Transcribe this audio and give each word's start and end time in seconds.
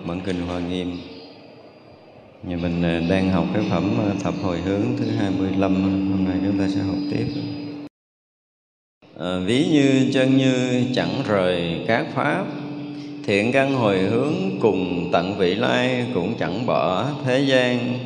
học 0.00 0.08
bản 0.08 0.20
kinh 0.26 0.46
Hoa 0.46 0.60
Nghiêm. 0.60 0.96
Nhà 2.42 2.56
mình 2.56 2.82
à, 2.82 3.02
đang 3.08 3.30
học 3.30 3.46
cái 3.54 3.62
phẩm 3.70 3.90
à, 3.98 4.14
thập 4.22 4.34
hồi 4.42 4.58
hướng 4.60 4.82
thứ 4.98 5.06
25, 5.18 5.74
hôm 6.10 6.24
nay 6.24 6.36
chúng 6.46 6.58
ta 6.58 6.68
sẽ 6.68 6.80
học 6.80 6.96
tiếp. 7.10 7.26
À, 9.18 9.38
ví 9.46 9.66
như 9.72 10.10
chân 10.12 10.36
như 10.36 10.84
chẳng 10.94 11.22
rời 11.28 11.84
các 11.86 12.06
pháp 12.14 12.44
thiện 13.24 13.52
căn 13.52 13.74
hồi 13.74 13.98
hướng 13.98 14.34
cùng 14.60 15.08
tận 15.12 15.38
vị 15.38 15.54
lai 15.54 16.06
cũng 16.14 16.34
chẳng 16.38 16.66
bỏ 16.66 17.10
thế 17.24 17.40
gian 17.40 17.98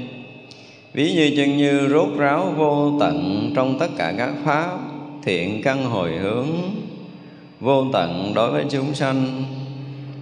ví 0.93 1.13
như 1.13 1.33
chân 1.37 1.57
như 1.57 1.89
rốt 1.89 2.09
ráo 2.17 2.55
vô 2.57 2.97
tận 3.01 3.51
trong 3.57 3.79
tất 3.79 3.89
cả 3.97 4.15
các 4.19 4.33
pháp 4.45 4.79
thiện 5.23 5.63
căn 5.63 5.85
hồi 5.85 6.13
hướng 6.13 6.49
vô 7.61 7.87
tận 7.93 8.33
đối 8.35 8.51
với 8.51 8.65
chúng 8.71 8.95
sanh 8.95 9.45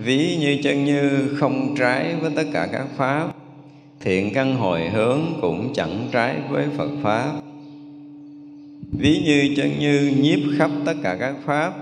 ví 0.05 0.37
như 0.41 0.59
chân 0.63 0.85
như 0.85 1.35
không 1.39 1.75
trái 1.79 2.15
với 2.21 2.31
tất 2.37 2.45
cả 2.53 2.69
các 2.73 2.87
pháp, 2.97 3.29
thiện 4.01 4.35
căn 4.35 4.57
hồi 4.57 4.89
hướng 4.89 5.21
cũng 5.41 5.73
chẳng 5.75 6.09
trái 6.13 6.37
với 6.51 6.67
phật 6.77 6.91
pháp. 7.03 7.33
Ví 8.99 9.23
như 9.25 9.55
chân 9.57 9.79
như 9.79 10.15
nhiếp 10.21 10.39
khắp 10.59 10.71
tất 10.87 10.95
cả 11.03 11.17
các 11.21 11.35
pháp, 11.45 11.73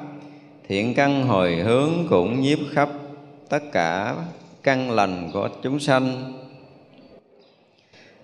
thiện 0.69 0.95
căn 0.95 1.27
hồi 1.27 1.55
hướng 1.55 1.91
cũng 2.09 2.41
nhiếp 2.41 2.59
khắp 2.71 2.89
tất 3.49 3.73
cả 3.73 4.15
căn 4.63 4.91
lành 4.91 5.31
của 5.33 5.49
chúng 5.63 5.81
sanh. 5.81 6.33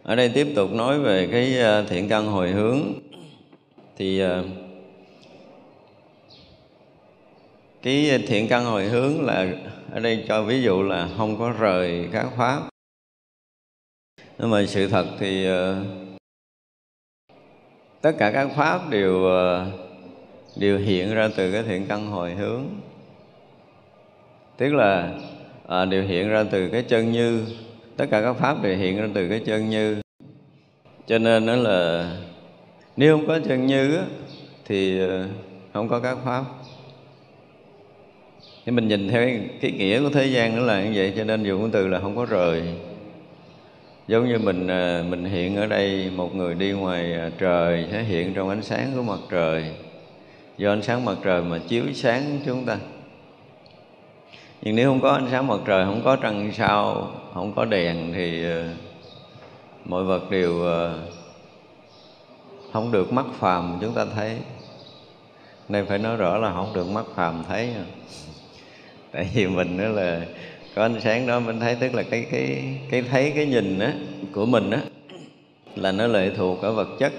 Ở 0.02 0.16
đây 0.16 0.28
tiếp 0.28 0.46
tục 0.56 0.72
nói 0.72 0.98
về 0.98 1.28
cái 1.32 1.58
ờ, 1.58 1.84
thiện 1.88 2.08
căn 2.08 2.26
hồi 2.26 2.50
hướng. 2.50 2.80
Thì 3.98 4.18
ờ, 4.18 4.44
cái 7.86 8.18
thiện 8.26 8.48
căn 8.48 8.64
hồi 8.64 8.84
hướng 8.84 9.24
là 9.24 9.46
ở 9.92 10.00
đây 10.00 10.24
cho 10.28 10.42
ví 10.42 10.62
dụ 10.62 10.82
là 10.82 11.08
không 11.16 11.38
có 11.38 11.50
rời 11.58 12.08
các 12.12 12.26
pháp. 12.36 12.62
Nhưng 14.38 14.50
mà 14.50 14.66
sự 14.66 14.88
thật 14.88 15.06
thì 15.18 15.46
ờ, 15.46 15.84
tất 18.00 18.12
cả 18.18 18.30
các 18.32 18.48
pháp 18.56 18.90
đều 18.90 19.24
ờ, 19.24 19.66
đều 20.56 20.78
hiện 20.78 21.14
ra 21.14 21.28
từ 21.36 21.52
cái 21.52 21.62
thiện 21.62 21.86
căn 21.86 22.06
hồi 22.06 22.34
hướng. 22.34 22.64
Tức 24.56 24.74
là 24.74 25.18
à, 25.68 25.84
đều 25.84 26.02
hiện 26.02 26.28
ra 26.28 26.44
từ 26.50 26.68
cái 26.68 26.82
chân 26.82 27.12
như 27.12 27.44
tất 27.96 28.06
cả 28.10 28.22
các 28.22 28.32
pháp 28.32 28.62
đều 28.62 28.76
hiện 28.76 28.96
ra 28.96 29.08
từ 29.14 29.28
cái 29.28 29.40
chân 29.46 29.70
như. 29.70 30.00
Cho 31.06 31.18
nên 31.18 31.46
đó 31.46 31.56
là 31.56 32.10
nếu 32.96 33.16
không 33.16 33.26
có 33.26 33.38
chân 33.48 33.66
như 33.66 33.96
á, 33.96 34.04
thì 34.64 35.00
không 35.72 35.88
có 35.88 36.00
các 36.00 36.18
pháp 36.24 36.44
thì 38.66 38.72
mình 38.72 38.88
nhìn 38.88 39.08
theo 39.08 39.26
cái, 39.26 39.40
cái 39.60 39.70
nghĩa 39.70 40.00
của 40.00 40.10
thế 40.10 40.26
gian 40.26 40.56
nó 40.56 40.62
là 40.62 40.82
như 40.82 40.92
vậy 40.94 41.12
cho 41.16 41.24
nên 41.24 41.42
dùng 41.42 41.60
cái 41.60 41.70
từ 41.72 41.88
là 41.88 42.00
không 42.00 42.16
có 42.16 42.24
rời. 42.24 42.62
Giống 44.08 44.28
như 44.28 44.38
mình 44.38 44.66
à, 44.66 45.04
mình 45.08 45.24
hiện 45.24 45.56
ở 45.56 45.66
đây 45.66 46.10
một 46.16 46.34
người 46.34 46.54
đi 46.54 46.72
ngoài 46.72 47.14
à, 47.14 47.30
trời 47.38 47.86
sẽ 47.92 48.02
hiện 48.02 48.34
trong 48.34 48.48
ánh 48.48 48.62
sáng 48.62 48.92
của 48.96 49.02
mặt 49.02 49.18
trời. 49.30 49.64
Do 50.58 50.72
ánh 50.72 50.82
sáng 50.82 51.04
mặt 51.04 51.16
trời 51.24 51.42
mà 51.42 51.58
chiếu 51.68 51.84
sáng 51.94 52.40
chúng 52.46 52.64
ta. 52.64 52.78
Nhưng 54.62 54.76
nếu 54.76 54.90
không 54.90 55.00
có 55.00 55.10
ánh 55.10 55.28
sáng 55.30 55.46
mặt 55.46 55.60
trời 55.66 55.84
không 55.84 56.02
có 56.04 56.16
trăng 56.16 56.50
sao 56.52 57.10
không 57.34 57.52
có 57.56 57.64
đèn 57.64 58.12
thì 58.14 58.44
à, 58.44 58.74
mọi 59.84 60.04
vật 60.04 60.30
đều 60.30 60.64
không 62.72 62.92
được 62.92 63.12
mắt 63.12 63.26
phàm 63.38 63.78
chúng 63.80 63.94
ta 63.94 64.04
thấy. 64.14 64.36
Nên 65.68 65.86
phải 65.86 65.98
nói 65.98 66.16
rõ 66.16 66.38
là 66.38 66.52
không 66.52 66.72
được 66.74 66.88
mắt 66.88 67.04
phàm 67.14 67.44
thấy 67.48 67.74
tại 69.16 69.28
vì 69.34 69.46
mình 69.46 69.78
đó 69.78 69.88
là 69.88 70.20
có 70.74 70.82
ánh 70.82 71.00
sáng 71.00 71.26
đó 71.26 71.40
mình 71.40 71.60
thấy, 71.60 71.74
tức 71.80 71.94
là 71.94 72.02
cái 72.02 72.26
cái 72.30 72.64
cái 72.90 73.02
thấy, 73.02 73.32
cái 73.36 73.46
nhìn 73.46 73.78
á 73.78 73.92
của 74.32 74.46
mình 74.46 74.70
á 74.70 74.80
là 75.76 75.92
nó 75.92 76.06
lệ 76.06 76.30
thuộc 76.36 76.62
ở 76.62 76.72
vật 76.72 76.88
chất. 76.98 77.12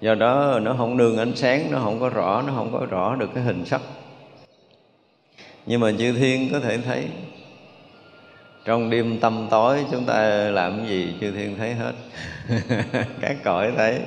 Do 0.00 0.14
đó 0.14 0.60
nó 0.62 0.74
không 0.78 0.96
nương 0.96 1.18
ánh 1.18 1.36
sáng, 1.36 1.66
nó 1.70 1.78
không 1.78 2.00
có 2.00 2.08
rõ, 2.08 2.42
nó 2.46 2.52
không 2.56 2.72
có 2.72 2.86
rõ 2.90 3.16
được 3.16 3.30
cái 3.34 3.44
hình 3.44 3.64
sắc. 3.64 3.80
Nhưng 5.66 5.80
mà 5.80 5.92
chư 5.98 6.12
thiên 6.12 6.48
có 6.52 6.60
thể 6.60 6.78
thấy. 6.78 7.04
Trong 8.64 8.90
đêm 8.90 9.18
tâm 9.20 9.46
tối 9.50 9.84
chúng 9.90 10.04
ta 10.04 10.24
làm 10.50 10.78
cái 10.78 10.88
gì, 10.88 11.14
chư 11.20 11.30
thiên 11.30 11.56
thấy 11.58 11.74
hết. 11.74 11.92
Các 13.20 13.36
cõi 13.44 13.72
thấy. 13.76 14.00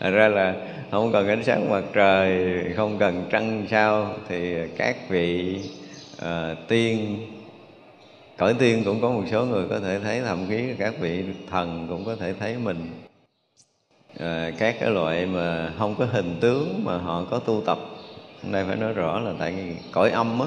Thật 0.00 0.10
ra 0.10 0.28
là 0.28 0.54
không 0.90 1.12
cần 1.12 1.28
ánh 1.28 1.44
sáng 1.44 1.70
mặt 1.70 1.84
trời, 1.92 2.54
không 2.76 2.98
cần 2.98 3.26
trăng 3.30 3.66
sao, 3.70 4.14
thì 4.28 4.54
các 4.76 4.96
vị 5.08 5.60
à, 6.20 6.54
tiên. 6.68 7.18
Cõi 8.38 8.54
tiên 8.58 8.82
cũng 8.84 9.00
có 9.00 9.10
một 9.10 9.24
số 9.30 9.44
người 9.44 9.64
có 9.70 9.80
thể 9.80 10.00
thấy 10.00 10.20
thậm 10.20 10.46
chí 10.48 10.64
các 10.78 10.94
vị 11.00 11.24
thần 11.50 11.86
cũng 11.88 12.04
có 12.04 12.16
thể 12.16 12.32
thấy 12.32 12.56
mình. 12.58 12.90
À, 14.18 14.50
các 14.58 14.76
cái 14.80 14.90
loại 14.90 15.26
mà 15.26 15.72
không 15.78 15.94
có 15.98 16.06
hình 16.12 16.36
tướng 16.40 16.84
mà 16.84 16.98
họ 16.98 17.24
có 17.30 17.38
tu 17.38 17.62
tập. 17.66 17.78
Hôm 18.42 18.52
nay 18.52 18.64
phải 18.66 18.76
nói 18.76 18.92
rõ 18.92 19.20
là 19.20 19.32
tại 19.38 19.54
cõi 19.92 20.10
âm 20.10 20.40
á. 20.40 20.46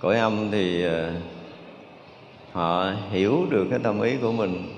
Cõi 0.00 0.18
âm 0.18 0.50
thì 0.50 0.86
à, 0.86 1.12
họ 2.52 2.92
hiểu 3.10 3.46
được 3.50 3.66
cái 3.70 3.78
tâm 3.82 4.00
ý 4.00 4.16
của 4.16 4.32
mình. 4.32 4.68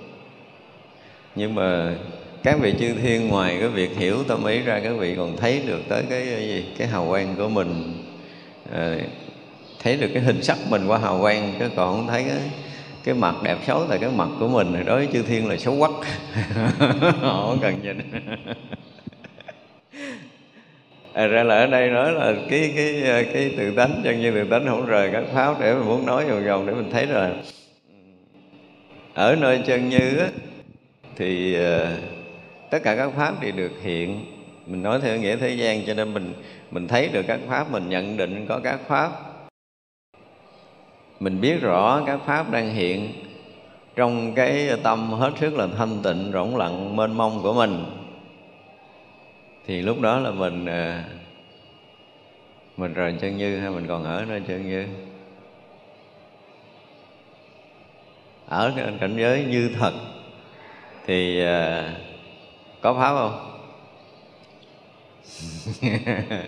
Nhưng 1.34 1.54
mà 1.54 1.94
các 2.42 2.58
vị 2.60 2.74
chư 2.80 2.94
thiên 3.02 3.28
ngoài 3.28 3.56
cái 3.60 3.68
việc 3.68 3.96
hiểu 3.96 4.24
tâm 4.28 4.44
ý 4.44 4.60
ra 4.60 4.80
các 4.84 4.92
vị 4.98 5.14
còn 5.16 5.36
thấy 5.36 5.62
được 5.66 5.80
tới 5.88 6.04
cái, 6.10 6.26
cái 6.26 6.48
gì? 6.48 6.64
Cái 6.78 6.88
hào 6.88 7.06
quang 7.08 7.34
của 7.36 7.48
mình. 7.48 8.02
À, 8.72 8.96
thấy 9.86 9.96
được 9.96 10.08
cái 10.14 10.22
hình 10.22 10.42
sắc 10.42 10.58
mình 10.70 10.86
qua 10.86 10.98
hào 10.98 11.20
quang 11.20 11.54
chứ 11.58 11.68
còn 11.76 11.96
không 11.96 12.06
thấy 12.06 12.24
cái 12.24 12.38
cái 13.04 13.14
mặt 13.14 13.34
đẹp 13.42 13.56
xấu 13.66 13.86
tại 13.88 13.98
cái 13.98 14.10
mặt 14.16 14.28
của 14.40 14.48
mình. 14.48 14.84
Đối 14.86 14.96
với 14.96 15.08
chư 15.12 15.22
thiên 15.22 15.48
là 15.48 15.56
xấu 15.56 15.78
quắc. 15.78 15.90
Họ 17.20 17.46
không 17.46 17.58
cần 17.62 17.74
nhìn. 17.82 17.98
À, 21.12 21.26
ra 21.26 21.42
là 21.42 21.56
ở 21.56 21.66
đây 21.66 21.90
nói 21.90 22.12
là 22.12 22.34
cái 22.50 22.72
cái 22.76 23.24
cái 23.32 23.54
tự 23.58 23.76
tánh 23.76 24.00
chân 24.04 24.20
như 24.20 24.30
tự 24.30 24.44
tánh 24.50 24.66
không 24.66 24.86
rời 24.86 25.10
các 25.12 25.24
pháp 25.32 25.60
để 25.60 25.74
mình 25.74 25.86
muốn 25.86 26.06
nói 26.06 26.24
vòng 26.24 26.46
vòng 26.46 26.66
để 26.66 26.74
mình 26.74 26.90
thấy 26.92 27.06
rồi. 27.06 27.30
Ở 29.14 29.36
nơi 29.36 29.62
chân 29.66 29.88
như 29.88 30.18
á, 30.18 30.28
thì 31.16 31.54
ờ, 31.54 31.96
tất 32.70 32.78
cả 32.82 32.96
các 32.96 33.10
pháp 33.16 33.34
thì 33.40 33.52
được 33.52 33.72
hiện. 33.82 34.24
Mình 34.66 34.82
nói 34.82 35.00
theo 35.02 35.16
nghĩa 35.16 35.36
thế 35.36 35.50
gian 35.50 35.86
cho 35.86 35.94
nên 35.94 36.14
mình 36.14 36.34
mình 36.70 36.88
thấy 36.88 37.08
được 37.08 37.22
các 37.28 37.40
pháp 37.48 37.70
mình 37.70 37.88
nhận 37.88 38.16
định 38.16 38.46
có 38.48 38.60
các 38.64 38.80
pháp 38.88 39.25
mình 41.20 41.40
biết 41.40 41.60
rõ 41.60 42.02
các 42.06 42.20
pháp 42.26 42.50
đang 42.50 42.74
hiện 42.74 43.12
trong 43.96 44.34
cái 44.34 44.70
tâm 44.82 45.12
hết 45.12 45.32
sức 45.40 45.54
là 45.54 45.66
thanh 45.78 46.02
tịnh, 46.02 46.30
rỗng 46.32 46.56
lặng, 46.56 46.96
mênh 46.96 47.12
mông 47.12 47.42
của 47.42 47.52
mình. 47.52 47.84
Thì 49.66 49.82
lúc 49.82 50.00
đó 50.00 50.18
là 50.18 50.30
mình 50.30 50.66
à, 50.66 51.04
mình 52.76 52.94
rời 52.94 53.14
chân 53.20 53.36
như 53.36 53.60
hay 53.60 53.70
mình 53.70 53.86
còn 53.86 54.04
ở 54.04 54.24
nơi 54.28 54.42
chân 54.48 54.68
như? 54.68 54.86
Ở 58.48 58.72
cảnh 59.00 59.16
giới 59.16 59.44
như 59.44 59.70
thật 59.78 59.92
thì 61.06 61.44
à, 61.44 61.94
có 62.80 62.94
pháp 62.94 63.14
không? 63.14 63.52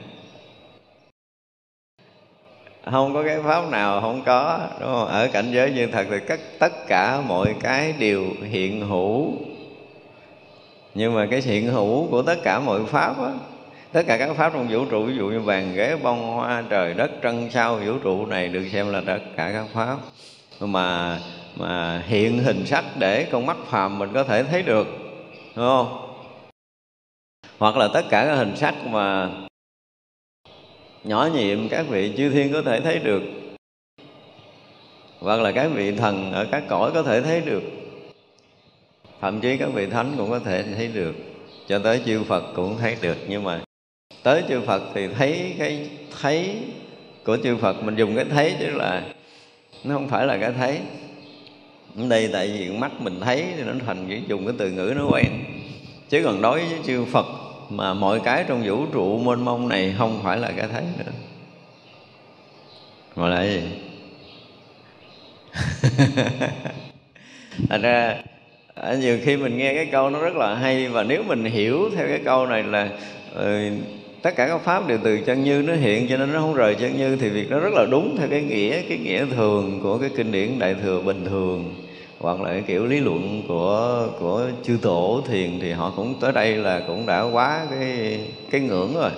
không 2.91 3.15
có 3.15 3.23
cái 3.23 3.39
pháp 3.45 3.71
nào 3.71 4.01
không 4.01 4.23
có, 4.27 4.59
đúng 4.81 4.89
không? 4.89 5.09
Ở 5.09 5.29
cảnh 5.33 5.51
giới 5.53 5.71
như 5.71 5.87
thật 5.87 6.07
thì 6.11 6.17
tất 6.29 6.41
tất 6.59 6.87
cả 6.87 7.21
mọi 7.21 7.55
cái 7.61 7.95
đều 7.99 8.25
hiện 8.51 8.89
hữu. 8.89 9.33
Nhưng 10.95 11.15
mà 11.15 11.27
cái 11.31 11.41
hiện 11.41 11.67
hữu 11.67 12.07
của 12.11 12.23
tất 12.23 12.37
cả 12.45 12.61
mọi 12.61 12.85
pháp 12.85 13.23
á, 13.23 13.31
tất 13.93 14.03
cả 14.07 14.19
các 14.19 14.37
pháp 14.37 14.53
trong 14.53 14.69
vũ 14.71 14.85
trụ, 14.85 15.05
ví 15.05 15.17
dụ 15.17 15.27
như 15.27 15.41
vàng 15.41 15.75
ghế, 15.75 15.97
bông, 16.03 16.33
hoa, 16.33 16.65
trời, 16.71 16.95
đất 16.95 17.11
trân 17.23 17.51
sao, 17.51 17.77
vũ 17.77 17.93
trụ 18.03 18.27
này 18.27 18.49
được 18.49 18.65
xem 18.73 18.93
là 18.93 19.03
tất 19.07 19.19
cả 19.37 19.51
các 19.53 19.67
pháp. 19.73 19.97
Mà 20.61 21.19
mà 21.57 22.03
hiện 22.07 22.39
hình 22.39 22.67
sắc 22.67 22.85
để 22.99 23.27
con 23.33 23.47
mắt 23.47 23.57
phàm 23.67 23.99
mình 23.99 24.11
có 24.15 24.25
thể 24.25 24.43
thấy 24.43 24.63
được, 24.63 24.87
đúng 25.57 25.67
không? 25.67 26.15
Hoặc 27.59 27.77
là 27.77 27.89
tất 27.95 28.03
cả 28.11 28.25
các 28.25 28.35
hình 28.35 28.57
sắc 28.57 28.75
mà 28.87 29.29
nhỏ 31.05 31.29
nhiệm 31.35 31.69
các 31.69 31.87
vị 31.89 32.13
chư 32.17 32.31
thiên 32.31 32.53
có 32.53 32.63
thể 32.63 32.81
thấy 32.81 32.99
được. 32.99 33.23
Hoặc 35.21 35.41
là 35.41 35.53
các 35.53 35.71
vị 35.75 35.93
thần 35.93 36.33
ở 36.33 36.47
các 36.51 36.65
cõi 36.69 36.91
có 36.95 37.03
thể 37.03 37.21
thấy 37.21 37.41
được. 37.41 37.63
Thậm 39.21 39.41
chí 39.41 39.57
các 39.57 39.69
vị 39.75 39.87
thánh 39.87 40.15
cũng 40.17 40.31
có 40.31 40.39
thể 40.39 40.63
thấy 40.77 40.89
được. 40.89 41.15
Cho 41.69 41.79
tới 41.79 42.01
chư 42.07 42.25
phật 42.25 42.45
cũng 42.57 42.77
thấy 42.79 42.97
được. 43.03 43.17
Nhưng 43.29 43.45
mà 43.45 43.61
tới 44.23 44.43
chư 44.49 44.61
phật 44.61 44.83
thì 44.95 45.09
thấy 45.09 45.55
cái 45.59 45.91
thấy 46.23 46.57
của 47.25 47.37
chư 47.45 47.57
phật, 47.57 47.83
mình 47.85 47.97
dùng 47.97 48.17
cái 48.17 48.25
thấy 48.25 48.55
chứ 48.61 48.67
là 48.71 49.03
nó 49.85 49.95
không 49.95 50.09
phải 50.09 50.27
là 50.27 50.39
cái 50.39 50.53
thấy. 50.53 50.79
Ở 51.97 52.09
đây 52.09 52.31
tại 52.33 52.51
vì 52.59 52.71
mắt 52.71 53.01
mình 53.01 53.21
thấy 53.21 53.45
thì 53.57 53.63
nó 53.63 53.73
thành 53.87 54.07
chỉ 54.09 54.21
dùng 54.29 54.47
cái 54.47 54.55
từ 54.59 54.71
ngữ 54.71 54.93
nó 54.97 55.09
quen. 55.11 55.27
Chứ 56.09 56.23
còn 56.25 56.43
đối 56.43 56.59
với 56.59 56.79
chư 56.87 57.05
phật 57.05 57.27
mà 57.71 57.95
mọi 57.95 58.21
cái 58.21 58.45
trong 58.49 58.63
vũ 58.67 58.87
trụ 58.93 59.19
mênh 59.19 59.45
mông 59.45 59.69
này 59.69 59.95
không 59.99 60.21
phải 60.23 60.39
là 60.39 60.53
cái 60.57 60.69
thấy 60.73 60.83
nữa. 60.99 61.13
Mà 63.17 63.29
là 63.29 63.45
gì? 63.45 63.61
Thành 67.69 67.83
ra 67.83 68.17
à, 68.75 68.95
nhiều 68.95 69.19
khi 69.25 69.37
mình 69.37 69.59
nghe 69.59 69.75
cái 69.75 69.87
câu 69.87 70.11
nó 70.11 70.21
rất 70.21 70.37
là 70.37 70.55
hay 70.55 70.89
và 70.89 71.03
nếu 71.03 71.23
mình 71.23 71.45
hiểu 71.45 71.91
theo 71.97 72.07
cái 72.07 72.21
câu 72.25 72.47
này 72.47 72.63
là 72.63 72.89
ừ, 73.35 73.71
tất 74.23 74.37
cả 74.37 74.49
các 74.49 74.61
pháp 74.65 74.89
đều 74.89 74.99
từ 75.05 75.19
chân 75.27 75.45
như 75.45 75.63
nó 75.67 75.75
hiện 75.75 76.07
cho 76.09 76.17
nên 76.17 76.33
nó 76.33 76.41
không 76.41 76.55
rời 76.55 76.75
chân 76.75 76.97
như 76.97 77.17
thì 77.17 77.29
việc 77.29 77.51
đó 77.51 77.59
rất 77.59 77.73
là 77.73 77.87
đúng 77.91 78.17
theo 78.19 78.29
cái 78.31 78.43
nghĩa 78.43 78.83
cái 78.89 78.99
nghĩa 78.99 79.27
thường 79.27 79.81
của 79.83 79.99
cái 79.99 80.11
kinh 80.17 80.33
điển 80.33 80.59
đại 80.59 80.75
thừa 80.83 81.01
bình 81.01 81.25
thường 81.25 81.88
hoặc 82.21 82.41
là 82.41 82.51
cái 82.51 82.63
kiểu 82.67 82.87
lý 82.87 83.01
luận 83.01 83.43
của 83.49 84.07
của 84.21 84.47
chư 84.65 84.79
tổ 84.83 85.23
thiền 85.29 85.59
thì 85.61 85.73
họ 85.73 85.93
cũng 85.97 86.15
tới 86.21 86.33
đây 86.33 86.57
là 86.57 86.81
cũng 86.87 87.07
đã 87.07 87.23
quá 87.23 87.67
cái 87.71 88.21
cái 88.51 88.61
ngưỡng 88.61 88.95
rồi. 88.95 89.11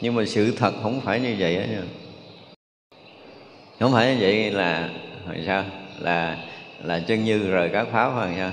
Nhưng 0.00 0.14
mà 0.14 0.24
sự 0.26 0.52
thật 0.56 0.72
không 0.82 1.00
phải 1.00 1.20
như 1.20 1.36
vậy 1.38 1.56
đó 1.56 1.62
nha. 1.70 1.82
Không 3.80 3.92
phải 3.92 4.14
như 4.14 4.16
vậy 4.20 4.50
là, 4.50 4.90
hồi 5.26 5.36
sao? 5.46 5.64
Là 6.00 6.38
là 6.84 6.98
chân 6.98 7.24
như 7.24 7.50
rời 7.50 7.68
các 7.68 7.88
pháp 7.92 8.10
hay 8.20 8.34
sao 8.36 8.50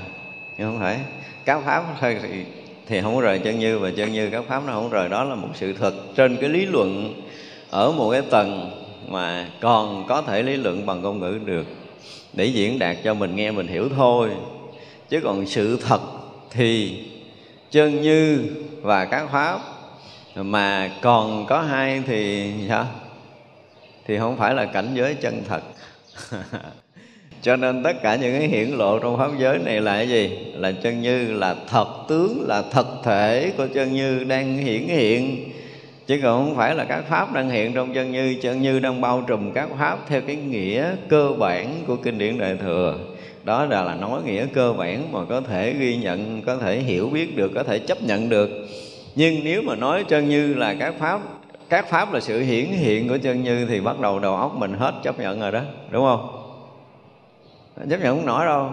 nhưng 0.57 0.67
không 0.67 0.79
phải. 0.79 0.99
Các 1.45 1.61
pháp 1.65 1.83
thôi 2.01 2.17
thì 2.21 2.45
thì 2.87 3.01
không 3.01 3.19
rời 3.19 3.39
chân 3.39 3.59
như 3.59 3.79
và 3.79 3.91
chân 3.97 4.13
như 4.13 4.29
các 4.29 4.43
pháp 4.47 4.63
nó 4.67 4.73
không 4.73 4.89
rời. 4.89 5.09
Đó 5.09 5.23
là 5.23 5.35
một 5.35 5.49
sự 5.53 5.73
thật 5.73 5.93
trên 6.15 6.37
cái 6.37 6.49
lý 6.49 6.65
luận 6.65 7.21
ở 7.69 7.91
một 7.91 8.11
cái 8.11 8.21
tầng 8.21 8.71
mà 9.07 9.47
còn 9.61 10.05
có 10.07 10.21
thể 10.21 10.41
lý 10.41 10.57
luận 10.57 10.85
bằng 10.85 11.01
ngôn 11.01 11.19
ngữ 11.19 11.39
được 11.45 11.65
để 12.33 12.45
diễn 12.45 12.79
đạt 12.79 12.97
cho 13.03 13.13
mình 13.13 13.35
nghe 13.35 13.51
mình 13.51 13.67
hiểu 13.67 13.89
thôi. 13.95 14.29
Chứ 15.09 15.21
còn 15.23 15.47
sự 15.47 15.79
thật 15.87 16.01
thì 16.49 16.99
chân 17.71 18.01
như 18.01 18.45
và 18.81 19.05
các 19.05 19.27
pháp 19.31 19.59
mà 20.35 20.91
còn 21.01 21.45
có 21.45 21.61
hai 21.61 22.01
thì 22.07 22.51
sao 22.69 22.87
thì 24.05 24.17
không 24.17 24.37
phải 24.37 24.53
là 24.53 24.65
cảnh 24.65 24.91
giới 24.93 25.15
chân 25.15 25.43
thật. 25.47 25.61
Cho 27.41 27.55
nên 27.55 27.83
tất 27.83 28.01
cả 28.03 28.15
những 28.15 28.39
cái 28.39 28.47
hiển 28.47 28.69
lộ 28.69 28.99
trong 28.99 29.17
pháp 29.17 29.31
giới 29.39 29.59
này 29.59 29.81
là 29.81 29.97
cái 29.97 30.09
gì? 30.09 30.37
Là 30.53 30.71
chân 30.71 31.01
như, 31.01 31.31
là 31.31 31.55
thật 31.67 31.87
tướng, 32.09 32.45
là 32.47 32.63
thật 32.71 32.87
thể 33.03 33.53
của 33.57 33.67
chân 33.73 33.93
như 33.93 34.23
đang 34.23 34.57
hiển 34.57 34.87
hiện 34.87 35.51
chứ 36.07 36.19
còn 36.23 36.45
không 36.45 36.55
phải 36.55 36.75
là 36.75 36.83
các 36.83 37.03
pháp 37.09 37.33
đang 37.33 37.49
hiện 37.49 37.73
trong 37.73 37.93
chân 37.93 38.11
như 38.11 38.35
chân 38.41 38.61
như 38.61 38.79
đang 38.79 39.01
bao 39.01 39.23
trùm 39.27 39.51
các 39.51 39.69
pháp 39.79 39.99
theo 40.07 40.21
cái 40.21 40.35
nghĩa 40.35 40.95
cơ 41.09 41.31
bản 41.39 41.83
của 41.87 41.95
kinh 41.95 42.17
điển 42.17 42.37
đại 42.37 42.57
thừa. 42.61 42.97
Đó 43.43 43.65
là 43.65 43.83
là 43.83 43.95
nói 43.95 44.21
nghĩa 44.25 44.45
cơ 44.53 44.73
bản 44.73 45.11
mà 45.11 45.19
có 45.29 45.41
thể 45.41 45.73
ghi 45.73 45.97
nhận, 45.97 46.41
có 46.41 46.57
thể 46.57 46.79
hiểu 46.79 47.09
biết 47.09 47.37
được, 47.37 47.51
có 47.55 47.63
thể 47.63 47.79
chấp 47.79 48.01
nhận 48.01 48.29
được. 48.29 48.49
Nhưng 49.15 49.43
nếu 49.43 49.61
mà 49.61 49.75
nói 49.75 50.03
chân 50.03 50.29
như 50.29 50.53
là 50.53 50.73
các 50.73 50.93
pháp 50.99 51.21
các 51.69 51.89
pháp 51.89 52.13
là 52.13 52.19
sự 52.19 52.39
hiển 52.39 52.65
hiện 52.65 53.09
của 53.09 53.17
chân 53.17 53.43
như 53.43 53.65
thì 53.65 53.79
bắt 53.79 53.99
đầu 53.99 54.19
đầu 54.19 54.35
óc 54.35 54.55
mình 54.55 54.73
hết 54.73 54.93
chấp 55.03 55.19
nhận 55.19 55.39
rồi 55.39 55.51
đó, 55.51 55.61
đúng 55.89 56.05
không? 56.05 56.43
Chấp 57.89 58.01
nhận 58.01 58.17
không 58.17 58.25
nổi 58.25 58.45
đâu. 58.45 58.71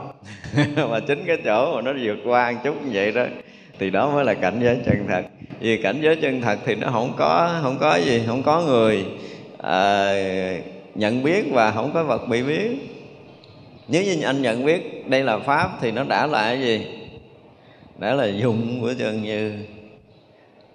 Mà 0.91 1.01
chính 1.01 1.25
cái 1.27 1.37
chỗ 1.45 1.75
mà 1.75 1.83
nó 1.83 1.93
vượt 2.03 2.19
qua 2.25 2.53
một 2.53 2.59
chút 2.65 2.83
như 2.85 2.91
vậy 2.93 3.13
đó, 3.13 3.25
thì 3.79 3.91
đó 3.91 4.11
mới 4.11 4.25
là 4.25 4.35
cảnh 4.35 4.61
giới 4.63 4.79
chân 4.87 5.07
thật 5.09 5.23
vì 5.61 5.83
cảnh 5.83 6.01
giới 6.03 6.17
chân 6.17 6.41
thật 6.41 6.59
thì 6.65 6.75
nó 6.75 6.91
không 6.91 7.13
có 7.17 7.59
không 7.63 7.79
có 7.81 7.97
gì 7.97 8.23
không 8.27 8.43
có 8.43 8.63
người 8.63 9.05
à, 9.59 10.13
nhận 10.95 11.23
biết 11.23 11.45
và 11.53 11.71
không 11.71 11.91
có 11.95 12.05
vật 12.05 12.29
bị 12.29 12.43
biết. 12.43 12.71
Nếu 13.89 14.05
như 14.05 14.23
anh 14.23 14.43
nhận 14.43 14.65
biết 14.65 15.09
đây 15.09 15.23
là 15.23 15.39
pháp 15.39 15.71
thì 15.81 15.91
nó 15.91 16.05
đã 16.05 16.27
là 16.27 16.43
cái 16.43 16.61
gì? 16.61 16.87
Đã 17.99 18.15
là 18.15 18.27
dụng 18.27 18.81
của 18.81 18.95
chân 18.99 19.23
như. 19.23 19.53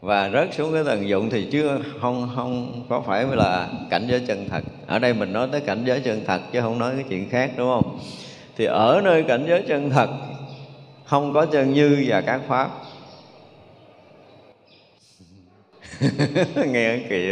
Và 0.02 0.30
rớt 0.30 0.54
xuống 0.54 0.74
cái 0.74 0.84
tầng 0.84 1.10
dụng 1.10 1.30
thì 1.30 1.48
chưa 1.52 1.80
không 2.02 2.30
không 2.36 2.84
có 2.90 3.02
phải 3.02 3.26
là 3.32 3.70
cảnh 3.90 4.08
giới 4.10 4.20
chân 4.28 4.50
thật. 4.50 4.64
Ở 4.88 5.00
đây 5.00 5.14
mình 5.14 5.34
nói 5.34 5.48
tới 5.52 5.62
cảnh 5.62 5.84
giới 5.86 6.00
chân 6.00 6.22
thật 6.28 6.42
chứ 6.52 6.62
không 6.62 6.80
nói 6.80 6.94
cái 6.96 7.06
chuyện 7.10 7.30
khác 7.30 7.52
đúng 7.58 7.68
không? 7.68 8.00
Thì 8.58 8.66
ở 8.66 9.02
nơi 9.04 9.24
cảnh 9.24 9.46
giới 9.48 9.62
chân 9.68 9.90
thật 9.90 10.10
không 11.06 11.34
có 11.34 11.46
chân 11.46 11.74
như 11.74 12.06
và 12.08 12.22
các 12.22 12.42
pháp. 12.48 12.70
nghe 16.68 17.00
kỳ 17.10 17.30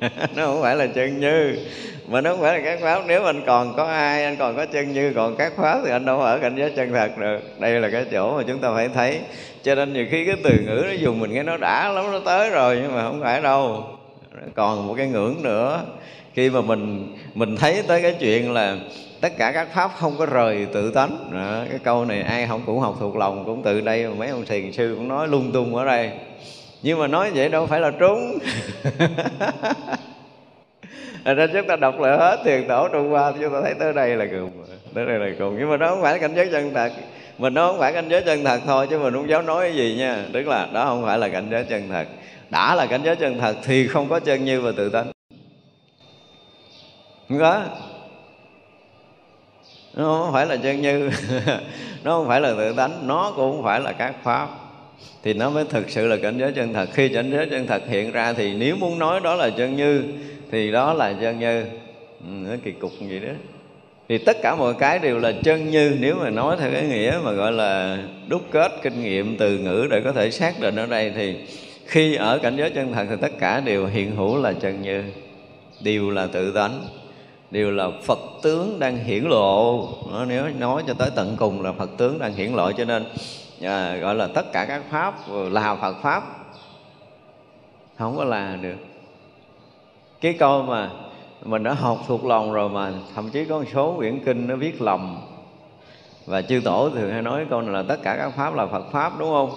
nó 0.36 0.46
không 0.46 0.62
phải 0.62 0.76
là 0.76 0.86
chân 0.86 1.20
như 1.20 1.56
mà 2.08 2.20
nó 2.20 2.30
không 2.30 2.40
phải 2.40 2.58
là 2.58 2.64
các 2.64 2.80
pháp. 2.82 3.02
Nếu 3.06 3.24
anh 3.24 3.42
còn 3.46 3.76
có 3.76 3.84
ai 3.84 4.24
anh 4.24 4.36
còn 4.36 4.56
có 4.56 4.66
chân 4.66 4.92
như 4.92 5.12
còn 5.14 5.36
các 5.36 5.52
pháp 5.56 5.80
thì 5.84 5.90
anh 5.90 6.04
đâu 6.04 6.20
ở 6.20 6.38
cảnh 6.38 6.56
giới 6.56 6.70
chân 6.76 6.92
thật 6.92 7.18
được. 7.18 7.40
Đây 7.58 7.80
là 7.80 7.90
cái 7.90 8.04
chỗ 8.12 8.36
mà 8.36 8.42
chúng 8.46 8.58
ta 8.58 8.74
phải 8.74 8.88
thấy. 8.88 9.20
Cho 9.62 9.74
nên 9.74 9.92
nhiều 9.92 10.06
khi 10.10 10.24
cái 10.24 10.36
từ 10.42 10.50
ngữ 10.50 10.84
nó 10.86 10.92
dùng 10.92 11.20
mình 11.20 11.32
nghe 11.32 11.42
nó 11.42 11.56
đã 11.56 11.88
lắm 11.88 12.12
nó 12.12 12.18
tới 12.24 12.50
rồi 12.50 12.78
nhưng 12.82 12.94
mà 12.94 13.02
không 13.02 13.20
phải 13.22 13.42
đâu. 13.42 13.84
Còn 14.54 14.86
một 14.86 14.94
cái 14.94 15.06
ngưỡng 15.06 15.42
nữa 15.42 15.80
khi 16.34 16.50
mà 16.50 16.60
mình 16.60 17.14
mình 17.34 17.56
thấy 17.56 17.82
tới 17.88 18.02
cái 18.02 18.16
chuyện 18.20 18.52
là 18.52 18.76
tất 19.20 19.32
cả 19.38 19.52
các 19.52 19.68
pháp 19.74 19.90
không 19.98 20.14
có 20.18 20.26
rời 20.26 20.66
tự 20.72 20.90
tánh. 20.90 21.30
Đó, 21.32 21.64
cái 21.70 21.78
câu 21.84 22.04
này 22.04 22.22
ai 22.22 22.46
không 22.46 22.62
cũng 22.66 22.80
học 22.80 22.96
thuộc 23.00 23.16
lòng 23.16 23.44
cũng 23.44 23.62
từ 23.62 23.80
đây 23.80 24.08
mấy 24.08 24.28
ông 24.28 24.44
thiền 24.46 24.72
sư 24.72 24.94
cũng 24.98 25.08
nói 25.08 25.28
lung 25.28 25.52
tung 25.52 25.76
ở 25.76 25.84
đây 25.84 26.10
nhưng 26.82 26.98
mà 26.98 27.06
nói 27.06 27.30
vậy 27.34 27.48
đâu 27.48 27.66
phải 27.66 27.80
là 27.80 27.90
trúng. 27.90 28.38
Ra 31.24 31.46
chúng 31.52 31.66
ta 31.66 31.76
đọc 31.76 32.00
lại 32.00 32.18
hết 32.18 32.38
thiền 32.44 32.68
tổ 32.68 32.88
trung 32.88 33.10
hoa, 33.10 33.32
chúng 33.32 33.52
ta 33.52 33.60
thấy 33.62 33.74
tới 33.78 33.92
đây 33.92 34.16
là 34.16 34.26
cùng, 34.30 34.64
tới 34.94 35.06
đây 35.06 35.18
là 35.18 35.36
cùng. 35.38 35.56
Nhưng 35.58 35.70
mà 35.70 35.76
đó 35.76 35.88
không 35.88 36.02
phải 36.02 36.18
cảnh 36.18 36.34
giới 36.34 36.48
chân 36.52 36.74
thật. 36.74 36.92
Mình 37.38 37.54
nó 37.54 37.66
không 37.66 37.78
phải 37.78 37.92
cảnh 37.92 38.08
giới 38.08 38.22
chân 38.22 38.44
thật 38.44 38.60
thôi, 38.66 38.86
chứ 38.90 38.98
mình 38.98 39.14
không 39.14 39.28
dám 39.28 39.46
nói 39.46 39.68
cái 39.68 39.76
gì 39.76 39.96
nha. 39.98 40.24
Tức 40.32 40.46
là 40.46 40.68
đó 40.72 40.84
không 40.84 41.04
phải 41.04 41.18
là 41.18 41.28
cảnh 41.28 41.48
giới 41.50 41.64
chân 41.64 41.88
thật. 41.88 42.06
Đã 42.50 42.74
là 42.74 42.86
cảnh 42.86 43.00
giới 43.04 43.16
chân 43.16 43.38
thật 43.38 43.56
thì 43.64 43.88
không 43.88 44.08
có 44.08 44.20
chân 44.20 44.44
như 44.44 44.60
và 44.60 44.72
tự 44.76 44.88
tánh. 44.88 45.10
Không 47.28 47.38
có. 47.38 47.62
Nó 49.94 50.04
không 50.04 50.32
phải 50.32 50.46
là 50.46 50.56
chân 50.56 50.82
như. 50.82 51.10
Nó 52.04 52.10
không 52.18 52.26
phải 52.28 52.40
là 52.40 52.54
tự 52.58 52.72
tánh. 52.76 53.06
Nó 53.06 53.32
cũng 53.36 53.52
không 53.52 53.64
phải 53.64 53.80
là 53.80 53.92
các 53.92 54.14
pháp 54.22 54.48
thì 55.22 55.34
nó 55.34 55.50
mới 55.50 55.64
thực 55.64 55.90
sự 55.90 56.06
là 56.06 56.16
cảnh 56.16 56.38
giới 56.38 56.52
chân 56.52 56.72
thật. 56.72 56.88
Khi 56.92 57.08
cảnh 57.08 57.30
giới 57.30 57.46
chân 57.50 57.66
thật 57.66 57.82
hiện 57.88 58.12
ra 58.12 58.32
thì 58.32 58.54
nếu 58.54 58.76
muốn 58.76 58.98
nói 58.98 59.20
đó 59.20 59.34
là 59.34 59.50
chân 59.50 59.76
như 59.76 60.02
thì 60.50 60.72
đó 60.72 60.92
là 60.92 61.12
chân 61.20 61.38
như. 61.38 61.62
Ừ, 62.20 62.26
nó 62.26 62.50
kỳ 62.64 62.72
cục 62.72 62.92
gì 63.00 63.20
đó. 63.20 63.32
Thì 64.08 64.18
tất 64.18 64.36
cả 64.42 64.54
mọi 64.54 64.74
cái 64.78 64.98
đều 64.98 65.18
là 65.18 65.32
chân 65.44 65.70
như 65.70 65.96
nếu 66.00 66.14
mà 66.14 66.30
nói 66.30 66.56
theo 66.60 66.70
cái 66.72 66.82
nghĩa 66.82 67.18
mà 67.24 67.32
gọi 67.32 67.52
là 67.52 67.98
đúc 68.28 68.42
kết 68.50 68.72
kinh 68.82 69.02
nghiệm 69.02 69.36
từ 69.36 69.58
ngữ 69.58 69.86
để 69.90 70.00
có 70.04 70.12
thể 70.12 70.30
xác 70.30 70.60
định 70.60 70.76
ở 70.76 70.86
đây 70.86 71.12
thì 71.16 71.36
khi 71.86 72.14
ở 72.14 72.38
cảnh 72.38 72.56
giới 72.56 72.70
chân 72.70 72.92
thật 72.92 73.06
thì 73.10 73.16
tất 73.20 73.38
cả 73.40 73.60
đều 73.60 73.86
hiện 73.86 74.16
hữu 74.16 74.42
là 74.42 74.52
chân 74.52 74.82
như 74.82 75.02
đều 75.80 76.10
là 76.10 76.26
tự 76.26 76.52
tánh 76.52 76.86
đều 77.50 77.70
là 77.70 77.88
phật 78.02 78.18
tướng 78.42 78.78
đang 78.78 79.04
hiển 79.04 79.24
lộ. 79.24 79.88
Nếu 80.28 80.44
nói 80.58 80.82
cho 80.86 80.94
tới 80.94 81.10
tận 81.14 81.36
cùng 81.38 81.62
là 81.62 81.72
phật 81.72 81.90
tướng 81.96 82.18
đang 82.18 82.34
hiển 82.34 82.52
lộ 82.52 82.72
cho 82.72 82.84
nên 82.84 83.04
à, 83.62 83.96
gọi 83.96 84.14
là 84.14 84.28
tất 84.34 84.52
cả 84.52 84.64
các 84.64 84.82
pháp 84.90 85.14
là 85.28 85.74
phật 85.74 85.96
pháp. 86.02 86.22
Không 87.98 88.16
có 88.16 88.24
là 88.24 88.56
được. 88.62 88.76
Cái 90.20 90.32
câu 90.38 90.62
mà 90.62 90.90
mình 91.44 91.62
đã 91.62 91.72
học 91.72 91.98
thuộc 92.06 92.24
lòng 92.24 92.52
rồi 92.52 92.68
mà 92.68 92.92
thậm 93.14 93.30
chí 93.30 93.44
có 93.44 93.58
một 93.58 93.64
số 93.74 93.94
quyển 93.96 94.24
kinh 94.24 94.48
nó 94.48 94.56
viết 94.56 94.82
lầm. 94.82 95.18
Và 96.26 96.42
chư 96.42 96.60
tổ 96.64 96.90
thường 96.90 97.12
hay 97.12 97.22
nói 97.22 97.46
câu 97.50 97.62
này 97.62 97.72
là 97.72 97.82
tất 97.88 98.02
cả 98.02 98.16
các 98.16 98.30
pháp 98.36 98.54
là 98.54 98.66
phật 98.66 98.84
pháp 98.92 99.18
đúng 99.18 99.30
không? 99.30 99.50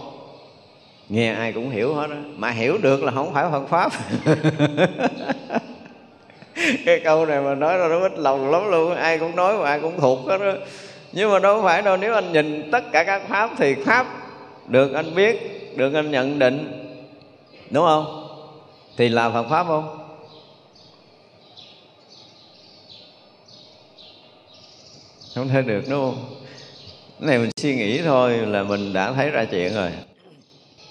Nghe 1.10 1.34
ai 1.34 1.54
cũng 1.54 1.70
hiểu 1.70 1.94
hết 1.94 2.08
đó 2.08 2.16
mà 2.38 2.50
hiểu 2.50 2.78
được 2.78 3.04
là 3.04 3.12
không 3.12 3.34
phải 3.34 3.46
phật 3.52 3.66
pháp. 3.68 3.92
Cái 6.86 7.00
câu 7.04 7.26
này 7.26 7.42
mà 7.42 7.56
nói 7.56 7.78
ra 7.78 7.88
nó 7.88 8.00
ít 8.00 8.20
lòng 8.20 8.52
lắm 8.52 8.72
luôn. 8.72 8.96
Ai 8.96 9.20
cũng 9.20 9.36
nói 9.36 9.58
mà 9.58 9.66
ai 9.66 9.80
cũng 9.80 10.00
thuộc 10.00 10.20
hết 10.28 10.38
đó 10.38 10.54
nhưng 11.12 11.32
mà 11.32 11.40
đâu 11.40 11.62
phải 11.64 11.82
đâu, 11.82 11.98
nếu 11.98 12.14
anh 12.14 12.34
nhìn 12.34 12.72
tất 12.72 12.84
cả 12.92 13.04
các 13.04 13.22
pháp 13.30 13.50
thì 13.58 13.76
pháp 13.76 14.08
được 14.68 14.94
anh 14.94 15.16
biết, 15.16 15.38
được 15.78 15.94
anh 15.94 16.12
nhận 16.12 16.40
định. 16.40 16.86
Đúng 17.70 17.86
không? 17.86 18.28
Thì 18.98 19.10
là 19.10 19.30
phật 19.30 19.50
pháp 19.50 19.68
không? 19.68 20.00
Không 25.36 25.48
thể 25.48 25.62
được, 25.62 25.84
đúng 25.90 26.00
không? 26.00 26.36
Cái 27.20 27.28
này 27.28 27.38
mình 27.38 27.50
suy 27.58 27.76
nghĩ 27.76 28.02
thôi 28.02 28.38
là 28.38 28.64
mình 28.64 28.94
đã 28.94 29.12
thấy 29.14 29.30
ra 29.30 29.46
chuyện 29.46 29.74
rồi. 29.74 29.92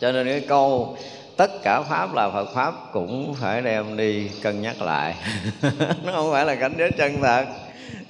Cho 0.00 0.12
nên 0.12 0.26
cái 0.26 0.40
câu 0.40 0.96
tất 1.36 1.62
cả 1.62 1.82
pháp 1.82 2.14
là 2.14 2.30
Phật 2.30 2.54
pháp 2.54 2.74
cũng 2.92 3.34
phải 3.40 3.62
đem 3.62 3.96
đi 3.96 4.28
cân 4.42 4.62
nhắc 4.62 4.82
lại. 4.82 5.14
Nó 6.04 6.12
không 6.12 6.32
phải 6.32 6.46
là 6.46 6.54
cảnh 6.54 6.74
giới 6.78 6.90
chân 6.90 7.16
thật 7.22 7.44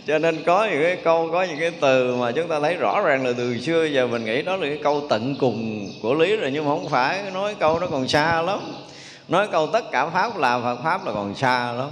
cho 0.09 0.19
nên 0.19 0.43
có 0.45 0.65
những 0.65 0.83
cái 0.83 0.97
câu, 1.05 1.29
có 1.33 1.43
những 1.43 1.61
cái 1.61 1.71
từ 1.81 2.17
mà 2.17 2.33
chúng 2.33 2.49
ta 2.49 2.61
thấy 2.61 2.77
rõ 2.77 3.00
ràng 3.00 3.27
là 3.27 3.33
từ 3.38 3.59
xưa 3.59 3.85
giờ 3.85 4.07
mình 4.07 4.25
nghĩ 4.25 4.43
đó 4.43 4.57
là 4.57 4.67
cái 4.67 4.79
câu 4.83 5.03
tận 5.09 5.37
cùng 5.41 5.88
của 6.03 6.15
lý 6.15 6.37
rồi, 6.37 6.50
nhưng 6.53 6.65
mà 6.65 6.71
không 6.71 6.88
phải. 6.88 7.23
Nói 7.35 7.55
câu 7.59 7.79
nó 7.79 7.87
còn 7.87 8.09
xa 8.09 8.43
lắm. 8.43 8.61
Nói 9.29 9.49
câu 9.53 9.67
tất 9.67 9.91
cả 9.91 10.07
pháp 10.07 10.38
là 10.38 10.61
Phật, 10.61 10.77
pháp 10.85 11.07
là 11.07 11.12
còn 11.12 11.35
xa 11.35 11.73
lắm. 11.73 11.91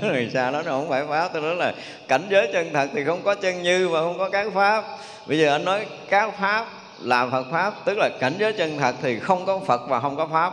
Người 0.02 0.30
xa 0.34 0.50
đó 0.50 0.62
nó 0.62 0.70
không 0.70 0.88
phải 0.88 1.04
pháp. 1.08 1.28
Tôi 1.32 1.42
nói 1.42 1.56
là 1.56 1.74
cảnh 2.08 2.26
giới 2.30 2.50
chân 2.52 2.70
thật 2.72 2.88
thì 2.94 3.04
không 3.04 3.22
có 3.22 3.34
chân 3.34 3.62
như 3.62 3.88
và 3.88 4.00
không 4.00 4.18
có 4.18 4.30
các 4.30 4.46
pháp. 4.54 4.84
Bây 5.26 5.38
giờ 5.38 5.52
anh 5.52 5.64
nói 5.64 5.86
các 6.08 6.38
pháp 6.40 6.66
là 7.00 7.26
Phật, 7.26 7.44
pháp, 7.52 7.74
tức 7.84 7.98
là 7.98 8.10
cảnh 8.20 8.34
giới 8.38 8.52
chân 8.52 8.78
thật 8.78 8.94
thì 9.02 9.18
không 9.18 9.46
có 9.46 9.60
Phật 9.66 9.80
và 9.88 10.00
không 10.00 10.16
có 10.16 10.28
pháp. 10.32 10.52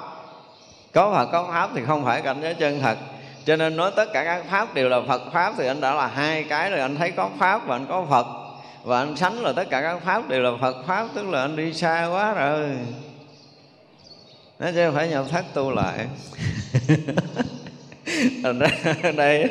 Có 0.94 1.12
Phật, 1.12 1.26
có 1.32 1.48
pháp 1.52 1.70
thì 1.76 1.82
không 1.88 2.06
phải 2.06 2.22
cảnh 2.22 2.38
giới 2.42 2.54
chân 2.54 2.80
thật 2.82 2.98
cho 3.50 3.56
nên 3.56 3.78
nói 3.78 3.92
tất 3.96 4.14
cả 4.14 4.24
các 4.24 4.44
pháp 4.50 4.74
đều 4.74 4.90
là 4.90 5.02
Phật 5.08 5.22
pháp, 5.34 5.54
thì 5.58 5.68
anh 5.68 5.82
đã 5.82 5.94
là 5.94 6.08
hai 6.08 6.44
cái 6.44 6.70
rồi, 6.70 6.80
anh 6.80 6.96
thấy 6.96 7.12
có 7.12 7.30
pháp 7.40 7.68
và 7.68 7.76
anh 7.76 7.86
có 7.90 8.06
Phật. 8.10 8.26
Và 8.84 9.00
anh 9.00 9.16
sánh 9.16 9.42
là 9.42 9.54
tất 9.54 9.70
cả 9.70 9.82
các 9.82 10.00
pháp 10.06 10.30
đều 10.30 10.42
là 10.42 10.52
Phật 10.62 10.76
pháp, 10.88 11.08
tức 11.16 11.30
là 11.30 11.42
anh 11.42 11.56
đi 11.56 11.74
xa 11.74 12.08
quá 12.12 12.34
rồi. 12.34 12.70
Nó 14.60 14.68
chứ 14.76 14.92
phải 14.96 15.08
nhập 15.08 15.26
thất 15.32 15.46
tu 15.54 15.72
lại. 15.72 16.06
Thành 18.44 18.60
ra 18.60 18.68
đây 19.16 19.50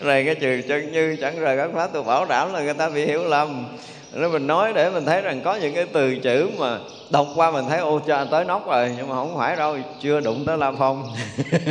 đây 0.00 0.24
cái 0.24 0.34
trường 0.34 0.62
chân 0.68 0.92
như 0.92 1.16
chẳng 1.20 1.40
rời 1.40 1.56
các 1.56 1.70
pháp 1.74 1.90
tôi 1.92 2.02
bảo 2.02 2.24
đảm 2.24 2.52
là 2.52 2.60
người 2.60 2.74
ta 2.74 2.88
bị 2.88 3.06
hiểu 3.06 3.24
lầm 3.24 3.78
nên 4.12 4.32
mình 4.32 4.46
nói 4.46 4.72
để 4.72 4.90
mình 4.90 5.04
thấy 5.04 5.22
rằng 5.22 5.40
có 5.44 5.54
những 5.54 5.74
cái 5.74 5.86
từ 5.92 6.16
chữ 6.16 6.50
mà 6.58 6.78
đọc 7.10 7.26
qua 7.34 7.50
mình 7.50 7.64
thấy 7.68 7.78
ô 7.78 8.00
cho 8.06 8.24
tới 8.24 8.44
nóc 8.44 8.66
rồi. 8.66 8.94
Nhưng 8.96 9.08
mà 9.08 9.14
không 9.14 9.36
phải 9.38 9.56
đâu 9.56 9.76
chưa 10.02 10.20
đụng 10.20 10.44
tới 10.46 10.58
la 10.58 10.72
phong. 10.78 11.14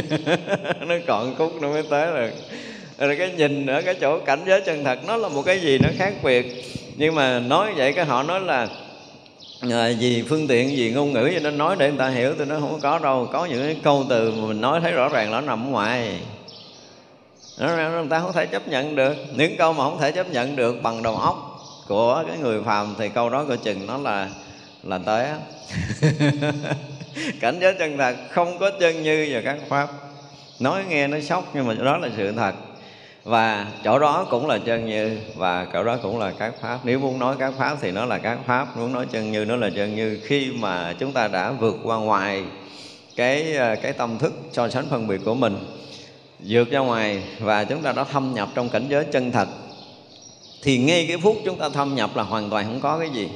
Nó 0.88 0.96
còn 1.08 1.36
khúc 1.38 1.62
nó 1.62 1.68
mới 1.68 1.84
tới 1.90 2.12
rồi. 2.12 2.32
Rồi 2.98 3.16
cái 3.16 3.32
nhìn 3.38 3.66
ở 3.66 3.82
cái 3.82 3.96
chỗ 4.02 4.20
cảnh 4.20 4.40
giới 4.48 4.62
chân 4.62 4.84
thật 4.84 5.00
nó 5.08 5.18
là 5.18 5.30
một 5.30 5.42
cái 5.46 5.60
gì 5.60 5.78
nó 5.78 5.90
khác 5.98 6.14
biệt. 6.24 6.66
Nhưng 6.98 7.16
mà 7.16 7.40
nói 7.40 7.74
vậy 7.76 7.94
cái 7.94 8.06
họ 8.06 8.24
nói 8.24 8.42
là 8.42 8.68
à, 9.72 9.92
vì 10.00 10.24
phương 10.30 10.48
tiện 10.48 10.70
vì 10.70 10.92
ngôn 10.92 11.14
ngữ 11.14 11.32
cho 11.34 11.40
nên 11.40 11.58
nói 11.58 11.76
để 11.80 11.90
người 11.90 12.00
ta 12.00 12.10
hiểu 12.10 12.34
tôi 12.38 12.46
nói 12.46 12.60
không 12.62 12.80
có 12.82 13.00
đâu. 13.00 13.28
Có 13.34 13.46
những 13.46 13.64
cái 13.64 13.78
câu 13.84 14.06
từ 14.10 14.32
mà 14.32 14.48
mình 14.48 14.62
nói 14.62 14.80
thấy 14.82 14.92
rõ 14.92 15.10
ràng 15.10 15.32
nó 15.32 15.42
nằm 15.42 15.72
ngoài. 15.72 16.20
Nó 17.60 17.68
người 17.68 18.08
ta 18.10 18.20
không 18.20 18.34
thể 18.34 18.46
chấp 18.46 18.68
nhận 18.68 18.96
được. 18.96 19.16
Những 19.36 19.58
câu 19.58 19.74
mà 19.74 19.84
không 19.84 20.00
thể 20.00 20.12
chấp 20.12 20.30
nhận 20.30 20.56
được 20.56 20.76
bằng 20.84 21.04
đầu 21.04 21.16
óc 21.16 21.49
của 21.90 22.24
cái 22.28 22.38
người 22.38 22.64
phàm 22.64 22.96
thì 22.98 23.10
câu 23.10 23.30
đó 23.30 23.46
coi 23.48 23.58
chừng 23.58 23.88
nó 23.88 23.98
là 23.98 24.30
là 24.84 25.00
tới 25.06 25.28
cảnh 27.42 27.58
giới 27.62 27.74
chân 27.80 27.98
thật 27.98 28.16
không 28.30 28.60
có 28.60 28.72
chân 28.80 29.04
như 29.04 29.30
và 29.32 29.42
các 29.42 29.58
pháp. 29.68 29.90
Nói 30.60 30.84
nghe 30.90 31.08
nó 31.08 31.20
sốc 31.20 31.52
nhưng 31.54 31.68
mà 31.68 31.74
đó 31.74 31.98
là 31.98 32.10
sự 32.18 32.32
thật. 32.32 32.56
Và 33.24 33.68
chỗ 33.84 34.00
đó 34.00 34.28
cũng 34.30 34.48
là 34.48 34.58
chân 34.66 34.86
như 34.86 35.18
và 35.36 35.68
chỗ 35.74 35.84
đó 35.84 35.98
cũng 36.04 36.20
là 36.20 36.32
các 36.40 36.54
pháp. 36.62 36.80
Nếu 36.84 37.00
muốn 37.00 37.20
nói 37.20 37.36
các 37.40 37.54
pháp 37.58 37.78
thì 37.82 37.92
nó 37.92 38.06
là 38.06 38.18
các 38.18 38.40
pháp. 38.46 38.78
Muốn 38.78 38.94
nói 38.94 39.06
chân 39.12 39.32
như, 39.32 39.46
nó 39.46 39.56
là 39.56 39.70
chân 39.76 39.96
như. 39.96 40.20
Khi 40.24 40.52
mà 40.60 40.94
chúng 41.00 41.14
ta 41.14 41.28
đã 41.28 41.52
vượt 41.52 41.78
qua 41.84 41.98
ngoài 41.98 42.44
cái 43.16 43.58
cái 43.82 43.94
tâm 43.94 44.18
thức 44.18 44.34
so 44.52 44.70
sánh 44.70 44.86
phân 44.90 45.08
biệt 45.08 45.22
của 45.26 45.36
mình, 45.36 45.58
vượt 46.40 46.72
ra 46.72 46.80
ngoài 46.80 47.24
và 47.40 47.64
chúng 47.64 47.82
ta 47.82 47.92
đã 47.92 48.04
thâm 48.04 48.34
nhập 48.34 48.50
trong 48.56 48.70
cảnh 48.70 48.86
giới 48.90 49.06
chân 49.06 49.32
thật 49.32 49.48
thì 50.62 50.78
ngay 50.78 51.06
cái 51.08 51.18
phút 51.18 51.38
chúng 51.46 51.58
ta 51.58 51.70
thâm 51.70 51.96
nhập 51.96 52.16
là 52.16 52.24
hoàn 52.24 52.50
toàn 52.50 52.66
không 52.66 52.80
có 52.82 53.00
cái 53.00 53.10
gì. 53.10 53.30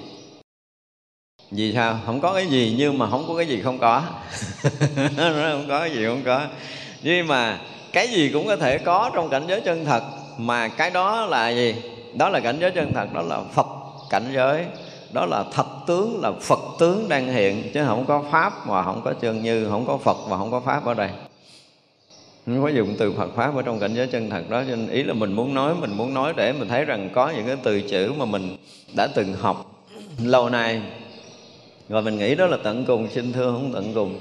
Vì 1.52 1.74
sao? 1.74 2.00
Không 2.06 2.22
có 2.22 2.34
cái 2.34 2.48
gì, 2.48 2.76
nhưng 2.78 2.98
mà 2.98 3.10
không 3.10 3.26
có 3.28 3.36
cái 3.36 3.46
gì 3.46 3.62
không 3.62 3.80
có. 3.80 4.04
Không 5.18 5.66
có 5.68 5.80
cái 5.80 5.92
gì 5.92 6.06
không 6.06 6.22
có. 6.26 6.42
Nhưng 7.04 7.28
mà 7.28 7.60
cái 7.94 8.08
gì 8.08 8.30
cũng 8.34 8.48
có 8.48 8.56
thể 8.56 8.78
có 8.78 9.12
trong 9.14 9.30
cảnh 9.30 9.44
giới 9.48 9.62
chân 9.62 9.86
thật, 9.86 10.04
mà 10.38 10.68
cái 10.68 10.90
đó 10.90 11.26
là 11.26 11.50
gì? 11.50 11.76
Đó 12.14 12.30
là 12.30 12.40
cảnh 12.40 12.58
giới 12.60 12.72
chân 12.72 12.94
thật, 12.94 13.14
đó 13.14 13.22
là 13.22 13.42
phật 13.54 13.68
cảnh 14.10 14.32
giới. 14.36 14.66
Đó 15.12 15.26
là 15.26 15.44
thật 15.54 15.66
tướng, 15.88 16.20
là 16.22 16.32
phật 16.42 16.60
tướng 16.80 17.10
đang 17.10 17.28
hiện, 17.28 17.72
chứ 17.74 17.84
không 17.86 18.06
có 18.06 18.24
pháp 18.32 18.68
mà 18.68 18.84
không 18.84 19.02
có 19.06 19.14
chân 19.14 19.44
như, 19.44 19.70
không 19.70 19.86
có 19.88 19.98
phật 19.98 20.18
và 20.28 20.38
không 20.38 20.52
có 20.52 20.60
pháp 20.60 20.86
ở 20.86 20.94
đây 20.94 21.10
không 22.46 22.64
có 22.64 22.70
dùng 22.70 22.96
từ 22.98 23.14
Phật 23.14 23.36
pháp 23.36 23.56
ở 23.56 23.62
trong 23.62 23.80
cảnh 23.80 23.94
giới 23.94 24.08
chân 24.08 24.30
thật 24.30 24.50
đó, 24.50 24.64
cho 24.70 24.76
nên 24.76 24.90
ý 24.90 25.04
là 25.04 25.14
mình 25.14 25.34
muốn 25.34 25.54
nói, 25.54 25.76
mình 25.76 25.92
muốn 25.98 26.14
nói 26.14 26.34
để 26.38 26.54
mình 26.54 26.68
thấy 26.68 26.86
rằng 26.86 27.10
có 27.14 27.30
những 27.30 27.48
cái 27.48 27.56
từ 27.64 27.82
chữ 27.82 28.12
mà 28.18 28.26
mình 28.26 28.58
đã 28.96 29.08
từng 29.08 29.34
học 29.34 29.86
lâu 30.24 30.50
nay. 30.50 30.82
Rồi 31.90 32.02
mình 32.02 32.18
nghĩ 32.18 32.36
đó 32.36 32.46
là 32.46 32.58
tận 32.64 32.86
cùng, 32.86 33.08
xin 33.10 33.34
thưa 33.34 33.52
không 33.52 33.72
tận 33.74 33.92
cùng. 33.94 34.20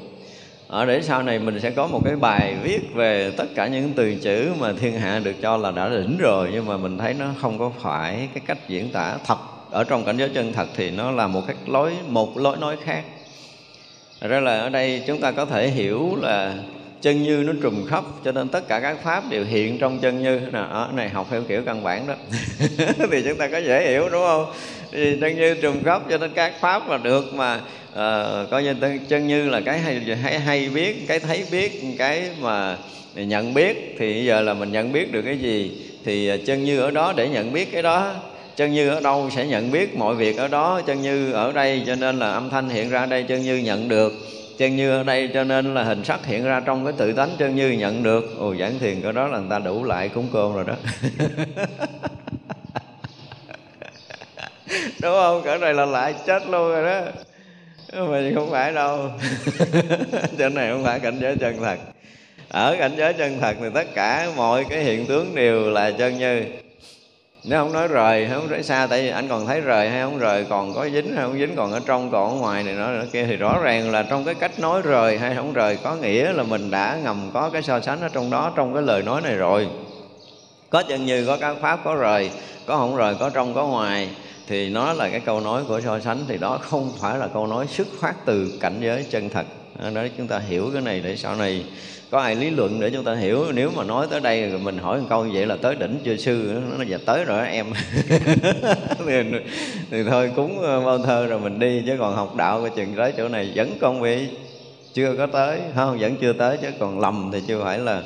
Ở 0.68 0.86
để 0.86 1.02
sau 1.02 1.22
này 1.22 1.38
mình 1.38 1.60
sẽ 1.60 1.70
có 1.70 1.86
một 1.86 2.00
cái 2.04 2.16
bài 2.16 2.56
viết 2.62 2.80
về 2.94 3.32
tất 3.36 3.44
cả 3.54 3.66
những 3.66 3.92
từ 3.96 4.14
chữ 4.14 4.50
mà 4.58 4.72
thiên 4.72 4.92
hạ 4.92 5.20
được 5.24 5.34
cho 5.42 5.56
là 5.56 5.70
đã 5.70 5.88
đỉnh 5.88 6.16
rồi, 6.18 6.48
nhưng 6.52 6.66
mà 6.66 6.76
mình 6.76 6.98
thấy 6.98 7.14
nó 7.14 7.26
không 7.40 7.58
có 7.58 7.72
phải 7.80 8.28
cái 8.34 8.42
cách 8.46 8.68
diễn 8.68 8.90
tả 8.90 9.16
thật. 9.26 9.38
Ở 9.70 9.84
trong 9.84 10.04
cảnh 10.04 10.16
giới 10.16 10.28
chân 10.28 10.52
thật 10.52 10.68
thì 10.76 10.90
nó 10.90 11.10
là 11.10 11.26
một 11.26 11.42
cách 11.46 11.56
lối, 11.66 11.92
một 12.08 12.36
lối 12.36 12.56
nói 12.56 12.76
khác. 12.84 13.04
Ra 14.20 14.40
là 14.40 14.60
ở 14.60 14.68
đây 14.68 15.02
chúng 15.06 15.20
ta 15.20 15.32
có 15.32 15.44
thể 15.44 15.68
hiểu 15.68 16.16
là 16.20 16.54
chân 17.02 17.22
như 17.22 17.42
nó 17.46 17.52
trùm 17.62 17.86
khắp 17.86 18.04
cho 18.24 18.32
nên 18.32 18.48
tất 18.48 18.68
cả 18.68 18.80
các 18.80 18.96
pháp 19.02 19.30
đều 19.30 19.44
hiện 19.44 19.78
trong 19.78 19.98
chân 19.98 20.22
như. 20.22 20.40
Nè 20.52 20.58
ở 20.58 20.88
này 20.94 21.08
học 21.08 21.26
theo 21.30 21.42
kiểu 21.48 21.62
căn 21.66 21.82
bản 21.82 22.06
đó. 22.06 22.14
Thì 23.10 23.22
chúng 23.24 23.38
ta 23.38 23.48
có 23.48 23.58
dễ 23.58 23.90
hiểu 23.90 24.08
đúng 24.08 24.22
không? 24.26 24.52
Thì 24.92 25.16
chân 25.20 25.36
như 25.36 25.54
trùm 25.54 25.82
khắp 25.84 26.02
cho 26.10 26.18
nên 26.18 26.30
các 26.34 26.52
pháp 26.60 26.88
mà 26.88 26.98
được 26.98 27.34
mà 27.34 27.60
uh, 27.92 28.50
coi 28.50 28.62
như 28.62 28.74
chân 29.08 29.28
như 29.28 29.48
là 29.48 29.60
cái 29.60 29.78
hay, 29.78 30.00
hay 30.22 30.38
hay 30.38 30.68
biết 30.68 31.08
cái 31.08 31.20
thấy 31.20 31.44
biết 31.50 31.82
cái 31.98 32.30
mà 32.40 32.76
nhận 33.14 33.54
biết. 33.54 33.96
Thì 33.98 34.24
giờ 34.24 34.40
là 34.40 34.54
mình 34.54 34.72
nhận 34.72 34.92
biết 34.92 35.12
được 35.12 35.22
cái 35.22 35.38
gì? 35.38 35.70
Thì 36.04 36.28
ờ, 36.28 36.36
chân 36.46 36.64
như 36.64 36.80
ở 36.80 36.90
đó 36.90 37.12
để 37.16 37.28
nhận 37.28 37.52
biết 37.52 37.72
cái 37.72 37.82
đó 37.82 38.14
chân 38.56 38.72
như 38.72 38.88
ở 38.88 39.00
đâu 39.00 39.30
sẽ 39.30 39.46
nhận 39.46 39.70
biết 39.70 39.96
mọi 39.96 40.14
việc 40.14 40.36
ở 40.36 40.48
đó. 40.48 40.80
Chân 40.86 41.02
như 41.02 41.32
ở 41.32 41.52
đây 41.52 41.82
cho 41.86 41.94
nên 41.94 42.18
là 42.18 42.32
âm 42.32 42.50
thanh 42.50 42.68
hiện 42.68 42.90
ra 42.90 43.06
đây 43.06 43.22
chân 43.22 43.42
như 43.42 43.56
nhận 43.56 43.88
được. 43.88 44.12
Chân 44.58 44.76
như 44.76 44.90
ở 44.90 45.02
đây 45.02 45.30
cho 45.34 45.44
nên 45.44 45.74
là 45.74 45.82
hình 45.82 46.04
sắc 46.04 46.26
hiện 46.26 46.44
ra 46.44 46.60
trong 46.60 46.84
cái 46.84 46.94
tự 46.96 47.12
tánh 47.12 47.30
chân 47.38 47.56
như 47.56 47.70
nhận 47.70 48.02
được. 48.02 48.38
Ồ, 48.38 48.54
giảng 48.54 48.78
thiền 48.78 49.00
cái 49.00 49.12
đó 49.12 49.26
là 49.26 49.38
người 49.38 49.50
ta 49.50 49.58
đủ 49.58 49.84
lại 49.84 50.08
cúng 50.08 50.28
cơm 50.32 50.54
rồi 50.54 50.64
đó. 50.66 50.74
Đúng 55.02 55.12
không? 55.12 55.42
Cỡ 55.44 55.58
này 55.58 55.74
là 55.74 55.84
lại 55.84 56.14
chết 56.26 56.46
luôn 56.48 56.68
rồi 56.68 56.84
đó. 56.84 57.00
Mà 57.92 58.30
không 58.34 58.50
phải 58.50 58.72
đâu. 58.72 59.10
Chỗ 60.38 60.48
này 60.48 60.70
không 60.70 60.84
phải 60.84 61.00
cảnh 61.00 61.18
giới 61.20 61.36
chân 61.36 61.56
thật. 61.60 61.78
Ở 62.48 62.76
cảnh 62.78 62.92
giới 62.96 63.12
chân 63.12 63.38
thật 63.40 63.56
thì 63.60 63.66
tất 63.74 63.94
cả 63.94 64.28
mọi 64.36 64.64
cái 64.70 64.84
hiện 64.84 65.06
tướng 65.06 65.34
đều 65.34 65.70
là 65.70 65.90
chân 65.90 66.18
như 66.18 66.42
nếu 67.44 67.58
không 67.58 67.72
nói 67.72 67.88
rời, 67.88 68.26
hay 68.26 68.38
không 68.38 68.50
nói 68.50 68.62
xa, 68.62 68.86
tại 68.86 69.02
vì 69.02 69.08
anh 69.08 69.28
còn 69.28 69.46
thấy 69.46 69.60
rời 69.60 69.90
hay 69.90 70.02
không 70.02 70.18
rời, 70.18 70.44
còn 70.44 70.74
có 70.74 70.88
dính 70.88 71.16
hay 71.16 71.24
không 71.24 71.38
dính, 71.38 71.56
còn 71.56 71.72
ở 71.72 71.80
trong, 71.86 72.10
còn 72.10 72.30
ở 72.30 72.36
ngoài 72.36 72.62
này 72.62 72.74
nó 72.74 72.88
kia, 73.12 73.24
thì 73.24 73.36
rõ 73.36 73.58
ràng 73.62 73.90
là 73.90 74.02
trong 74.02 74.24
cái 74.24 74.34
cách 74.34 74.58
nói 74.58 74.82
rời 74.82 75.18
hay 75.18 75.34
không 75.34 75.52
rời, 75.52 75.76
có 75.76 75.94
nghĩa 75.94 76.32
là 76.32 76.42
mình 76.42 76.70
đã 76.70 76.98
ngầm 77.04 77.30
có 77.34 77.50
cái 77.50 77.62
so 77.62 77.80
sánh 77.80 78.00
ở 78.00 78.08
trong 78.08 78.30
đó, 78.30 78.52
trong 78.56 78.74
cái 78.74 78.82
lời 78.82 79.02
nói 79.02 79.20
này 79.20 79.34
rồi. 79.34 79.68
Có 80.70 80.82
chân 80.82 81.06
như 81.06 81.26
có 81.26 81.36
các 81.36 81.56
pháp 81.60 81.80
có 81.84 81.94
rời, 81.94 82.30
có 82.66 82.76
không 82.76 82.96
rời, 82.96 83.14
có 83.20 83.30
trong, 83.30 83.54
có 83.54 83.66
ngoài, 83.66 84.08
thì 84.46 84.68
nó 84.68 84.92
là 84.92 85.08
cái 85.08 85.20
câu 85.20 85.40
nói 85.40 85.62
của 85.68 85.80
so 85.80 86.00
sánh, 86.00 86.18
thì 86.28 86.38
đó 86.38 86.58
không 86.62 86.92
phải 87.00 87.18
là 87.18 87.26
câu 87.26 87.46
nói 87.46 87.66
xuất 87.66 87.86
phát 88.00 88.14
từ 88.24 88.52
cảnh 88.60 88.76
giới 88.80 89.06
chân 89.10 89.28
thật. 89.28 89.46
Đó, 89.94 90.02
chúng 90.18 90.28
ta 90.28 90.38
hiểu 90.38 90.70
cái 90.72 90.82
này 90.82 91.00
để 91.04 91.16
sau 91.16 91.36
này 91.36 91.64
có 92.12 92.20
ai 92.20 92.34
lý 92.34 92.50
luận 92.50 92.80
để 92.80 92.90
chúng 92.90 93.04
ta 93.04 93.14
hiểu? 93.14 93.52
Nếu 93.54 93.70
mà 93.76 93.84
nói 93.84 94.06
tới 94.10 94.20
đây 94.20 94.50
rồi 94.50 94.58
mình 94.58 94.78
hỏi 94.78 95.00
một 95.00 95.06
câu 95.08 95.24
như 95.24 95.30
vậy 95.34 95.46
là 95.46 95.56
tới 95.56 95.74
đỉnh 95.74 95.98
chưa 96.04 96.16
sư? 96.16 96.60
Nó 96.70 96.76
nói 96.76 96.86
dạ 96.88 96.98
tới 97.06 97.24
rồi 97.24 97.38
đó 97.38 97.44
em. 97.44 97.66
Thì, 99.06 99.22
thì 99.90 100.04
thôi 100.04 100.30
cúng 100.36 100.60
ờ, 100.60 100.80
bao 100.80 100.98
thơ 100.98 101.26
rồi 101.26 101.40
mình 101.40 101.58
đi 101.58 101.82
chứ 101.86 101.96
còn 101.98 102.16
học 102.16 102.36
đạo 102.36 102.60
cái 102.60 102.70
chừng 102.76 102.94
tới 102.96 103.12
chỗ 103.16 103.28
này 103.28 103.52
vẫn 103.54 103.76
còn 103.80 104.02
bị 104.02 104.28
chưa 104.94 105.14
có 105.18 105.26
tới. 105.26 105.60
Không 105.74 105.98
vẫn 105.98 106.16
chưa 106.20 106.32
tới 106.32 106.58
chứ 106.62 106.68
còn 106.78 107.00
lầm 107.00 107.30
thì 107.32 107.38
chưa 107.46 107.64
phải 107.64 107.78
là 107.78 108.02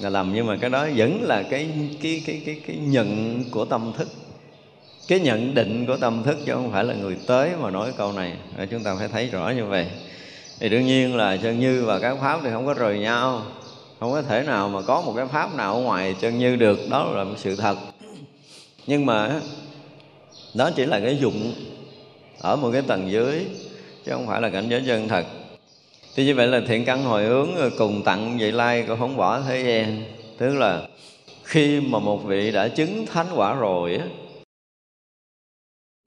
là 0.00 0.08
lầm. 0.08 0.32
Nhưng 0.34 0.46
mà 0.46 0.56
cái 0.60 0.70
đó 0.70 0.86
vẫn 0.96 1.22
là 1.22 1.42
cái 1.42 1.68
cái 2.02 2.22
cái 2.26 2.42
cái 2.46 2.60
cái 2.66 2.76
nhận 2.76 3.42
của 3.50 3.64
tâm 3.64 3.92
thức. 3.98 4.08
Cái 5.08 5.20
nhận 5.20 5.54
định 5.54 5.86
của 5.86 5.96
tâm 5.96 6.22
thức 6.22 6.36
chứ 6.46 6.52
không 6.54 6.72
phải 6.72 6.84
là 6.84 6.94
người 6.94 7.16
tới 7.26 7.50
mà 7.60 7.70
nói 7.70 7.92
câu 7.96 8.12
này. 8.12 8.32
Chúng 8.70 8.82
ta 8.82 8.94
phải 8.98 9.08
thấy 9.08 9.26
rõ 9.26 9.50
như 9.56 9.64
vậy 9.64 9.86
thì 10.60 10.68
đương 10.68 10.86
nhiên 10.86 11.16
là 11.16 11.36
chân 11.36 11.60
như 11.60 11.84
và 11.84 11.98
các 11.98 12.16
pháp 12.20 12.40
thì 12.42 12.50
không 12.52 12.66
có 12.66 12.74
rời 12.74 12.98
nhau. 12.98 13.42
Không 14.00 14.12
có 14.12 14.22
thể 14.22 14.42
nào 14.42 14.68
mà 14.68 14.82
có 14.82 15.00
một 15.00 15.12
cái 15.16 15.26
pháp 15.26 15.54
nào 15.54 15.74
ở 15.74 15.80
ngoài 15.80 16.14
chân 16.20 16.38
như 16.38 16.56
được. 16.56 16.78
Đó 16.90 17.10
là 17.14 17.24
một 17.24 17.34
sự 17.36 17.56
thật. 17.56 17.76
Nhưng 18.86 19.06
mà 19.06 19.40
đó 20.54 20.70
chỉ 20.76 20.86
là 20.86 21.00
cái 21.00 21.18
dụng 21.18 21.52
ở 22.40 22.56
một 22.56 22.70
cái 22.72 22.82
tầng 22.82 23.10
dưới, 23.10 23.46
chứ 24.04 24.12
không 24.12 24.26
phải 24.26 24.40
là 24.40 24.50
cảnh 24.50 24.68
giới 24.68 24.82
chân 24.86 25.08
thật. 25.08 25.24
Thì 26.14 26.24
như 26.24 26.34
vậy 26.34 26.46
là 26.46 26.60
thiện 26.68 26.84
căn 26.84 27.04
hồi 27.04 27.24
hướng 27.24 27.48
cùng 27.78 28.02
tặng 28.02 28.38
vị 28.38 28.50
lai 28.50 28.84
cũng 28.88 28.98
không 28.98 29.16
bỏ 29.16 29.40
thế 29.40 29.62
gian. 29.62 30.02
Tức 30.38 30.54
là 30.54 30.82
khi 31.44 31.80
mà 31.80 31.98
một 31.98 32.24
vị 32.24 32.50
đã 32.50 32.68
chứng 32.68 33.06
thánh 33.06 33.26
quả 33.34 33.54
rồi 33.54 34.00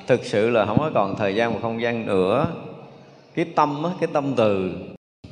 thực 0.07 0.25
sự 0.25 0.49
là 0.49 0.65
không 0.65 0.79
có 0.79 0.91
còn 0.93 1.15
thời 1.15 1.35
gian 1.35 1.53
và 1.53 1.59
không 1.61 1.81
gian 1.81 2.05
nữa 2.05 2.47
cái 3.35 3.45
tâm 3.55 3.83
á, 3.83 3.89
cái 3.99 4.09
tâm 4.13 4.33
từ. 4.37 4.71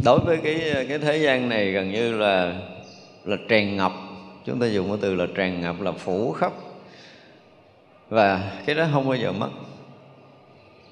Đối 0.04 0.20
với 0.20 0.38
cái 0.38 0.86
cái 0.90 1.00
thế 1.00 1.18
gian 1.18 1.50
này 1.50 1.72
gần 1.72 1.92
như 1.92 2.14
là 2.18 2.54
là 3.26 3.38
tràn 3.50 3.78
ngập. 3.78 3.92
Chúng 4.46 4.60
ta 4.60 4.68
dùng 4.68 4.88
cái 4.88 4.98
từ 5.02 5.16
là 5.16 5.26
tràn 5.36 5.62
ngập 5.62 5.82
là 5.82 5.92
phủ 5.92 6.32
khắp. 6.32 6.54
Và 8.10 8.52
cái 8.66 8.76
đó 8.76 8.86
không 8.94 9.08
bao 9.08 9.18
giờ 9.18 9.32
mất. 9.32 9.50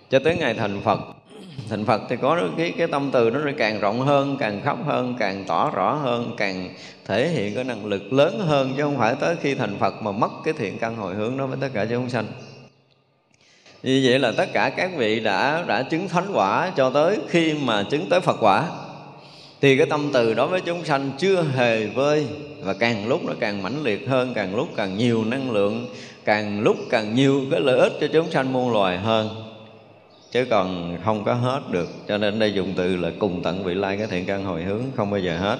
Cho 0.09 0.19
tới 0.19 0.37
ngày 0.37 0.53
thành 0.53 0.81
Phật. 0.81 0.99
Thành 1.69 1.85
Phật 1.85 2.01
thì 2.09 2.15
có 2.21 2.39
cái 2.57 2.73
cái 2.77 2.87
tâm 2.87 3.09
từ 3.13 3.29
nó 3.29 3.39
càng 3.57 3.79
rộng 3.79 3.99
hơn 3.99 4.37
càng 4.39 4.61
khắp 4.61 4.77
hơn 4.85 5.15
càng 5.19 5.43
tỏ 5.47 5.71
rõ 5.71 5.93
hơn 5.93 6.33
càng 6.37 6.69
thể 7.05 7.27
hiện 7.27 7.55
cái 7.55 7.63
năng 7.63 7.85
lực 7.85 8.13
lớn 8.13 8.39
hơn. 8.39 8.73
Chứ 8.77 8.83
không 8.83 8.97
phải 8.97 9.15
tới 9.15 9.35
khi 9.41 9.55
thành 9.55 9.77
Phật 9.77 10.01
mà 10.01 10.11
mất 10.11 10.31
cái 10.43 10.53
thiện 10.57 10.77
căn 10.77 10.95
hồi 10.95 11.15
hướng 11.15 11.37
đó 11.37 11.45
với 11.45 11.57
tất 11.61 11.69
cả 11.73 11.85
chúng 11.89 12.09
sanh 12.09 12.25
như 13.83 14.01
vậy 14.03 14.19
là 14.19 14.31
tất 14.37 14.45
cả 14.53 14.69
các 14.69 14.91
vị 14.97 15.19
đã 15.19 15.63
đã 15.67 15.83
chứng 15.83 16.07
thánh 16.07 16.27
quả 16.33 16.71
cho 16.75 16.89
tới 16.89 17.17
khi 17.29 17.53
mà 17.53 17.83
chứng 17.83 18.09
tới 18.09 18.19
Phật 18.19 18.37
quả. 18.39 18.67
Thì 19.61 19.77
cái 19.77 19.85
tâm 19.89 20.09
từ 20.13 20.33
đối 20.33 20.47
với 20.47 20.61
chúng 20.61 20.85
sanh 20.85 21.11
chưa 21.17 21.43
hề 21.55 21.85
vơi, 21.85 22.27
và 22.63 22.73
càng 22.73 23.07
lúc 23.07 23.21
nó 23.25 23.33
càng 23.39 23.63
mãnh 23.63 23.83
liệt 23.83 24.07
hơn, 24.07 24.33
càng 24.33 24.55
lúc 24.55 24.67
càng 24.75 24.97
nhiều 24.97 25.25
năng 25.25 25.51
lượng, 25.51 25.87
càng 26.25 26.61
lúc 26.61 26.77
càng 26.89 27.15
nhiều 27.15 27.41
cái 27.51 27.59
lợi 27.59 27.79
ích 27.79 27.93
cho 28.01 28.07
chúng 28.13 28.31
sanh 28.31 28.53
muôn 28.53 28.71
loài 28.71 28.97
hơn. 28.97 29.29
Chứ 30.31 30.45
còn 30.49 30.97
không 31.05 31.23
có 31.23 31.33
hết 31.33 31.61
được, 31.71 31.89
cho 32.07 32.17
nên 32.17 32.39
đây 32.39 32.53
dùng 32.53 32.73
từ 32.77 32.95
là 32.95 33.11
cùng 33.19 33.43
tận 33.43 33.63
vị 33.63 33.73
lai 33.73 33.97
cái 33.97 34.07
thiện 34.07 34.25
căn 34.25 34.45
hồi 34.45 34.63
hướng, 34.63 34.83
không 34.95 35.11
bao 35.11 35.19
giờ 35.19 35.37
hết. 35.37 35.57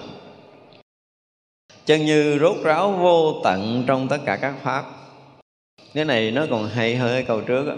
Chân 1.86 2.06
như 2.06 2.40
rốt 2.40 2.56
ráo 2.64 2.92
vô 2.92 3.42
tận 3.44 3.84
trong 3.88 4.08
tất 4.08 4.18
cả 4.26 4.36
các 4.36 4.54
pháp. 4.64 4.84
Cái 5.94 6.06
này 6.06 6.32
nó 6.32 6.46
còn 6.50 6.68
hay 6.68 6.96
hơn 6.96 7.12
cái 7.14 7.24
câu 7.24 7.42
trước 7.42 7.68
đó 7.68 7.74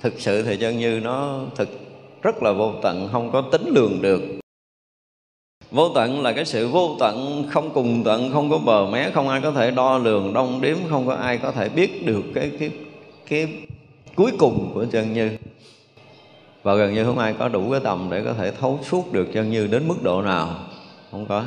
thực 0.00 0.20
sự 0.20 0.42
thì 0.42 0.56
chân 0.56 0.78
như 0.78 1.00
nó 1.02 1.40
thực 1.56 1.68
rất 2.22 2.42
là 2.42 2.52
vô 2.52 2.72
tận, 2.82 3.08
không 3.12 3.30
có 3.32 3.40
tính 3.40 3.68
lường 3.74 4.02
được. 4.02 4.20
Vô 5.70 5.88
tận 5.94 6.22
là 6.22 6.32
cái 6.32 6.44
sự 6.44 6.68
vô 6.68 6.96
tận, 7.00 7.44
không 7.50 7.70
cùng 7.74 8.02
tận, 8.04 8.30
không 8.32 8.50
có 8.50 8.58
bờ 8.58 8.86
mé, 8.86 9.10
không 9.10 9.28
ai 9.28 9.40
có 9.40 9.50
thể 9.50 9.70
đo 9.70 9.98
lường, 9.98 10.32
đong 10.32 10.60
đếm, 10.60 10.76
không 10.88 11.06
có 11.06 11.14
ai 11.14 11.38
có 11.38 11.52
thể 11.52 11.68
biết 11.68 12.06
được 12.06 12.22
cái 12.34 12.50
cái 12.58 12.70
cái 13.28 13.48
cuối 14.14 14.32
cùng 14.38 14.70
của 14.74 14.84
chân 14.92 15.12
như. 15.12 15.30
Và 16.62 16.74
gần 16.74 16.94
như 16.94 17.04
không 17.04 17.18
ai 17.18 17.34
có 17.38 17.48
đủ 17.48 17.70
cái 17.70 17.80
tầm 17.84 18.08
để 18.10 18.22
có 18.24 18.32
thể 18.32 18.50
thấu 18.50 18.78
suốt 18.82 19.12
được 19.12 19.28
chân 19.34 19.50
như 19.50 19.66
đến 19.66 19.88
mức 19.88 20.02
độ 20.02 20.22
nào. 20.22 20.66
Không 21.10 21.26
có. 21.26 21.44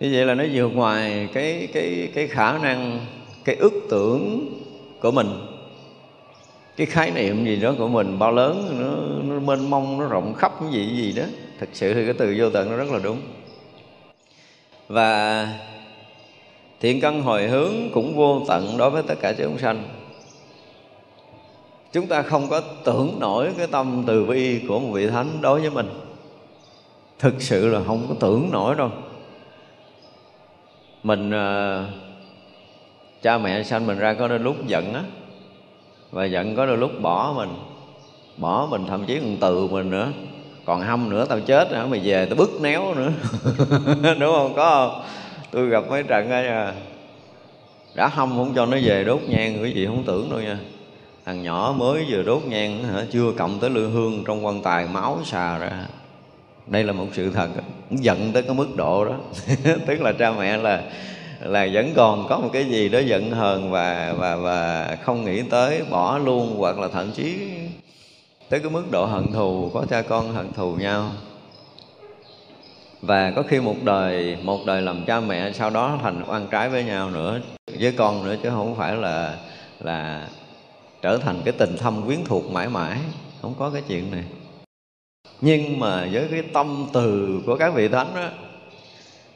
Như 0.00 0.10
vậy 0.12 0.26
là 0.26 0.34
nó 0.34 0.44
vượt 0.52 0.68
ngoài 0.68 1.28
cái 1.32 1.68
cái 1.72 2.08
cái 2.14 2.26
khả 2.26 2.58
năng, 2.58 3.06
cái 3.44 3.56
ước 3.56 3.72
tưởng 3.90 4.48
của 5.00 5.10
mình 5.10 5.57
cái 6.78 6.86
khái 6.86 7.10
niệm 7.10 7.44
gì 7.44 7.56
đó 7.56 7.74
của 7.78 7.88
mình 7.88 8.18
bao 8.18 8.32
lớn 8.32 8.76
nó, 8.78 9.34
nó 9.34 9.40
mênh 9.40 9.70
mông 9.70 9.98
nó 9.98 10.06
rộng 10.06 10.34
khắp 10.34 10.52
cái 10.60 10.70
gì 10.70 10.96
gì 10.96 11.12
đó. 11.12 11.24
Thực 11.58 11.68
sự 11.72 11.94
thì 11.94 12.04
cái 12.04 12.14
từ 12.14 12.34
vô 12.38 12.50
tận 12.50 12.70
nó 12.70 12.76
rất 12.76 12.90
là 12.90 12.98
đúng. 12.98 13.20
Và 14.88 15.48
thiện 16.80 17.00
căn 17.00 17.22
hồi 17.22 17.48
hướng 17.48 17.74
cũng 17.94 18.16
vô 18.16 18.42
tận 18.48 18.76
đối 18.78 18.90
với 18.90 19.02
tất 19.02 19.14
cả 19.20 19.32
chúng 19.32 19.58
sanh. 19.58 19.84
Chúng 21.92 22.06
ta 22.06 22.22
không 22.22 22.48
có 22.48 22.60
tưởng 22.84 23.16
nổi 23.20 23.50
cái 23.58 23.66
tâm 23.66 24.04
từ 24.06 24.24
bi 24.24 24.60
của 24.68 24.80
một 24.80 24.88
vị 24.92 25.06
thánh 25.06 25.28
đối 25.40 25.60
với 25.60 25.70
mình. 25.70 25.88
Thực 27.18 27.42
sự 27.42 27.68
là 27.68 27.80
không 27.86 28.06
có 28.08 28.14
tưởng 28.20 28.48
nổi 28.52 28.74
đâu. 28.74 28.90
Mình 31.02 31.28
uh, 31.30 31.88
cha 33.22 33.38
mẹ 33.38 33.62
sanh 33.62 33.86
mình 33.86 33.98
ra 33.98 34.14
có 34.14 34.28
nên 34.28 34.42
lúc 34.42 34.66
giận 34.66 34.94
á 34.94 35.02
và 36.10 36.24
giận 36.24 36.56
có 36.56 36.66
đôi 36.66 36.76
lúc 36.76 36.90
bỏ 37.00 37.32
mình 37.36 37.50
bỏ 38.36 38.66
mình 38.70 38.86
thậm 38.88 39.04
chí 39.04 39.18
còn 39.18 39.36
từ 39.40 39.66
mình 39.66 39.90
nữa. 39.90 40.08
Còn 40.64 40.80
hâm 40.80 41.10
nữa, 41.10 41.26
tao 41.28 41.40
chết 41.40 41.72
hả 41.72 41.86
mày 41.86 42.00
về 42.04 42.26
tao 42.26 42.36
bứt 42.36 42.50
néo 42.60 42.94
nữa. 42.94 43.12
Đúng 44.20 44.32
không? 44.32 44.52
Có 44.56 44.70
không? 44.70 45.02
Tôi 45.50 45.68
gặp 45.68 45.84
mấy 45.90 46.02
trận 46.02 46.30
ấy 46.30 46.48
à 46.48 46.74
đã 47.94 48.08
hâm 48.08 48.28
không 48.28 48.52
cho 48.54 48.66
nó 48.66 48.76
về 48.82 49.04
đốt 49.04 49.20
nhang 49.28 49.62
quý 49.62 49.72
vị 49.74 49.86
không 49.86 50.04
tưởng 50.06 50.30
đâu 50.30 50.40
nha. 50.40 50.58
Thằng 51.24 51.42
nhỏ 51.42 51.74
mới 51.78 52.04
vừa 52.08 52.22
đốt 52.22 52.42
nhang 52.46 52.84
hả, 52.84 53.04
chưa 53.12 53.32
cộng 53.32 53.60
tới 53.60 53.70
lư 53.70 53.88
hương 53.88 54.24
trong 54.26 54.46
quan 54.46 54.62
tài, 54.62 54.86
máu 54.86 55.18
xà 55.24 55.58
ra. 55.58 55.86
Đây 56.66 56.84
là 56.84 56.92
một 56.92 57.06
sự 57.12 57.30
thật. 57.30 57.48
Giận 57.90 58.32
tới 58.32 58.42
cái 58.42 58.54
mức 58.54 58.76
độ 58.76 59.04
đó. 59.04 59.14
Tức 59.86 60.00
là 60.00 60.12
cha 60.12 60.32
mẹ 60.32 60.56
là 60.56 60.82
là 61.40 61.68
vẫn 61.72 61.92
còn 61.96 62.26
có 62.28 62.38
một 62.38 62.50
cái 62.52 62.64
gì 62.64 62.88
đó 62.88 62.98
giận 62.98 63.30
hờn 63.30 63.70
và 63.70 64.14
và 64.18 64.36
và 64.36 64.96
không 65.02 65.24
nghĩ 65.24 65.42
tới, 65.42 65.82
bỏ 65.90 66.18
luôn 66.18 66.54
hoặc 66.58 66.78
là 66.78 66.88
thậm 66.88 67.12
chí 67.12 67.50
tới 68.48 68.60
cái 68.60 68.70
mức 68.70 68.84
độ 68.90 69.04
hận 69.04 69.32
thù, 69.32 69.70
có 69.74 69.84
cha 69.90 70.02
con 70.02 70.32
hận 70.32 70.52
thù 70.52 70.74
nhau. 70.74 71.10
Và 73.02 73.30
có 73.30 73.42
khi 73.42 73.60
một 73.60 73.76
đời 73.82 74.36
một 74.42 74.66
đời 74.66 74.82
làm 74.82 75.04
cha 75.04 75.20
mẹ, 75.20 75.52
sau 75.52 75.70
đó 75.70 75.98
thành 76.02 76.22
oan 76.28 76.46
trái 76.50 76.68
với 76.68 76.84
nhau 76.84 77.10
nữa, 77.10 77.40
với 77.80 77.92
con 77.92 78.24
nữa, 78.24 78.36
chứ 78.42 78.50
không 78.50 78.74
phải 78.76 78.96
là 78.96 79.36
là 79.80 80.28
trở 81.02 81.18
thành 81.18 81.40
cái 81.44 81.52
tình 81.58 81.76
thâm 81.76 82.02
quyến 82.02 82.24
thuộc 82.24 82.50
mãi 82.50 82.68
mãi. 82.68 82.98
Không 83.42 83.54
có 83.58 83.70
cái 83.70 83.82
chuyện 83.88 84.10
này. 84.10 84.24
Nhưng 85.40 85.80
mà 85.80 86.08
với 86.12 86.28
cái 86.30 86.42
tâm 86.52 86.86
từ 86.92 87.40
của 87.46 87.56
các 87.56 87.74
vị 87.74 87.88
thánh 87.88 88.06
đó 88.14 88.28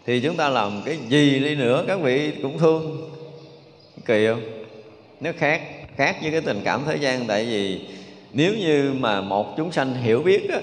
thì 0.07 0.21
chúng 0.21 0.37
ta 0.37 0.49
làm 0.49 0.83
cái 0.85 0.99
gì 1.09 1.39
đi 1.39 1.55
nữa 1.55 1.85
các 1.89 2.01
vị 2.01 2.33
cũng 2.43 2.59
thương. 2.59 3.11
Kỳ 4.07 4.27
không? 4.27 4.43
Nó 5.21 5.31
khác 5.39 5.63
khác 5.97 6.17
với 6.23 6.31
cái 6.31 6.41
tình 6.41 6.61
cảm 6.65 6.83
thế 6.87 6.97
gian. 6.97 7.27
Tại 7.27 7.45
vì 7.45 7.81
nếu 8.33 8.55
như 8.55 8.93
mà 8.99 9.21
một 9.21 9.57
chúng 9.57 9.73
sanh 9.73 9.95
hiểu 9.95 10.23
biết 10.23 10.51
á, 10.51 10.61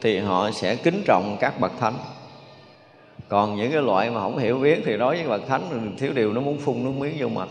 thì 0.00 0.18
họ 0.18 0.50
sẽ 0.50 0.76
kính 0.76 1.02
trọng 1.06 1.36
các 1.40 1.60
bậc 1.60 1.72
thánh. 1.80 1.94
Còn 3.28 3.56
những 3.56 3.72
cái 3.72 3.82
loại 3.82 4.10
mà 4.10 4.20
không 4.20 4.38
hiểu 4.38 4.58
biết 4.58 4.78
thì 4.84 4.96
đối 4.96 5.16
với 5.16 5.26
bậc 5.28 5.48
thánh 5.48 5.94
thiếu 5.98 6.12
điều 6.14 6.32
nó 6.32 6.40
muốn 6.40 6.58
phun 6.58 6.84
nước 6.84 6.92
miếng 6.98 7.16
vô 7.18 7.28
mặt. 7.28 7.48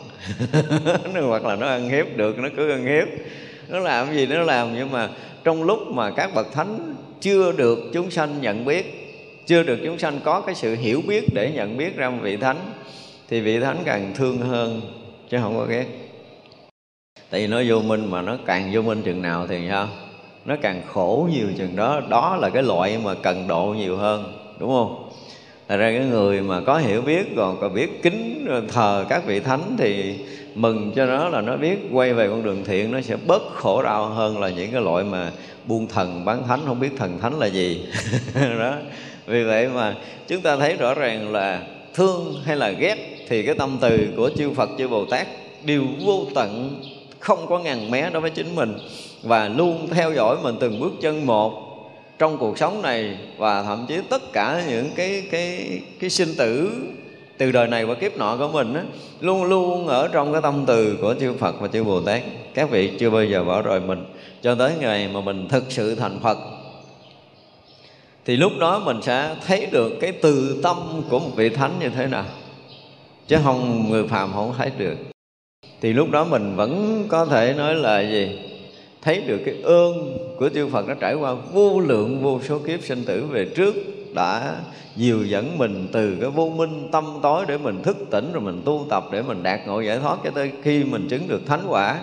Hoặc 1.27 1.45
là 1.45 1.55
nó 1.55 1.67
ăn 1.67 1.89
hiếp 1.89 2.17
được 2.17 2.39
nó 2.39 2.49
cứ 2.57 2.71
ăn 2.71 2.85
hiếp. 2.85 3.07
Nó 3.69 3.79
làm 3.79 4.13
gì 4.13 4.27
nó 4.27 4.43
làm 4.43 4.75
nhưng 4.75 4.91
mà 4.91 5.09
trong 5.43 5.63
lúc 5.63 5.79
mà 5.87 6.11
các 6.11 6.35
bậc 6.35 6.53
thánh 6.53 6.95
chưa 7.21 7.51
được 7.51 7.79
chúng 7.93 8.11
sanh 8.11 8.41
nhận 8.41 8.65
biết 8.65 9.00
chưa 9.45 9.63
được 9.63 9.79
chúng 9.83 9.99
sanh 9.99 10.19
có 10.23 10.41
cái 10.41 10.55
sự 10.55 10.75
hiểu 10.75 11.01
biết 11.07 11.33
để 11.33 11.51
nhận 11.55 11.77
biết 11.77 11.95
ra 11.95 12.09
một 12.09 12.17
vị 12.21 12.37
thánh, 12.37 12.57
thì 13.29 13.41
vị 13.41 13.59
thánh 13.59 13.77
càng 13.85 14.11
thương 14.15 14.37
hơn, 14.37 14.81
chứ 15.29 15.37
không 15.41 15.57
có 15.57 15.65
ghét. 15.65 15.85
Tại 17.29 17.41
vì 17.41 17.47
nó 17.47 17.61
vô 17.67 17.81
minh 17.81 18.11
mà 18.11 18.21
nó 18.21 18.37
càng 18.45 18.69
vô 18.73 18.81
minh 18.81 19.01
chừng 19.01 19.21
nào 19.21 19.47
thì 19.47 19.67
sao? 19.69 19.87
Nó 20.45 20.55
càng 20.61 20.81
khổ 20.87 21.29
nhiều 21.31 21.47
chừng 21.57 21.75
đó. 21.75 22.01
Đó 22.09 22.37
là 22.41 22.49
cái 22.49 22.63
loại 22.63 22.97
mà 23.03 23.13
cần 23.13 23.47
độ 23.47 23.75
nhiều 23.77 23.97
hơn, 23.97 24.33
đúng 24.59 24.69
không? 24.69 25.09
Thật 25.67 25.77
ra 25.77 25.91
cái 25.91 26.05
người 26.05 26.41
mà 26.41 26.61
có 26.65 26.77
hiểu 26.77 27.01
biết, 27.01 27.27
còn 27.35 27.57
còn 27.61 27.73
biết 27.73 28.03
kính 28.03 28.47
thờ 28.73 29.05
các 29.09 29.25
vị 29.25 29.39
thánh 29.39 29.75
thì 29.77 30.15
mừng 30.55 30.91
cho 30.95 31.05
nó 31.05 31.29
là 31.29 31.41
nó 31.41 31.57
biết 31.57 31.79
quay 31.91 32.13
về 32.13 32.27
con 32.27 32.43
đường 32.43 32.63
thiện, 32.63 32.91
nó 32.91 33.01
sẽ 33.01 33.15
bớt 33.27 33.41
khổ 33.53 33.83
đau 33.83 34.05
hơn 34.05 34.39
là 34.39 34.49
những 34.49 34.71
cái 34.71 34.81
loại 34.81 35.03
mà 35.03 35.31
buôn 35.65 35.87
thần 35.87 36.25
bán 36.25 36.47
thánh, 36.47 36.59
không 36.65 36.79
biết 36.79 36.91
thần 36.97 37.19
thánh 37.19 37.39
là 37.39 37.47
gì. 37.47 37.85
Đó 38.59 38.75
vì 39.25 39.43
vậy 39.43 39.67
mà 39.67 39.95
chúng 40.27 40.41
ta 40.41 40.57
thấy 40.57 40.75
rõ 40.75 40.93
ràng 40.93 41.31
là 41.31 41.61
thương 41.93 42.35
hay 42.43 42.55
là 42.55 42.69
ghét 42.69 42.97
thì 43.27 43.43
cái 43.43 43.55
tâm 43.55 43.77
từ 43.81 43.99
của 44.15 44.29
chư 44.37 44.51
Phật 44.51 44.69
chư 44.77 44.87
Bồ 44.87 45.05
Tát 45.05 45.27
đều 45.65 45.83
vô 46.05 46.25
tận 46.35 46.81
không 47.19 47.47
có 47.47 47.59
ngàn 47.59 47.91
mé 47.91 48.09
đối 48.09 48.21
với 48.21 48.31
chính 48.31 48.55
mình 48.55 48.77
và 49.23 49.49
luôn 49.49 49.87
theo 49.87 50.13
dõi 50.13 50.37
mình 50.43 50.55
từng 50.59 50.79
bước 50.79 50.93
chân 51.01 51.25
một 51.25 51.71
trong 52.19 52.37
cuộc 52.37 52.57
sống 52.57 52.81
này 52.81 53.17
và 53.37 53.63
thậm 53.63 53.85
chí 53.87 53.97
tất 54.09 54.33
cả 54.33 54.63
những 54.69 54.89
cái 54.95 55.23
cái 55.31 55.79
cái 55.99 56.09
sinh 56.09 56.29
tử 56.37 56.71
từ 57.37 57.51
đời 57.51 57.67
này 57.67 57.83
qua 57.83 57.95
kiếp 57.95 58.17
nọ 58.17 58.37
của 58.37 58.47
mình 58.47 58.73
á, 58.73 58.83
luôn 59.21 59.43
luôn 59.43 59.87
ở 59.87 60.07
trong 60.07 60.31
cái 60.31 60.41
tâm 60.41 60.63
từ 60.67 60.97
của 61.01 61.15
chư 61.19 61.33
Phật 61.33 61.59
và 61.59 61.67
chư 61.67 61.83
Bồ 61.83 62.01
Tát. 62.01 62.21
Các 62.53 62.69
vị 62.69 62.91
chưa 62.99 63.09
bao 63.09 63.23
giờ 63.23 63.43
bỏ 63.43 63.61
rời 63.61 63.79
mình 63.79 64.05
cho 64.41 64.55
tới 64.55 64.71
ngày 64.79 65.09
mà 65.13 65.21
mình 65.21 65.47
thực 65.49 65.63
sự 65.69 65.95
thành 65.95 66.19
Phật 66.19 66.37
thì 68.25 68.35
lúc 68.35 68.51
đó 68.59 68.79
mình 68.79 69.01
sẽ 69.01 69.35
thấy 69.47 69.65
được 69.71 69.91
cái 70.01 70.11
từ 70.11 70.59
tâm 70.63 70.77
của 71.09 71.19
một 71.19 71.29
vị 71.35 71.49
thánh 71.49 71.71
như 71.79 71.89
thế 71.89 72.07
nào. 72.07 72.25
Chứ 73.27 73.37
không, 73.43 73.89
người 73.89 74.07
phàm 74.07 74.33
không 74.33 74.53
thấy 74.57 74.71
được. 74.77 74.95
Thì 75.81 75.93
lúc 75.93 76.11
đó 76.11 76.23
mình 76.25 76.55
vẫn 76.55 77.03
có 77.09 77.25
thể 77.25 77.53
nói 77.53 77.75
là 77.75 78.01
gì? 78.01 78.39
Thấy 79.01 79.21
được 79.27 79.39
cái 79.45 79.55
ơn 79.63 80.17
của 80.37 80.49
chư 80.49 80.67
Phật 80.67 80.87
nó 80.87 80.93
trải 80.93 81.15
qua 81.15 81.33
vô 81.53 81.79
lượng, 81.79 82.21
vô 82.21 82.39
số 82.47 82.59
kiếp 82.59 82.83
sinh 82.83 83.05
tử 83.05 83.25
về 83.25 83.45
trước, 83.55 83.75
đã 84.15 84.55
dìu 84.95 85.23
dẫn 85.25 85.57
mình 85.57 85.87
từ 85.91 86.17
cái 86.21 86.29
vô 86.29 86.49
minh 86.49 86.89
tâm 86.91 87.19
tối 87.23 87.45
để 87.47 87.57
mình 87.57 87.83
thức 87.83 87.97
tỉnh, 88.09 88.31
rồi 88.33 88.41
mình 88.41 88.61
tu 88.65 88.85
tập 88.89 89.05
để 89.11 89.21
mình 89.21 89.43
đạt 89.43 89.59
ngộ 89.67 89.81
giải 89.81 89.99
thoát 89.99 90.17
cho 90.23 90.29
tới 90.29 90.51
khi 90.63 90.83
mình 90.83 91.07
chứng 91.09 91.27
được 91.27 91.41
thánh 91.45 91.61
quả 91.67 91.99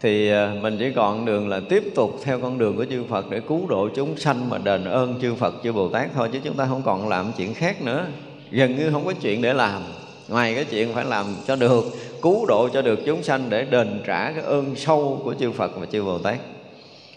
thì 0.00 0.30
à, 0.30 0.52
mình 0.62 0.76
chỉ 0.78 0.92
còn 0.92 1.24
đường 1.24 1.48
là 1.48 1.60
tiếp 1.68 1.84
tục 1.94 2.20
theo 2.24 2.40
con 2.40 2.58
đường 2.58 2.76
của 2.76 2.84
chư 2.84 3.04
Phật 3.04 3.30
để 3.30 3.40
cứu 3.40 3.66
độ 3.68 3.88
chúng 3.94 4.16
sanh 4.16 4.48
mà 4.48 4.58
đền 4.58 4.84
ơn 4.84 5.20
chư 5.22 5.34
Phật, 5.34 5.54
chư 5.64 5.72
Bồ 5.72 5.88
Tát 5.88 6.08
thôi, 6.14 6.28
chứ 6.32 6.38
chúng 6.44 6.56
ta 6.56 6.66
không 6.66 6.82
còn 6.82 7.08
làm 7.08 7.32
chuyện 7.36 7.54
khác 7.54 7.82
nữa. 7.82 8.06
Gần 8.50 8.76
như 8.76 8.90
không 8.92 9.04
có 9.04 9.12
chuyện 9.12 9.42
để 9.42 9.52
làm. 9.52 9.82
Ngoài 10.28 10.54
cái 10.54 10.64
chuyện 10.64 10.94
phải 10.94 11.04
làm 11.04 11.26
cho 11.46 11.56
được, 11.56 11.84
cứu 12.22 12.46
độ 12.46 12.68
cho 12.68 12.82
được 12.82 13.00
chúng 13.06 13.22
sanh 13.22 13.42
để 13.48 13.64
đền 13.64 14.02
trả 14.06 14.32
cái 14.32 14.42
ơn 14.42 14.76
sâu 14.76 15.20
của 15.24 15.34
chư 15.34 15.52
Phật 15.52 15.70
và 15.76 15.86
chư 15.86 16.02
Bồ 16.02 16.18
Tát. 16.18 16.38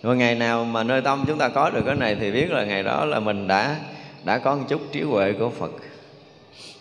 Và 0.01 0.13
ngày 0.13 0.35
nào 0.35 0.65
mà 0.65 0.83
nơi 0.83 1.01
tâm 1.01 1.23
chúng 1.27 1.37
ta 1.37 1.49
có 1.49 1.69
được 1.69 1.81
cái 1.85 1.95
này 1.95 2.17
thì 2.19 2.31
biết 2.31 2.51
là 2.51 2.65
ngày 2.65 2.83
đó 2.83 3.05
là 3.05 3.19
mình 3.19 3.47
đã 3.47 3.75
đã 4.23 4.37
có 4.37 4.55
một 4.55 4.63
chút 4.69 4.81
trí 4.91 5.01
huệ 5.01 5.33
của 5.33 5.49
Phật 5.49 5.71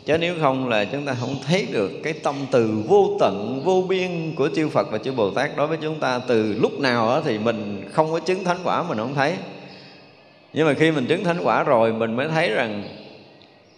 chứ 0.06 0.18
nếu 0.18 0.34
không 0.40 0.68
là 0.68 0.84
chúng 0.84 1.04
ta 1.06 1.14
không 1.20 1.36
thấy 1.46 1.66
được 1.72 1.90
cái 2.02 2.12
tâm 2.12 2.34
từ 2.50 2.70
vô 2.88 3.16
tận, 3.20 3.62
vô 3.64 3.84
biên 3.88 4.34
của 4.34 4.48
chư 4.56 4.68
Phật 4.68 4.90
và 4.90 4.98
chư 4.98 5.12
Bồ 5.12 5.30
Tát. 5.30 5.56
Đối 5.56 5.66
với 5.66 5.78
chúng 5.82 6.00
ta, 6.00 6.20
từ 6.28 6.54
lúc 6.60 6.80
nào 6.80 7.06
đó 7.06 7.22
thì 7.24 7.38
mình 7.38 7.88
không 7.92 8.12
có 8.12 8.20
chứng 8.20 8.44
thánh 8.44 8.58
quả, 8.64 8.82
mình 8.82 8.98
không 8.98 9.14
thấy. 9.14 9.34
Nhưng 10.52 10.66
mà 10.66 10.74
khi 10.74 10.90
mình 10.90 11.06
chứng 11.06 11.24
thánh 11.24 11.38
quả 11.42 11.62
rồi, 11.62 11.92
mình 11.92 12.16
mới 12.16 12.28
thấy 12.28 12.48
rằng 12.48 12.84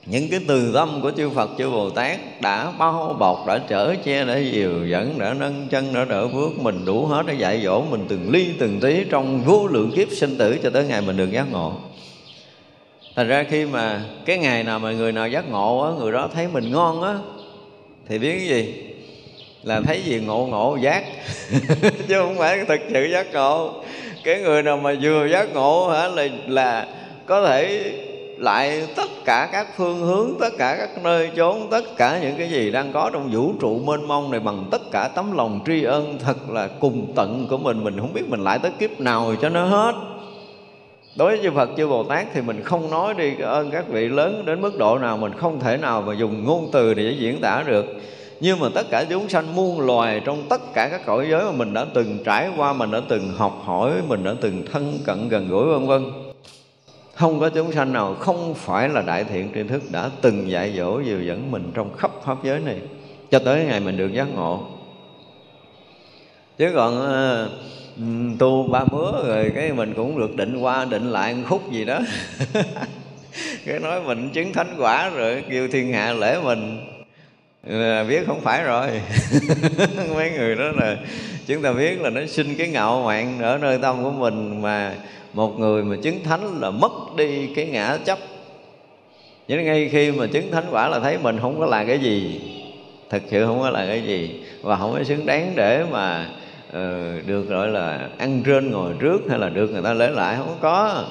những 0.06 0.28
cái 0.30 0.40
từ 0.48 0.72
tâm 0.74 1.00
của 1.02 1.10
chư 1.10 1.30
Phật, 1.30 1.50
chư 1.58 1.70
Bồ 1.70 1.90
Tát 1.90 2.40
đã 2.40 2.72
bao 2.78 3.16
bọc, 3.18 3.46
đã 3.46 3.58
chở 3.68 3.94
che, 4.04 4.24
đã 4.24 4.38
dìu 4.38 4.86
dẫn, 4.86 5.18
đã 5.18 5.34
nâng 5.34 5.68
chân, 5.70 5.94
đã 5.94 6.04
đỡ 6.04 6.28
bước. 6.28 6.58
Mình 6.58 6.84
đủ 6.84 7.06
hết 7.06 7.26
để 7.26 7.34
dạy 7.34 7.60
dỗ, 7.64 7.82
mình 7.82 8.04
từng 8.08 8.30
ly 8.30 8.46
từng 8.58 8.80
tí 8.80 9.04
trong 9.10 9.42
vô 9.44 9.66
lượng 9.66 9.90
kiếp 9.90 10.08
sinh 10.10 10.38
tử 10.38 10.58
cho 10.62 10.70
tới 10.70 10.84
ngày 10.86 11.00
mình 11.00 11.16
được 11.16 11.30
giác 11.30 11.52
ngộ 11.52 11.72
thành 13.16 13.28
ra 13.28 13.44
khi 13.48 13.64
mà 13.64 14.00
cái 14.24 14.38
ngày 14.38 14.62
nào 14.62 14.78
mà 14.78 14.92
người 14.92 15.12
nào 15.12 15.28
giác 15.28 15.50
ngộ 15.50 15.80
á, 15.80 15.90
người 15.98 16.12
đó 16.12 16.28
thấy 16.34 16.48
mình 16.48 16.72
ngon 16.72 17.02
á, 17.02 17.14
thì 18.08 18.18
biết 18.18 18.36
cái 18.38 18.46
gì? 18.48 18.74
Là 19.62 19.80
thấy 19.80 20.02
gì? 20.02 20.20
Ngộ 20.20 20.46
ngộ, 20.46 20.78
giác. 20.80 21.04
Chứ 22.08 22.14
không 22.14 22.36
phải 22.38 22.64
thực 22.64 22.80
sự 22.92 23.04
giác 23.12 23.26
ngộ. 23.32 23.72
Cái 24.24 24.40
người 24.40 24.62
nào 24.62 24.76
mà 24.76 24.94
vừa 25.02 25.26
giác 25.26 25.54
ngộ 25.54 25.88
hả, 25.88 26.08
là 26.08 26.28
là 26.46 26.86
có 27.26 27.46
thể 27.46 27.92
lại 28.38 28.86
tất 28.96 29.10
cả 29.24 29.48
các 29.52 29.66
phương 29.76 30.00
hướng, 30.00 30.34
tất 30.40 30.50
cả 30.58 30.76
các 30.78 31.02
nơi 31.02 31.30
chốn, 31.36 31.68
tất 31.70 31.96
cả 31.96 32.18
những 32.22 32.34
cái 32.38 32.48
gì 32.48 32.70
đang 32.70 32.92
có 32.92 33.10
trong 33.12 33.30
vũ 33.32 33.52
trụ 33.60 33.78
mênh 33.78 34.08
mông 34.08 34.30
này 34.30 34.40
bằng 34.40 34.64
tất 34.70 34.90
cả 34.90 35.08
tấm 35.08 35.36
lòng 35.36 35.60
tri 35.66 35.84
ân, 35.84 36.18
thật 36.18 36.50
là 36.50 36.68
cùng 36.80 37.12
tận 37.16 37.46
của 37.50 37.58
mình. 37.58 37.84
Mình 37.84 38.00
không 38.00 38.12
biết 38.12 38.28
mình 38.28 38.40
lại 38.40 38.58
tới 38.58 38.70
kiếp 38.78 39.00
nào 39.00 39.34
cho 39.42 39.48
nó 39.48 39.64
hết 39.64 40.13
đối 41.16 41.36
với 41.36 41.50
Phật 41.50 41.70
chư 41.76 41.88
Bồ 41.88 42.04
Tát 42.04 42.26
thì 42.34 42.40
mình 42.40 42.62
không 42.62 42.90
nói 42.90 43.14
đi 43.14 43.34
ơn 43.40 43.70
các 43.70 43.88
vị 43.88 44.08
lớn 44.08 44.42
đến 44.46 44.60
mức 44.60 44.78
độ 44.78 44.98
nào 44.98 45.16
mình 45.16 45.32
không 45.32 45.60
thể 45.60 45.76
nào 45.76 46.02
mà 46.02 46.14
dùng 46.14 46.44
ngôn 46.44 46.68
từ 46.72 46.94
để 46.94 47.14
diễn 47.18 47.40
tả 47.40 47.62
được. 47.66 47.86
Nhưng 48.40 48.60
mà 48.60 48.68
tất 48.74 48.86
cả 48.90 49.04
chúng 49.10 49.28
sanh 49.28 49.54
muôn 49.56 49.80
loài 49.80 50.20
trong 50.24 50.42
tất 50.48 50.60
cả 50.74 50.88
các 50.88 51.06
cõi 51.06 51.26
giới 51.30 51.44
mà 51.44 51.52
mình 51.52 51.74
đã 51.74 51.86
từng 51.94 52.18
trải 52.24 52.50
qua 52.56 52.72
mình 52.72 52.90
đã 52.90 53.00
từng 53.08 53.32
học 53.36 53.62
hỏi 53.64 53.92
mình 54.08 54.24
đã 54.24 54.34
từng 54.40 54.62
thân 54.72 54.98
cận 55.04 55.28
gần 55.28 55.48
gũi 55.48 55.66
vân 55.66 55.86
vân. 55.86 56.04
Không 57.14 57.40
có 57.40 57.48
chúng 57.48 57.72
sanh 57.72 57.92
nào 57.92 58.14
không 58.14 58.54
phải 58.54 58.88
là 58.88 59.02
đại 59.02 59.24
thiện 59.24 59.48
tri 59.54 59.62
thức 59.62 59.82
đã 59.92 60.10
từng 60.20 60.50
dạy 60.50 60.74
dỗ 60.76 61.00
dìu 61.00 61.22
dẫn 61.22 61.50
mình 61.50 61.70
trong 61.74 61.96
khắp 61.96 62.10
pháp 62.24 62.44
giới 62.44 62.60
này. 62.60 62.78
Cho 63.30 63.38
tới 63.38 63.64
ngày 63.64 63.80
mình 63.80 63.96
được 63.96 64.12
giác 64.12 64.26
ngộ. 64.34 64.60
Chứ 66.58 66.70
còn 66.74 66.98
uh, 66.98 67.50
Ừ, 67.96 68.02
tu 68.38 68.62
ba 68.62 68.84
mứa 68.84 69.24
rồi 69.26 69.52
cái 69.54 69.72
mình 69.72 69.94
cũng 69.96 70.18
được 70.18 70.36
định 70.36 70.56
qua 70.56 70.84
định 70.84 71.10
lại 71.10 71.36
khúc 71.48 71.72
gì 71.72 71.84
đó. 71.84 71.98
Cái 73.66 73.78
nói 73.78 74.02
mình 74.02 74.30
chứng 74.32 74.52
thánh 74.52 74.74
quả 74.78 75.08
rồi 75.08 75.44
kêu 75.50 75.68
thiên 75.68 75.92
hạ 75.92 76.12
lễ 76.12 76.38
mình. 76.44 76.86
Là 77.66 78.04
biết 78.04 78.26
không 78.26 78.40
phải 78.40 78.64
rồi. 78.64 78.88
Mấy 80.14 80.30
người 80.30 80.54
đó 80.54 80.64
là 80.64 80.96
chúng 81.46 81.62
ta 81.62 81.72
biết 81.72 82.00
là 82.00 82.10
nó 82.10 82.20
sinh 82.26 82.54
cái 82.58 82.68
ngạo 82.68 83.02
mạn 83.02 83.38
ở 83.42 83.58
nơi 83.58 83.78
tâm 83.78 84.02
của 84.02 84.10
mình 84.10 84.62
mà 84.62 84.94
một 85.32 85.58
người 85.58 85.84
mà 85.84 85.96
chứng 86.02 86.24
thánh 86.24 86.60
là 86.60 86.70
mất 86.70 86.92
đi 87.16 87.46
cái 87.56 87.66
ngã 87.66 87.98
chấp. 88.04 88.18
Cho 89.48 89.56
ngay 89.56 89.88
khi 89.92 90.12
mà 90.12 90.26
chứng 90.26 90.50
thánh 90.50 90.64
quả 90.70 90.88
là 90.88 91.00
thấy 91.00 91.18
mình 91.18 91.38
không 91.40 91.58
có 91.60 91.66
là 91.66 91.84
cái 91.84 91.98
gì, 91.98 92.40
thật 93.10 93.22
sự 93.30 93.46
không 93.46 93.60
có 93.60 93.70
là 93.70 93.86
cái 93.86 94.02
gì, 94.02 94.42
và 94.62 94.76
không 94.76 94.92
có 94.92 95.04
xứng 95.04 95.26
đáng 95.26 95.52
để 95.56 95.84
mà 95.90 96.26
ừ, 96.74 97.20
được 97.26 97.48
gọi 97.48 97.68
là 97.68 98.08
ăn 98.18 98.42
trên 98.46 98.70
ngồi 98.70 98.92
trước 98.98 99.22
hay 99.28 99.38
là 99.38 99.48
được 99.48 99.70
người 99.70 99.82
ta 99.82 99.94
lễ 99.94 100.10
lại? 100.10 100.36
Không 100.38 100.58
có. 100.60 101.04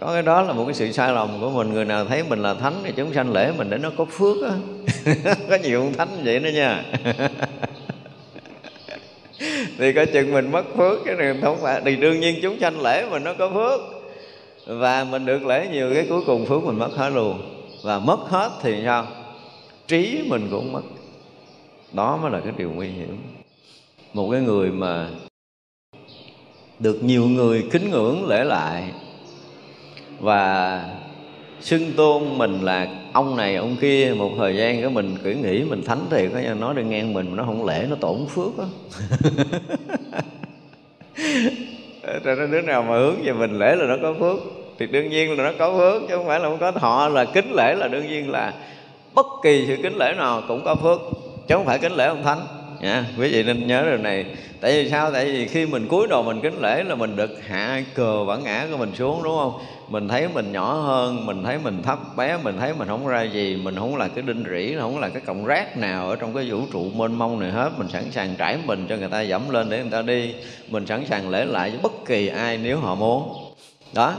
Có 0.00 0.12
cái 0.12 0.22
đó 0.22 0.42
là 0.42 0.52
một 0.52 0.64
cái 0.64 0.74
sự 0.74 0.92
sai 0.92 1.12
lầm 1.12 1.28
của 1.40 1.50
mình. 1.50 1.72
Người 1.72 1.84
nào 1.84 2.04
thấy 2.04 2.22
mình 2.28 2.42
là 2.42 2.54
thánh 2.54 2.74
thì 2.84 2.92
chúng 2.96 3.14
sanh 3.14 3.32
lễ 3.32 3.52
mình 3.58 3.70
để 3.70 3.78
nó 3.78 3.90
có 3.96 4.04
phước 4.04 4.36
á. 4.44 4.52
Có 5.50 5.58
nhiều 5.62 5.80
ông 5.80 5.92
thánh 5.92 6.08
vậy 6.24 6.38
đó 6.38 6.48
nha. 6.54 6.84
Thì 9.78 9.92
có 9.92 10.04
chừng 10.04 10.32
mình 10.32 10.52
mất 10.52 10.64
phước 10.76 10.98
cái 11.04 11.14
này 11.14 11.34
không 11.42 11.58
phải 11.62 11.80
thì 11.84 11.96
đương 11.96 12.20
nhiên 12.20 12.38
chúng 12.42 12.58
sanh 12.60 12.80
lễ 12.80 13.06
mình 13.10 13.24
nó 13.24 13.34
có 13.38 13.50
phước. 13.50 13.80
Và 14.66 15.04
mình 15.04 15.26
được 15.26 15.46
lễ 15.46 15.68
nhiều 15.72 15.94
cái 15.94 16.06
cuối 16.08 16.20
cùng 16.26 16.46
phước 16.46 16.64
mình 16.64 16.78
mất 16.78 16.90
hết 16.96 17.10
luôn. 17.10 17.42
Và 17.82 17.98
mất 17.98 18.18
hết 18.28 18.50
thì 18.62 18.82
sao? 18.84 19.06
Trí 19.88 20.22
mình 20.28 20.48
cũng 20.50 20.72
mất. 20.72 20.82
Đó 21.92 22.16
mới 22.16 22.30
là 22.30 22.40
cái 22.40 22.52
điều 22.56 22.70
nguy 22.70 22.88
hiểm 22.88 23.35
một 24.16 24.28
cái 24.32 24.40
người 24.40 24.70
mà 24.70 25.08
được 26.78 27.04
nhiều 27.04 27.26
người 27.26 27.64
kính 27.72 27.90
ngưỡng 27.90 28.26
lễ 28.26 28.44
lại 28.44 28.90
và 30.20 30.82
xưng 31.60 31.92
tôn 31.96 32.38
mình 32.38 32.60
là 32.60 32.88
ông 33.12 33.36
này, 33.36 33.56
ông 33.56 33.76
kia. 33.80 34.14
Một 34.18 34.30
thời 34.38 34.56
gian 34.56 34.80
cái 34.80 34.90
mình 34.90 35.16
cứ 35.24 35.30
nghĩ 35.30 35.64
mình 35.64 35.82
thánh 35.84 36.06
thì 36.10 36.28
có 36.28 36.54
nói 36.54 36.74
đi 36.74 36.82
ngang 36.82 37.12
mình 37.12 37.36
nó 37.36 37.44
không 37.44 37.64
lễ, 37.64 37.86
nó 37.90 37.96
tổn 38.00 38.26
phước 38.26 38.52
á. 38.58 38.64
Cho 42.24 42.34
nên 42.34 42.50
đứa 42.50 42.60
nào 42.60 42.82
mà 42.82 42.98
hướng 42.98 43.22
về 43.24 43.32
mình 43.32 43.58
lễ 43.58 43.76
là 43.76 43.86
nó 43.86 43.96
có 44.02 44.14
phước. 44.20 44.36
Thì 44.78 44.86
đương 44.86 45.10
nhiên 45.10 45.38
là 45.38 45.44
nó 45.44 45.52
có 45.58 45.78
phước, 45.78 46.02
chứ 46.08 46.16
không 46.16 46.26
phải 46.26 46.40
là 46.40 46.48
không 46.48 46.58
có. 46.58 46.72
Họ 46.74 47.08
là 47.08 47.24
kính 47.24 47.52
lễ 47.52 47.74
là 47.74 47.88
đương 47.88 48.06
nhiên 48.08 48.30
là 48.30 48.54
bất 49.14 49.26
kỳ 49.42 49.64
sự 49.68 49.76
kính 49.82 49.96
lễ 49.96 50.14
nào 50.16 50.42
cũng 50.48 50.64
có 50.64 50.74
phước, 50.74 51.00
chứ 51.48 51.54
không 51.54 51.66
phải 51.66 51.78
kính 51.78 51.92
lễ 51.92 52.06
ông 52.06 52.22
thánh 52.22 52.55
nha, 52.80 53.04
quý 53.18 53.28
vị 53.32 53.42
nên 53.42 53.66
nhớ 53.66 53.82
điều 53.86 53.96
này. 53.96 54.24
Tại 54.60 54.72
vì 54.72 54.90
sao? 54.90 55.12
Tại 55.12 55.24
vì 55.24 55.48
khi 55.48 55.66
mình 55.66 55.88
cúi 55.88 56.06
đầu 56.06 56.22
mình 56.22 56.40
kính 56.40 56.60
lễ 56.62 56.84
là 56.84 56.94
mình 56.94 57.16
được 57.16 57.30
hạ 57.46 57.82
cờ 57.94 58.24
bản 58.28 58.44
ngã 58.44 58.66
của 58.70 58.76
mình 58.76 58.94
xuống, 58.94 59.22
đúng 59.22 59.36
không? 59.38 59.52
Mình 59.88 60.08
thấy 60.08 60.28
mình 60.28 60.52
nhỏ 60.52 60.72
hơn, 60.74 61.26
mình 61.26 61.42
thấy 61.44 61.58
mình 61.64 61.82
thấp 61.82 61.98
bé, 62.16 62.38
mình 62.42 62.56
thấy 62.58 62.72
mình 62.78 62.88
không 62.88 63.06
ra 63.06 63.22
gì, 63.22 63.60
mình 63.62 63.76
không 63.76 63.96
là 63.96 64.08
cái 64.08 64.24
đinh 64.26 64.44
rỉ, 64.50 64.74
không 64.78 64.98
là 64.98 65.08
cái 65.08 65.22
cọng 65.26 65.44
rác 65.44 65.76
nào 65.76 66.08
ở 66.08 66.16
trong 66.16 66.34
cái 66.34 66.50
vũ 66.50 66.58
trụ 66.72 66.90
mênh 66.94 67.14
mông 67.14 67.40
này 67.40 67.50
hết. 67.50 67.70
Mình 67.78 67.88
sẵn 67.88 68.04
sàng 68.10 68.34
trải 68.38 68.58
mình 68.64 68.86
cho 68.88 68.96
người 68.96 69.08
ta 69.08 69.20
dẫm 69.20 69.50
lên 69.50 69.70
để 69.70 69.78
người 69.82 69.90
ta 69.90 70.02
đi. 70.02 70.34
Mình 70.68 70.86
sẵn 70.86 71.06
sàng 71.06 71.28
lễ 71.28 71.44
lại 71.44 71.70
với 71.70 71.78
bất 71.82 71.92
kỳ 72.06 72.28
ai 72.28 72.58
nếu 72.62 72.78
họ 72.78 72.94
muốn. 72.94 73.32
Đó. 73.94 74.14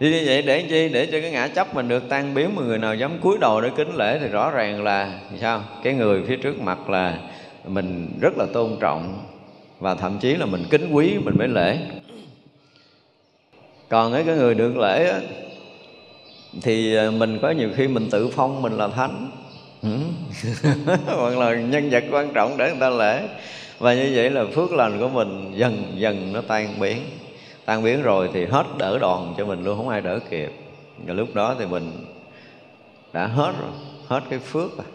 Thì 0.00 0.10
như 0.10 0.22
vậy 0.26 0.42
để 0.42 0.62
chi? 0.70 0.88
Để 0.88 1.06
cho 1.06 1.20
cái 1.20 1.30
ngã 1.30 1.48
chấp 1.48 1.74
mình 1.74 1.88
được 1.88 2.08
tan 2.08 2.34
biến 2.34 2.50
mà 2.54 2.62
người 2.62 2.78
nào 2.78 2.94
dám 2.94 3.18
cúi 3.20 3.38
đầu 3.40 3.60
để 3.60 3.70
kính 3.76 3.94
lễ 3.96 4.18
thì 4.18 4.28
rõ 4.28 4.50
ràng 4.50 4.82
là 4.82 5.12
sao? 5.40 5.62
Cái 5.84 5.94
người 5.94 6.22
phía 6.28 6.36
trước 6.36 6.60
mặt 6.60 6.90
là 6.90 7.18
mình 7.64 8.18
rất 8.20 8.38
là 8.38 8.46
tôn 8.52 8.76
trọng 8.80 9.24
và 9.78 9.94
thậm 9.94 10.18
chí 10.18 10.34
là 10.34 10.46
mình 10.46 10.64
kính 10.70 10.90
quý 10.92 11.18
mình 11.24 11.34
mới 11.38 11.48
lễ. 11.48 11.78
Còn 13.88 14.12
ấy 14.12 14.24
cái 14.24 14.36
người 14.36 14.54
được 14.54 14.76
lễ 14.76 15.10
á, 15.10 15.20
thì 16.62 16.94
ờ, 16.94 17.10
mình 17.10 17.38
có 17.42 17.50
nhiều 17.50 17.70
khi 17.76 17.88
mình 17.88 18.08
tự 18.10 18.28
phong 18.28 18.62
mình 18.62 18.72
là 18.72 18.88
thánh. 18.88 19.30
Ừ. 19.82 19.98
Hoặc 21.06 21.38
là 21.38 21.54
nhân 21.54 21.88
vật 21.90 22.04
quan 22.10 22.32
trọng 22.34 22.56
để 22.56 22.70
người 22.70 22.80
ta 22.80 22.90
lễ. 22.90 23.28
Và 23.78 23.94
như 23.94 24.12
vậy 24.14 24.30
là 24.30 24.44
phước 24.54 24.72
lành 24.72 25.00
của 25.00 25.08
mình 25.08 25.52
dần 25.54 25.84
dần 25.94 26.32
nó 26.32 26.40
tan 26.40 26.80
biến. 26.80 26.98
Tan 27.64 27.82
biến 27.82 28.02
rồi 28.02 28.30
thì 28.32 28.44
hết 28.44 28.66
đỡ 28.78 28.98
đòn 28.98 29.34
cho 29.36 29.46
mình 29.46 29.64
luôn 29.64 29.76
không 29.76 29.88
ai 29.88 30.00
đỡ 30.00 30.18
kịp. 30.30 30.52
Và 31.06 31.14
lúc 31.14 31.34
đó 31.34 31.56
thì 31.58 31.66
mình 31.66 31.90
đã 33.12 33.26
hết 33.26 33.52
rồi 33.60 33.70
hết 34.06 34.20
cái 34.30 34.38
phước 34.38 34.78
rồi 34.78 34.86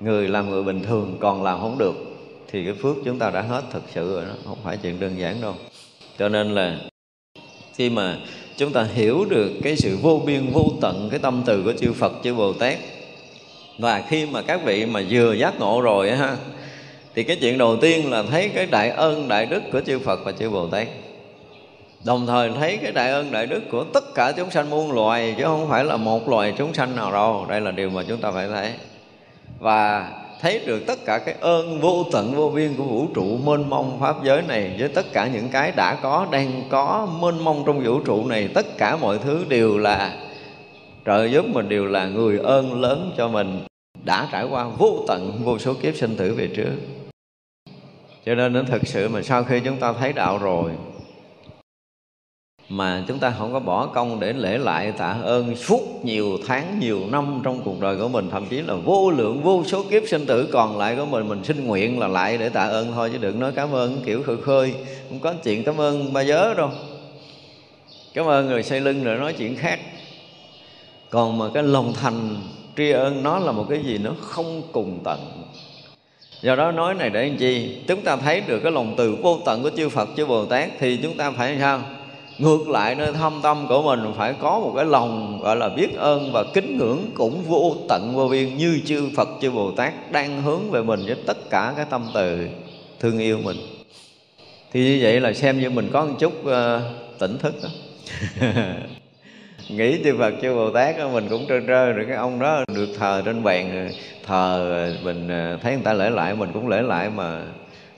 người 0.00 0.28
làm 0.28 0.50
người 0.50 0.62
bình 0.62 0.82
thường 0.82 1.16
còn 1.20 1.42
làm 1.42 1.60
không 1.60 1.78
được, 1.78 1.94
thì 2.48 2.64
cái 2.64 2.74
phước 2.74 2.96
chúng 3.04 3.18
ta 3.18 3.30
đã 3.30 3.42
hết 3.42 3.62
thực 3.70 3.82
sự 3.94 4.14
rồi 4.14 4.24
đó, 4.24 4.34
không 4.44 4.58
phải 4.64 4.76
chuyện 4.82 5.00
đơn 5.00 5.18
giản 5.18 5.40
đâu. 5.40 5.54
Cho 6.18 6.28
nên 6.28 6.54
là 6.54 6.78
khi 7.74 7.90
mà 7.90 8.16
chúng 8.56 8.72
ta 8.72 8.82
hiểu 8.94 9.24
được 9.24 9.50
cái 9.62 9.76
sự 9.76 9.98
vô 10.02 10.22
biên, 10.26 10.50
vô 10.52 10.64
tận 10.80 11.08
cái 11.10 11.20
tâm 11.20 11.42
từ 11.46 11.62
của 11.62 11.72
chư 11.72 11.92
Phật, 11.92 12.12
chư 12.24 12.34
Bồ 12.34 12.52
Tát 12.52 12.78
và 13.78 14.04
khi 14.08 14.26
mà 14.26 14.42
các 14.42 14.60
vị 14.64 14.86
mà 14.86 15.02
vừa 15.10 15.32
giác 15.32 15.60
ngộ 15.60 15.80
rồi 15.80 16.10
ha, 16.10 16.36
thì 17.14 17.22
cái 17.22 17.36
chuyện 17.40 17.58
đầu 17.58 17.76
tiên 17.76 18.10
là 18.10 18.22
thấy 18.22 18.48
cái 18.48 18.66
đại 18.66 18.90
ơn, 18.90 19.28
đại 19.28 19.46
đức 19.46 19.62
của 19.72 19.80
chư 19.80 19.98
Phật 19.98 20.20
và 20.24 20.32
chư 20.32 20.50
Bồ 20.50 20.66
Tát 20.66 20.88
đồng 22.04 22.26
thời 22.26 22.50
thấy 22.50 22.76
cái 22.76 22.92
đại 22.92 23.10
ơn, 23.10 23.32
đại 23.32 23.46
đức 23.46 23.62
của 23.70 23.84
tất 23.84 24.14
cả 24.14 24.32
chúng 24.36 24.50
sanh 24.50 24.70
muôn 24.70 24.92
loài, 24.92 25.34
chứ 25.38 25.44
không 25.44 25.68
phải 25.68 25.84
là 25.84 25.96
một 25.96 26.28
loài 26.28 26.54
chúng 26.58 26.74
sanh 26.74 26.96
nào 26.96 27.12
đâu, 27.12 27.46
đây 27.48 27.60
là 27.60 27.70
điều 27.70 27.90
mà 27.90 28.02
chúng 28.08 28.20
ta 28.20 28.30
phải 28.30 28.48
thấy 28.48 28.72
và 29.60 30.10
thấy 30.40 30.60
được 30.66 30.86
tất 30.86 31.04
cả 31.04 31.18
cái 31.18 31.34
ơn 31.40 31.80
vô 31.80 32.04
tận 32.12 32.34
vô 32.34 32.50
biên 32.50 32.74
của 32.76 32.84
vũ 32.84 33.06
trụ 33.14 33.38
mênh 33.44 33.70
mông 33.70 34.00
pháp 34.00 34.16
giới 34.24 34.42
này, 34.42 34.76
với 34.78 34.88
tất 34.88 35.12
cả 35.12 35.26
những 35.26 35.48
cái 35.48 35.72
đã 35.72 35.94
có, 35.94 36.26
đang 36.30 36.62
có 36.68 37.08
mênh 37.20 37.44
mông 37.44 37.62
trong 37.66 37.84
vũ 37.84 38.00
trụ 38.00 38.26
này, 38.26 38.48
tất 38.54 38.78
cả 38.78 38.96
mọi 38.96 39.18
thứ 39.18 39.44
đều 39.48 39.78
là 39.78 40.16
trợ 41.06 41.24
giúp 41.24 41.44
mình, 41.54 41.68
đều 41.68 41.86
là 41.86 42.08
người 42.08 42.38
ơn 42.38 42.80
lớn 42.80 43.12
cho 43.16 43.28
mình, 43.28 43.60
đã 44.04 44.28
trải 44.32 44.44
qua 44.44 44.64
vô 44.78 45.04
tận 45.08 45.40
vô 45.44 45.58
số 45.58 45.74
kiếp 45.74 45.96
sinh 45.96 46.16
tử 46.16 46.34
về 46.34 46.48
trước. 46.56 46.72
Cho 48.26 48.34
nên 48.34 48.52
nó 48.52 48.62
thực 48.62 48.86
sự 48.86 49.08
mà 49.08 49.22
sau 49.22 49.44
khi 49.44 49.60
chúng 49.60 49.76
ta 49.76 49.92
thấy 49.92 50.12
đạo 50.12 50.38
rồi 50.38 50.70
mà 52.70 53.04
chúng 53.08 53.18
ta 53.18 53.34
không 53.38 53.52
có 53.52 53.60
bỏ 53.60 53.86
công 53.86 54.20
để 54.20 54.32
lễ 54.32 54.58
lại 54.58 54.92
tạ 54.92 55.16
ơn 55.22 55.56
suốt 55.56 56.04
nhiều 56.04 56.38
tháng, 56.46 56.78
nhiều 56.80 57.00
năm 57.10 57.40
trong 57.44 57.62
cuộc 57.64 57.80
đời 57.80 57.96
của 57.96 58.08
mình. 58.08 58.28
Thậm 58.30 58.46
chí 58.46 58.62
là 58.62 58.74
vô 58.74 59.10
lượng, 59.10 59.42
vô 59.42 59.64
số 59.66 59.84
kiếp 59.90 60.02
sinh 60.06 60.26
tử 60.26 60.48
còn 60.52 60.78
lại 60.78 60.96
của 60.96 61.06
mình 61.06 61.28
mình 61.28 61.44
xin 61.44 61.66
nguyện 61.66 61.98
là 61.98 62.08
lại 62.08 62.38
để 62.38 62.48
tạ 62.48 62.62
ơn 62.64 62.92
thôi, 62.92 63.10
chứ 63.12 63.18
đừng 63.18 63.40
nói 63.40 63.52
cảm 63.54 63.72
ơn, 63.72 64.02
kiểu 64.06 64.22
khơi 64.22 64.36
khơi. 64.36 64.74
Không 65.08 65.18
có 65.18 65.32
chuyện 65.44 65.64
cảm 65.64 65.80
ơn 65.80 66.12
ba 66.12 66.20
giới 66.20 66.54
đâu. 66.54 66.70
Cảm 68.14 68.26
ơn 68.26 68.46
người 68.46 68.62
xây 68.62 68.80
lưng 68.80 69.04
rồi 69.04 69.18
nói 69.18 69.32
chuyện 69.32 69.56
khác. 69.56 69.80
Còn 71.10 71.38
mà 71.38 71.46
cái 71.54 71.62
lòng 71.62 71.92
thành 72.00 72.36
tri 72.76 72.90
ân, 72.90 73.22
nó 73.22 73.38
là 73.38 73.52
một 73.52 73.66
cái 73.70 73.78
gì 73.84 73.98
nó 73.98 74.10
không 74.20 74.62
cùng 74.72 75.00
tận. 75.04 75.18
Do 76.42 76.56
đó 76.56 76.72
nói 76.72 76.94
này 76.94 77.10
để 77.10 77.28
làm 77.28 77.36
chi? 77.36 77.76
Chúng 77.88 78.00
ta 78.00 78.16
thấy 78.16 78.40
được 78.40 78.60
cái 78.62 78.72
lòng 78.72 78.94
từ 78.96 79.16
vô 79.22 79.38
tận 79.44 79.62
của 79.62 79.70
chư 79.76 79.88
Phật, 79.88 80.08
chư 80.16 80.26
Bồ 80.26 80.44
Tát, 80.44 80.68
thì 80.78 80.98
chúng 81.02 81.16
ta 81.16 81.30
phải 81.30 81.56
sao? 81.60 81.80
Ngược 82.40 82.68
lại 82.68 82.94
nơi 82.94 83.12
thâm 83.12 83.40
tâm 83.42 83.66
của 83.68 83.82
mình 83.82 84.12
phải 84.16 84.34
có 84.40 84.60
một 84.60 84.72
cái 84.76 84.84
lòng 84.84 85.40
gọi 85.42 85.56
là 85.56 85.68
biết 85.68 85.96
ơn 85.96 86.32
và 86.32 86.44
kính 86.54 86.78
ngưỡng 86.78 86.98
cũng 87.14 87.42
vô 87.42 87.76
tận 87.88 88.12
vô 88.14 88.28
biên 88.28 88.56
như 88.56 88.80
chư 88.84 89.08
Phật 89.16 89.28
chư 89.40 89.50
Bồ 89.50 89.70
Tát 89.70 90.12
đang 90.12 90.42
hướng 90.42 90.70
về 90.70 90.82
mình 90.82 91.00
với 91.06 91.16
tất 91.26 91.50
cả 91.50 91.72
cái 91.76 91.86
tâm 91.90 92.06
từ 92.14 92.48
thương 93.00 93.18
yêu 93.18 93.38
mình. 93.44 93.56
Thì 94.72 94.84
như 94.84 94.98
vậy 95.02 95.20
là 95.20 95.32
xem 95.32 95.60
như 95.60 95.70
mình 95.70 95.88
có 95.92 96.04
một 96.04 96.14
chút 96.18 96.32
uh, 96.42 96.82
tỉnh 97.18 97.38
thức 97.38 97.54
đó. 97.62 97.68
Nghĩ 99.68 100.04
chư 100.04 100.18
Phật 100.18 100.34
chư 100.42 100.54
Bồ 100.54 100.70
Tát 100.70 100.98
đó, 100.98 101.08
mình 101.08 101.26
cũng 101.30 101.46
trơ 101.48 101.60
trơ 101.66 101.92
rồi 101.92 102.04
cái 102.08 102.16
ông 102.16 102.38
đó 102.38 102.64
được 102.74 102.88
thờ 102.98 103.22
trên 103.24 103.42
bàn 103.42 103.90
thờ 104.26 104.94
mình 105.02 105.28
ờ, 105.28 105.58
thấy 105.62 105.72
người 105.72 105.84
ta 105.84 105.92
lễ 105.92 106.10
lại 106.10 106.34
mình 106.34 106.50
cũng 106.54 106.68
lễ 106.68 106.82
lại 106.82 107.10
mà. 107.10 107.42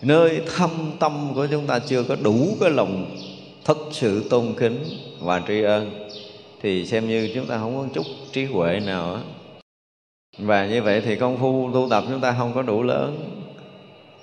Nơi 0.02 0.40
thâm 0.56 0.70
tâm 0.98 1.30
của 1.34 1.46
chúng 1.50 1.66
ta 1.66 1.78
chưa 1.78 2.02
có 2.02 2.16
đủ 2.22 2.56
cái 2.60 2.70
lòng 2.70 3.16
thật 3.64 3.78
sự 3.90 4.24
tôn 4.30 4.54
kính 4.58 4.84
và 5.20 5.42
tri 5.48 5.62
ân, 5.62 6.08
thì 6.62 6.86
xem 6.86 7.08
như 7.08 7.30
chúng 7.34 7.46
ta 7.46 7.58
không 7.58 7.76
có 7.76 7.86
chút 7.94 8.06
trí 8.32 8.44
huệ 8.44 8.80
nào 8.80 9.14
á. 9.14 9.20
Và 10.38 10.66
như 10.66 10.82
vậy 10.82 11.00
thì 11.00 11.16
công 11.16 11.38
phu 11.38 11.70
tu 11.74 11.88
tập 11.90 12.04
chúng 12.08 12.20
ta 12.20 12.34
không 12.38 12.54
có 12.54 12.62
đủ 12.62 12.82
lớn. 12.82 13.40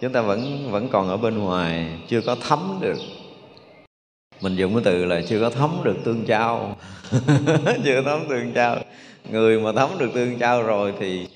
Chúng 0.02 0.12
ta 0.12 0.22
vẫn 0.22 0.72
vẫn 0.72 0.88
còn 0.92 1.10
ở 1.10 1.18
bên 1.18 1.38
ngoài, 1.38 1.88
chưa 2.08 2.22
có 2.22 2.36
thấm 2.36 2.78
được. 2.82 2.98
Mình 4.42 4.56
dùng 4.56 4.74
cái 4.74 4.84
từ 4.86 5.06
là 5.06 5.22
chưa 5.28 5.40
có 5.40 5.50
thấm 5.50 5.82
được 5.84 5.96
tương 6.04 6.26
trao 6.26 6.78
chưa 7.84 8.02
thấm 8.06 8.20
tương 8.30 8.54
trao 8.54 8.78
người 9.32 9.60
mà 9.60 9.72
thấm 9.72 9.90
được 9.98 10.10
tương 10.14 10.40
trao 10.40 10.64
rồi 10.64 10.94
thì 11.00 11.28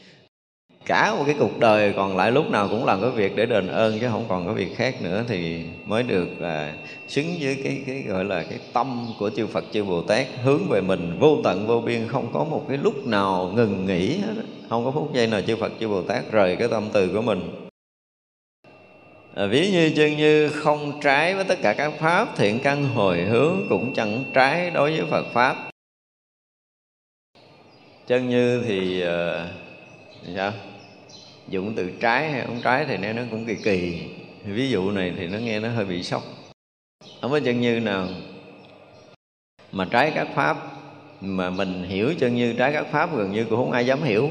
cả 0.86 1.16
một 1.16 1.24
cái 1.26 1.36
cuộc 1.40 1.60
đời 1.60 1.94
còn 1.96 2.18
lại 2.18 2.32
lúc 2.32 2.52
nào 2.52 2.68
cũng 2.68 2.86
làm 2.86 3.02
cái 3.02 3.10
việc 3.10 3.36
để 3.36 3.46
đền 3.46 3.68
ơn 3.68 4.00
chứ 4.00 4.08
không 4.12 4.26
còn 4.30 4.48
có 4.48 4.54
việc 4.54 4.76
khác 4.76 5.02
nữa 5.02 5.24
thì 5.28 5.64
mới 5.86 6.04
được 6.04 6.28
là 6.40 6.74
xứng 7.08 7.36
với 7.42 7.58
cái 7.64 7.84
cái 7.88 8.04
gọi 8.08 8.26
là 8.26 8.44
cái 8.44 8.60
tâm 8.74 9.08
của 9.20 9.30
chư 9.30 9.48
Phật 9.48 9.64
chư 9.72 9.84
Bồ 9.84 10.02
Tát 10.02 10.28
hướng 10.44 10.70
về 10.70 10.82
mình 10.82 11.18
vô 11.20 11.38
tận 11.44 11.68
vô 11.68 11.82
biên 11.82 12.08
không 12.08 12.30
có 12.34 12.44
một 12.44 12.66
cái 12.70 12.78
lúc 12.78 13.08
nào 13.08 13.52
ngừng 13.56 13.86
nghỉ 13.86 14.18
hết 14.18 14.34
không 14.70 14.86
có 14.86 14.92
phút 14.92 15.14
giây 15.14 15.28
nào 15.28 15.42
chư 15.42 15.56
Phật 15.56 15.72
chư 15.80 15.88
Bồ 15.88 16.02
Tát 16.02 16.32
rời 16.32 16.56
cái 16.56 16.68
tâm 16.68 16.90
từ 16.94 17.10
của 17.14 17.22
mình. 17.22 17.70
À, 19.36 19.46
ví 19.46 19.72
như 19.72 19.92
chân 19.96 20.18
như 20.18 20.50
không 20.50 21.00
trái 21.02 21.36
với 21.36 21.44
tất 21.44 21.60
cả 21.62 21.74
các 21.74 21.94
pháp 22.00 22.38
thiện 22.38 22.60
căn 22.60 22.84
hồi 22.84 23.22
hướng 23.22 23.66
cũng 23.70 23.94
chẳng 23.94 24.24
trái 24.34 24.72
đối 24.72 24.92
với 24.92 25.06
Phật 25.10 25.26
pháp. 25.34 25.70
Chân 28.08 28.30
như 28.30 28.62
thì 28.68 29.04
uh, 29.04 30.36
sao? 30.36 30.52
Dụng 31.48 31.74
từ 31.76 31.92
trái 32.00 32.32
hay 32.32 32.42
không 32.46 32.62
trái 32.64 32.86
thì 32.86 32.98
nghe 32.98 33.14
nó 33.14 33.22
cũng 33.32 33.46
kỳ 33.46 33.56
kỳ. 33.56 34.02
Ví 34.46 34.70
dụ 34.70 34.92
này 34.92 35.14
thì 35.18 35.28
nó 35.28 35.38
nghe 35.38 35.60
nó 35.60 35.70
hơi 35.70 35.86
bị 35.86 36.04
sốc. 36.04 36.24
Không 37.22 37.32
có 37.32 37.40
chân 37.40 37.62
như 37.62 37.80
nào. 37.80 38.08
Mà 39.72 39.88
trái 39.92 40.12
các 40.16 40.28
pháp, 40.36 40.58
mà 41.22 41.50
mình 41.50 41.84
hiểu 41.84 42.14
chân 42.20 42.36
như 42.36 42.54
trái 42.54 42.74
các 42.74 42.88
pháp 42.92 43.18
gần 43.18 43.32
như 43.32 43.46
cũng 43.50 43.60
không 43.60 43.72
ai 43.72 43.86
dám 43.86 44.04
hiểu, 44.04 44.30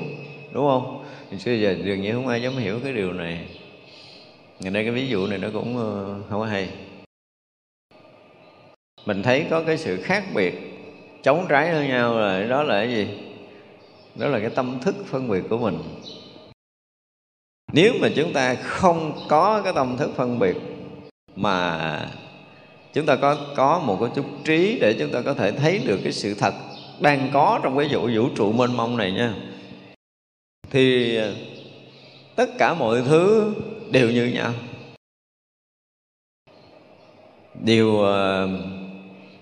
đúng 0.53 0.69
không? 0.69 1.05
Thì 1.31 1.39
xưa 1.39 1.53
giờ 1.53 1.73
gần 1.73 2.03
như 2.03 2.13
không 2.13 2.29
ai 2.29 2.43
dám 2.43 2.57
hiểu 2.57 2.81
cái 2.85 2.93
điều 2.93 3.13
này. 3.13 3.47
Ngày 4.61 4.71
nay 4.71 4.85
cái 4.85 4.93
ví 4.93 5.09
dụ 5.09 5.27
này 5.27 5.39
nó 5.39 5.49
cũng 5.53 5.77
ờ, 5.77 6.21
không 6.31 6.41
có 6.41 6.47
hay. 6.47 6.69
Mình 9.07 9.23
thấy 9.23 9.47
có 9.51 9.63
cái 9.63 9.79
sự 9.79 10.03
khác 10.03 10.25
biệt, 10.35 10.55
chống 11.23 11.47
trái 11.49 11.71
hơn 11.71 11.89
nhau 11.89 12.19
là 12.19 12.43
đó 12.43 12.63
là 12.63 12.85
cái 12.85 12.95
gì? 12.95 13.09
Đó 14.15 14.27
là 14.27 14.41
cái 14.41 14.51
tâm 14.51 14.79
thức 14.81 14.97
phân 15.07 15.29
biệt 15.29 15.43
của 15.49 15.59
mình 15.59 15.79
nếu 17.73 17.95
mà 18.01 18.09
chúng 18.17 18.33
ta 18.33 18.55
không 18.55 19.13
có 19.29 19.61
cái 19.65 19.73
tâm 19.73 19.97
thức 19.97 20.11
phân 20.17 20.39
biệt, 20.39 20.57
mà 21.37 22.01
chúng 22.93 23.07
ta 23.07 23.17
có 23.17 23.37
có 23.57 23.79
một 23.79 23.99
cái 24.01 24.11
chút 24.15 24.27
trí 24.45 24.79
để 24.81 24.97
chúng 24.99 25.13
ta 25.13 25.21
có 25.21 25.35
thể 25.35 25.53
thấy 25.53 25.79
được 25.79 26.01
cái 26.03 26.13
sự 26.13 26.35
thật 26.35 26.55
đang 27.01 27.31
có 27.33 27.61
trong 27.63 27.79
cái 27.79 27.89
vũ 27.93 28.11
vũ 28.15 28.29
trụ 28.37 28.53
mênh 28.53 28.77
mông 28.77 28.97
này 28.97 29.13
nha, 29.13 29.35
thì 30.71 31.19
tất 32.37 32.51
cả 32.59 32.75
mọi 32.75 33.03
thứ 33.03 33.55
đều 33.91 34.11
như 34.11 34.25
nhau. 34.25 34.53
Điều 37.65 38.03
ờ, 38.03 38.49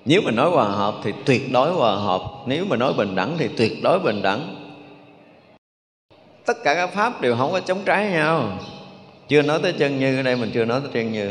nếu 0.05 0.21
mà 0.25 0.31
nói 0.31 0.51
hòa 0.51 0.65
hợp 0.65 0.95
thì 1.03 1.13
tuyệt 1.25 1.53
đối 1.53 1.73
hòa 1.73 1.97
hợp, 1.97 2.23
nếu 2.47 2.65
mà 2.65 2.77
nói 2.77 2.93
bình 2.97 3.15
đẳng 3.15 3.37
thì 3.39 3.49
tuyệt 3.57 3.73
đối 3.83 3.99
bình 3.99 4.23
đẳng 4.23 4.60
tất 6.51 6.63
cả 6.65 6.75
các 6.75 6.87
pháp 6.87 7.21
đều 7.21 7.37
không 7.37 7.53
có 7.53 7.61
chống 7.61 7.83
trái 7.85 8.11
nhau. 8.11 8.59
Chưa 9.29 9.43
nói 9.43 9.61
tới 9.63 9.73
chân 9.73 10.01
như, 10.01 10.17
ở 10.17 10.23
đây 10.23 10.37
mình 10.37 10.51
chưa 10.55 10.65
nói 10.65 10.81
tới 10.81 10.91
chân 10.93 11.13
như. 11.13 11.31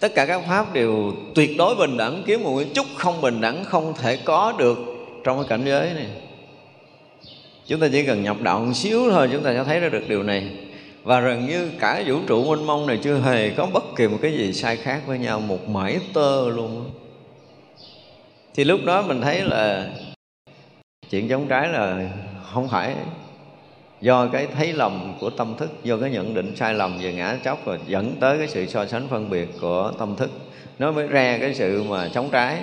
Tất 0.00 0.14
cả 0.14 0.26
các 0.26 0.42
pháp 0.48 0.72
đều 0.72 1.12
tuyệt 1.34 1.50
đối 1.58 1.74
bình 1.74 1.96
đẳng, 1.96 2.22
kiếm 2.26 2.42
một 2.42 2.62
chút 2.74 2.86
không 2.96 3.20
bình 3.20 3.40
đẳng, 3.40 3.64
không 3.64 3.94
thể 3.94 4.16
có 4.16 4.54
được 4.58 4.78
trong 5.24 5.36
cái 5.36 5.48
cảnh 5.48 5.62
giới 5.64 5.94
này. 5.94 6.06
Chúng 7.66 7.80
ta 7.80 7.88
chỉ 7.92 8.06
cần 8.06 8.22
nhập 8.22 8.36
đạo 8.42 8.60
một 8.60 8.72
xíu 8.74 9.10
thôi, 9.10 9.28
chúng 9.32 9.42
ta 9.42 9.52
sẽ 9.54 9.64
thấy 9.64 9.80
ra 9.80 9.88
được 9.88 10.08
điều 10.08 10.22
này. 10.22 10.50
Và 11.02 11.20
gần 11.20 11.46
như 11.46 11.70
cả 11.80 12.02
vũ 12.06 12.18
trụ 12.26 12.44
mênh 12.44 12.66
mông 12.66 12.86
này 12.86 12.98
chưa 13.02 13.18
hề 13.18 13.50
có 13.50 13.66
bất 13.66 13.84
kỳ 13.96 14.08
một 14.08 14.18
cái 14.22 14.32
gì 14.32 14.52
sai 14.52 14.76
khác 14.76 15.02
với 15.06 15.18
nhau, 15.18 15.40
một 15.40 15.68
mảy 15.68 15.98
tơ 16.14 16.48
luôn. 16.48 16.90
Thì 18.54 18.64
lúc 18.64 18.80
đó 18.84 19.02
mình 19.02 19.20
thấy 19.20 19.40
là 19.40 19.88
chuyện 21.10 21.28
chống 21.28 21.46
trái 21.48 21.68
là 21.68 22.10
không 22.52 22.68
phải 22.68 22.94
do 24.00 24.26
cái 24.26 24.46
thấy 24.46 24.72
lầm 24.72 25.14
của 25.20 25.30
tâm 25.30 25.54
thức, 25.58 25.70
do 25.84 25.96
cái 25.96 26.10
nhận 26.10 26.34
định 26.34 26.56
sai 26.56 26.74
lầm 26.74 26.98
về 26.98 27.12
ngã 27.12 27.38
chóc 27.44 27.64
và 27.64 27.78
dẫn 27.86 28.14
tới 28.20 28.38
cái 28.38 28.48
sự 28.48 28.66
so 28.66 28.86
sánh 28.86 29.08
phân 29.08 29.30
biệt 29.30 29.48
của 29.60 29.92
tâm 29.98 30.16
thức. 30.16 30.30
Nó 30.78 30.92
mới 30.92 31.06
ra 31.06 31.38
cái 31.40 31.54
sự 31.54 31.82
mà 31.82 32.08
chống 32.14 32.28
trái. 32.32 32.58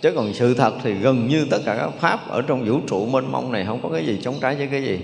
Chứ 0.00 0.12
còn 0.16 0.34
sự 0.34 0.54
thật 0.54 0.74
thì 0.82 0.92
gần 0.92 1.28
như 1.28 1.46
tất 1.50 1.58
cả 1.64 1.76
các 1.80 1.90
pháp 2.00 2.30
ở 2.30 2.42
trong 2.42 2.64
vũ 2.64 2.80
trụ 2.88 3.06
mênh 3.06 3.32
mông 3.32 3.52
này 3.52 3.64
không 3.66 3.80
có 3.82 3.88
cái 3.88 4.06
gì 4.06 4.18
chống 4.22 4.34
trái 4.40 4.54
với 4.54 4.66
cái 4.66 4.82
gì. 4.82 5.00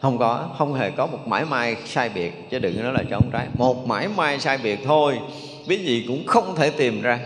Không 0.00 0.18
có, 0.18 0.48
không 0.58 0.74
hề 0.74 0.90
có 0.90 1.06
một 1.06 1.28
mãi 1.28 1.44
may 1.44 1.76
sai 1.86 2.08
biệt, 2.08 2.32
chứ 2.50 2.58
đừng 2.58 2.82
nói 2.82 2.92
là 2.92 3.02
chống 3.10 3.30
trái. 3.32 3.46
Một 3.58 3.86
mãi 3.86 4.08
may 4.16 4.40
sai 4.40 4.58
biệt 4.62 4.78
thôi 4.84 5.18
biết 5.68 5.80
gì 5.84 6.04
cũng 6.08 6.26
không 6.26 6.54
thể 6.56 6.70
tìm 6.70 7.02
ra 7.02 7.18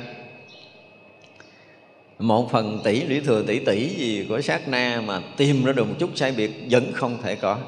một 2.18 2.50
phần 2.50 2.80
tỷ, 2.84 3.02
lũy 3.04 3.20
thừa 3.20 3.42
tỷ 3.46 3.58
tỷ 3.58 3.88
gì 3.88 4.26
của 4.28 4.40
sát 4.40 4.68
na 4.68 5.02
mà 5.06 5.20
tìm 5.36 5.64
ra 5.64 5.72
được 5.72 5.88
một 5.88 5.94
chút 5.98 6.10
sai 6.14 6.32
biệt 6.32 6.50
vẫn 6.70 6.92
không 6.92 7.18
thể 7.22 7.36
có. 7.36 7.58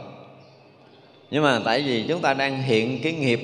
Nhưng 1.31 1.43
mà 1.43 1.61
tại 1.65 1.83
vì 1.83 2.05
chúng 2.09 2.21
ta 2.21 2.35
đang 2.35 2.63
hiện 2.63 3.01
cái 3.03 3.13
nghiệp, 3.13 3.41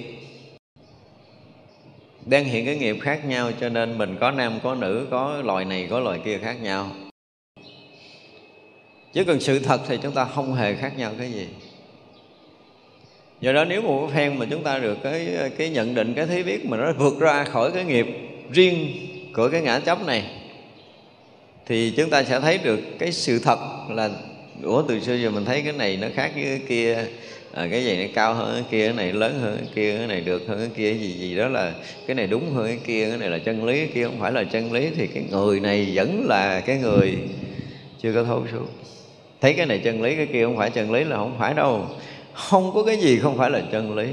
đang 2.26 2.44
hiện 2.44 2.66
cái 2.66 2.76
nghiệp 2.76 2.96
khác 3.00 3.24
nhau 3.24 3.50
cho 3.60 3.68
nên 3.68 3.98
mình 3.98 4.16
có 4.20 4.30
nam, 4.30 4.60
có 4.62 4.74
nữ, 4.74 5.06
có 5.10 5.42
loài 5.44 5.64
này, 5.64 5.86
có 5.90 6.00
loài 6.00 6.20
kia 6.24 6.38
khác 6.38 6.62
nhau. 6.62 6.90
Chứ 9.12 9.24
cần 9.24 9.40
sự 9.40 9.58
thật 9.58 9.80
thì 9.88 9.98
chúng 10.02 10.12
ta 10.12 10.24
không 10.24 10.54
hề 10.54 10.74
khác 10.74 10.98
nhau 10.98 11.12
cái 11.18 11.32
gì. 11.32 11.48
Do 13.40 13.52
đó 13.52 13.64
nếu 13.64 13.82
một 13.82 14.10
phen 14.14 14.38
mà 14.38 14.46
chúng 14.50 14.62
ta 14.62 14.78
được 14.78 14.98
cái 15.02 15.28
cái 15.58 15.70
nhận 15.70 15.94
định, 15.94 16.14
cái 16.14 16.26
thấy 16.26 16.42
biết 16.42 16.66
mà 16.66 16.76
nó 16.76 16.92
vượt 16.98 17.20
ra 17.20 17.44
khỏi 17.44 17.70
cái 17.74 17.84
nghiệp 17.84 18.06
riêng 18.50 18.92
của 19.34 19.48
cái 19.48 19.60
ngã 19.60 19.80
chấp 19.80 20.06
này 20.06 20.41
thì 21.66 21.92
chúng 21.96 22.10
ta 22.10 22.22
sẽ 22.22 22.40
thấy 22.40 22.58
được 22.58 22.80
cái 22.98 23.12
sự 23.12 23.38
thật 23.38 23.58
là 23.90 24.10
ủa 24.62 24.82
từ 24.82 25.00
xưa 25.00 25.14
giờ 25.14 25.30
mình 25.30 25.44
thấy 25.44 25.62
cái 25.62 25.72
này 25.72 25.96
nó 25.96 26.08
khác 26.14 26.30
với 26.34 26.44
cái 26.44 26.60
kia 26.68 27.06
à, 27.52 27.68
cái 27.70 27.84
gì 27.84 27.96
nó 27.96 28.12
cao 28.14 28.34
hơn 28.34 28.54
cái 28.54 28.64
kia 28.70 28.86
cái 28.86 28.96
này 28.96 29.12
lớn 29.12 29.38
hơn 29.42 29.56
cái 29.56 29.68
kia 29.74 29.98
cái 29.98 30.06
này 30.06 30.20
được 30.20 30.42
hơn 30.48 30.58
cái 30.58 30.70
kia 30.76 30.94
gì 30.94 31.12
gì 31.12 31.36
đó 31.36 31.48
là 31.48 31.72
cái 32.06 32.14
này 32.14 32.26
đúng 32.26 32.50
hơn 32.54 32.66
cái 32.66 32.78
kia 32.86 33.08
cái 33.08 33.18
này 33.18 33.30
là 33.30 33.38
chân 33.38 33.64
lý 33.64 33.76
cái 33.78 33.90
kia 33.94 34.04
không 34.04 34.20
phải 34.20 34.32
là 34.32 34.44
chân 34.44 34.72
lý. 34.72 34.88
Thì 34.96 35.06
cái 35.06 35.24
người 35.30 35.60
này 35.60 35.92
vẫn 35.94 36.26
là 36.28 36.60
cái 36.60 36.78
người 36.78 37.18
chưa 38.02 38.12
có 38.14 38.24
thấu 38.24 38.46
suốt. 38.52 38.66
Thấy 39.40 39.54
cái 39.54 39.66
này 39.66 39.78
chân 39.78 40.02
lý 40.02 40.16
cái 40.16 40.26
kia 40.26 40.44
không 40.44 40.56
phải 40.56 40.70
chân 40.70 40.92
lý 40.92 41.04
là 41.04 41.16
không 41.16 41.36
phải 41.38 41.54
đâu. 41.54 41.86
Không 42.32 42.72
có 42.74 42.82
cái 42.82 42.96
gì 42.96 43.18
không 43.18 43.38
phải 43.38 43.50
là 43.50 43.62
chân 43.72 43.96
lý. 43.96 44.06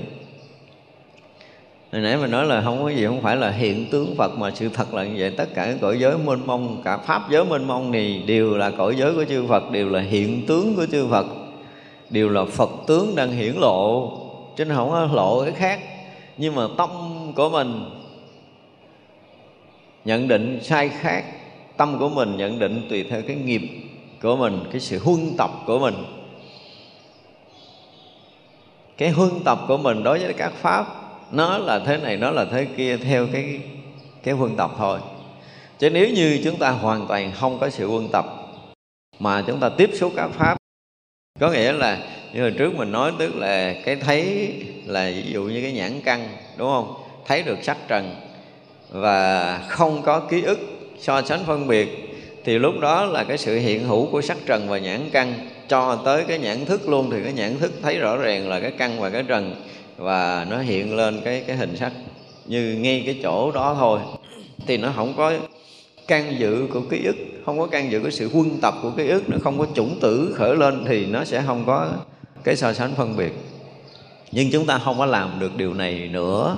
Hồi 1.91 2.01
nãy 2.01 2.17
mình 2.17 2.31
nói 2.31 2.45
là 2.45 2.61
không 2.61 2.83
có 2.83 2.89
gì 2.89 3.05
không 3.05 3.21
phải 3.21 3.35
là 3.35 3.51
hiện 3.51 3.85
tướng 3.91 4.15
Phật 4.15 4.37
mà 4.37 4.51
sự 4.51 4.69
thật 4.69 4.93
là 4.93 5.03
như 5.03 5.15
vậy. 5.17 5.31
Tất 5.37 5.49
cả 5.55 5.73
cõi 5.81 5.99
giới 5.99 6.17
mênh 6.17 6.47
mông, 6.47 6.81
cả 6.83 6.97
Pháp 6.97 7.29
giới 7.29 7.45
mênh 7.45 7.67
mông 7.67 7.91
thì 7.91 8.23
đều 8.23 8.57
là 8.57 8.71
cõi 8.71 8.95
giới 8.95 9.13
của 9.13 9.25
chư 9.25 9.45
Phật 9.47 9.71
Đều 9.71 9.89
là 9.89 9.99
hiện 9.99 10.45
tướng 10.47 10.75
của 10.75 10.85
chư 10.91 11.07
Phật 11.07 11.25
Đều 12.09 12.29
là 12.29 12.45
Phật 12.45 12.69
tướng 12.87 13.15
đang 13.15 13.31
hiển 13.31 13.55
lộ. 13.55 14.11
Chứ 14.55 14.65
không 14.75 14.89
có 14.89 15.07
lộ 15.13 15.43
cái 15.43 15.53
khác. 15.53 15.79
Nhưng 16.37 16.55
mà 16.55 16.67
tâm 16.77 16.89
của 17.35 17.49
mình 17.49 17.85
nhận 20.05 20.27
định 20.27 20.59
sai 20.61 20.89
khác. 20.89 21.23
Tâm 21.77 21.99
của 21.99 22.09
mình 22.09 22.37
nhận 22.37 22.59
định 22.59 22.87
tùy 22.89 23.03
theo 23.03 23.21
cái 23.21 23.35
nghiệp 23.35 23.61
của 24.21 24.35
mình 24.35 24.59
Cái 24.71 24.81
sự 24.81 24.99
huân 25.03 25.19
tập 25.37 25.51
của 25.65 25.79
mình. 25.79 25.95
Cái 28.97 29.09
huân 29.09 29.29
tập 29.45 29.59
của 29.67 29.77
mình 29.77 30.03
đối 30.03 30.19
với 30.19 30.33
các 30.33 30.53
Pháp 30.53 31.08
nó 31.31 31.57
là 31.57 31.79
thế 31.79 31.97
này, 31.97 32.17
nó 32.17 32.31
là 32.31 32.45
thế 32.45 32.65
kia, 32.77 32.97
theo 32.97 33.27
cái 33.33 33.59
cái 34.23 34.33
quân 34.33 34.55
tập 34.55 34.71
thôi. 34.77 34.99
Chứ 35.79 35.89
nếu 35.89 36.09
như 36.09 36.39
chúng 36.43 36.57
ta 36.57 36.69
hoàn 36.69 37.07
toàn 37.07 37.31
không 37.39 37.59
có 37.59 37.69
sự 37.69 37.87
quân 37.87 38.09
tập, 38.11 38.25
mà 39.19 39.43
chúng 39.47 39.59
ta 39.59 39.69
tiếp 39.69 39.89
xúc 39.93 40.13
các 40.15 40.27
pháp, 40.27 40.57
có 41.39 41.51
nghĩa 41.51 41.71
là 41.71 41.97
như 42.33 42.41
hồi 42.41 42.51
trước 42.51 42.75
mình 42.75 42.91
nói, 42.91 43.11
tức 43.19 43.35
là 43.35 43.75
cái 43.85 43.95
thấy 43.95 44.53
là 44.85 45.11
ví 45.15 45.31
dụ 45.31 45.43
như 45.43 45.61
cái 45.61 45.73
nhãn 45.73 46.01
căn, 46.01 46.27
đúng 46.57 46.67
không? 46.67 46.93
Thấy 47.27 47.43
được 47.43 47.57
sắc 47.63 47.77
trần 47.87 48.15
và 48.91 49.57
không 49.67 50.01
có 50.01 50.19
ký 50.19 50.41
ức 50.41 50.59
so 50.99 51.21
sánh 51.21 51.43
phân 51.45 51.67
biệt, 51.67 51.89
thì 52.45 52.59
lúc 52.59 52.79
đó 52.79 53.05
là 53.05 53.23
cái 53.23 53.37
sự 53.37 53.55
hiện 53.55 53.83
hữu 53.83 54.05
của 54.11 54.21
sắc 54.21 54.37
trần 54.45 54.69
và 54.69 54.77
nhãn 54.77 55.09
căn 55.11 55.33
cho 55.67 55.95
tới 56.05 56.23
cái 56.27 56.39
nhãn 56.39 56.65
thức 56.65 56.89
luôn. 56.89 57.09
Thì 57.11 57.17
cái 57.23 57.33
nhãn 57.33 57.57
thức 57.59 57.71
thấy 57.81 57.97
rõ 57.99 58.17
ràng 58.17 58.49
là 58.49 58.59
cái 58.59 58.71
căn 58.71 58.99
và 58.99 59.09
cái 59.09 59.23
trần 59.23 59.55
và 59.99 60.45
nó 60.49 60.59
hiện 60.59 60.95
lên 60.95 61.21
cái 61.23 61.43
cái 61.47 61.57
hình 61.57 61.77
sắc 61.77 61.91
như 62.45 62.77
ngay 62.79 63.03
cái 63.05 63.19
chỗ 63.23 63.51
đó 63.51 63.75
thôi. 63.79 63.99
Thì 64.67 64.77
nó 64.77 64.91
không 64.95 65.13
có 65.17 65.33
can 66.07 66.39
dự 66.39 66.67
của 66.73 66.81
ký 66.89 67.05
ức, 67.05 67.15
không 67.45 67.59
có 67.59 67.67
can 67.67 67.91
dự 67.91 68.01
của 68.01 68.09
sự 68.09 68.29
quân 68.33 68.57
tập 68.61 68.73
của 68.81 68.91
ký 68.91 69.07
ức 69.07 69.29
nó 69.29 69.37
không 69.41 69.59
có 69.59 69.65
chủng 69.75 69.99
tử 70.01 70.33
khởi 70.37 70.55
lên 70.55 70.85
thì 70.87 71.05
nó 71.05 71.23
sẽ 71.23 71.43
không 71.45 71.63
có 71.65 71.91
cái 72.43 72.55
so 72.55 72.73
sánh 72.73 72.95
phân 72.95 73.17
biệt. 73.17 73.33
Nhưng 74.31 74.51
chúng 74.51 74.65
ta 74.65 74.77
không 74.77 74.97
có 74.97 75.05
làm 75.05 75.39
được 75.39 75.57
điều 75.57 75.73
này 75.73 76.09
nữa. 76.11 76.55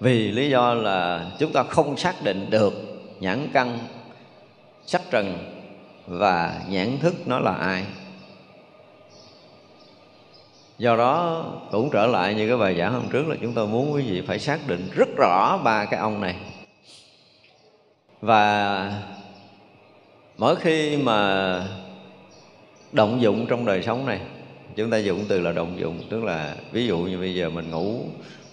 Vì 0.00 0.32
lý 0.32 0.50
do 0.50 0.74
là 0.74 1.30
chúng 1.38 1.52
ta 1.52 1.62
không 1.62 1.96
xác 1.96 2.24
định 2.24 2.50
được 2.50 2.74
nhãn 3.20 3.48
căn, 3.52 3.78
sắc 4.86 5.02
trần 5.10 5.38
và 6.06 6.60
nhãn 6.68 6.98
thức 6.98 7.14
nó 7.26 7.38
là 7.38 7.52
ai 7.52 7.84
do 10.78 10.96
đó 10.96 11.44
cũng 11.70 11.90
trở 11.92 12.06
lại 12.06 12.34
như 12.34 12.48
cái 12.48 12.56
bài 12.56 12.78
giảng 12.78 12.92
hôm 12.92 13.08
trước 13.10 13.28
là 13.28 13.36
chúng 13.42 13.52
tôi 13.52 13.66
muốn 13.66 13.92
quý 13.92 14.02
vị 14.02 14.22
phải 14.26 14.38
xác 14.38 14.58
định 14.66 14.88
rất 14.94 15.08
rõ 15.16 15.60
ba 15.64 15.84
cái 15.84 16.00
ông 16.00 16.20
này. 16.20 16.36
Và 18.20 18.92
mỗi 20.38 20.56
khi 20.56 20.96
mà 20.96 21.62
động 22.92 23.20
dụng 23.20 23.46
trong 23.46 23.64
đời 23.64 23.82
sống 23.82 24.06
này, 24.06 24.20
chúng 24.76 24.90
ta 24.90 24.96
dùng 24.96 25.24
từ 25.28 25.40
là 25.40 25.52
động 25.52 25.80
dụng, 25.80 25.98
tức 26.10 26.24
là 26.24 26.56
ví 26.72 26.86
dụ 26.86 26.98
như 26.98 27.18
bây 27.18 27.34
giờ 27.34 27.50
mình 27.50 27.70
ngủ 27.70 28.00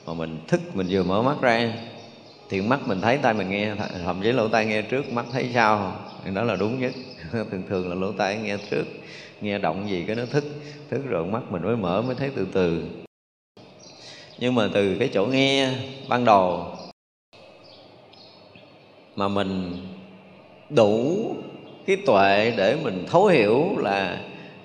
mà 0.06 0.14
mình 0.14 0.40
thức, 0.48 0.62
mình 0.74 0.88
vừa 0.90 1.04
mở 1.04 1.22
mắt 1.22 1.42
ra, 1.42 1.74
thì 2.50 2.62
mắt 2.62 2.80
mình 2.88 3.02
thấy 3.02 3.18
tay 3.18 3.34
mình 3.34 3.50
nghe, 3.50 3.76
thậm 4.06 4.22
chí 4.24 4.32
lỗ 4.32 4.48
tai 4.48 4.66
nghe 4.66 4.82
trước, 4.82 5.14
mắt 5.14 5.26
thấy 5.32 5.50
sau, 5.54 5.96
thì 6.26 6.32
đó 6.34 6.44
là 6.44 6.56
đúng 6.56 6.80
nhất 6.80 6.92
thường 7.52 7.64
thường 7.70 7.90
là 7.90 7.96
lỗ 7.96 8.12
tai 8.12 8.38
nghe 8.38 8.58
trước 8.72 8.86
nghe 9.42 9.60
động 9.60 9.90
gì 9.90 10.04
cái 10.08 10.16
nó 10.16 10.26
thức 10.26 10.44
thức 10.90 11.02
rồi 11.10 11.26
mắt 11.26 11.42
mình 11.50 11.64
mới 11.64 11.76
mở 11.76 12.02
mới 12.02 12.16
thấy 12.16 12.32
từ 12.36 12.48
từ. 12.54 12.84
Nhưng 14.40 14.56
mà 14.56 14.70
từ 14.74 14.96
cái 15.00 15.10
chỗ 15.14 15.26
nghe 15.26 15.70
ban 16.10 16.26
đầu 16.26 16.78
mà 19.16 19.28
mình 19.28 19.78
đủ 20.70 21.36
cái 21.86 21.98
tuệ 22.06 22.54
để 22.58 22.78
mình 22.84 23.06
thấu 23.08 23.28
hiểu 23.28 23.78
là 23.78 24.22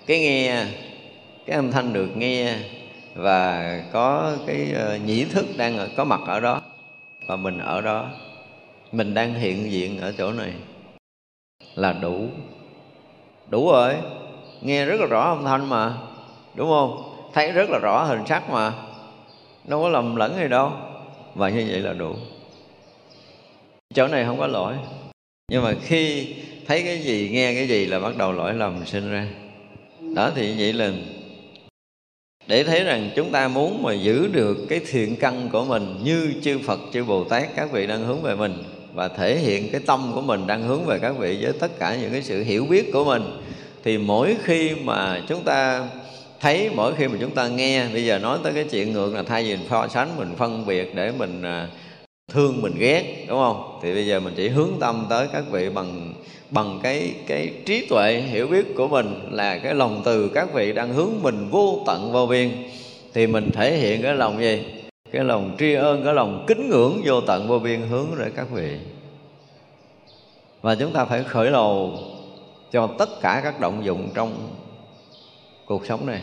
cái 0.07 0.21
nghe 0.21 0.67
cái 1.47 1.57
âm 1.57 1.71
thanh 1.71 1.93
được 1.93 2.17
nghe 2.17 2.55
và 3.15 3.83
có 3.93 4.37
cái 4.47 4.73
ờ, 4.73 4.99
nhĩ 5.07 5.25
thức 5.25 5.47
đang 5.57 5.79
ở, 5.79 5.89
có 5.97 6.05
mặt 6.05 6.21
ở 6.27 6.41
đó 6.41 6.63
và 7.27 7.37
mình 7.37 7.59
ở 7.59 7.81
đó. 7.81 8.11
Mình 8.93 9.15
đang 9.15 9.35
hiện 9.35 9.71
diện 9.73 10.01
ở 10.01 10.13
chỗ 10.19 10.33
này 10.33 10.53
là 11.75 11.93
đủ 11.93 12.29
đủ 13.51 13.71
rồi. 13.71 13.95
Nghe 14.61 14.85
rất 14.85 15.01
là 15.01 15.07
rõ 15.07 15.21
âm 15.21 15.45
thanh 15.45 15.69
mà. 15.69 15.95
Đúng 16.55 16.69
không? 16.69 17.15
Thấy 17.35 17.53
rất 17.53 17.71
là 17.71 17.79
rõ 17.79 18.05
hình 18.05 18.27
sắc 18.27 18.51
mà. 18.51 18.73
Đâu 19.65 19.83
có 19.83 19.89
lầm 19.89 20.17
lẫn 20.17 20.37
gì 20.37 20.49
đâu. 20.49 20.73
Và 21.35 21.49
như 21.49 21.67
vậy 21.71 21.81
là 21.81 21.93
đủ. 21.93 22.15
Chỗ 23.95 24.07
này 24.07 24.25
không 24.25 24.39
có 24.39 24.47
lỗi. 24.47 24.75
Nhưng 25.51 25.63
mà 25.63 25.75
khi 25.83 26.35
thấy 26.67 26.83
cái 26.83 26.99
gì, 26.99 27.29
nghe 27.33 27.55
cái 27.55 27.69
gì 27.69 27.87
là 27.87 28.01
bắt 28.01 28.17
đầu 28.17 28.33
lỗi 28.33 28.55
lầm 28.55 28.87
sinh 28.87 29.11
ra. 29.11 29.27
Đó 30.15 30.31
thì 30.35 30.55
vậy 30.59 30.73
là 30.73 30.93
để 32.47 32.65
thấy 32.65 32.85
rằng 32.85 33.11
chúng 33.17 33.31
ta 33.31 33.49
muốn 33.49 33.83
mà 33.83 33.93
giữ 33.93 34.29
được 34.33 34.67
cái 34.69 34.81
thiện 34.91 35.17
căn 35.17 35.49
của 35.53 35.65
mình 35.65 35.97
như 36.03 36.35
chư 36.43 36.59
Phật, 36.59 36.81
chư 36.93 37.05
Bồ 37.05 37.25
Tát, 37.25 37.49
các 37.57 37.73
vị 37.73 37.87
đang 37.87 38.05
hướng 38.05 38.23
về 38.23 38.35
mình 38.35 38.63
và 38.99 39.09
thể 39.09 39.37
hiện 39.37 39.69
cái 39.73 39.81
tâm 39.87 40.13
của 40.15 40.21
mình 40.21 40.47
đang 40.47 40.63
hướng 40.63 40.85
về 40.85 40.99
các 40.99 41.19
vị 41.19 41.39
với 41.41 41.53
tất 41.53 41.79
cả 41.79 41.97
những 42.01 42.13
cái 42.13 42.23
sự 42.23 42.43
hiểu 42.43 42.67
biết 42.67 42.93
của 42.93 43.05
mình. 43.05 43.23
Thì 43.85 43.99
mỗi 43.99 44.37
khi 44.43 44.71
mà 44.85 45.23
chúng 45.29 45.45
ta 45.45 45.89
thấy, 46.41 46.71
mỗi 46.75 46.93
khi 46.95 47.09
mà 47.09 47.15
chúng 47.21 47.31
ta 47.31 47.49
nghe, 47.49 47.87
bây 47.93 48.05
giờ 48.05 48.19
nói 48.19 48.39
tới 48.43 48.53
cái 48.53 48.65
chuyện 48.65 48.93
ngược 48.93 49.15
là 49.15 49.23
thay 49.23 49.45
vì 49.45 49.57
so 49.71 49.89
sánh, 49.89 50.09
mình 50.17 50.35
phân 50.37 50.67
biệt 50.67 50.95
để 50.95 51.13
mình 51.19 51.43
à, 51.43 51.69
thương, 52.33 52.63
mình 52.63 52.75
ghét, 52.79 53.25
đúng 53.29 53.39
không? 53.39 53.79
Thì 53.83 53.95
bây 53.95 54.07
giờ 54.07 54.21
mình 54.21 54.35
chỉ 54.37 54.49
hướng 54.49 54.71
tâm 54.81 55.07
tới 55.11 55.27
các 55.33 55.45
vị 55.51 55.69
bằng 55.69 56.15
bằng 56.51 56.81
cái 56.83 57.11
cái 57.27 57.51
trí 57.67 57.87
tuệ, 57.87 58.23
hiểu 58.31 58.47
biết 58.47 58.75
của 58.77 58.89
mình 58.89 59.29
là 59.31 59.59
cái 59.59 59.75
lòng 59.75 60.03
từ 60.05 60.29
các 60.29 60.55
vị 60.55 60.73
đang 60.73 60.95
hướng 60.95 61.11
mình 61.23 61.49
vô 61.51 61.83
tận, 61.87 62.13
vô 62.13 62.27
biên. 62.27 62.51
Thì 63.15 63.27
mình 63.27 63.51
thể 63.53 63.77
hiện 63.77 64.03
cái 64.03 64.15
lòng 64.15 64.41
gì? 64.41 64.63
Cái 65.13 65.25
lòng 65.25 65.57
tri 65.59 65.75
ân, 65.75 66.05
cái 66.05 66.15
lòng 66.15 66.45
kính 66.49 66.71
ngưỡng 66.71 67.01
vô 67.05 67.21
tận 67.21 67.49
vô 67.49 67.59
biên 67.59 67.81
hướng 67.81 68.07
để 68.19 68.31
các 68.37 68.51
vị. 68.51 68.79
Và 70.61 70.75
chúng 70.75 70.93
ta 70.93 71.05
phải 71.05 71.25
khởi 71.25 71.51
đầu 71.51 71.99
cho 72.73 72.89
tất 72.99 73.09
cả 73.21 73.41
các 73.45 73.61
động 73.61 73.85
dụng 73.85 74.09
trong 74.15 74.33
cuộc 75.67 75.87
sống 75.87 76.07
này. 76.07 76.21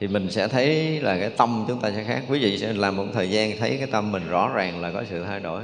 Thì 0.00 0.08
mình 0.08 0.30
sẽ 0.30 0.48
thấy 0.48 1.00
là 1.00 1.18
cái 1.18 1.30
tâm 1.30 1.64
chúng 1.68 1.80
ta 1.80 1.90
sẽ 1.90 2.04
khác. 2.04 2.22
Quý 2.28 2.38
vị 2.38 2.58
sẽ 2.58 2.72
làm 2.72 2.96
một 2.96 3.04
thời 3.12 3.30
gian 3.30 3.58
thấy 3.58 3.76
cái 3.76 3.86
tâm 3.86 4.12
mình 4.12 4.22
rõ 4.28 4.50
ràng 4.54 4.80
là 4.80 4.90
có 4.90 5.04
sự 5.10 5.24
thay 5.24 5.40
đổi. 5.40 5.62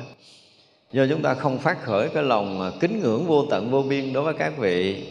Do 0.93 1.07
chúng 1.11 1.23
ta 1.23 1.35
không 1.35 1.59
phát 1.59 1.83
khởi 1.83 2.09
cái 2.09 2.23
lòng 2.23 2.73
kính 2.81 3.01
ngưỡng 3.01 3.27
vô 3.27 3.47
tận 3.51 3.71
vô 3.71 3.83
biên 3.83 4.13
đối 4.13 4.23
với 4.23 4.35
các 4.35 4.59
vị. 4.59 5.07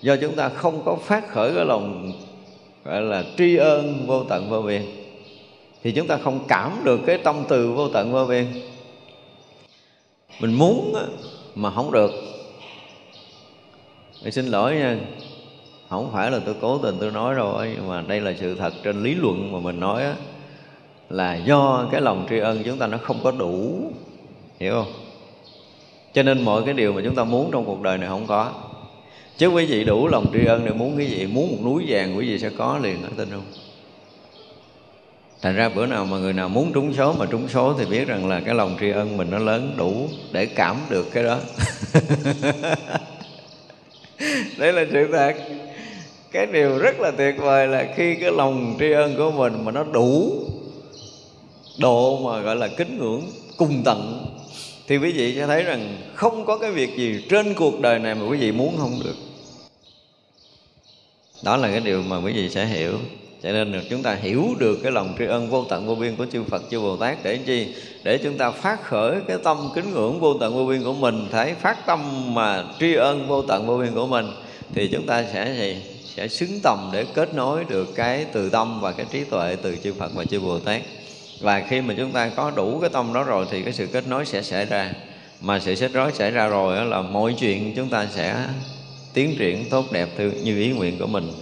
Do 0.00 0.16
chúng 0.16 0.34
ta 0.34 0.48
không 0.48 0.82
có 0.84 0.96
phát 0.96 1.28
khởi 1.28 1.54
cái 1.54 1.64
lòng, 1.64 2.12
gọi 2.84 3.02
là 3.02 3.24
tri 3.38 3.56
ân 3.56 4.04
vô 4.06 4.24
tận 4.24 4.50
vô 4.50 4.62
biên 4.62 4.82
thì 5.82 5.92
chúng 5.92 6.06
ta 6.06 6.16
không 6.16 6.44
cảm 6.48 6.80
được 6.84 7.00
cái 7.06 7.18
tâm 7.18 7.44
từ 7.48 7.72
vô 7.72 7.88
tận 7.88 8.12
vô 8.12 8.26
biên. 8.26 8.46
Mình 10.40 10.54
muốn 10.54 10.94
mà 11.54 11.70
không 11.70 11.92
được. 11.92 12.10
Thì 14.24 14.30
xin 14.30 14.46
lỗi 14.46 14.74
nha. 14.74 14.98
Không 15.88 16.10
phải 16.12 16.30
là 16.30 16.38
tôi 16.46 16.54
cố 16.60 16.78
tình 16.78 16.96
tôi 17.00 17.10
nói 17.10 17.34
rồi 17.34 17.72
nhưng 17.74 17.88
mà 17.88 18.04
đây 18.08 18.20
là 18.20 18.34
sự 18.40 18.54
thật 18.54 18.72
trên 18.82 19.02
lý 19.02 19.14
luận 19.14 19.52
mà 19.52 19.60
mình 19.60 19.80
nói 19.80 20.02
á, 20.02 20.14
là 21.10 21.36
do 21.36 21.88
cái 21.92 22.00
lòng 22.00 22.26
tri 22.30 22.38
ân 22.38 22.62
chúng 22.64 22.78
ta 22.78 22.86
nó 22.86 22.98
không 22.98 23.20
có 23.22 23.30
đủ. 23.30 23.90
Hiểu 24.60 24.72
không? 24.72 24.92
Cho 26.12 26.22
nên 26.22 26.44
mọi 26.44 26.62
cái 26.64 26.74
điều 26.74 26.92
mà 26.92 27.00
chúng 27.04 27.14
ta 27.14 27.24
muốn 27.24 27.50
trong 27.52 27.64
cuộc 27.64 27.82
đời 27.82 27.98
này 27.98 28.08
không 28.08 28.26
có. 28.26 28.52
Chứ 29.36 29.48
quý 29.48 29.66
vị 29.66 29.84
đủ 29.84 30.08
lòng 30.08 30.26
tri 30.32 30.46
ân 30.46 30.64
để 30.64 30.72
muốn 30.72 30.96
cái 30.96 31.06
gì 31.06 31.26
muốn 31.26 31.50
một 31.50 31.58
núi 31.64 31.84
vàng 31.88 32.16
quý 32.18 32.28
vị 32.28 32.38
sẽ 32.38 32.50
có 32.58 32.78
liền 32.82 32.96
tin 33.16 33.30
không 33.30 33.61
thành 35.42 35.56
ra 35.56 35.68
bữa 35.68 35.86
nào 35.86 36.04
mà 36.04 36.18
người 36.18 36.32
nào 36.32 36.48
muốn 36.48 36.72
trúng 36.72 36.94
số 36.94 37.12
mà 37.12 37.26
trúng 37.26 37.48
số 37.48 37.74
thì 37.78 37.84
biết 37.84 38.08
rằng 38.08 38.28
là 38.28 38.40
cái 38.40 38.54
lòng 38.54 38.76
tri 38.80 38.90
ân 38.90 39.16
mình 39.16 39.30
nó 39.30 39.38
lớn 39.38 39.74
đủ 39.76 40.08
để 40.32 40.46
cảm 40.46 40.76
được 40.90 41.06
cái 41.12 41.24
đó. 41.24 41.38
Đấy 44.58 44.72
là 44.72 44.84
sự 44.92 45.08
thật. 45.12 45.32
Cái 46.32 46.46
điều 46.46 46.78
rất 46.78 47.00
là 47.00 47.10
tuyệt 47.10 47.34
vời 47.38 47.68
là 47.68 47.86
khi 47.96 48.14
cái 48.14 48.32
lòng 48.32 48.76
tri 48.80 48.92
ân 48.92 49.16
của 49.16 49.30
mình 49.30 49.64
mà 49.64 49.72
nó 49.72 49.84
đủ 49.84 50.32
độ 51.78 52.18
mà 52.18 52.40
gọi 52.40 52.56
là 52.56 52.68
kính 52.68 52.98
ngưỡng, 52.98 53.22
cùng 53.56 53.82
tận, 53.84 54.26
thì 54.88 54.96
quý 54.96 55.12
vị 55.12 55.34
sẽ 55.34 55.46
thấy 55.46 55.62
rằng 55.62 55.96
không 56.14 56.46
có 56.46 56.58
cái 56.58 56.70
việc 56.70 56.96
gì 56.96 57.24
trên 57.30 57.54
cuộc 57.54 57.80
đời 57.80 57.98
này 57.98 58.14
mà 58.14 58.26
quý 58.26 58.38
vị 58.38 58.52
muốn 58.52 58.76
không 58.78 59.00
được. 59.04 59.16
Đó 61.44 61.56
là 61.56 61.70
cái 61.70 61.80
điều 61.80 62.02
mà 62.02 62.16
quý 62.16 62.32
vị 62.32 62.48
sẽ 62.48 62.66
hiểu 62.66 62.98
cho 63.42 63.52
nên 63.52 63.84
chúng 63.90 64.02
ta 64.02 64.14
hiểu 64.14 64.54
được 64.58 64.78
cái 64.82 64.92
lòng 64.92 65.14
tri 65.18 65.24
ân 65.24 65.50
vô 65.50 65.64
tận 65.64 65.86
vô 65.86 65.94
biên 65.94 66.16
của 66.16 66.26
chư 66.32 66.42
Phật, 66.44 66.62
chư 66.70 66.80
Bồ 66.80 66.96
Tát 66.96 67.18
để 67.22 67.38
chi? 67.46 67.74
Để 68.04 68.18
chúng 68.18 68.38
ta 68.38 68.50
phát 68.50 68.84
khởi 68.84 69.16
cái 69.28 69.36
tâm 69.44 69.70
kính 69.74 69.92
ngưỡng 69.94 70.20
vô 70.20 70.34
tận 70.34 70.54
vô 70.54 70.66
biên 70.66 70.82
của 70.82 70.92
mình, 70.92 71.26
thấy 71.32 71.54
phát 71.54 71.86
tâm 71.86 72.34
mà 72.34 72.64
tri 72.80 72.94
ân 72.94 73.28
vô 73.28 73.42
tận 73.42 73.66
vô 73.66 73.78
biên 73.78 73.94
của 73.94 74.06
mình, 74.06 74.26
thì 74.74 74.88
chúng 74.88 75.06
ta 75.06 75.24
sẽ 75.32 75.54
gì? 75.58 75.82
Sẽ 76.16 76.28
xứng 76.28 76.60
tầm 76.62 76.90
để 76.92 77.04
kết 77.14 77.34
nối 77.34 77.64
được 77.68 77.94
cái 77.94 78.26
từ 78.32 78.50
tâm 78.50 78.80
và 78.80 78.92
cái 78.92 79.06
trí 79.10 79.24
tuệ 79.24 79.56
từ 79.62 79.76
chư 79.84 79.92
Phật 79.92 80.14
và 80.14 80.24
chư 80.24 80.40
Bồ 80.40 80.58
Tát. 80.58 80.82
Và 81.40 81.62
khi 81.68 81.80
mà 81.80 81.94
chúng 81.98 82.12
ta 82.12 82.28
có 82.28 82.50
đủ 82.50 82.78
cái 82.80 82.90
tâm 82.90 83.12
đó 83.12 83.24
rồi 83.24 83.46
thì 83.50 83.62
cái 83.62 83.72
sự 83.72 83.86
kết 83.86 84.08
nối 84.08 84.26
sẽ 84.26 84.42
xảy 84.42 84.64
ra. 84.64 84.92
Mà 85.40 85.60
sự 85.60 85.74
kết 85.80 85.92
nối 85.92 86.12
xảy 86.12 86.30
ra 86.30 86.46
rồi 86.46 86.76
đó 86.76 86.84
là 86.84 87.02
mọi 87.02 87.34
chuyện 87.38 87.72
chúng 87.76 87.88
ta 87.88 88.06
sẽ 88.14 88.46
tiến 89.14 89.36
triển 89.38 89.64
tốt 89.70 89.92
đẹp 89.92 90.08
theo 90.16 90.30
như 90.42 90.58
ý 90.58 90.68
nguyện 90.68 90.98
của 90.98 91.06
mình 91.06 91.32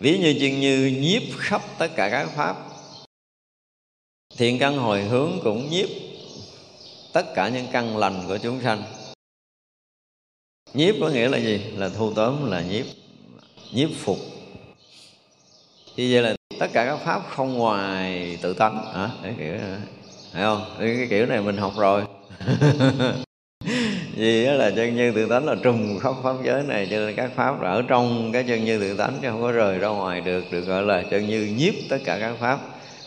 ví 0.00 0.18
như 0.18 0.34
chân 0.40 0.60
như 0.60 0.86
nhiếp 1.00 1.22
khắp 1.38 1.62
tất 1.78 1.88
cả 1.96 2.10
các 2.10 2.28
pháp. 2.36 2.56
Thiện 4.36 4.58
căn 4.58 4.76
hồi 4.76 5.02
hướng 5.02 5.40
cũng 5.44 5.70
nhiếp 5.70 5.88
tất 7.12 7.34
cả 7.34 7.48
những 7.48 7.66
căn 7.72 7.96
lành 7.96 8.24
của 8.28 8.38
chúng 8.38 8.60
sanh. 8.62 8.82
Nhiếp 10.74 10.94
có 11.00 11.08
nghĩa 11.08 11.28
là 11.28 11.38
gì? 11.38 11.58
Là 11.76 11.88
thu 11.88 12.12
tóm, 12.14 12.50
là 12.50 12.62
nhiếp 12.62 12.86
nhiếp 13.72 13.90
phục. 13.98 14.18
Như 15.96 16.08
vậy 16.12 16.22
là 16.22 16.36
tất 16.58 16.66
cả 16.72 16.84
các 16.86 16.96
pháp 17.04 17.22
không 17.30 17.54
ngoài 17.54 18.38
tự 18.42 18.54
tánh. 18.54 18.92
Hả? 18.94 19.10
Cái 19.22 19.34
kiểu 19.38 19.52
này. 19.52 19.80
phải 20.32 20.42
không? 20.42 20.76
Cái 20.78 21.06
kiểu 21.10 21.26
này 21.26 21.40
mình 21.40 21.56
học 21.56 21.72
rồi. 21.76 22.04
vì 24.16 24.46
đó 24.46 24.52
là 24.52 24.70
chân 24.70 24.96
như 24.96 25.12
tự 25.12 25.26
tánh 25.28 25.44
là 25.44 25.54
trùng 25.62 25.98
khắp 26.00 26.14
pháp 26.22 26.34
giới 26.44 26.62
này, 26.62 26.88
cho 26.90 26.96
nên 26.96 27.14
các 27.14 27.30
pháp 27.36 27.62
là 27.62 27.70
ở 27.70 27.82
trong 27.88 28.32
cái 28.32 28.44
chân 28.48 28.64
như 28.64 28.80
tự 28.80 28.96
tánh 28.96 29.18
chứ 29.22 29.28
không 29.30 29.42
có 29.42 29.52
rời 29.52 29.78
ra 29.78 29.88
ngoài 29.88 30.20
được 30.20 30.44
được 30.50 30.60
gọi 30.60 30.82
là 30.82 31.02
chân 31.10 31.28
như 31.28 31.54
nhiếp 31.58 31.74
tất 31.90 31.98
cả 32.04 32.18
các 32.20 32.34
pháp. 32.40 32.58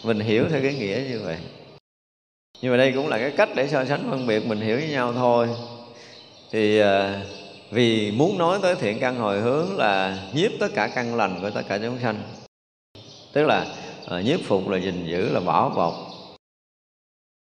Mình 0.03 0.19
hiểu 0.19 0.45
theo 0.49 0.61
cái 0.61 0.73
nghĩa 0.73 1.01
như 1.09 1.21
vậy. 1.25 1.37
Nhưng 2.61 2.71
mà 2.71 2.77
đây 2.77 2.91
cũng 2.91 3.07
là 3.07 3.17
cái 3.17 3.31
cách 3.31 3.49
để 3.55 3.67
so 3.67 3.85
sánh 3.85 4.07
phân 4.09 4.27
biệt, 4.27 4.45
mình 4.45 4.61
hiểu 4.61 4.77
với 4.77 4.89
nhau 4.89 5.13
thôi. 5.13 5.47
Thì 6.51 6.79
à, 6.79 7.21
vì 7.71 8.11
muốn 8.11 8.37
nói 8.37 8.59
tới 8.61 8.75
thiện 8.75 8.99
căn 8.99 9.15
hồi 9.15 9.39
hướng 9.39 9.77
là 9.77 10.19
nhiếp 10.33 10.51
tất 10.59 10.67
cả 10.75 10.87
căn 10.87 11.15
lành 11.15 11.39
của 11.41 11.49
tất 11.49 11.61
cả 11.69 11.79
chúng 11.83 11.99
sanh. 12.03 12.15
Tức 13.33 13.43
là 13.43 13.65
à, 14.09 14.21
nhiếp 14.21 14.39
phục 14.43 14.69
là 14.69 14.77
gìn 14.77 15.05
giữ, 15.05 15.29
là 15.29 15.39
bảo 15.39 15.69
bọc 15.69 16.06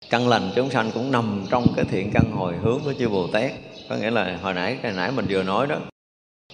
căn 0.09 0.27
lành 0.27 0.51
chúng 0.55 0.69
sanh 0.69 0.91
cũng 0.91 1.11
nằm 1.11 1.43
trong 1.49 1.73
cái 1.75 1.85
thiện 1.91 2.11
căn 2.13 2.31
hồi 2.31 2.53
hướng 2.61 2.79
của 2.85 2.93
chư 2.99 3.09
Bồ 3.09 3.27
Tát. 3.27 3.51
Có 3.89 3.95
nghĩa 3.95 4.11
là 4.11 4.37
hồi 4.41 4.53
nãy 4.53 4.77
cái 4.81 4.91
nãy 4.91 5.11
mình 5.11 5.25
vừa 5.29 5.43
nói 5.43 5.67
đó. 5.67 5.75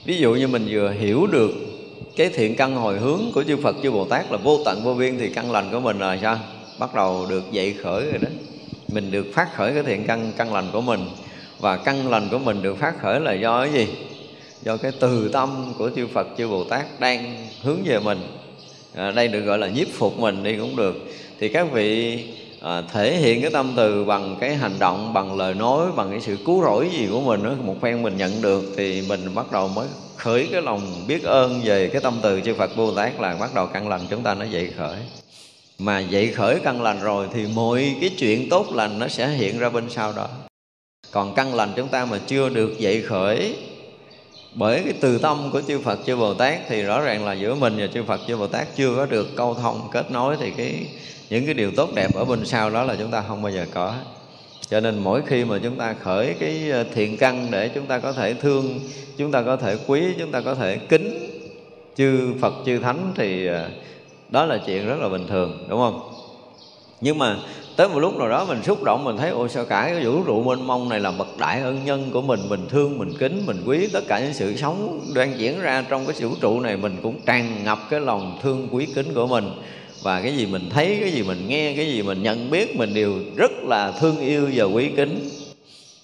Ví 0.05 0.17
dụ 0.17 0.33
như 0.33 0.47
mình 0.47 0.67
vừa 0.69 0.91
hiểu 0.91 1.27
được 1.27 1.51
cái 2.15 2.29
thiện 2.29 2.55
căn 2.55 2.75
hồi 2.75 2.99
hướng 2.99 3.21
của 3.33 3.43
chư 3.43 3.57
Phật 3.57 3.75
chư 3.83 3.91
Bồ 3.91 4.05
Tát 4.05 4.31
là 4.31 4.37
vô 4.37 4.59
tận 4.65 4.83
vô 4.83 4.93
biên 4.93 5.17
thì 5.17 5.29
căn 5.29 5.51
lành 5.51 5.69
của 5.71 5.79
mình 5.79 5.99
là 5.99 6.17
sao? 6.21 6.39
Bắt 6.79 6.95
đầu 6.95 7.25
được 7.29 7.51
dậy 7.51 7.75
khởi 7.83 8.05
rồi 8.05 8.17
đó. 8.21 8.29
Mình 8.87 9.11
được 9.11 9.25
phát 9.33 9.55
khởi 9.55 9.73
cái 9.73 9.83
thiện 9.83 10.03
căn 10.07 10.31
căn 10.37 10.53
lành 10.53 10.67
của 10.71 10.81
mình. 10.81 10.99
Và 11.59 11.77
căn 11.77 12.09
lành 12.09 12.27
của 12.31 12.39
mình 12.39 12.61
được 12.61 12.77
phát 12.77 12.93
khởi 13.01 13.19
là 13.19 13.33
do 13.33 13.63
cái 13.63 13.73
gì? 13.73 13.87
Do 14.63 14.77
cái 14.77 14.91
từ 14.99 15.29
tâm 15.29 15.73
của 15.77 15.89
chư 15.95 16.07
Phật 16.07 16.27
chư 16.37 16.47
Bồ 16.47 16.63
Tát 16.63 16.99
đang 16.99 17.47
hướng 17.61 17.79
về 17.85 17.99
mình. 17.99 18.19
À, 18.95 19.11
đây 19.11 19.27
được 19.27 19.41
gọi 19.41 19.57
là 19.57 19.67
nhiếp 19.67 19.87
phục 19.93 20.19
mình 20.19 20.43
đi 20.43 20.57
cũng 20.57 20.75
được. 20.75 20.95
Thì 21.39 21.49
các 21.49 21.71
vị 21.71 22.19
à, 22.65 22.81
thể 22.81 23.17
hiện 23.17 23.41
cái 23.41 23.51
tâm 23.51 23.73
từ 23.75 24.05
bằng 24.05 24.35
cái 24.39 24.55
hành 24.55 24.79
động 24.79 25.13
bằng 25.13 25.37
lời 25.37 25.53
nói 25.53 25.91
bằng 25.95 26.11
cái 26.11 26.21
sự 26.21 26.37
cứu 26.45 26.63
rỗi 26.63 26.89
gì 26.93 27.07
của 27.11 27.21
mình 27.21 27.43
đó, 27.43 27.51
một 27.63 27.75
phen 27.81 28.03
mình 28.03 28.17
nhận 28.17 28.41
được 28.41 28.63
thì 28.77 29.03
mình 29.09 29.35
bắt 29.35 29.51
đầu 29.51 29.67
mới 29.67 29.87
khởi 30.15 30.47
cái 30.51 30.61
lòng 30.61 30.81
biết 31.07 31.23
ơn 31.23 31.61
về 31.63 31.89
cái 31.89 32.01
tâm 32.01 32.19
từ 32.21 32.41
chư 32.41 32.53
Phật 32.53 32.77
Bồ 32.77 32.91
Tát 32.91 33.19
là 33.19 33.35
bắt 33.39 33.53
đầu 33.55 33.67
căn 33.67 33.87
lành 33.87 34.01
chúng 34.09 34.23
ta 34.23 34.33
nó 34.33 34.45
dậy 34.45 34.69
khởi. 34.77 34.97
Mà 35.79 35.99
dậy 35.99 36.27
khởi 36.27 36.59
căn 36.63 36.81
lành 36.81 37.01
rồi 37.01 37.27
thì 37.33 37.45
mọi 37.55 37.95
cái 38.01 38.09
chuyện 38.17 38.49
tốt 38.49 38.65
lành 38.73 38.99
nó 38.99 39.07
sẽ 39.07 39.27
hiện 39.27 39.59
ra 39.59 39.69
bên 39.69 39.89
sau 39.89 40.13
đó. 40.15 40.27
Còn 41.11 41.35
căn 41.35 41.55
lành 41.55 41.69
chúng 41.75 41.87
ta 41.87 42.05
mà 42.05 42.19
chưa 42.27 42.49
được 42.49 42.79
dậy 42.79 43.01
khởi 43.01 43.55
bởi 44.55 44.81
cái 44.83 44.93
từ 45.01 45.17
tâm 45.17 45.49
của 45.51 45.61
chư 45.61 45.79
Phật, 45.79 45.99
chư 46.05 46.15
Bồ 46.15 46.33
Tát 46.33 46.59
thì 46.67 46.81
rõ 46.81 47.01
ràng 47.01 47.25
là 47.25 47.33
giữa 47.33 47.55
mình 47.55 47.73
và 47.77 47.87
chư 47.87 48.03
Phật, 48.03 48.21
chư 48.27 48.37
Bồ 48.37 48.47
Tát 48.47 48.75
chưa 48.75 48.95
có 48.95 49.05
được 49.05 49.35
câu 49.35 49.53
thông 49.53 49.81
kết 49.91 50.11
nối 50.11 50.37
thì 50.39 50.51
cái, 50.57 50.87
những 51.29 51.45
cái 51.45 51.53
điều 51.53 51.71
tốt 51.71 51.89
đẹp 51.95 52.15
ở 52.15 52.25
bên 52.25 52.45
sau 52.45 52.69
đó 52.69 52.83
là 52.83 52.95
chúng 52.99 53.11
ta 53.11 53.23
không 53.27 53.41
bao 53.41 53.51
giờ 53.51 53.65
có. 53.73 53.95
Cho 54.69 54.79
nên 54.79 54.99
mỗi 54.99 55.21
khi 55.27 55.45
mà 55.45 55.59
chúng 55.63 55.75
ta 55.75 55.93
khởi 55.93 56.35
cái 56.39 56.69
ờ, 56.71 56.85
thiện 56.93 57.17
căn 57.17 57.47
để 57.51 57.69
chúng 57.69 57.85
ta 57.85 57.99
có 57.99 58.13
thể 58.13 58.33
thương, 58.33 58.79
chúng 59.17 59.31
ta 59.31 59.41
có 59.41 59.57
thể 59.57 59.77
quý, 59.87 60.01
chúng 60.19 60.31
ta 60.31 60.41
có 60.41 60.55
thể 60.55 60.77
kính 60.77 61.29
chư 61.95 62.33
phật, 62.41 62.53
chư 62.65 62.79
thánh 62.79 63.11
thì 63.15 63.47
ờ, 63.47 63.69
đó 64.29 64.45
là 64.45 64.59
chuyện 64.65 64.87
rất 64.87 64.99
là 64.99 65.09
bình 65.09 65.27
thường, 65.27 65.65
đúng 65.69 65.79
không? 65.79 66.13
Nhưng 67.01 67.17
mà 67.17 67.37
tới 67.75 67.87
một 67.87 67.99
lúc 67.99 68.17
nào 68.17 68.29
đó 68.29 68.45
mình 68.45 68.63
xúc 68.63 68.83
động, 68.83 69.03
mình 69.03 69.17
thấy, 69.17 69.29
ôi, 69.29 69.49
sao 69.49 69.65
cả 69.65 69.89
cái 69.93 70.05
vũ 70.05 70.23
trụ 70.23 70.43
mênh 70.43 70.67
mông 70.67 70.89
này 70.89 70.99
là 70.99 71.11
bậc 71.11 71.37
đại 71.37 71.61
ân 71.61 71.85
nhân 71.85 72.09
của 72.13 72.21
mình 72.21 72.39
mình 72.49 72.67
thương, 72.69 72.97
mình 72.97 73.13
kính, 73.19 73.43
mình 73.45 73.63
quý. 73.65 73.87
Tất 73.93 74.07
cả 74.07 74.19
những 74.19 74.33
sự 74.33 74.55
sống 74.55 75.01
đang 75.15 75.39
diễn 75.39 75.61
ra 75.61 75.85
trong 75.89 76.05
cái 76.05 76.15
vũ 76.21 76.35
trụ 76.41 76.59
này 76.59 76.77
mình 76.77 76.97
cũng 77.03 77.19
tràn 77.25 77.63
ngập 77.63 77.79
cái 77.89 77.99
lòng 77.99 78.39
thương, 78.43 78.67
quý, 78.71 78.87
kính 78.95 79.13
của 79.13 79.27
mình. 79.27 79.51
Và 80.01 80.21
cái 80.21 80.37
gì 80.37 80.45
mình 80.45 80.69
thấy, 80.69 80.97
cái 81.01 81.11
gì 81.11 81.23
mình 81.23 81.47
nghe, 81.47 81.73
cái 81.75 81.85
gì 81.85 82.01
mình 82.01 82.23
nhận 82.23 82.49
biết 82.49 82.75
mình 82.75 82.93
đều 82.93 83.13
rất 83.35 83.51
là 83.63 83.91
thương 83.91 84.19
yêu 84.19 84.49
và 84.55 84.63
quý 84.63 84.89
kính. 84.95 85.29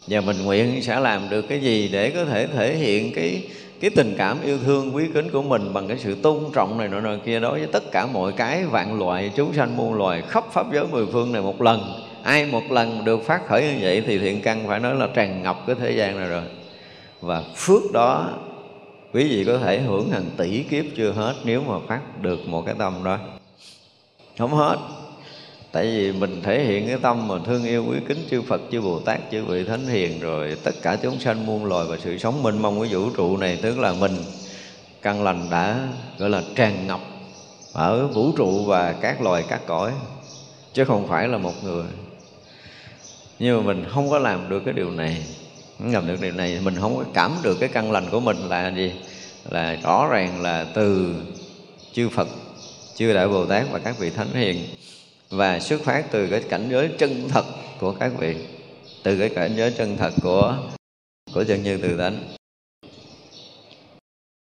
Và 0.07 0.22
mình 0.22 0.43
nguyện 0.43 0.82
sẽ 0.82 0.99
làm 0.99 1.30
được 1.30 1.41
cái 1.41 1.59
gì 1.59 1.89
để 1.91 2.09
có 2.09 2.26
thể 2.26 2.47
thể 2.47 2.76
hiện 2.76 3.11
cái 3.13 3.43
cái 3.82 3.90
tình 3.90 4.16
cảm 4.18 4.42
yêu 4.42 4.58
thương 4.58 4.96
quý 4.96 5.08
kính 5.14 5.30
của 5.30 5.42
mình 5.42 5.74
bằng 5.74 5.88
cái 5.88 5.98
sự 5.98 6.16
tôn 6.16 6.44
trọng 6.54 6.78
này 6.78 6.88
nọ 6.88 7.00
nọ 7.00 7.16
kia 7.26 7.40
đối 7.40 7.60
với 7.60 7.68
tất 7.68 7.92
cả 7.92 8.06
mọi 8.06 8.32
cái 8.32 8.66
vạn 8.66 9.00
loại 9.00 9.32
chúng 9.36 9.54
sanh 9.54 9.78
muôn 9.78 9.94
loài 9.94 10.22
khắp 10.22 10.44
pháp 10.52 10.74
giới 10.74 10.86
mười 10.88 11.06
phương 11.06 11.32
này 11.32 11.42
một 11.42 11.62
lần. 11.62 11.94
Ai 12.24 12.46
một 12.46 12.64
lần 12.70 13.06
được 13.06 13.26
phát 13.26 13.48
khởi 13.48 13.62
như 13.62 13.78
vậy 13.82 14.04
thì 14.08 14.18
thiện 14.18 14.42
căn 14.42 14.68
phải 14.68 14.80
nói 14.80 14.96
là 14.96 15.08
tràn 15.14 15.44
ngập 15.44 15.58
cái 15.68 15.76
thế 15.80 15.92
gian 15.92 16.18
này 16.18 16.30
rồi. 16.30 16.44
Và 17.22 17.44
phước 17.56 17.82
đó, 17.94 18.30
quý 19.14 19.24
vị 19.24 19.44
có 19.48 19.58
thể 19.58 19.80
hưởng 19.80 20.10
hàng 20.10 20.26
tỷ 20.38 20.64
kiếp 20.64 20.86
chưa 20.96 21.12
hết 21.12 21.34
nếu 21.44 21.64
mà 21.68 21.76
phát 21.88 22.22
được 22.22 22.40
một 22.48 22.66
cái 22.66 22.76
tâm 22.78 22.94
đó. 23.04 23.18
Không 24.38 24.54
hết 24.54 24.78
tại 25.72 25.86
vì 25.86 26.11
mình 26.11 26.41
thể 26.43 26.63
hiện 26.63 26.88
cái 26.88 26.97
tâm 27.01 27.28
mà 27.28 27.36
thương 27.45 27.63
yêu, 27.63 27.86
quý 27.89 27.97
kính 28.07 28.28
chư 28.32 28.41
Phật, 28.41 28.61
chư 28.72 28.82
Bồ 28.82 28.99
Tát, 28.99 29.19
chư 29.32 29.45
vị 29.45 29.63
thánh 29.63 29.88
hiền 29.88 30.19
rồi, 30.19 30.57
tất 30.63 30.76
cả 30.82 30.97
chúng 31.03 31.19
sanh 31.19 31.45
muôn 31.45 31.65
loài 31.65 31.86
và 31.89 31.97
sự 32.03 32.17
sống 32.17 32.43
mênh 32.43 32.61
mông 32.61 32.80
của 32.80 32.88
vũ 32.91 33.09
trụ 33.09 33.38
này, 33.38 33.59
tức 33.61 33.80
là 33.80 33.93
mình, 33.93 34.15
căn 35.01 35.24
lành 35.24 35.47
đã, 35.51 35.88
gọi 36.17 36.30
là 36.30 36.43
tràn 36.55 36.88
ngập 36.88 36.99
ở 37.74 38.07
vũ 38.07 38.32
trụ 38.38 38.65
và 38.65 38.93
các 38.93 39.22
loài, 39.22 39.43
các 39.47 39.61
cõi, 39.67 39.91
chứ 40.74 40.86
không 40.86 41.07
phải 41.07 41.28
là 41.28 41.38
một 41.38 41.63
người. 41.63 41.86
Nhưng 43.39 43.57
mà 43.57 43.74
mình 43.74 43.86
không 43.89 44.09
có 44.09 44.19
làm 44.19 44.49
được 44.49 44.61
cái 44.65 44.74
điều 44.74 44.91
này. 44.91 45.24
Không 45.80 45.93
làm 45.93 46.07
được 46.07 46.22
điều 46.22 46.32
này, 46.32 46.59
mình 46.63 46.76
không 46.80 46.97
có 46.97 47.03
cảm 47.13 47.32
được 47.43 47.57
cái 47.59 47.69
căn 47.69 47.91
lành 47.91 48.09
của 48.11 48.19
mình 48.19 48.38
là 48.38 48.72
gì? 48.76 48.91
Là 49.49 49.78
rõ 49.84 50.07
ràng 50.11 50.41
là 50.41 50.65
từ 50.74 51.15
chư 51.93 52.09
Phật, 52.09 52.28
chư 52.95 53.13
đại 53.13 53.28
bồ 53.28 53.45
tát 53.45 53.65
và 53.72 53.80
các 53.80 53.99
vị 53.99 54.09
thánh 54.09 54.34
hiền 54.34 54.65
và 55.32 55.60
xuất 55.60 55.82
phát 55.82 56.06
từ 56.12 56.28
cái 56.28 56.44
cảnh 56.50 56.68
giới 56.72 56.90
chân 56.98 57.30
thật 57.30 57.46
của 57.80 57.92
các 58.00 58.12
vị. 58.20 58.36
Từ 59.04 59.20
cái 59.20 59.30
cảnh 59.30 59.54
giới 59.58 59.72
chân 59.78 59.98
thật 59.98 60.12
của 60.24 60.58
của 61.34 61.44
chân 61.44 61.64
như 61.64 61.78
tự 61.78 61.98
tánh. 61.98 62.28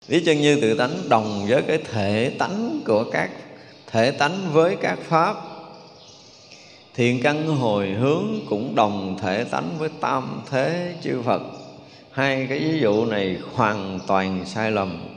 Lý 0.09 0.22
chân 0.24 0.41
như 0.41 0.61
tự 0.61 0.74
tánh 0.79 1.09
đồng 1.09 1.47
với 1.49 1.62
cái 1.62 1.79
thể 1.79 2.33
tánh 2.39 2.81
của 2.87 3.05
các, 3.12 3.31
thể 3.87 4.11
tánh 4.11 4.53
với 4.53 4.77
các 4.81 4.99
pháp 5.03 5.37
thiện 6.95 7.22
căn 7.22 7.47
hồi 7.47 7.89
hướng 7.89 8.27
cũng 8.49 8.74
đồng 8.74 9.18
thể 9.22 9.45
tánh 9.45 9.79
với 9.79 9.89
tam 10.01 10.43
thế 10.51 10.95
chư 11.03 11.22
phật. 11.22 11.43
Hai 12.11 12.47
cái 12.49 12.59
ví 12.59 12.79
dụ 12.81 13.07
này 13.07 13.37
hoàn 13.55 14.01
toàn 14.07 14.45
sai 14.47 14.70
lầm. 14.70 15.15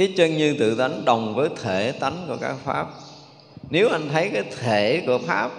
Cái 0.00 0.12
chân 0.16 0.36
như 0.36 0.56
tự 0.58 0.74
tánh 0.74 1.04
đồng 1.04 1.34
với 1.34 1.48
thể 1.62 1.92
tánh 1.92 2.24
của 2.28 2.36
các 2.40 2.56
pháp. 2.64 2.86
Nếu 3.70 3.88
anh 3.88 4.08
thấy 4.12 4.30
cái 4.32 4.42
thể 4.60 5.02
của 5.06 5.18
pháp 5.26 5.50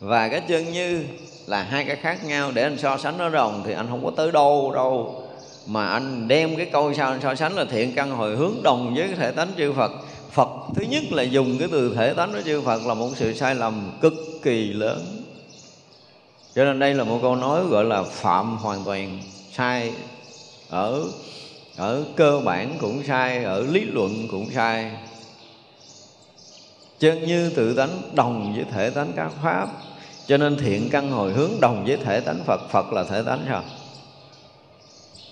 và 0.00 0.28
cái 0.28 0.42
chân 0.48 0.72
như 0.72 1.04
là 1.46 1.62
hai 1.62 1.84
cái 1.84 1.96
khác 1.96 2.24
nhau 2.24 2.50
để 2.54 2.62
anh 2.62 2.78
so 2.78 2.98
sánh 2.98 3.18
nó 3.18 3.28
đồng 3.28 3.62
thì 3.66 3.72
anh 3.72 3.86
không 3.90 4.04
có 4.04 4.10
tới 4.16 4.32
đâu 4.32 4.72
đâu. 4.74 5.22
Mà 5.66 5.86
anh 5.86 6.28
đem 6.28 6.56
cái 6.56 6.66
câu 6.66 6.94
sao 6.94 7.10
anh 7.10 7.20
so 7.22 7.34
sánh 7.34 7.56
là 7.56 7.64
thiện 7.64 7.92
căn 7.94 8.10
hồi 8.10 8.36
hướng 8.36 8.54
đồng 8.62 8.94
với 8.94 9.08
cái 9.08 9.16
thể 9.16 9.30
tánh 9.30 9.48
chư 9.56 9.72
Phật. 9.72 9.92
Phật 10.30 10.48
thứ 10.74 10.84
nhất 10.84 11.02
là 11.10 11.22
dùng 11.22 11.58
cái 11.58 11.68
từ 11.72 11.94
thể 11.94 12.14
tánh 12.14 12.32
của 12.32 12.42
chư 12.44 12.60
Phật 12.60 12.86
là 12.86 12.94
một 12.94 13.08
sự 13.16 13.32
sai 13.32 13.54
lầm 13.54 13.92
cực 14.00 14.14
kỳ 14.42 14.72
lớn. 14.72 15.22
Cho 16.54 16.64
nên 16.64 16.78
đây 16.78 16.94
là 16.94 17.04
một 17.04 17.18
câu 17.22 17.36
nói 17.36 17.64
gọi 17.70 17.84
là 17.84 18.02
phạm 18.02 18.56
hoàn 18.56 18.84
toàn 18.84 19.18
sai 19.52 19.92
ở 20.68 21.04
ở 21.76 22.04
cơ 22.16 22.40
bản 22.44 22.76
cũng 22.80 23.02
sai, 23.02 23.44
ở 23.44 23.62
lý 23.70 23.80
luận 23.80 24.28
cũng 24.30 24.50
sai. 24.50 24.90
Chân 26.98 27.26
như 27.26 27.50
tự 27.50 27.74
tánh 27.74 28.02
đồng 28.14 28.54
với 28.56 28.64
thể 28.72 28.90
tánh 28.90 29.12
các 29.16 29.30
pháp, 29.42 29.68
cho 30.26 30.36
nên 30.36 30.56
thiện 30.56 30.88
căn 30.90 31.10
hồi 31.10 31.32
hướng 31.32 31.50
đồng 31.60 31.84
với 31.84 31.96
thể 31.96 32.20
tánh 32.20 32.44
phật 32.44 32.60
phật 32.70 32.92
là 32.92 33.04
thể 33.04 33.22
tánh 33.22 33.44
sao? 33.48 33.62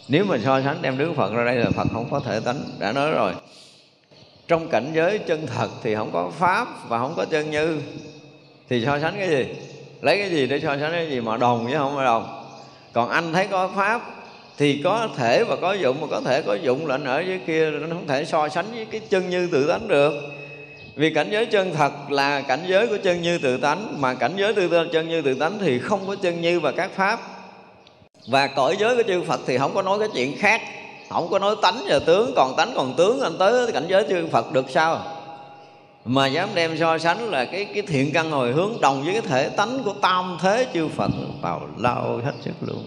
Nếu 0.09 0.25
mà 0.25 0.37
so 0.45 0.63
sánh 0.63 0.83
đem 0.83 0.99
đức 0.99 1.13
phật 1.17 1.33
ra 1.33 1.45
đây 1.45 1.57
là 1.57 1.71
phật 1.71 1.87
không 1.93 2.11
có 2.11 2.21
thể 2.21 2.41
tánh, 2.41 2.65
đã 2.79 2.93
nói 2.93 3.11
rồi. 3.11 3.33
Trong 4.49 4.69
cảnh 4.69 4.93
giới 4.95 5.19
chân 5.19 5.47
thật 5.47 5.69
thì 5.83 5.95
không 5.95 6.11
có 6.13 6.31
pháp 6.39 6.89
và 6.89 6.99
không 6.99 7.15
có 7.17 7.25
chân 7.25 7.51
như, 7.51 7.81
thì 8.69 8.85
so 8.85 9.01
sánh 9.01 9.15
cái 9.19 9.29
gì? 9.29 9.45
Lấy 10.01 10.19
cái 10.19 10.31
gì 10.31 10.47
để 10.47 10.61
so 10.61 10.79
sánh 10.79 10.93
cái 10.93 11.11
gì 11.11 11.21
mà 11.21 11.37
đồng 11.37 11.65
với 11.65 11.75
không 11.75 11.97
phải 11.97 12.05
đồng? 12.05 12.45
Còn 12.93 13.09
anh 13.09 13.33
thấy 13.33 13.47
có 13.47 13.69
pháp 13.69 14.20
thì 14.61 14.81
có 14.85 15.09
thể 15.17 15.45
và 15.45 15.57
có 15.57 15.73
dụng, 15.73 16.01
mà 16.01 16.07
có 16.11 16.21
thể 16.21 16.43
có 16.43 16.55
dụng 16.55 16.87
là 16.87 16.99
ở 17.05 17.21
dưới 17.21 17.41
kia 17.47 17.71
nó 17.71 17.87
không 17.89 18.07
thể 18.07 18.25
so 18.25 18.49
sánh 18.49 18.67
với 18.75 18.85
cái 18.85 19.01
chân 19.11 19.31
như 19.31 19.49
tự 19.53 19.69
tánh 19.69 19.89
được. 19.89 20.13
Vì 20.95 21.15
cảnh 21.15 21.29
giới 21.31 21.47
chân 21.47 21.75
thật 21.75 22.11
là 22.11 22.41
cảnh 22.41 22.61
giới 22.67 22.87
của 22.87 22.97
chân 23.03 23.23
như 23.23 23.39
tự 23.39 23.57
tánh, 23.57 23.95
mà 23.99 24.15
cảnh 24.15 24.33
giới 24.37 24.55
tự 24.55 24.87
chân 24.93 25.09
như 25.09 25.23
tự 25.23 25.35
tánh 25.35 25.59
thì 25.59 25.79
không 25.79 26.01
có 26.07 26.17
chân 26.23 26.41
như 26.41 26.61
và 26.61 26.73
các 26.73 26.91
pháp. 26.97 27.21
Và 28.27 28.47
cõi 28.47 28.77
giới 28.81 28.97
của 28.97 29.03
chư 29.03 29.23
Phật 29.23 29.41
thì 29.47 29.59
không 29.59 29.75
có 29.75 29.83
nói 29.83 29.99
cái 29.99 30.09
chuyện 30.15 30.37
khác, 30.39 30.61
không 31.11 31.29
có 31.31 31.39
nói 31.39 31.57
tánh 31.63 31.85
và 31.89 31.99
tướng, 31.99 32.33
còn 32.37 32.57
tánh 32.57 32.73
còn 32.75 32.95
tướng, 32.97 33.21
anh 33.21 33.39
tới 33.39 33.73
cảnh 33.73 33.87
giới 33.89 34.05
chư 34.09 34.27
Phật 34.27 34.53
được 34.53 34.71
sao? 34.71 35.03
Mà 36.05 36.27
dám 36.27 36.49
đem 36.55 36.79
so 36.79 36.99
sánh 36.99 37.31
là 37.31 37.45
cái 37.45 37.65
cái 37.65 37.83
thiện 37.83 38.13
căn 38.13 38.31
hồi 38.31 38.53
hướng 38.53 38.81
đồng 38.81 39.03
với 39.05 39.13
cái 39.13 39.23
thể 39.23 39.49
tánh 39.49 39.83
của 39.85 39.95
tam 40.03 40.39
thế 40.41 40.67
chư 40.75 40.89
Phật 40.89 41.11
vào 41.43 41.61
lao 41.79 42.21
hết 42.25 42.33
sức 42.45 42.55
luôn 42.61 42.85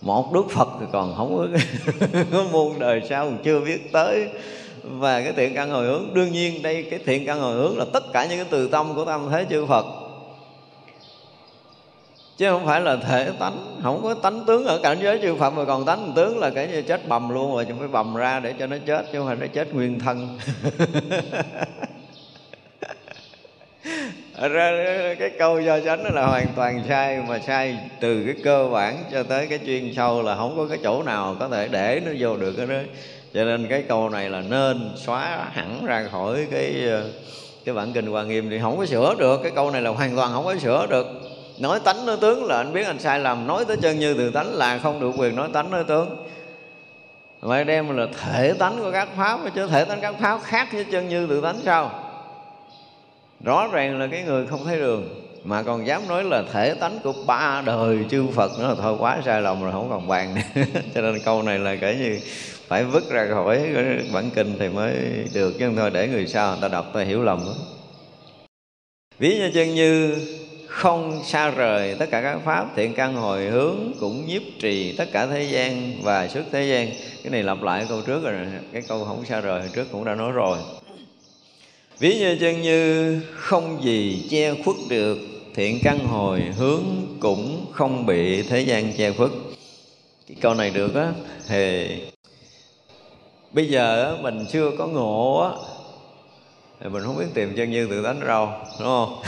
một 0.00 0.32
đức 0.32 0.50
Phật 0.50 0.68
thì 0.80 0.86
còn 0.92 1.14
không 1.16 1.36
có, 1.36 1.46
có 2.32 2.44
muôn 2.52 2.78
đời 2.78 3.02
sau 3.08 3.24
còn 3.24 3.38
chưa 3.44 3.60
biết 3.60 3.92
tới. 3.92 4.28
Và 4.82 5.20
cái 5.20 5.32
thiện 5.32 5.54
căn 5.54 5.70
hồi 5.70 5.86
hướng 5.86 6.14
đương 6.14 6.32
nhiên 6.32 6.62
đây 6.62 6.86
cái 6.90 7.00
thiện 7.06 7.26
căn 7.26 7.40
hồi 7.40 7.54
hướng 7.54 7.78
là 7.78 7.84
tất 7.92 8.12
cả 8.12 8.26
những 8.26 8.38
cái 8.38 8.46
từ 8.50 8.68
tâm 8.68 8.94
của 8.94 9.04
tam 9.04 9.28
thế 9.30 9.46
chư 9.50 9.66
Phật. 9.66 9.86
Chứ 12.36 12.50
không 12.50 12.66
phải 12.66 12.80
là 12.80 12.96
thể 12.96 13.30
tánh 13.38 13.80
không 13.82 14.02
có 14.02 14.14
tánh 14.14 14.44
tướng 14.46 14.64
ở 14.64 14.80
cảnh 14.82 14.98
giới 15.02 15.18
chư 15.22 15.34
Phật 15.34 15.50
mà 15.50 15.64
còn 15.64 15.84
tánh 15.84 16.12
tướng 16.16 16.38
là 16.38 16.50
cái 16.50 16.68
như 16.68 16.82
chết 16.82 17.08
bầm 17.08 17.28
luôn 17.28 17.54
rồi 17.54 17.64
chúng 17.68 17.78
phải 17.78 17.88
bầm 17.88 18.14
ra 18.14 18.40
để 18.40 18.54
cho 18.58 18.66
nó 18.66 18.76
chết 18.86 19.06
chứ 19.12 19.18
không 19.18 19.26
phải 19.26 19.36
nó 19.36 19.46
chết 19.46 19.74
nguyên 19.74 19.98
thân. 19.98 20.38
ra 24.38 24.70
cái 25.18 25.30
câu 25.38 25.60
do 25.60 25.80
chánh 25.80 26.04
đó 26.04 26.10
là 26.12 26.26
hoàn 26.26 26.46
toàn 26.56 26.82
sai, 26.88 27.18
mà 27.28 27.38
sai 27.38 27.78
từ 28.00 28.24
cái 28.24 28.34
cơ 28.44 28.68
bản 28.72 28.96
cho 29.12 29.22
tới 29.22 29.46
cái 29.46 29.58
chuyên 29.66 29.94
sâu 29.96 30.22
là 30.22 30.36
không 30.36 30.56
có 30.56 30.66
cái 30.68 30.78
chỗ 30.82 31.02
nào 31.02 31.36
có 31.40 31.48
thể 31.48 31.68
để 31.68 32.00
nó 32.06 32.12
vô 32.18 32.36
được 32.36 32.52
cái 32.56 32.66
đó 32.66 32.74
cho 33.34 33.44
nên 33.44 33.66
cái 33.68 33.82
câu 33.88 34.08
này 34.08 34.30
là 34.30 34.40
nên 34.40 34.90
xóa 34.96 35.48
hẳn 35.52 35.86
ra 35.86 36.08
khỏi 36.12 36.46
cái 36.50 36.74
cái 37.64 37.74
bản 37.74 37.92
kinh 37.92 38.06
hoa 38.06 38.24
nghiêm 38.24 38.50
thì 38.50 38.58
không 38.62 38.78
có 38.78 38.86
sửa 38.86 39.14
được. 39.18 39.40
Cái 39.42 39.52
câu 39.54 39.70
này 39.70 39.82
là 39.82 39.90
hoàn 39.90 40.16
toàn 40.16 40.32
không 40.32 40.44
có 40.44 40.56
sửa 40.56 40.86
được. 40.86 41.06
Nói 41.58 41.80
tánh 41.80 42.06
nói 42.06 42.16
tướng 42.20 42.44
là 42.44 42.56
anh 42.56 42.72
biết 42.72 42.86
anh 42.86 42.98
sai 42.98 43.20
lầm. 43.20 43.46
Nói 43.46 43.64
tới 43.64 43.76
chân 43.76 43.98
như 43.98 44.14
từ 44.14 44.30
tánh 44.30 44.54
là 44.54 44.78
không 44.78 45.00
được 45.00 45.10
quyền 45.18 45.36
nói 45.36 45.48
tánh 45.52 45.70
nói 45.70 45.84
tướng. 45.84 46.16
Mà 47.42 47.64
đem 47.64 47.96
là 47.96 48.06
thể 48.22 48.52
tánh 48.58 48.78
của 48.80 48.90
các 48.92 49.08
pháp, 49.16 49.40
chứ 49.54 49.66
thể 49.66 49.84
tánh 49.84 50.00
các 50.00 50.14
pháp 50.20 50.40
khác 50.44 50.68
với 50.72 50.84
chân 50.84 51.08
như 51.08 51.26
tự 51.26 51.40
tánh 51.40 51.56
sao? 51.64 52.03
Rõ 53.44 53.68
ràng 53.72 53.98
là 53.98 54.06
cái 54.06 54.22
người 54.22 54.46
không 54.46 54.64
thấy 54.64 54.78
đường, 54.78 55.24
mà 55.44 55.62
còn 55.62 55.86
dám 55.86 56.08
nói 56.08 56.24
là 56.24 56.42
thể 56.52 56.74
tánh 56.74 56.98
của 57.04 57.12
ba 57.26 57.62
đời 57.66 57.98
chư 58.10 58.26
Phật 58.34 58.58
nữa 58.58 58.68
là 58.68 58.74
thôi 58.74 58.96
quá 58.98 59.20
sai 59.24 59.42
lầm 59.42 59.62
rồi, 59.62 59.72
không 59.72 59.90
còn 59.90 60.08
bàn. 60.08 60.36
Cho 60.94 61.00
nên 61.00 61.20
câu 61.24 61.42
này 61.42 61.58
là 61.58 61.76
kể 61.76 61.96
như 61.98 62.20
phải 62.68 62.84
vứt 62.84 63.10
ra 63.10 63.26
khỏi 63.30 63.68
bản 64.12 64.30
kinh 64.34 64.54
thì 64.58 64.68
mới 64.68 64.94
được, 65.34 65.54
chứ 65.58 65.70
thôi 65.76 65.90
để 65.90 66.08
người 66.08 66.26
sau 66.26 66.50
người 66.50 66.58
ta 66.62 66.68
đọc 66.68 66.90
ta 66.94 67.00
hiểu 67.00 67.22
lầm. 67.22 67.38
Đó. 67.38 67.54
ví 69.18 69.38
như 69.38 69.50
chân 69.54 69.74
như 69.74 70.16
không 70.66 71.22
xa 71.24 71.50
rời, 71.50 71.96
tất 71.98 72.06
cả 72.10 72.22
các 72.22 72.38
pháp 72.44 72.66
thiện 72.76 72.94
căn 72.94 73.14
hồi 73.14 73.44
hướng 73.44 73.92
cũng 74.00 74.26
nhiếp 74.26 74.42
trì 74.60 74.96
tất 74.96 75.08
cả 75.12 75.26
thế 75.26 75.42
gian 75.42 75.92
và 76.02 76.28
xuất 76.28 76.44
thế 76.52 76.64
gian. 76.64 76.88
Cái 77.22 77.30
này 77.30 77.42
lặp 77.42 77.62
lại 77.62 77.86
câu 77.88 78.00
trước 78.06 78.24
rồi, 78.24 78.34
cái 78.72 78.82
câu 78.88 79.04
không 79.04 79.24
xa 79.24 79.40
rời 79.40 79.62
trước 79.74 79.86
cũng 79.92 80.04
đã 80.04 80.14
nói 80.14 80.32
rồi 80.32 80.58
ví 81.98 82.18
như 82.18 82.36
chân 82.40 82.62
như 82.62 83.20
không 83.34 83.84
gì 83.84 84.26
che 84.30 84.54
khuất 84.64 84.76
được, 84.88 85.18
thiện 85.54 85.80
căn 85.82 85.98
hồi 85.98 86.40
hướng 86.40 86.84
cũng 87.20 87.66
không 87.72 88.06
bị 88.06 88.42
thế 88.42 88.60
gian 88.60 88.92
che 88.92 89.12
khuất. 89.12 89.30
Cái 90.28 90.36
câu 90.40 90.54
này 90.54 90.70
được 90.70 90.94
á, 90.94 91.12
thì 91.48 91.88
bây 93.52 93.68
giờ 93.68 94.16
mình 94.22 94.44
chưa 94.52 94.70
có 94.78 94.86
ngộ 94.86 95.38
á, 95.38 95.50
thì 96.80 96.88
mình 96.88 97.02
không 97.02 97.18
biết 97.18 97.26
tìm 97.34 97.54
chân 97.56 97.70
như 97.70 97.86
tự 97.90 98.02
tánh 98.02 98.20
ở 98.20 98.26
đâu 98.26 98.48
đúng 98.78 98.88
không? 98.88 99.22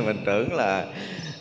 Mình 0.06 0.22
tưởng 0.26 0.52
là 0.52 0.86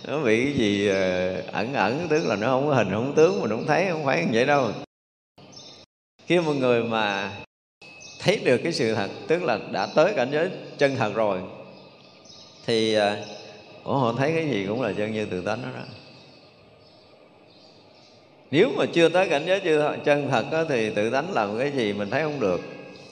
nó 0.08 0.24
bị 0.24 0.44
cái 0.44 0.54
gì 0.54 0.88
ờ, 0.88 1.42
ẩn 1.52 1.74
ẩn, 1.74 2.08
tức 2.10 2.26
là 2.26 2.36
nó 2.36 2.48
không 2.48 2.68
có 2.68 2.74
hình, 2.74 2.90
không 2.92 3.14
tướng, 3.16 3.42
mình 3.42 3.50
không 3.50 3.66
thấy, 3.68 3.88
không 3.92 4.06
phải 4.06 4.22
như 4.22 4.30
vậy 4.34 4.46
đâu. 4.46 4.72
Khi 6.28 6.40
một 6.40 6.54
người 6.54 6.84
mà 6.84 7.32
thấy 8.24 8.38
được 8.44 8.58
cái 8.64 8.74
sự 8.74 8.94
thật 8.94 9.10
tức 9.28 9.44
là 9.44 9.60
đã 9.72 9.86
tới 9.86 10.14
cảnh 10.16 10.30
giới 10.32 10.50
chân 10.78 10.96
thật 10.96 11.12
rồi 11.16 11.40
thì 12.66 12.94
à, 12.94 13.18
ủa 13.84 13.98
họ 13.98 14.14
thấy 14.18 14.32
cái 14.36 14.50
gì 14.50 14.66
cũng 14.68 14.82
là 14.82 14.94
chân 14.98 15.14
như 15.14 15.26
tự 15.26 15.42
tánh 15.42 15.62
đó, 15.62 15.70
đó 15.76 15.84
nếu 18.52 18.72
mà 18.78 18.86
chưa 18.94 19.10
tới 19.10 19.30
cảnh 19.30 19.44
giới 19.48 19.60
chưa 19.60 19.98
chân 20.06 20.28
thật 20.32 20.46
đó, 20.52 20.64
thì 20.70 20.90
tự 20.90 21.10
tánh 21.10 21.34
làm 21.34 21.60
cái 21.60 21.72
gì 21.72 21.94
mình 21.94 22.10
thấy 22.10 22.24
không 22.24 22.40
được 22.40 22.62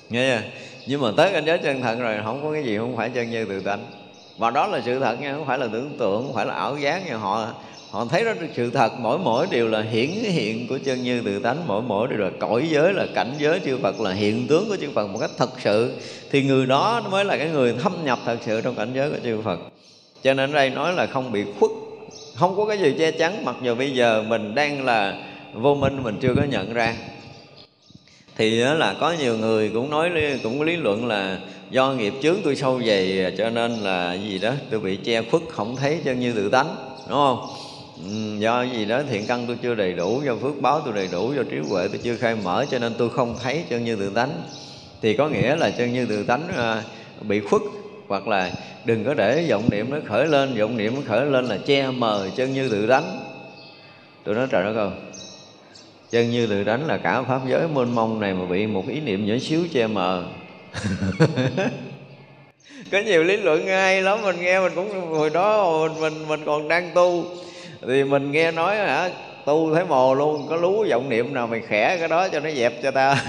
nghe 0.09 0.41
chưa? 0.41 0.47
nhưng 0.85 1.01
mà 1.01 1.11
tới 1.17 1.31
cảnh 1.33 1.45
giới 1.45 1.57
chân 1.57 1.81
thật 1.81 1.95
rồi 1.99 2.19
không 2.23 2.43
có 2.43 2.53
cái 2.53 2.63
gì 2.63 2.77
không 2.77 2.97
phải 2.97 3.09
chân 3.09 3.29
như 3.29 3.45
tự 3.45 3.59
tánh 3.59 3.98
và 4.39 4.49
đó 4.49 4.67
là 4.67 4.81
sự 4.85 4.99
thật 4.99 5.21
nha, 5.21 5.33
không 5.33 5.45
phải 5.45 5.57
là 5.57 5.67
tưởng 5.71 5.97
tượng, 5.99 6.23
không 6.23 6.33
phải 6.33 6.45
là 6.45 6.53
ảo 6.53 6.77
giác 6.77 7.07
nha. 7.07 7.17
Họ 7.17 7.47
họ 7.91 8.05
thấy 8.05 8.25
đó 8.25 8.31
sự 8.55 8.69
thật. 8.69 8.91
Mỗi 8.99 9.17
mỗi 9.19 9.47
điều 9.51 9.67
là 9.67 9.81
hiển 9.81 10.09
hiện 10.09 10.67
của 10.67 10.79
chân 10.85 11.03
như 11.03 11.21
tự 11.21 11.39
tánh. 11.39 11.57
Mỗi 11.67 11.81
mỗi 11.81 12.07
điều 12.07 12.17
là 12.17 12.29
cõi 12.39 12.67
giới, 12.69 12.93
là 12.93 13.05
cảnh 13.15 13.31
giới 13.39 13.59
chư 13.65 13.77
Phật, 13.77 13.99
là 13.99 14.11
hiện 14.11 14.47
tướng 14.47 14.69
của 14.69 14.77
chư 14.81 14.91
Phật 14.95 15.07
một 15.07 15.19
cách 15.19 15.31
thật 15.37 15.49
sự. 15.63 15.93
Thì 16.31 16.43
người 16.43 16.65
đó 16.65 17.01
mới 17.11 17.25
là 17.25 17.37
cái 17.37 17.49
người 17.49 17.73
thâm 17.83 17.93
nhập 18.05 18.19
thật 18.25 18.37
sự 18.45 18.61
trong 18.61 18.75
cảnh 18.75 18.89
giới 18.93 19.09
của 19.09 19.17
chư 19.23 19.41
Phật. 19.41 19.59
Cho 20.23 20.33
nên 20.33 20.51
ở 20.51 20.55
đây 20.55 20.69
nói 20.69 20.93
là 20.93 21.05
không 21.05 21.31
bị 21.31 21.43
khuất, 21.59 21.71
không 22.35 22.55
có 22.57 22.65
cái 22.65 22.77
gì 22.77 22.95
che 22.97 23.11
chắn, 23.11 23.45
mặc 23.45 23.55
dù 23.61 23.75
bây 23.75 23.91
giờ 23.91 24.23
mình 24.27 24.55
đang 24.55 24.85
là 24.85 25.23
vô 25.53 25.75
minh, 25.75 26.03
mình 26.03 26.17
chưa 26.21 26.33
có 26.35 26.43
nhận 26.43 26.73
ra 26.73 26.95
thì 28.39 28.61
đó 28.61 28.73
là 28.73 28.95
có 28.99 29.11
nhiều 29.19 29.37
người 29.37 29.69
cũng 29.73 29.89
nói 29.89 30.11
cũng 30.43 30.59
có 30.59 30.65
lý 30.65 30.75
luận 30.75 31.07
là 31.07 31.37
do 31.69 31.91
nghiệp 31.91 32.13
chướng 32.21 32.35
tôi 32.43 32.55
sâu 32.55 32.81
dày, 32.87 33.33
cho 33.37 33.49
nên 33.49 33.71
là 33.71 34.13
gì 34.13 34.39
đó, 34.39 34.51
tôi 34.69 34.79
bị 34.79 34.95
che 34.95 35.21
khuất, 35.21 35.41
không 35.49 35.75
thấy 35.75 35.99
chân 36.03 36.19
như 36.19 36.33
tự 36.33 36.49
tánh, 36.49 36.75
đúng 37.09 37.17
không? 37.17 37.47
Do 38.39 38.63
gì 38.63 38.85
đó 38.85 39.01
thiện 39.09 39.25
căn 39.27 39.47
tôi 39.47 39.57
chưa 39.61 39.75
đầy 39.75 39.93
đủ, 39.93 40.21
do 40.25 40.35
phước 40.35 40.61
báo 40.61 40.81
tôi 40.85 40.93
đầy 40.93 41.07
đủ, 41.11 41.33
do 41.33 41.43
trí 41.43 41.57
huệ 41.69 41.87
tôi 41.87 41.99
chưa 42.03 42.15
khai 42.15 42.35
mở, 42.43 42.65
cho 42.71 42.79
nên 42.79 42.93
tôi 42.97 43.09
không 43.09 43.35
thấy 43.43 43.63
chân 43.69 43.85
như 43.85 43.95
tự 43.95 44.09
tánh. 44.09 44.31
Thì 45.01 45.13
có 45.13 45.29
nghĩa 45.29 45.55
là 45.55 45.69
chân 45.69 45.93
như 45.93 46.05
tự 46.05 46.23
tánh 46.23 46.47
à, 46.57 46.83
bị 47.21 47.39
khuất, 47.39 47.61
hoặc 48.07 48.27
là 48.27 48.51
đừng 48.85 49.03
có 49.03 49.13
để 49.13 49.45
vọng 49.49 49.63
niệm 49.71 49.89
nó 49.89 49.97
khởi 50.05 50.27
lên, 50.27 50.59
vọng 50.59 50.77
niệm 50.77 50.95
nó 50.95 51.01
khởi 51.07 51.25
lên 51.25 51.45
là 51.45 51.57
che 51.57 51.91
mờ 51.91 52.29
chân 52.35 52.53
như 52.53 52.69
tự 52.69 52.87
tánh. 52.87 53.19
Tôi 54.23 54.35
nói 54.35 54.47
trời 54.51 54.63
đất 54.63 54.75
ơi 54.75 54.89
chân 56.11 56.31
như 56.31 56.47
tự 56.47 56.63
đánh 56.63 56.87
là 56.87 56.97
cả 56.97 57.21
pháp 57.21 57.39
giới 57.47 57.67
mênh 57.67 57.95
mông 57.95 58.19
này 58.19 58.33
mà 58.33 58.45
bị 58.45 58.67
một 58.67 58.83
ý 58.87 58.99
niệm 58.99 59.25
nhỏ 59.25 59.35
xíu 59.41 59.61
che 59.73 59.87
mờ. 59.87 60.23
Có 62.91 62.99
nhiều 62.99 63.23
lý 63.23 63.37
luận 63.37 63.65
ngay 63.65 64.01
lắm 64.01 64.21
mình 64.23 64.35
nghe 64.41 64.59
mình 64.59 64.71
cũng 64.75 64.89
hồi 65.11 65.29
đó 65.29 65.77
mình 65.81 66.01
mình, 66.01 66.27
mình 66.27 66.41
còn 66.45 66.67
đang 66.67 66.91
tu. 66.93 67.25
Thì 67.87 68.03
mình 68.03 68.31
nghe 68.31 68.51
nói 68.51 68.75
hả 68.75 69.09
tu 69.45 69.75
thấy 69.75 69.85
mồ 69.85 70.13
luôn 70.13 70.47
có 70.49 70.55
lú 70.55 70.85
vọng 70.89 71.09
niệm 71.09 71.33
nào 71.33 71.47
mày 71.47 71.61
khẽ 71.67 71.97
cái 71.99 72.07
đó 72.07 72.27
cho 72.27 72.39
nó 72.39 72.49
dẹp 72.51 72.73
cho 72.83 72.91
ta. 72.91 73.23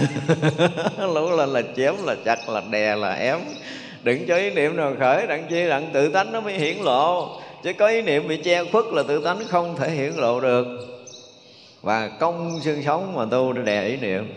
Lú 1.15 1.31
lên 1.37 1.49
là 1.49 1.63
chém 1.77 1.95
là 2.05 2.17
chặt 2.25 2.49
là 2.49 2.63
đè 2.71 2.97
là 2.97 3.13
ém. 3.13 3.39
Đừng 4.03 4.27
cho 4.27 4.37
ý 4.37 4.51
niệm 4.51 4.77
nào 4.77 4.93
khởi 4.99 5.27
đặng 5.27 5.47
chi 5.51 5.69
đặng 5.69 5.91
tự 5.93 6.09
tánh 6.09 6.33
nó 6.33 6.41
mới 6.41 6.55
hiển 6.55 6.77
lộ. 6.77 7.29
Chứ 7.65 7.73
có 7.73 7.87
ý 7.87 8.03
niệm 8.03 8.29
bị 8.29 8.37
che 8.37 8.65
khuất 8.65 8.85
là 8.93 9.03
tự 9.03 9.25
tánh 9.25 9.39
không 9.49 9.77
thể 9.77 9.91
hiển 9.91 10.13
lộ 10.17 10.41
được 10.41 10.90
và 11.83 12.09
công 12.09 12.61
xương 12.61 12.83
sống 12.83 13.17
mà 13.17 13.25
tu 13.31 13.53
để 13.53 13.63
đè 13.63 13.85
ý 13.85 13.97
niệm. 13.97 14.33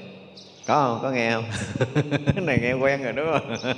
Có 0.68 0.74
không? 0.74 1.00
Có 1.02 1.12
nghe 1.12 1.32
không? 1.32 1.46
Cái 2.36 2.44
này 2.46 2.60
nghe 2.62 2.74
quen 2.74 3.04
rồi 3.04 3.14
đúng 3.14 3.28
không? 3.32 3.58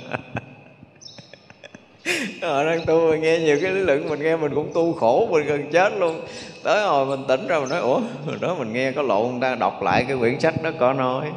Họ 2.42 2.64
đang 2.64 2.86
tu 2.86 3.10
mình 3.10 3.22
nghe 3.22 3.38
nhiều 3.38 3.58
cái 3.62 3.72
lý 3.72 3.80
luận 3.80 4.08
mình 4.08 4.22
nghe 4.22 4.36
mình 4.36 4.54
cũng 4.54 4.70
tu 4.74 4.92
khổ 4.92 5.28
mình 5.30 5.46
gần 5.46 5.70
chết 5.72 5.92
luôn. 5.98 6.20
Tới 6.62 6.82
hồi 6.82 7.06
mình 7.06 7.24
tỉnh 7.28 7.46
ra 7.46 7.60
mình 7.60 7.68
nói, 7.68 7.80
ủa 7.80 8.00
đó 8.40 8.54
mình 8.58 8.72
nghe 8.72 8.92
có 8.92 9.02
lộn 9.02 9.30
người 9.30 9.40
ta 9.40 9.54
đọc 9.54 9.82
lại 9.82 10.04
cái 10.08 10.16
quyển 10.16 10.40
sách 10.40 10.62
đó 10.62 10.70
có 10.78 10.92
nói 10.92 11.30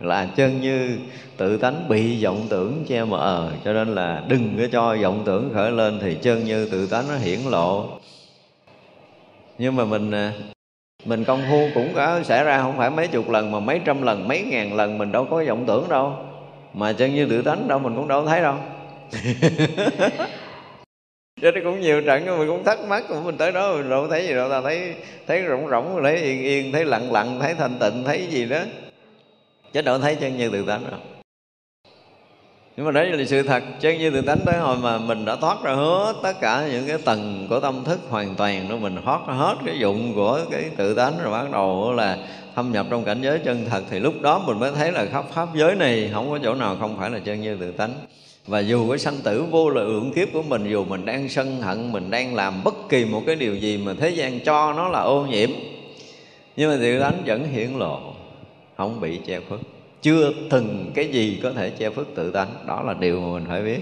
là 0.00 0.28
chân 0.36 0.60
như 0.60 0.98
tự 1.36 1.56
tánh 1.56 1.88
bị 1.88 2.24
vọng 2.24 2.46
tưởng 2.48 2.84
che 2.88 3.04
mờ, 3.04 3.52
cho 3.64 3.72
nên 3.72 3.94
là 3.94 4.22
đừng 4.28 4.54
có 4.58 4.66
cho 4.72 4.96
vọng 5.02 5.22
tưởng 5.26 5.50
khởi 5.54 5.70
lên 5.70 5.98
thì 6.02 6.16
chân 6.22 6.44
như 6.44 6.68
tự 6.68 6.86
tánh 6.86 7.08
nó 7.08 7.16
hiển 7.16 7.40
lộ. 7.50 7.88
Nhưng 9.58 9.76
mà 9.76 9.84
mình 9.84 10.10
à, 10.10 10.32
mình 11.04 11.24
công 11.24 11.42
phu 11.50 11.68
cũng 11.74 11.92
có 11.94 12.22
xảy 12.22 12.44
ra 12.44 12.62
không 12.62 12.76
phải 12.76 12.90
mấy 12.90 13.08
chục 13.08 13.30
lần 13.30 13.52
mà 13.52 13.60
mấy 13.60 13.80
trăm 13.84 14.02
lần, 14.02 14.28
mấy 14.28 14.42
ngàn 14.42 14.74
lần 14.74 14.98
mình 14.98 15.12
đâu 15.12 15.26
có 15.30 15.44
vọng 15.48 15.64
tưởng 15.66 15.88
đâu. 15.88 16.16
Mà 16.74 16.92
chân 16.92 17.14
như 17.14 17.26
tự 17.26 17.42
tánh 17.42 17.68
đâu, 17.68 17.78
mình 17.78 17.96
cũng 17.96 18.08
đâu 18.08 18.26
thấy 18.26 18.40
đâu. 18.40 18.54
Cho 21.42 21.50
nên 21.50 21.64
cũng 21.64 21.80
nhiều 21.80 22.02
trận 22.02 22.38
mình 22.38 22.48
cũng 22.48 22.64
thắc 22.64 22.80
mắc 22.80 23.04
của 23.08 23.20
mình 23.24 23.36
tới 23.36 23.52
đó 23.52 23.72
mình 23.76 23.90
đâu 23.90 24.08
thấy 24.08 24.26
gì 24.26 24.34
đâu, 24.34 24.50
ta 24.50 24.60
thấy 24.60 24.94
thấy 25.26 25.44
rỗng 25.48 25.68
rỗng, 25.68 26.00
thấy 26.02 26.16
yên 26.16 26.42
yên, 26.42 26.72
thấy 26.72 26.84
lặng 26.84 27.12
lặng, 27.12 27.38
thấy 27.40 27.54
thanh 27.54 27.78
tịnh, 27.80 28.04
thấy 28.04 28.26
gì 28.26 28.44
đó. 28.44 28.60
Chứ 29.72 29.82
đâu 29.82 29.98
thấy 29.98 30.14
chân 30.14 30.36
như 30.36 30.50
tự 30.50 30.64
tánh 30.66 30.84
đâu 30.90 31.00
nhưng 32.82 32.94
mà 32.94 33.00
đấy 33.00 33.10
là 33.10 33.24
sự 33.24 33.42
thật 33.42 33.62
chân 33.80 33.98
như 33.98 34.10
tự 34.10 34.20
tánh 34.20 34.38
tới 34.46 34.58
hồi 34.58 34.76
mà 34.76 34.98
mình 34.98 35.24
đã 35.24 35.36
thoát 35.36 35.62
ra 35.62 35.72
hết 35.72 36.14
tất 36.22 36.40
cả 36.40 36.68
những 36.72 36.86
cái 36.86 36.98
tầng 37.04 37.46
của 37.50 37.60
tâm 37.60 37.84
thức 37.84 38.00
hoàn 38.08 38.34
toàn 38.34 38.68
đó 38.68 38.76
mình 38.76 38.96
thoát 39.04 39.20
ra 39.28 39.34
hết 39.34 39.54
cái 39.66 39.78
dụng 39.78 40.12
của 40.14 40.40
cái 40.50 40.64
tự 40.76 40.94
tánh 40.94 41.12
rồi 41.22 41.32
bắt 41.32 41.50
đầu 41.52 41.92
là 41.92 42.18
thâm 42.54 42.72
nhập 42.72 42.86
trong 42.90 43.04
cảnh 43.04 43.22
giới 43.22 43.38
chân 43.38 43.64
thật, 43.70 43.82
thì 43.90 44.00
lúc 44.00 44.14
đó 44.20 44.42
mình 44.46 44.58
mới 44.58 44.72
thấy 44.72 44.92
là 44.92 45.06
khắp 45.06 45.24
pháp 45.32 45.48
giới 45.54 45.74
này 45.74 46.10
không 46.12 46.30
có 46.30 46.38
chỗ 46.42 46.54
nào 46.54 46.76
không 46.80 46.96
phải 46.98 47.10
là 47.10 47.18
chân 47.18 47.40
như 47.40 47.56
tự 47.56 47.72
tánh. 47.72 47.92
Và 48.46 48.60
dù 48.60 48.88
cái 48.88 48.98
sanh 48.98 49.16
tử 49.24 49.44
vô 49.50 49.70
lượng 49.70 50.12
kiếp 50.12 50.28
của 50.32 50.42
mình, 50.42 50.70
dù 50.70 50.84
mình 50.84 51.04
đang 51.04 51.28
sân 51.28 51.60
hận, 51.60 51.92
mình 51.92 52.10
đang 52.10 52.34
làm 52.34 52.64
bất 52.64 52.74
kỳ 52.88 53.04
một 53.04 53.22
cái 53.26 53.36
điều 53.36 53.54
gì 53.56 53.78
mà 53.78 53.94
thế 54.00 54.08
gian 54.10 54.40
cho 54.40 54.72
nó 54.72 54.88
là 54.88 55.00
ô 55.00 55.26
nhiễm, 55.26 55.50
nhưng 56.56 56.70
mà 56.70 56.76
tự 56.80 57.00
tánh 57.00 57.22
vẫn 57.26 57.44
hiển 57.52 57.70
lộ, 57.78 58.00
không 58.76 59.00
bị 59.00 59.20
che 59.26 59.40
khuất 59.48 59.60
chưa 60.02 60.32
từng 60.50 60.90
cái 60.94 61.08
gì 61.08 61.40
có 61.42 61.52
thể 61.52 61.70
che 61.70 61.90
phước 61.90 62.06
tự 62.14 62.30
tánh. 62.30 62.48
Đó 62.66 62.82
là 62.82 62.94
điều 62.94 63.20
mà 63.20 63.32
mình 63.32 63.44
phải 63.48 63.62
biết. 63.62 63.80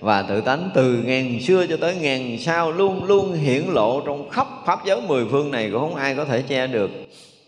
Và 0.00 0.22
tự 0.22 0.40
tánh 0.40 0.70
từ 0.74 1.02
ngàn 1.04 1.40
xưa 1.40 1.66
cho 1.66 1.76
tới 1.76 1.96
ngàn 1.96 2.38
sau 2.38 2.72
luôn 2.72 3.04
luôn 3.04 3.32
hiển 3.32 3.62
lộ 3.62 4.00
trong 4.06 4.30
khắp 4.30 4.46
pháp 4.66 4.78
giới 4.86 5.00
mười 5.08 5.24
phương 5.30 5.50
này 5.50 5.70
cũng 5.70 5.80
không 5.80 5.94
ai 5.94 6.14
có 6.14 6.24
thể 6.24 6.42
che 6.42 6.66
được. 6.66 6.90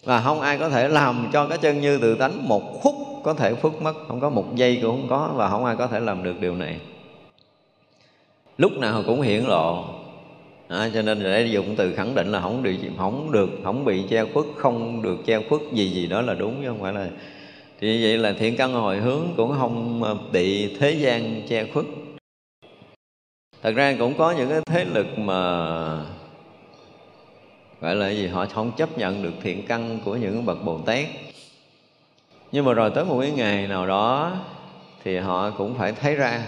Và 0.04 0.20
không 0.20 0.40
ai 0.40 0.58
có 0.58 0.68
thể 0.68 0.88
làm 0.88 1.30
cho 1.32 1.46
cái 1.46 1.58
chân 1.58 1.80
như 1.80 1.98
tự 1.98 2.14
tánh 2.14 2.48
một 2.48 2.80
khúc 2.80 2.94
có 3.24 3.34
thể 3.34 3.54
phước 3.54 3.82
mất. 3.82 3.94
Không 4.08 4.20
có 4.20 4.30
một 4.30 4.56
giây 4.56 4.78
cũng 4.82 4.90
không 4.90 5.08
có 5.08 5.30
và 5.34 5.48
không 5.48 5.64
ai 5.64 5.76
có 5.76 5.86
thể 5.86 6.00
làm 6.00 6.22
được 6.22 6.40
điều 6.40 6.56
này. 6.56 6.76
Lúc 8.58 8.72
nào 8.78 9.02
cũng 9.06 9.20
hiển 9.20 9.44
lộ. 9.44 9.84
À, 10.68 10.90
cho 10.94 11.02
nên 11.02 11.22
để 11.22 11.46
dùng 11.46 11.76
từ 11.76 11.94
khẳng 11.94 12.14
định 12.14 12.32
là 12.32 12.40
không 12.40 12.62
được 12.62 12.76
không 12.98 13.32
được 13.32 13.50
không 13.64 13.84
bị 13.84 14.02
che 14.10 14.24
khuất 14.34 14.44
không 14.56 15.02
được 15.02 15.16
che 15.26 15.38
khuất 15.48 15.60
gì 15.72 15.88
gì 15.88 16.06
đó 16.06 16.20
là 16.20 16.34
đúng 16.34 16.62
chứ 16.62 16.68
không 16.68 16.80
phải 16.80 16.92
là 16.92 17.08
thì 17.82 18.02
vậy 18.02 18.18
là 18.18 18.32
thiện 18.32 18.56
căn 18.56 18.72
hồi 18.72 18.96
hướng 18.96 19.22
cũng 19.36 19.54
không 19.58 20.02
ờ, 20.02 20.16
bị 20.32 20.76
thế 20.78 20.90
gian 20.90 21.42
che 21.48 21.66
khuất. 21.72 21.84
Thật 23.62 23.72
ra 23.74 23.96
cũng 23.98 24.14
có 24.18 24.30
những 24.30 24.50
cái 24.50 24.60
thế 24.66 24.84
lực 24.84 25.18
mà, 25.18 25.40
gọi 27.80 27.94
là 27.94 28.10
gì, 28.10 28.26
họ 28.26 28.46
không 28.46 28.72
chấp 28.76 28.98
nhận 28.98 29.22
được 29.22 29.32
thiện 29.42 29.66
căn 29.66 29.98
của 30.04 30.16
những 30.16 30.46
bậc 30.46 30.64
bồ 30.64 30.78
tát. 30.78 31.06
Nhưng 32.52 32.64
mà 32.64 32.72
rồi 32.72 32.90
tới 32.94 33.04
một 33.04 33.20
cái 33.20 33.30
ngày 33.30 33.66
nào 33.66 33.86
đó 33.86 34.32
thì 35.04 35.16
họ 35.16 35.50
cũng 35.50 35.74
phải 35.74 35.92
thấy 35.92 36.14
ra 36.14 36.42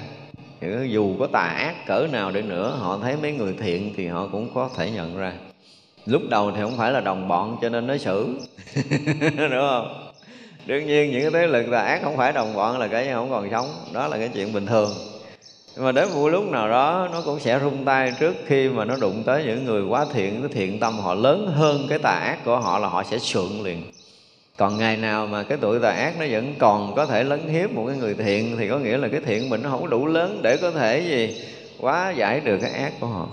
những 0.60 0.90
dù 0.90 1.16
có 1.18 1.26
tà 1.26 1.40
ác 1.40 1.86
cỡ 1.86 2.06
nào 2.12 2.30
đi 2.30 2.42
nữa, 2.42 2.76
họ 2.78 2.98
thấy 3.02 3.16
mấy 3.22 3.32
người 3.32 3.54
thiện 3.60 3.92
thì 3.96 4.06
họ 4.06 4.28
cũng 4.32 4.50
có 4.54 4.70
thể 4.76 4.90
nhận 4.90 5.18
ra. 5.18 5.32
Lúc 6.06 6.22
đầu 6.30 6.52
thì 6.52 6.60
không 6.60 6.76
phải 6.76 6.92
là 6.92 7.00
đồng 7.00 7.28
bọn 7.28 7.58
cho 7.62 7.68
nên 7.68 7.86
nó 7.86 7.96
xử, 7.96 8.38
đúng 9.36 9.50
không? 9.50 10.03
Đương 10.66 10.86
nhiên, 10.86 11.10
những 11.10 11.22
cái 11.22 11.30
thế 11.30 11.46
lực 11.46 11.66
tà 11.70 11.80
ác 11.80 12.00
không 12.02 12.16
phải 12.16 12.32
đồng 12.32 12.54
bọn 12.54 12.78
là 12.78 12.88
cái 12.88 13.12
không 13.12 13.30
còn 13.30 13.50
sống. 13.50 13.84
Đó 13.92 14.08
là 14.08 14.18
cái 14.18 14.30
chuyện 14.34 14.52
bình 14.52 14.66
thường. 14.66 14.94
Nhưng 15.76 15.84
mà 15.84 15.92
đến 15.92 16.08
một 16.14 16.28
lúc 16.28 16.50
nào 16.50 16.68
đó, 16.68 17.08
nó 17.12 17.22
cũng 17.24 17.40
sẽ 17.40 17.60
rung 17.60 17.84
tay 17.84 18.12
trước 18.20 18.34
khi 18.46 18.68
mà 18.68 18.84
nó 18.84 18.96
đụng 18.96 19.22
tới 19.26 19.44
những 19.44 19.64
người 19.64 19.82
quá 19.82 20.06
thiện, 20.12 20.40
cái 20.40 20.50
thiện 20.52 20.80
tâm 20.80 20.98
họ 20.98 21.14
lớn 21.14 21.46
hơn 21.46 21.86
cái 21.88 21.98
tà 21.98 22.10
ác 22.10 22.44
của 22.44 22.58
họ 22.58 22.78
là 22.78 22.88
họ 22.88 23.02
sẽ 23.02 23.18
sượng 23.18 23.62
liền. 23.62 23.82
Còn 24.56 24.78
ngày 24.78 24.96
nào 24.96 25.26
mà 25.26 25.42
cái 25.42 25.58
tuổi 25.60 25.78
tà 25.78 25.90
ác 25.90 26.14
nó 26.18 26.26
vẫn 26.30 26.54
còn 26.58 26.94
có 26.94 27.06
thể 27.06 27.24
lấn 27.24 27.48
hiếp 27.48 27.72
một 27.72 27.84
cái 27.86 27.96
người 27.96 28.14
thiện, 28.14 28.56
thì 28.58 28.68
có 28.68 28.78
nghĩa 28.78 28.96
là 28.96 29.08
cái 29.08 29.20
thiện 29.26 29.50
mình 29.50 29.62
nó 29.62 29.70
không 29.70 29.90
đủ 29.90 30.06
lớn 30.06 30.40
để 30.42 30.56
có 30.56 30.70
thể 30.70 31.00
gì 31.00 31.36
quá 31.80 32.10
giải 32.10 32.40
được 32.40 32.58
cái 32.60 32.70
ác 32.70 32.92
của 33.00 33.06
họ. 33.06 33.28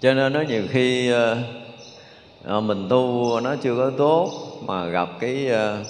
Cho 0.00 0.14
nên 0.14 0.32
nó 0.32 0.40
nhiều 0.40 0.62
khi 0.70 1.10
ờ, 1.10 1.38
ờ, 2.44 2.60
mình 2.60 2.86
tu 2.88 3.40
nó 3.40 3.56
chưa 3.62 3.76
có 3.76 3.90
tốt 3.98 4.30
mà 4.66 4.86
gặp 4.86 5.08
cái 5.20 5.46
ờ, 5.48 5.84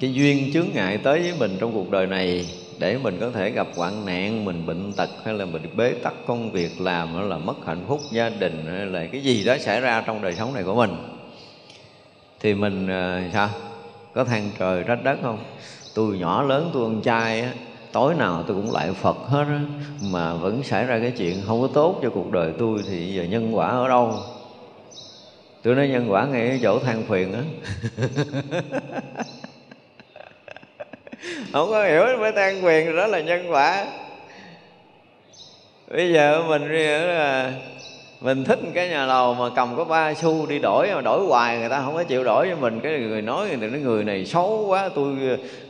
cái 0.00 0.12
duyên 0.12 0.52
chướng 0.52 0.66
ngại 0.74 0.98
tới 0.98 1.20
với 1.20 1.34
mình 1.38 1.56
trong 1.60 1.72
cuộc 1.72 1.90
đời 1.90 2.06
này 2.06 2.46
để 2.78 2.98
mình 2.98 3.16
có 3.20 3.30
thể 3.30 3.50
gặp 3.50 3.66
hoạn 3.74 4.06
nạn, 4.06 4.44
mình 4.44 4.66
bệnh 4.66 4.92
tật 4.92 5.10
hay 5.24 5.34
là 5.34 5.44
mình 5.44 5.62
bế 5.76 5.92
tắc 5.92 6.14
công 6.26 6.52
việc 6.52 6.80
làm 6.80 7.14
hay 7.14 7.24
là 7.24 7.38
mất 7.38 7.66
hạnh 7.66 7.84
phúc 7.88 8.00
gia 8.12 8.28
đình 8.28 8.66
hay 8.66 8.86
là 8.86 9.06
cái 9.06 9.22
gì 9.22 9.44
đó 9.44 9.58
xảy 9.58 9.80
ra 9.80 10.00
trong 10.06 10.22
đời 10.22 10.34
sống 10.38 10.54
này 10.54 10.64
của 10.64 10.74
mình. 10.74 10.90
Thì 12.40 12.54
mình 12.54 12.88
ờ, 12.88 13.20
sao? 13.32 13.50
Có 14.14 14.24
than 14.24 14.50
trời 14.58 14.84
trách 14.84 15.04
đất 15.04 15.18
không? 15.22 15.38
Tôi 15.94 16.18
nhỏ 16.18 16.42
lớn, 16.42 16.70
tôi 16.72 16.82
con 16.82 17.00
trai 17.02 17.40
á, 17.40 17.52
tối 17.92 18.14
nào 18.14 18.44
tôi 18.46 18.56
cũng 18.56 18.72
lại 18.72 18.92
phật 18.92 19.16
hết 19.16 19.44
á, 19.48 19.60
mà 20.00 20.34
vẫn 20.34 20.62
xảy 20.62 20.86
ra 20.86 20.98
cái 20.98 21.10
chuyện 21.10 21.42
không 21.46 21.60
có 21.60 21.68
tốt 21.74 22.00
cho 22.02 22.10
cuộc 22.10 22.32
đời 22.32 22.52
tôi 22.58 22.82
thì 22.88 23.14
giờ 23.14 23.24
nhân 23.24 23.56
quả 23.56 23.68
ở 23.68 23.88
đâu? 23.88 24.24
Tôi 25.62 25.74
nói 25.74 25.88
nhân 25.88 26.12
quả 26.12 26.26
ngay 26.26 26.50
ở 26.50 26.56
chỗ 26.62 26.78
than 26.78 27.02
phiền 27.02 27.32
á. 27.32 27.42
Không 31.52 31.70
có 31.70 31.84
hiểu 31.84 32.04
mới 32.20 32.32
than 32.32 32.62
phiền 32.62 32.96
đó 32.96 33.06
là 33.06 33.20
nhân 33.20 33.46
quả. 33.50 33.86
Bây 35.90 36.12
giờ 36.12 36.42
mình 36.48 36.68
là 37.06 37.52
mình 38.20 38.44
thích 38.44 38.58
cái 38.74 38.88
nhà 38.88 39.06
lầu 39.06 39.34
mà 39.34 39.44
cầm 39.56 39.76
có 39.76 39.84
ba 39.84 40.14
xu 40.14 40.46
đi 40.46 40.58
đổi, 40.58 40.88
mà 40.94 41.00
đổi 41.00 41.26
hoài 41.26 41.58
người 41.58 41.68
ta 41.68 41.82
không 41.84 41.94
có 41.94 42.04
chịu 42.04 42.24
đổi 42.24 42.46
với 42.46 42.56
mình. 42.56 42.80
Cái 42.80 43.00
người 43.00 43.22
nói 43.22 43.48
người 43.58 43.70
nói 43.70 43.80
người 43.80 44.04
này 44.04 44.26
xấu 44.26 44.64
quá. 44.68 44.90
Tôi 44.94 45.16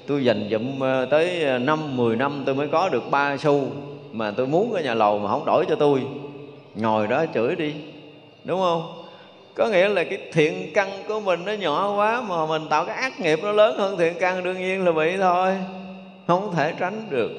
tôi 0.07 0.25
dành 0.25 0.49
dụm 0.51 0.81
ờ, 0.81 1.07
tới 1.11 1.45
ờ, 1.45 1.59
năm, 1.59 1.97
mười 1.97 2.17
năm 2.17 2.43
tôi 2.47 2.55
mới 2.55 2.69
có 2.69 2.89
được 2.89 3.11
ba 3.11 3.37
xu. 3.37 3.67
Mà 4.13 4.31
tôi 4.31 4.47
muốn 4.47 4.73
cái 4.75 4.83
nhà 4.83 4.95
lầu 4.95 5.19
mà 5.19 5.31
không 5.31 5.45
đổi 5.45 5.65
cho 5.69 5.75
tôi. 5.75 6.03
Ngồi 6.75 7.07
đó 7.07 7.25
chửi 7.35 7.57
đi. 7.57 7.75
Đúng 8.45 8.61
không? 8.61 9.00
Có 9.61 9.69
nghĩa 9.69 9.89
là 9.89 10.05
cái 10.05 10.19
thiện 10.33 10.71
căn 10.75 11.05
của 11.09 11.21
mình 11.21 11.45
nó 11.45 11.53
nhỏ 11.53 11.97
quá 11.97 12.23
mà 12.23 12.47
mình 12.47 12.69
tạo 12.71 12.85
cái 12.85 12.97
ác 12.97 13.21
nghiệp 13.21 13.39
nó 13.43 13.53
lớn 13.53 13.79
hơn 13.79 13.99
thiện 13.99 14.15
căn 14.21 14.45
đương 14.45 14.59
nhiên 14.59 14.85
là 14.85 14.93
bị 14.93 15.17
thôi. 15.17 15.57
Không 16.27 16.55
thể 16.55 16.75
tránh 16.79 17.07
được. 17.11 17.31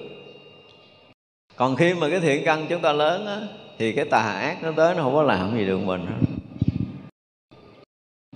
Còn 1.55 1.75
khi 1.75 1.93
mà 1.93 2.09
cái 2.09 2.19
thiện 2.19 2.43
căn 2.45 2.65
chúng 2.69 2.81
ta 2.81 2.93
lớn 2.93 3.25
á, 3.25 3.41
thì 3.77 3.91
cái 3.91 4.05
tà 4.05 4.21
ác 4.21 4.63
nó 4.63 4.71
tới 4.71 4.95
nó 4.95 5.03
không 5.03 5.13
có 5.13 5.23
làm 5.23 5.57
gì 5.57 5.65
được 5.65 5.77
mình 5.77 6.05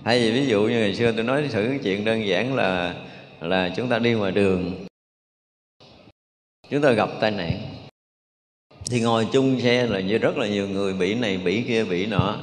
hay 0.04 0.20
vì 0.20 0.30
ví 0.30 0.46
dụ 0.46 0.62
như 0.62 0.78
ngày 0.78 0.94
xưa 0.94 1.12
tôi 1.12 1.24
nói 1.24 1.48
thử 1.52 1.66
cái 1.68 1.78
chuyện 1.82 2.04
đơn 2.04 2.26
giản 2.26 2.54
là 2.54 2.94
là 3.40 3.70
chúng 3.76 3.88
ta 3.88 3.98
đi 3.98 4.12
ngoài 4.12 4.32
đường. 4.32 4.86
Chúng 6.70 6.82
ta 6.82 6.90
gặp 6.90 7.08
tai 7.20 7.30
nạn. 7.30 7.58
Thì 8.90 9.00
ngồi 9.00 9.28
chung 9.32 9.60
xe 9.60 9.86
là 9.86 10.00
như 10.00 10.18
rất 10.18 10.36
là 10.36 10.46
nhiều 10.46 10.68
người 10.68 10.94
bị 10.94 11.14
này 11.14 11.38
bị 11.38 11.64
kia 11.68 11.84
bị 11.84 12.06
nọ 12.06 12.38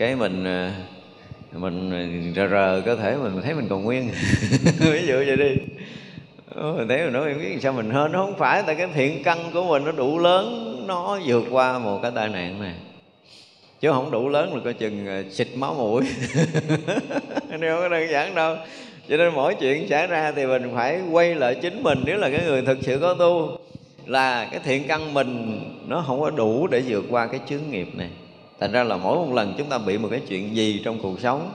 cái 0.00 0.16
mình 0.16 0.44
ờ, 0.44 0.70
mình 1.52 1.90
ờ, 1.90 2.32
rờ 2.36 2.48
rờ 2.48 2.82
cơ 2.84 2.96
thể 2.96 3.16
mình 3.16 3.42
thấy 3.42 3.54
mình 3.54 3.68
còn 3.68 3.84
nguyên. 3.84 4.10
Ví 4.78 5.06
dụ 5.06 5.14
vậy 5.14 5.36
đi. 5.36 5.56
Ờ, 6.54 6.72
mình 6.72 6.88
thấy 6.88 7.04
mình 7.04 7.12
nói 7.12 7.28
em 7.28 7.38
biết 7.38 7.58
sao 7.62 7.72
mình 7.72 7.90
hơn 7.90 8.12
nó 8.12 8.24
không 8.24 8.38
phải, 8.38 8.62
tại 8.66 8.74
cái 8.74 8.88
thiện 8.94 9.22
căn 9.22 9.50
của 9.52 9.64
mình 9.64 9.84
nó 9.84 9.92
đủ 9.92 10.18
lớn, 10.18 10.74
nó 10.86 11.18
vượt 11.26 11.44
qua 11.50 11.78
một 11.78 11.98
cái 12.02 12.10
tai 12.14 12.28
nạn 12.28 12.60
này. 12.60 12.74
Chứ 13.80 13.90
không 13.90 14.10
đủ 14.10 14.28
lớn 14.28 14.54
là 14.54 14.60
coi 14.64 14.72
chừng 14.72 15.24
xịt 15.30 15.48
máu 15.54 15.74
mũi. 15.74 16.04
Nếu 17.60 17.74
không 17.74 17.82
có 17.82 17.88
đơn 17.88 18.10
giản 18.10 18.34
đâu. 18.34 18.56
Cho 19.08 19.16
nên 19.16 19.34
mỗi 19.34 19.54
chuyện 19.54 19.88
xảy 19.88 20.06
ra 20.06 20.32
thì 20.32 20.46
mình 20.46 20.70
phải 20.74 21.00
quay 21.10 21.34
lại 21.34 21.54
chính 21.54 21.82
mình, 21.82 21.98
nếu 22.04 22.18
là 22.18 22.30
cái 22.30 22.44
người 22.44 22.62
thực 22.62 22.78
sự 22.82 22.98
có 23.00 23.14
tu. 23.14 23.58
Là 24.06 24.48
cái 24.50 24.60
thiện 24.64 24.88
căn 24.88 25.14
mình 25.14 25.60
nó 25.86 26.04
không 26.06 26.20
có 26.20 26.30
đủ 26.30 26.66
để 26.66 26.82
vượt 26.86 27.04
qua 27.10 27.26
cái 27.26 27.40
chướng 27.48 27.70
nghiệp 27.70 27.88
này 27.94 28.08
thành 28.60 28.72
ra 28.72 28.84
là 28.84 28.96
mỗi 28.96 29.16
một 29.16 29.32
lần 29.32 29.54
chúng 29.58 29.68
ta 29.68 29.78
bị 29.78 29.98
một 29.98 30.08
cái 30.10 30.20
chuyện 30.28 30.56
gì 30.56 30.82
trong 30.84 30.98
cuộc 31.02 31.20
sống, 31.20 31.52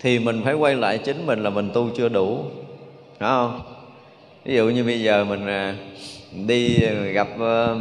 thì 0.00 0.18
mình 0.18 0.40
phải 0.44 0.54
quay 0.54 0.74
lại 0.74 0.98
chính 0.98 1.26
mình 1.26 1.42
là 1.42 1.50
mình 1.50 1.70
tu 1.74 1.90
chưa 1.96 2.08
đủ. 2.08 2.44
Phải 3.18 3.28
không? 3.28 3.60
Ví 4.44 4.56
dụ 4.56 4.68
như 4.68 4.84
bây 4.84 5.00
giờ 5.02 5.24
mình 5.24 5.46
à, 5.46 5.76
đi 6.46 6.78
gặp 7.12 7.28
ờ, 7.38 7.78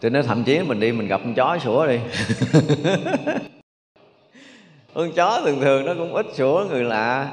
tôi 0.00 0.10
nói 0.10 0.22
thậm 0.22 0.44
chí 0.44 0.58
mình 0.58 0.80
đi 0.80 0.92
mình 0.92 1.08
gặp 1.08 1.20
con 1.24 1.34
chó 1.34 1.58
sủa 1.64 1.86
đi. 1.86 1.98
Con 4.94 5.12
chó 5.12 5.40
thường 5.44 5.60
thường 5.60 5.84
nó 5.84 5.94
cũng 5.94 6.14
ít 6.14 6.26
sủa 6.34 6.64
người 6.70 6.84
lạ. 6.84 7.30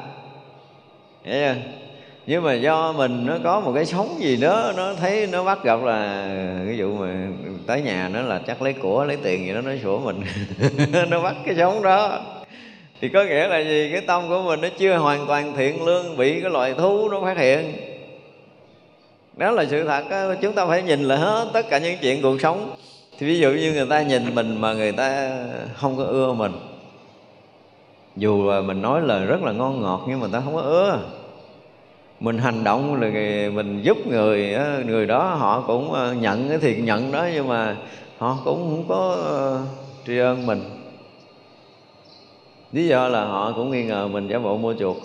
Hiểu 1.24 1.34
chưa? 1.34 1.85
Nhưng 2.28 2.44
mà 2.44 2.54
do 2.54 2.92
mình 2.92 3.26
nó 3.26 3.38
có 3.44 3.60
một 3.60 3.72
cái 3.76 3.86
sống 3.86 4.16
gì 4.20 4.38
đó, 4.38 4.74
nó 4.78 4.94
thấy 4.94 5.28
nó 5.32 5.44
bắt 5.44 5.64
gặp 5.64 5.84
là 5.84 6.28
ví 6.68 6.78
dụ 6.78 6.98
mà 6.98 7.28
tới 7.68 7.82
nhà 7.82 8.10
nó 8.14 8.22
là 8.22 8.42
chắc 8.48 8.62
lấy 8.62 8.74
của, 8.74 9.04
lấy 9.04 9.18
tiền 9.24 9.46
gì 9.46 9.54
đó, 9.54 9.62
nó 9.62 9.72
sủa 9.84 10.00
mình. 10.00 10.22
Nó 11.10 11.22
bắt 11.22 11.36
cái 11.46 11.56
sống 11.58 11.84
đó. 11.84 12.20
Thì 13.02 13.10
có 13.10 13.24
nghĩa 13.24 13.48
là 13.48 13.60
gì? 13.60 13.90
Cái 13.92 14.02
tâm 14.02 14.30
của 14.30 14.42
mình 14.42 14.62
nó 14.62 14.68
chưa 14.78 14.98
hoàn 14.98 15.28
toàn 15.28 15.54
thiện 15.58 15.86
lương, 15.86 16.18
bị 16.18 16.42
cái 16.42 16.52
loại 16.52 16.74
thú 16.74 17.10
nó 17.10 17.22
phát 17.22 17.38
hiện. 17.38 17.74
Đó 19.38 19.52
là 19.52 19.66
sự 19.66 19.84
thật 19.84 20.04
đó. 20.10 20.36
chúng 20.42 20.54
ta 20.54 20.66
phải 20.66 20.84
nhìn 20.84 21.04
lại 21.04 21.18
hết 21.18 21.48
tất 21.54 21.70
cả 21.70 21.78
những 21.78 21.98
chuyện 22.02 22.22
cuộc 22.22 22.42
sống. 22.42 22.76
Thì 23.20 23.28
ví 23.28 23.40
dụ 23.40 23.50
như 23.52 23.74
người 23.74 23.88
ta 23.90 24.02
nhìn 24.02 24.36
mình 24.36 24.62
mà 24.62 24.74
người 24.74 24.92
ta 24.92 25.38
không 25.76 25.98
có 25.98 26.04
ưa 26.04 26.34
mình. 26.34 26.52
Dù 28.16 28.50
là 28.50 28.62
mình 28.62 28.82
nói 28.82 29.02
lời 29.02 29.26
rất 29.26 29.44
là 29.44 29.52
ngon 29.52 29.82
ngọt 29.82 30.06
nhưng 30.08 30.20
mà 30.20 30.28
người 30.28 30.34
ta 30.34 30.42
không 30.46 30.56
có 30.56 30.62
ưa 30.62 31.00
mình 32.20 32.38
hành 32.38 32.64
động 32.64 33.02
là 33.02 33.10
mình 33.54 33.82
giúp 33.82 33.98
người 34.08 34.56
người 34.86 35.06
đó 35.06 35.24
họ 35.24 35.64
cũng 35.68 35.94
ờ, 35.94 36.14
nhận 36.14 36.50
cái 36.50 36.58
thiện 36.58 36.86
nhận 36.86 37.12
đó, 37.12 37.28
nhưng 37.34 37.48
mà 37.48 37.76
họ 38.18 38.38
cũng 38.46 38.58
không 38.70 38.86
có 38.88 39.18
ờ, 39.24 39.62
tri 40.08 40.18
ân 40.18 40.46
mình. 40.46 40.62
Lý 42.72 42.88
do 42.88 43.08
là 43.08 43.26
họ 43.26 43.54
cũng 43.56 43.72
nghi 43.72 43.84
ngờ 43.84 44.08
mình 44.08 44.28
giả 44.28 44.40
bộ 44.40 44.58
mua 44.58 44.74
chuột 44.80 44.98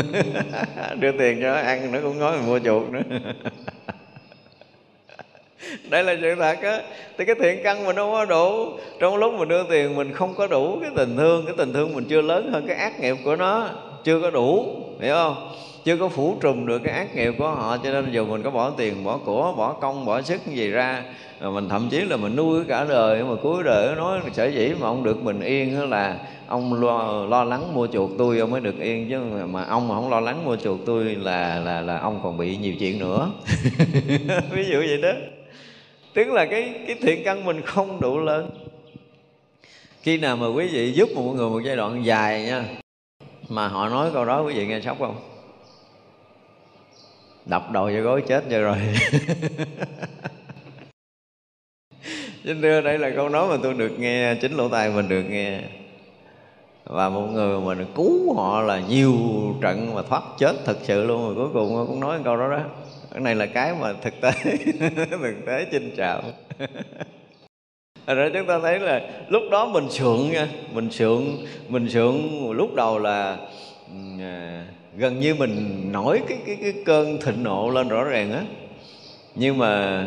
đưa 1.00 1.12
tiền 1.12 1.38
cho 1.42 1.54
ăn 1.54 1.92
nó 1.92 1.98
cũng 2.02 2.18
nói 2.18 2.36
mình 2.36 2.46
mua 2.46 2.58
chuột 2.58 2.82
nữa. 2.90 3.02
Đây 5.90 6.04
là 6.04 6.16
sự 6.20 6.34
thật 6.34 6.62
á. 6.62 6.82
Thì 7.18 7.24
cái 7.24 7.34
thiện 7.40 7.60
căn 7.64 7.86
mình 7.86 7.96
không 7.96 8.12
có 8.12 8.24
đủ. 8.24 8.66
Trong 9.00 9.16
lúc 9.16 9.34
mình 9.34 9.48
đưa 9.48 9.64
tiền, 9.70 9.96
mình 9.96 10.12
không 10.12 10.34
có 10.34 10.46
đủ 10.46 10.78
cái 10.80 10.90
tình 10.96 11.16
thương, 11.16 11.46
cái 11.46 11.54
tình 11.58 11.72
thương 11.72 11.94
mình 11.94 12.04
chưa 12.08 12.22
lớn 12.22 12.52
hơn 12.52 12.66
cái 12.66 12.76
ác 12.76 13.00
nghiệp 13.00 13.16
của 13.24 13.36
nó, 13.36 13.68
chưa 14.04 14.20
có 14.20 14.30
đủ, 14.30 14.76
hiểu 15.00 15.14
không? 15.14 15.52
Chưa 15.88 15.96
có 15.96 16.08
phủ 16.08 16.36
trùm 16.40 16.66
được 16.66 16.78
cái 16.78 16.94
ác 16.94 17.16
nghiệp 17.16 17.34
của 17.38 17.50
họ 17.50 17.78
cho 17.84 17.90
nên 17.90 18.12
dù 18.12 18.26
mình 18.26 18.42
có 18.42 18.50
bỏ 18.50 18.70
tiền 18.70 19.04
bỏ 19.04 19.18
của 19.24 19.54
bỏ 19.56 19.72
công 19.72 20.04
bỏ 20.04 20.22
sức 20.22 20.46
gì 20.46 20.70
ra. 20.70 21.02
Rồi 21.40 21.52
mình 21.52 21.68
thậm 21.68 21.88
chí 21.90 22.00
là 22.00 22.16
mình 22.16 22.36
nuôi 22.36 22.64
cả 22.68 22.84
đời 22.84 23.24
mà 23.24 23.34
cuối 23.42 23.62
đời 23.62 23.96
nói 23.96 24.20
sở 24.32 24.46
dĩ 24.46 24.72
mà 24.80 24.86
ông 24.86 25.04
được 25.04 25.22
bình 25.22 25.40
yên 25.40 25.90
là 25.90 26.18
ông 26.48 26.82
lo, 26.82 27.26
lo 27.28 27.44
lắng 27.44 27.74
mua 27.74 27.86
chuột 27.86 28.10
tôi 28.18 28.38
ông 28.38 28.50
mới 28.50 28.60
được 28.60 28.80
yên 28.80 29.10
chứ 29.10 29.18
mà 29.46 29.64
ông 29.64 29.88
mà 29.88 29.94
không 29.94 30.10
lo 30.10 30.20
lắng 30.20 30.44
mua 30.44 30.56
chuột 30.56 30.78
tôi 30.86 31.04
là 31.04 31.60
là 31.64 31.80
là 31.80 31.98
ông 31.98 32.20
còn 32.22 32.38
bị 32.38 32.56
nhiều 32.56 32.74
chuyện 32.78 32.98
nữa. 32.98 33.30
Ví 34.50 34.64
dụ 34.70 34.78
vậy 34.78 34.98
đó. 35.02 35.12
Tức 36.14 36.28
là 36.28 36.46
cái 36.46 36.74
cái 36.86 36.96
thiện 37.02 37.24
căn 37.24 37.44
mình 37.44 37.62
không 37.62 38.00
đủ 38.00 38.18
lớn. 38.18 38.50
Khi 40.02 40.18
nào 40.18 40.36
mà 40.36 40.46
quý 40.46 40.66
vị 40.66 40.92
giúp 40.92 41.08
một 41.14 41.32
người 41.36 41.50
một 41.50 41.60
giai 41.64 41.76
đoạn 41.76 42.04
dài 42.04 42.42
nha 42.42 42.64
mà 43.48 43.68
họ 43.68 43.88
nói 43.88 44.10
câu 44.14 44.24
đó 44.24 44.42
quý 44.42 44.54
vị 44.54 44.66
nghe 44.66 44.80
sốc 44.80 44.98
không? 44.98 45.37
Đập 47.48 47.72
đầu 47.72 47.90
cho 47.90 48.00
gối 48.00 48.22
chết 48.28 48.44
cho 48.50 48.60
rồi. 48.60 48.76
Chính 52.44 52.60
đưa 52.60 52.80
đây 52.80 52.98
là 52.98 53.10
câu 53.10 53.28
nói 53.28 53.48
mà 53.48 53.56
tôi 53.62 53.74
được 53.74 53.98
nghe, 53.98 54.34
Chính 54.34 54.52
lỗ 54.52 54.68
tai 54.68 54.90
mình 54.90 55.08
được 55.08 55.22
nghe. 55.22 55.60
Và 56.84 57.08
một 57.08 57.26
người 57.32 57.60
mà 57.60 57.74
cứu 57.94 58.34
họ 58.34 58.62
là 58.62 58.80
nhiều 58.88 59.14
trận 59.60 59.94
mà 59.94 60.02
thoát 60.02 60.22
chết 60.38 60.56
thật 60.64 60.76
sự 60.82 61.04
luôn. 61.04 61.26
Rồi 61.26 61.34
cuối 61.34 61.48
cùng 61.54 61.86
cũng 61.86 62.00
nói 62.00 62.20
câu 62.24 62.36
đó 62.36 62.50
đó. 62.50 62.60
Cái 63.10 63.20
này 63.20 63.34
là 63.34 63.46
cái 63.46 63.74
mà 63.80 63.92
thực 64.02 64.20
tế 64.20 64.30
Thực 65.10 65.34
tế 65.46 65.66
chinh 65.72 65.94
trào 65.96 66.22
rồi 68.06 68.30
chúng 68.34 68.46
ta 68.46 68.58
thấy 68.62 68.78
là 68.78 69.00
lúc 69.28 69.42
đó 69.50 69.66
mình 69.66 69.90
sượng 69.90 70.30
nha. 70.30 70.48
Mình 70.72 70.90
sượng 70.90 71.46
Mình 71.68 71.88
sượng 71.88 72.50
lúc 72.50 72.74
đầu 72.74 72.98
là 72.98 73.36
à, 74.20 74.64
gần 74.98 75.20
như 75.20 75.34
mình 75.34 75.82
nổi 75.92 76.22
cái 76.28 76.38
cái 76.46 76.58
cái 76.62 76.74
cơn 76.84 77.18
thịnh 77.20 77.42
nộ 77.42 77.70
lên 77.70 77.88
rõ 77.88 78.04
ràng 78.04 78.32
á. 78.32 78.42
Nhưng 79.34 79.58
mà 79.58 80.04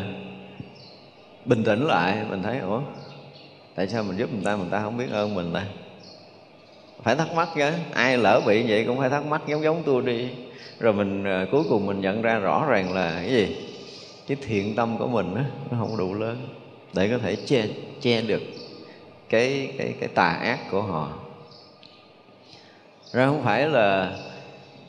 bình 1.44 1.64
tĩnh 1.64 1.86
lại 1.86 2.24
mình 2.30 2.42
thấy 2.42 2.58
ủa 2.58 2.80
tại 3.74 3.88
sao 3.88 4.02
mình 4.02 4.18
giúp 4.18 4.32
người 4.32 4.44
ta 4.44 4.56
người 4.56 4.68
ta 4.70 4.80
không 4.82 4.96
biết 4.96 5.10
ơn 5.10 5.34
mình 5.34 5.52
ta? 5.54 5.64
Phải 7.02 7.16
thắc 7.16 7.34
mắc 7.34 7.48
chứ. 7.54 7.70
Ai 7.92 8.18
lỡ 8.18 8.42
bị 8.46 8.64
vậy 8.68 8.84
cũng 8.86 8.98
phải 8.98 9.10
thắc 9.10 9.26
mắc 9.26 9.42
giống 9.46 9.62
giống 9.62 9.82
tôi 9.86 10.02
đi. 10.02 10.28
Rồi 10.80 10.92
mình 10.92 11.24
à, 11.24 11.46
cuối 11.50 11.62
cùng 11.68 11.86
mình 11.86 12.00
nhận 12.00 12.22
ra 12.22 12.38
rõ 12.38 12.66
ràng 12.68 12.94
là 12.94 13.12
cái 13.14 13.30
gì? 13.30 13.56
Cái 14.26 14.36
thiện 14.46 14.74
tâm 14.76 14.98
của 14.98 15.06
mình 15.06 15.34
á 15.34 15.44
nó 15.70 15.78
không 15.78 15.96
đủ 15.96 16.14
lớn 16.14 16.48
để 16.92 17.08
có 17.08 17.18
thể 17.18 17.36
che 17.46 17.66
che 18.00 18.22
được 18.22 18.42
cái 19.28 19.74
cái 19.78 19.94
cái 20.00 20.08
tà 20.08 20.28
ác 20.28 20.58
của 20.70 20.82
họ. 20.82 21.12
Ra 23.12 23.26
không 23.26 23.42
phải 23.42 23.68
là 23.68 24.18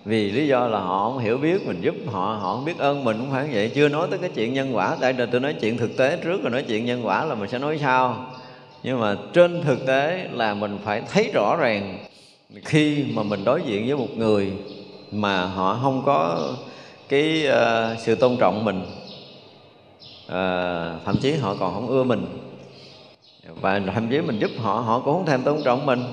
vì 0.06 0.32
lý 0.32 0.48
do 0.48 0.68
là 0.68 0.80
họ 0.80 1.10
không 1.10 1.20
hiểu 1.20 1.38
biết 1.38 1.68
mình 1.68 1.82
giúp 1.82 1.96
họ 2.06 2.38
họ 2.42 2.56
không 2.56 2.66
biết 2.66 2.78
ơn 2.78 3.04
mình 3.04 3.18
cũng 3.20 3.32
phải 3.32 3.50
vậy. 3.54 3.72
Chưa 3.76 3.90
nói 3.90 4.08
tới 4.10 4.20
cái 4.20 4.30
chuyện 4.36 4.54
nhân 4.54 4.76
quả. 4.76 4.98
Tại 5.02 5.14
giờ 5.18 5.28
tôi 5.32 5.42
nói 5.42 5.54
chuyện 5.62 5.78
thực 5.78 5.98
tế 5.98 6.18
trước 6.24 6.44
rồi 6.44 6.52
nói 6.52 6.64
chuyện 6.68 6.86
nhân 6.86 7.06
quả 7.06 7.26
là 7.26 7.36
mình 7.36 7.50
sẽ 7.50 7.60
nói 7.60 7.78
sau. 7.82 8.26
Nhưng 8.84 9.00
mà 9.00 9.18
trên 9.34 9.62
thực 9.64 9.86
tế 9.86 10.30
là 10.32 10.54
mình 10.54 10.78
phải 10.84 11.02
thấy 11.12 11.32
rõ 11.34 11.56
ràng 11.56 11.98
khi 12.66 13.06
mà 13.14 13.24
mình 13.24 13.44
đối 13.44 13.62
diện 13.62 13.88
với 13.88 13.98
một 13.98 14.18
người 14.18 14.52
mà 15.12 15.46
họ 15.46 15.80
không 15.82 16.04
có 16.06 16.50
cái 17.10 17.48
uh, 17.50 18.00
sự 18.00 18.16
tôn 18.16 18.38
trọng 18.38 18.66
mình 18.66 18.82
uh, 20.26 21.06
thậm 21.06 21.18
chí 21.22 21.34
họ 21.34 21.56
còn 21.60 21.74
không 21.74 21.88
ưa 21.88 22.04
mình. 22.04 22.26
Và 23.62 23.82
thậm 23.94 24.08
chí 24.10 24.22
mình 24.22 24.40
giúp 24.40 24.52
họ 24.58 24.74
họ 24.74 25.00
cũng 25.00 25.14
không 25.14 25.26
thèm 25.26 25.42
tôn 25.42 25.64
trọng 25.64 25.86
mình 25.86 26.04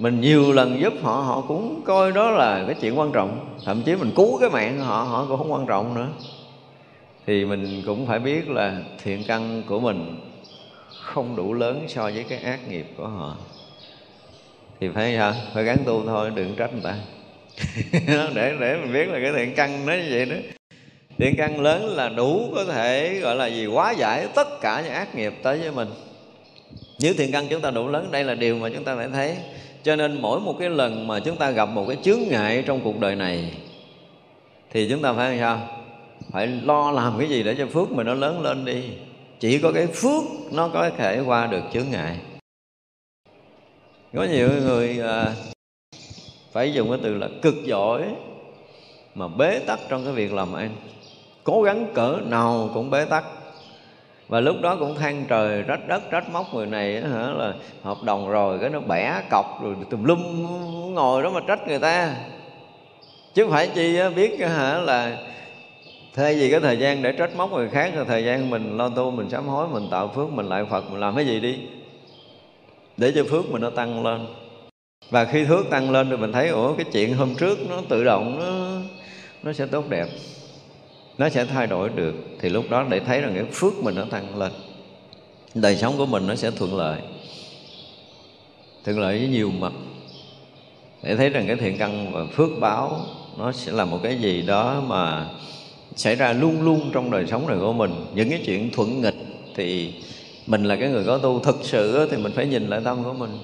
mình 0.00 0.20
nhiều 0.20 0.52
lần 0.52 0.80
giúp 0.80 0.92
họ 1.02 1.12
họ 1.12 1.40
cũng 1.48 1.82
coi 1.84 2.12
đó 2.12 2.30
là 2.30 2.64
cái 2.66 2.76
chuyện 2.80 2.98
quan 2.98 3.12
trọng. 3.12 3.56
Thậm 3.64 3.82
chí 3.82 3.96
mình 3.96 4.12
cứu 4.16 4.38
cái 4.38 4.50
mạng 4.50 4.80
họ 4.80 5.02
họ 5.02 5.26
cũng 5.28 5.38
không 5.38 5.52
quan 5.52 5.66
trọng 5.66 5.94
nữa. 5.94 6.08
Thì 7.26 7.44
mình 7.44 7.82
cũng 7.86 8.06
phải 8.06 8.18
biết 8.18 8.48
là 8.48 8.82
thiện 9.02 9.24
căn 9.26 9.62
của 9.66 9.80
mình 9.80 10.20
không 11.02 11.36
đủ 11.36 11.54
lớn 11.54 11.84
so 11.88 12.02
với 12.02 12.24
cái 12.28 12.38
ác 12.38 12.68
nghiệp 12.68 12.86
của 12.96 13.06
họ. 13.06 13.36
Thì 14.80 14.88
phải 14.94 15.14
sao 15.16 15.34
phải 15.54 15.64
gắn 15.64 15.76
tu 15.84 16.02
thôi, 16.06 16.30
đừng 16.34 16.54
trách 16.56 16.72
người 16.72 16.82
ta. 16.82 16.94
Để 18.34 18.54
để 18.60 18.76
mình 18.82 18.92
biết 18.92 19.08
là 19.08 19.18
cái 19.22 19.32
thiện 19.36 19.54
căn 19.54 19.86
nó 19.86 19.92
như 19.92 20.08
vậy 20.10 20.26
đó. 20.26 20.36
Thiện 21.18 21.34
căn 21.38 21.60
lớn 21.60 21.96
là 21.96 22.08
đủ 22.08 22.52
có 22.54 22.64
thể 22.64 23.18
gọi 23.22 23.36
là 23.36 23.46
gì? 23.46 23.66
Quá 23.66 23.90
giải 23.90 24.26
tất 24.34 24.60
cả 24.60 24.82
những 24.84 24.92
ác 24.92 25.14
nghiệp 25.14 25.34
tới 25.42 25.58
với 25.58 25.72
mình. 25.72 25.88
Nếu 27.02 27.14
thiện 27.18 27.32
căn 27.32 27.46
chúng 27.50 27.60
ta 27.60 27.70
đủ 27.70 27.88
lớn, 27.88 28.08
đây 28.10 28.24
là 28.24 28.34
điều 28.34 28.56
mà 28.56 28.68
chúng 28.74 28.84
ta 28.84 28.96
phải 28.96 29.08
thấy 29.12 29.36
cho 29.82 29.96
nên 29.96 30.22
mỗi 30.22 30.40
một 30.40 30.56
cái 30.58 30.70
lần 30.70 31.06
mà 31.06 31.20
chúng 31.20 31.36
ta 31.36 31.50
gặp 31.50 31.68
một 31.68 31.84
cái 31.88 31.96
chướng 32.02 32.20
ngại 32.28 32.64
trong 32.66 32.80
cuộc 32.84 33.00
đời 33.00 33.16
này 33.16 33.52
thì 34.70 34.88
chúng 34.90 35.02
ta 35.02 35.12
phải 35.12 35.30
làm 35.30 35.38
sao? 35.38 35.68
Phải 36.32 36.46
lo 36.46 36.90
làm 36.90 37.18
cái 37.18 37.28
gì 37.28 37.42
để 37.42 37.54
cho 37.58 37.66
phước 37.66 37.90
mình 37.90 38.06
nó 38.06 38.14
lớn 38.14 38.42
lên 38.42 38.64
đi. 38.64 38.84
Chỉ 39.40 39.58
có 39.58 39.72
cái 39.72 39.86
phước 39.86 40.22
nó 40.52 40.68
có 40.68 40.90
thể 40.90 41.20
qua 41.20 41.46
được 41.46 41.62
chướng 41.72 41.90
ngại. 41.90 42.16
Có 44.14 44.24
nhiều 44.24 44.48
người 44.62 45.00
à, 45.00 45.34
phải 46.52 46.72
dùng 46.72 46.90
cái 46.90 46.98
từ 47.02 47.14
là 47.14 47.28
cực 47.42 47.54
giỏi 47.64 48.04
mà 49.14 49.28
bế 49.28 49.58
tắc 49.58 49.80
trong 49.88 50.04
cái 50.04 50.12
việc 50.12 50.32
làm 50.32 50.52
ăn. 50.52 50.70
Cố 51.44 51.62
gắng 51.62 51.86
cỡ 51.94 52.18
nào 52.26 52.70
cũng 52.74 52.90
bế 52.90 53.04
tắc 53.04 53.24
và 54.30 54.40
lúc 54.40 54.56
đó 54.62 54.76
cũng 54.76 54.94
than 54.94 55.24
trời 55.28 55.64
trách 55.68 55.88
đất 55.88 56.02
trách 56.10 56.30
móc 56.32 56.54
người 56.54 56.66
này 56.66 57.00
hả, 57.00 57.30
là 57.30 57.52
hợp 57.82 58.02
đồng 58.02 58.30
rồi, 58.30 58.58
cái 58.58 58.70
nó 58.70 58.80
bẻ 58.80 59.22
cọc 59.30 59.62
rồi 59.62 59.74
tùm 59.90 60.04
lum 60.04 60.46
ngồi 60.94 61.22
đó 61.22 61.30
mà 61.30 61.40
trách 61.48 61.68
người 61.68 61.78
ta. 61.78 62.14
Chứ 63.34 63.48
phải 63.50 63.68
chi 63.74 63.98
biết 64.16 64.40
hả, 64.40 64.78
là 64.78 65.16
thay 66.14 66.34
vì 66.34 66.50
cái 66.50 66.60
thời 66.60 66.78
gian 66.78 67.02
để 67.02 67.12
trách 67.12 67.36
móc 67.36 67.52
người 67.52 67.68
khác, 67.68 67.92
là 67.96 68.04
thời 68.04 68.24
gian 68.24 68.50
mình 68.50 68.76
lo 68.76 68.88
tu, 68.88 69.10
mình 69.10 69.30
sám 69.30 69.48
hối, 69.48 69.68
mình 69.68 69.88
tạo 69.90 70.12
phước, 70.14 70.32
mình 70.32 70.46
lại 70.46 70.64
phật, 70.70 70.90
mình 70.90 71.00
làm 71.00 71.16
cái 71.16 71.26
gì 71.26 71.40
đi? 71.40 71.58
Để 72.96 73.12
cho 73.14 73.24
phước 73.30 73.50
mình 73.50 73.62
nó 73.62 73.70
tăng 73.70 74.04
lên. 74.04 74.26
Và 75.10 75.24
khi 75.24 75.44
phước 75.48 75.70
tăng 75.70 75.90
lên 75.90 76.10
thì 76.10 76.16
mình 76.16 76.32
thấy, 76.32 76.48
ủa, 76.48 76.74
cái 76.74 76.86
chuyện 76.92 77.14
hôm 77.14 77.34
trước 77.34 77.58
nó 77.68 77.76
tự 77.88 78.04
động 78.04 78.38
nó 78.38 78.80
nó 79.42 79.52
sẽ 79.52 79.66
tốt 79.66 79.84
đẹp 79.88 80.06
nó 81.20 81.28
sẽ 81.28 81.44
thay 81.44 81.66
đổi 81.66 81.88
được. 81.88 82.14
Thì 82.40 82.48
lúc 82.48 82.70
đó 82.70 82.86
để 82.90 83.00
thấy 83.00 83.20
rằng 83.20 83.32
cái 83.34 83.44
phước 83.52 83.84
mình 83.84 83.94
nó 83.94 84.04
tăng 84.04 84.38
lên. 84.38 84.52
Đời 85.54 85.76
sống 85.76 85.94
của 85.98 86.06
mình 86.06 86.26
nó 86.26 86.34
sẽ 86.34 86.50
thuận 86.50 86.76
lợi. 86.76 87.00
Thuận 88.84 88.98
lợi 88.98 89.18
với 89.18 89.28
nhiều 89.28 89.50
mặt. 89.50 89.72
Để 91.02 91.16
thấy 91.16 91.28
rằng 91.28 91.46
cái 91.46 91.56
thiện 91.56 91.78
căn 91.78 92.12
và 92.12 92.26
phước 92.32 92.50
báo 92.60 93.00
nó 93.38 93.52
sẽ 93.52 93.72
là 93.72 93.84
một 93.84 93.98
cái 94.02 94.18
gì 94.18 94.42
đó 94.42 94.82
mà 94.86 95.28
xảy 95.96 96.14
ra 96.14 96.32
luôn 96.32 96.62
luôn 96.62 96.90
trong 96.94 97.10
đời 97.10 97.26
sống 97.26 97.46
này 97.46 97.56
của 97.60 97.72
mình. 97.72 97.90
Những 98.14 98.30
cái 98.30 98.42
chuyện 98.46 98.70
thuận 98.70 99.00
nghịch 99.00 99.16
thì 99.54 99.94
mình 100.46 100.64
là 100.64 100.76
cái 100.76 100.88
người 100.88 101.04
có 101.04 101.18
tu 101.18 101.38
thực 101.38 101.56
sự 101.62 102.08
thì 102.10 102.16
mình 102.16 102.32
phải 102.32 102.46
nhìn 102.46 102.68
lại 102.68 102.80
tâm 102.84 103.04
của 103.04 103.12
mình. 103.12 103.38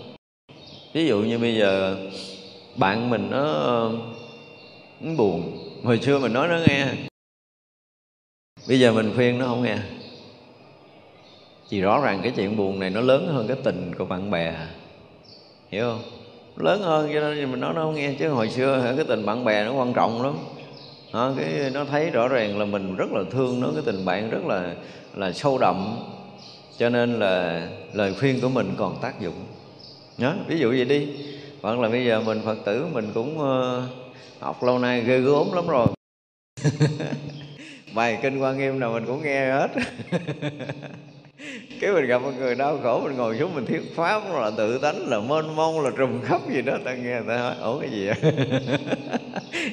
Ví 0.92 1.06
dụ 1.06 1.18
như 1.18 1.38
bây 1.38 1.54
giờ 1.56 1.96
bạn 2.76 3.10
mình 3.10 3.30
nó, 3.30 3.44
nó 5.00 5.14
buồn. 5.16 5.58
Hồi 5.84 5.98
xưa 6.02 6.18
mình 6.18 6.32
nói 6.32 6.48
nó 6.48 6.58
nghe 6.68 6.86
bây 8.68 8.80
giờ 8.80 8.92
mình 8.92 9.12
khuyên 9.14 9.38
nó 9.38 9.46
không 9.46 9.62
nghe. 9.62 9.76
Thì 11.70 11.80
rõ 11.80 12.00
ràng 12.00 12.20
cái 12.22 12.32
chuyện 12.36 12.56
buồn 12.56 12.78
này 12.78 12.90
nó 12.90 13.00
lớn 13.00 13.28
hơn 13.32 13.46
cái 13.48 13.56
tình 13.64 13.94
của 13.98 14.04
bạn 14.04 14.30
bè. 14.30 14.54
Hiểu 15.68 15.84
không? 15.90 16.02
Lớn 16.56 16.82
hơn 16.82 17.10
cho 17.14 17.20
nên 17.20 17.50
mình 17.50 17.60
nói 17.60 17.74
nó 17.74 17.82
không 17.82 17.94
nghe 17.94 18.12
chứ 18.18 18.28
hồi 18.28 18.50
xưa 18.50 18.92
cái 18.96 19.04
tình 19.08 19.26
bạn 19.26 19.44
bè 19.44 19.64
nó 19.64 19.72
quan 19.72 19.92
trọng 19.92 20.22
lắm. 20.22 20.34
Nó 21.12 21.32
cái 21.36 21.70
nó 21.74 21.84
thấy 21.84 22.10
rõ 22.10 22.28
ràng 22.28 22.58
là 22.58 22.64
mình 22.64 22.96
rất 22.96 23.12
là 23.12 23.22
thương 23.30 23.60
nó 23.60 23.68
cái 23.74 23.82
tình 23.86 24.04
bạn 24.04 24.30
rất 24.30 24.44
là 24.46 24.74
là 25.14 25.32
sâu 25.32 25.58
đậm. 25.58 25.96
Cho 26.78 26.88
nên 26.88 27.18
là 27.18 27.68
lời 27.92 28.14
khuyên 28.20 28.40
của 28.40 28.48
mình 28.48 28.74
còn 28.78 28.98
tác 29.02 29.20
dụng. 29.20 29.44
Nhớ 30.18 30.34
ví 30.46 30.58
dụ 30.58 30.68
vậy 30.68 30.84
đi. 30.84 31.08
Hoặc 31.62 31.78
là 31.78 31.88
bây 31.88 32.04
giờ 32.04 32.20
mình 32.20 32.40
phật 32.44 32.56
tử 32.64 32.86
mình 32.92 33.10
cũng 33.14 33.38
uh, 33.38 33.82
học 34.40 34.62
lâu 34.62 34.78
nay 34.78 35.00
ghê 35.00 35.18
gớm 35.18 35.52
lắm 35.52 35.66
rồi. 35.66 35.86
bài 37.96 38.18
kinh 38.22 38.38
quan 38.38 38.58
nghiêm 38.58 38.80
nào 38.80 38.92
mình 38.92 39.06
cũng 39.06 39.22
nghe 39.22 39.50
hết. 39.50 39.68
Cái 41.80 41.92
mình 41.92 42.06
gặp 42.06 42.22
một 42.22 42.30
người 42.38 42.54
đau 42.54 42.78
khổ 42.82 43.00
mình 43.00 43.16
ngồi 43.16 43.38
xuống 43.38 43.54
mình 43.54 43.66
thuyết 43.66 43.82
pháp 43.96 44.22
là 44.34 44.50
tự 44.56 44.78
tánh 44.78 45.08
là 45.08 45.20
mênh 45.20 45.56
mông 45.56 45.80
là 45.80 45.90
trùm 45.98 46.22
khóc 46.22 46.50
gì 46.50 46.62
đó. 46.62 46.78
Ta 46.84 46.94
nghe 46.94 47.20
ta 47.28 47.36
hỏi 47.36 47.54
ủa 47.62 47.80
cái 47.80 47.90
gì 47.90 48.06
vậy? 48.06 48.32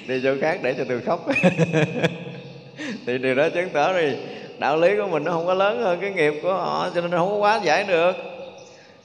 Đi 0.07 0.21
chỗ 0.24 0.36
khác 0.41 0.59
để 0.63 0.74
cho 0.78 0.84
tôi 0.89 1.01
khóc. 1.01 1.26
Thì 3.05 3.17
điều 3.17 3.36
đó 3.36 3.49
chứng 3.49 3.69
tỏ 3.69 3.97
đi 3.97 4.13
đạo 4.59 4.78
lý 4.78 4.95
của 4.97 5.07
mình 5.07 5.24
nó 5.24 5.32
không 5.32 5.45
có 5.45 5.53
lớn 5.53 5.82
hơn 5.82 5.99
cái 6.01 6.11
nghiệp 6.11 6.34
của 6.41 6.53
họ 6.53 6.89
cho 6.95 7.01
nên 7.01 7.11
nó 7.11 7.17
không 7.17 7.30
có 7.30 7.36
quá 7.36 7.61
giải 7.63 7.84
được. 7.84 8.15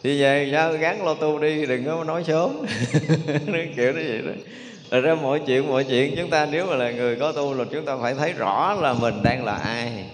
Thì 0.03 0.23
về 0.23 0.49
sao 0.53 0.73
gắn 0.73 1.07
lo 1.07 1.15
tu 1.15 1.39
đi 1.39 1.67
đừng 1.67 1.85
có 1.85 2.05
nói 2.05 2.25
sớm. 2.25 2.67
Kiểu 3.77 3.93
đó 3.93 4.01
vậy 4.09 4.23
đó 4.27 4.33
Thật 4.91 5.01
ra 5.01 5.15
mọi 5.15 5.41
chuyện 5.47 5.69
mọi 5.69 5.85
chuyện 5.85 6.15
chúng 6.17 6.31
ta 6.31 6.49
nếu 6.53 6.67
mà 6.67 6.77
là 6.77 6.91
người 6.91 7.17
có 7.17 7.33
tu 7.33 7.55
là 7.55 7.65
chúng 7.73 7.85
ta 7.85 7.97
phải 8.03 8.15
thấy 8.15 8.33
rõ 8.33 8.75
là 8.81 8.93
mình 8.93 9.23
đang 9.23 9.45
là 9.45 9.53
ai 9.53 10.05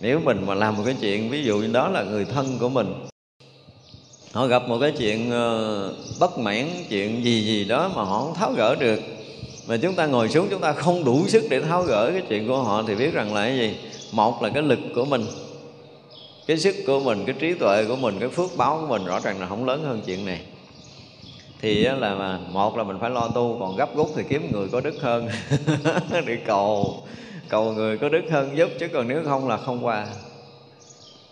Nếu 0.00 0.20
mình 0.20 0.46
mà 0.46 0.54
làm 0.54 0.76
một 0.76 0.82
cái 0.86 0.96
chuyện 1.00 1.30
ví 1.30 1.44
dụ 1.44 1.58
như 1.58 1.72
đó 1.72 1.88
là 1.88 2.02
người 2.02 2.24
thân 2.24 2.58
của 2.60 2.68
mình 2.68 2.94
Họ 4.32 4.46
gặp 4.46 4.68
một 4.68 4.78
cái 4.80 4.92
chuyện 4.98 5.30
ờ, 5.30 5.94
bất 6.20 6.38
mãn, 6.38 6.68
chuyện 6.88 7.24
gì 7.24 7.42
gì 7.42 7.64
đó 7.64 7.90
mà 7.94 8.02
họ 8.02 8.20
không 8.20 8.34
tháo 8.34 8.52
gỡ 8.52 8.74
được 8.74 9.00
Mà 9.68 9.76
chúng 9.76 9.94
ta 9.94 10.06
ngồi 10.06 10.28
xuống 10.28 10.46
chúng 10.50 10.60
ta 10.60 10.72
không 10.72 11.04
đủ 11.04 11.28
sức 11.28 11.44
để 11.50 11.60
tháo 11.60 11.82
gỡ 11.82 12.10
cái 12.12 12.22
chuyện 12.28 12.48
của 12.48 12.62
họ 12.62 12.82
Thì 12.86 12.94
biết 12.94 13.14
rằng 13.14 13.34
là 13.34 13.44
cái 13.44 13.58
gì? 13.58 13.76
Một 14.12 14.42
là 14.42 14.48
cái 14.48 14.62
lực 14.62 14.78
của 14.94 15.04
mình 15.04 15.26
Cái 16.46 16.58
sức 16.58 16.74
của 16.86 17.00
mình, 17.00 17.24
cái 17.26 17.34
trí 17.38 17.54
tuệ 17.54 17.84
của 17.84 17.96
mình, 17.96 18.16
cái 18.20 18.28
phước 18.28 18.56
báo 18.56 18.78
của 18.80 18.86
mình 18.86 19.04
rõ 19.04 19.20
ràng 19.20 19.40
là 19.40 19.46
không 19.46 19.64
lớn 19.64 19.84
hơn 19.84 20.00
chuyện 20.06 20.26
này 20.26 20.40
thì 21.60 21.84
là 21.84 22.14
mà, 22.14 22.38
một 22.52 22.76
là 22.76 22.84
mình 22.84 22.96
phải 23.00 23.10
lo 23.10 23.28
tu, 23.28 23.56
còn 23.60 23.76
gấp 23.76 23.96
rút 23.96 24.10
thì 24.16 24.22
kiếm 24.28 24.52
người 24.52 24.68
có 24.72 24.80
đức 24.80 24.94
hơn. 25.02 25.28
Để 26.26 26.38
cầu 26.46 27.02
cầu 27.48 27.72
người 27.72 27.98
có 27.98 28.08
đức 28.08 28.22
hơn 28.30 28.56
giúp, 28.56 28.70
chứ 28.80 28.88
còn 28.92 29.08
nếu 29.08 29.22
không 29.24 29.48
là 29.48 29.56
không 29.56 29.86
qua. 29.86 30.06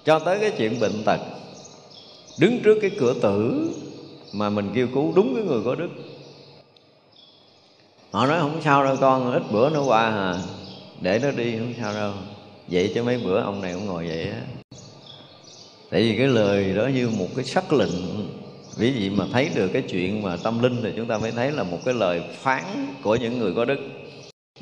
Cho 0.05 0.18
tới 0.18 0.39
cái 0.41 0.51
chuyện 0.59 0.81
bệnh 0.81 1.03
tật, 1.05 1.20
đứng 2.39 2.61
trước 2.64 2.79
cái 2.83 2.91
cửa 2.99 3.14
tử 3.22 3.68
mà 4.33 4.51
mình 4.51 4.70
kêu 4.74 4.89
cứu 4.95 5.12
đúng 5.16 5.35
cái 5.35 5.45
người 5.45 5.62
có 5.64 5.74
đức. 5.74 5.89
Họ 8.11 8.27
nói 8.27 8.39
không 8.41 8.61
sao 8.64 8.85
đâu 8.85 8.97
con, 9.01 9.33
ít 9.33 9.43
bữa 9.51 9.70
nó 9.70 9.83
qua 9.83 10.03
à 10.03 10.39
để 11.01 11.18
nó 11.22 11.31
đi, 11.31 11.59
không 11.59 11.74
sao 11.81 11.95
đâu. 11.95 12.12
Vậy 12.68 12.93
chứ 12.95 13.03
mấy 13.03 13.18
bữa 13.18 13.41
ông 13.41 13.61
này 13.61 13.74
cũng 13.74 13.87
ngồi 13.87 14.07
vậy 14.09 14.29
á. 14.31 14.41
Tại 15.91 16.03
vì 16.03 16.16
cái 16.18 16.27
lời 16.27 16.74
đó 16.77 16.87
như 16.87 17.11
một 17.18 17.29
cái 17.37 17.45
sắc 17.45 17.72
lệnh 17.72 17.93
quý 18.81 18.91
vị 18.91 19.11
mà 19.11 19.24
thấy 19.33 19.51
được 19.55 19.68
cái 19.68 19.83
chuyện 19.83 20.22
mà 20.22 20.37
tâm 20.43 20.62
linh 20.62 20.81
thì 20.83 20.93
chúng 20.97 21.07
ta 21.07 21.18
mới 21.18 21.31
thấy 21.31 21.53
là 21.53 21.62
một 21.62 21.79
cái 21.85 21.95
lời 21.95 22.22
phán 22.33 22.62
của 23.03 23.16
những 23.16 23.39
người 23.39 23.53
có 23.55 23.64
đức. 23.64 23.79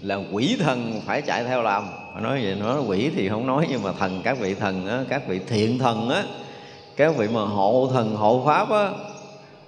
Là 0.01 0.19
quỷ 0.33 0.57
thần 0.59 1.01
phải 1.07 1.23
chạy 1.23 1.45
theo 1.45 1.62
làm. 1.62 1.85
Nói 2.23 2.41
vậy 2.43 2.55
nói 2.55 2.81
quỷ 2.87 3.11
thì 3.17 3.29
không 3.29 3.47
nói 3.47 3.67
nhưng 3.71 3.83
mà 3.83 3.93
thần 3.93 4.21
các 4.25 4.39
vị 4.41 4.55
thần 4.55 4.87
á, 4.87 5.05
các 5.09 5.29
vị 5.29 5.41
thiện 5.49 5.79
thần 5.79 6.09
á 6.09 6.25
các 6.97 7.17
vị 7.17 7.29
mà 7.33 7.41
hộ 7.41 7.91
thần 7.93 8.17
hộ 8.17 8.43
pháp 8.47 8.71
á 8.71 8.91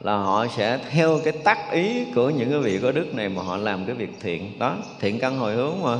là 0.00 0.16
họ 0.16 0.46
sẽ 0.56 0.78
theo 0.90 1.20
cái 1.24 1.32
tác 1.32 1.72
ý 1.72 2.04
của 2.14 2.30
những 2.30 2.50
cái 2.50 2.58
vị 2.58 2.78
có 2.82 2.92
đức 2.92 3.14
này 3.14 3.28
mà 3.28 3.42
họ 3.42 3.56
làm 3.56 3.86
cái 3.86 3.94
việc 3.94 4.10
thiện. 4.20 4.58
Đó 4.58 4.76
thiện 5.00 5.18
căn 5.18 5.38
hồi 5.38 5.54
hướng 5.54 5.82
mà. 5.82 5.96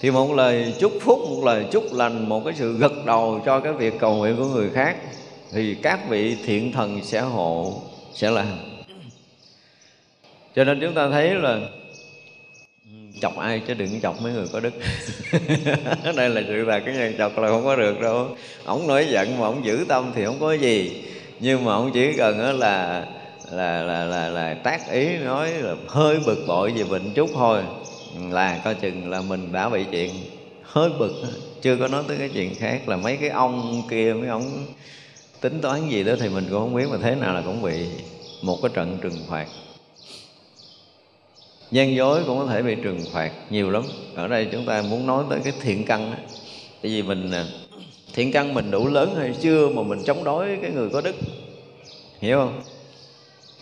Thì 0.00 0.10
một 0.10 0.32
lời 0.32 0.74
chúc 0.78 0.92
phúc 1.00 1.18
một 1.18 1.42
lời 1.44 1.66
chúc 1.70 1.84
lành 1.92 2.28
một 2.28 2.44
cái 2.44 2.54
sự 2.56 2.72
gật 2.72 3.06
đầu 3.06 3.40
cho 3.46 3.60
cái 3.60 3.72
việc 3.72 3.94
cầu 3.98 4.14
nguyện 4.14 4.36
của 4.36 4.44
người 4.44 4.70
khác 4.70 4.96
thì 5.52 5.76
các 5.82 6.08
vị 6.08 6.36
thiện 6.44 6.72
thần 6.72 7.00
sẽ 7.04 7.20
hộ, 7.20 7.82
sẽ 8.14 8.30
làm 8.30 8.58
cho 10.58 10.64
nên 10.64 10.80
chúng 10.80 10.94
ta 10.94 11.08
thấy 11.10 11.34
là 11.34 11.60
chọc 13.20 13.36
ai 13.36 13.62
chứ 13.66 13.74
đừng 13.74 14.00
chọc 14.00 14.22
mấy 14.22 14.32
người 14.32 14.46
có 14.52 14.60
đức. 14.60 14.72
Đây 16.16 16.30
là 16.30 16.42
sự 16.46 16.64
là 16.64 16.78
cái 16.78 16.94
nhân 16.94 17.14
chọc 17.18 17.38
là 17.38 17.48
không 17.48 17.64
có 17.64 17.76
được 17.76 18.00
đâu. 18.00 18.28
Ổng 18.64 18.86
nói 18.86 19.06
giận 19.10 19.38
mà 19.38 19.46
ổng 19.46 19.64
giữ 19.64 19.84
tâm 19.88 20.12
thì 20.14 20.24
không 20.24 20.40
có 20.40 20.52
gì. 20.52 21.04
Nhưng 21.40 21.64
mà 21.64 21.74
ổng 21.74 21.90
chỉ 21.94 22.12
cần 22.16 22.58
là 22.58 23.06
là 23.52 23.82
là 23.82 24.04
là 24.04 24.28
là 24.28 24.54
tác 24.54 24.90
ý 24.90 25.16
nói 25.16 25.50
là 25.50 25.74
hơi 25.88 26.18
bực 26.26 26.44
bội 26.46 26.72
về 26.72 26.84
bệnh 26.84 27.14
chút 27.14 27.30
thôi. 27.34 27.62
Là 28.30 28.60
coi 28.64 28.74
chừng 28.74 29.10
là 29.10 29.20
mình 29.20 29.52
đã 29.52 29.68
bị 29.68 29.84
chuyện 29.90 30.10
hơi 30.62 30.90
bực, 30.98 31.12
chưa 31.62 31.76
có 31.76 31.88
nói 31.88 32.02
tới 32.08 32.16
cái 32.16 32.28
chuyện 32.28 32.54
khác. 32.54 32.88
Là 32.88 32.96
mấy 32.96 33.16
cái 33.16 33.28
ông 33.28 33.82
kia, 33.90 34.14
mấy 34.20 34.28
ông 34.28 34.66
tính 35.40 35.60
toán 35.60 35.90
gì 35.90 36.04
đó 36.04 36.12
thì 36.20 36.28
mình 36.28 36.44
cũng 36.50 36.58
không 36.58 36.74
biết 36.74 36.86
mà 36.90 36.96
thế 37.02 37.14
nào 37.14 37.34
là 37.34 37.42
cũng 37.42 37.62
bị 37.62 37.86
một 38.42 38.58
cái 38.62 38.70
trận 38.74 38.98
trừng 39.02 39.18
phạt. 39.28 39.46
Gian 41.70 41.94
dối 41.94 42.22
cũng 42.26 42.38
có 42.38 42.46
thể 42.46 42.62
bị 42.62 42.74
trừng 42.82 43.00
phạt 43.12 43.32
nhiều 43.50 43.70
lắm. 43.70 43.82
Ở 44.14 44.28
đây 44.28 44.48
chúng 44.52 44.66
ta 44.66 44.82
muốn 44.82 45.06
nói 45.06 45.24
tới 45.30 45.40
cái 45.44 45.52
thiện 45.60 45.84
căn 45.84 46.14
tại 46.82 46.92
vì 46.92 47.02
mình 47.02 47.30
à, 47.30 47.46
thiện 48.14 48.32
căn 48.32 48.54
mình 48.54 48.70
đủ 48.70 48.88
lớn 48.88 49.14
hay 49.18 49.34
chưa 49.40 49.68
mà 49.68 49.82
mình 49.82 50.02
chống 50.06 50.24
đối 50.24 50.58
cái 50.62 50.70
người 50.70 50.88
có 50.92 51.00
đức. 51.00 51.14
Hiểu 52.20 52.38
không? 52.38 52.62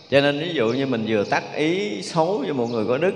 Cho 0.09 0.21
nên 0.21 0.39
ví 0.39 0.53
dụ 0.53 0.73
như 0.73 0.85
mình 0.85 1.05
vừa 1.07 1.23
tác 1.23 1.55
ý 1.55 2.01
xấu 2.01 2.37
với 2.37 2.53
một 2.53 2.67
người 2.67 2.85
có 2.85 2.97
đức, 2.97 3.15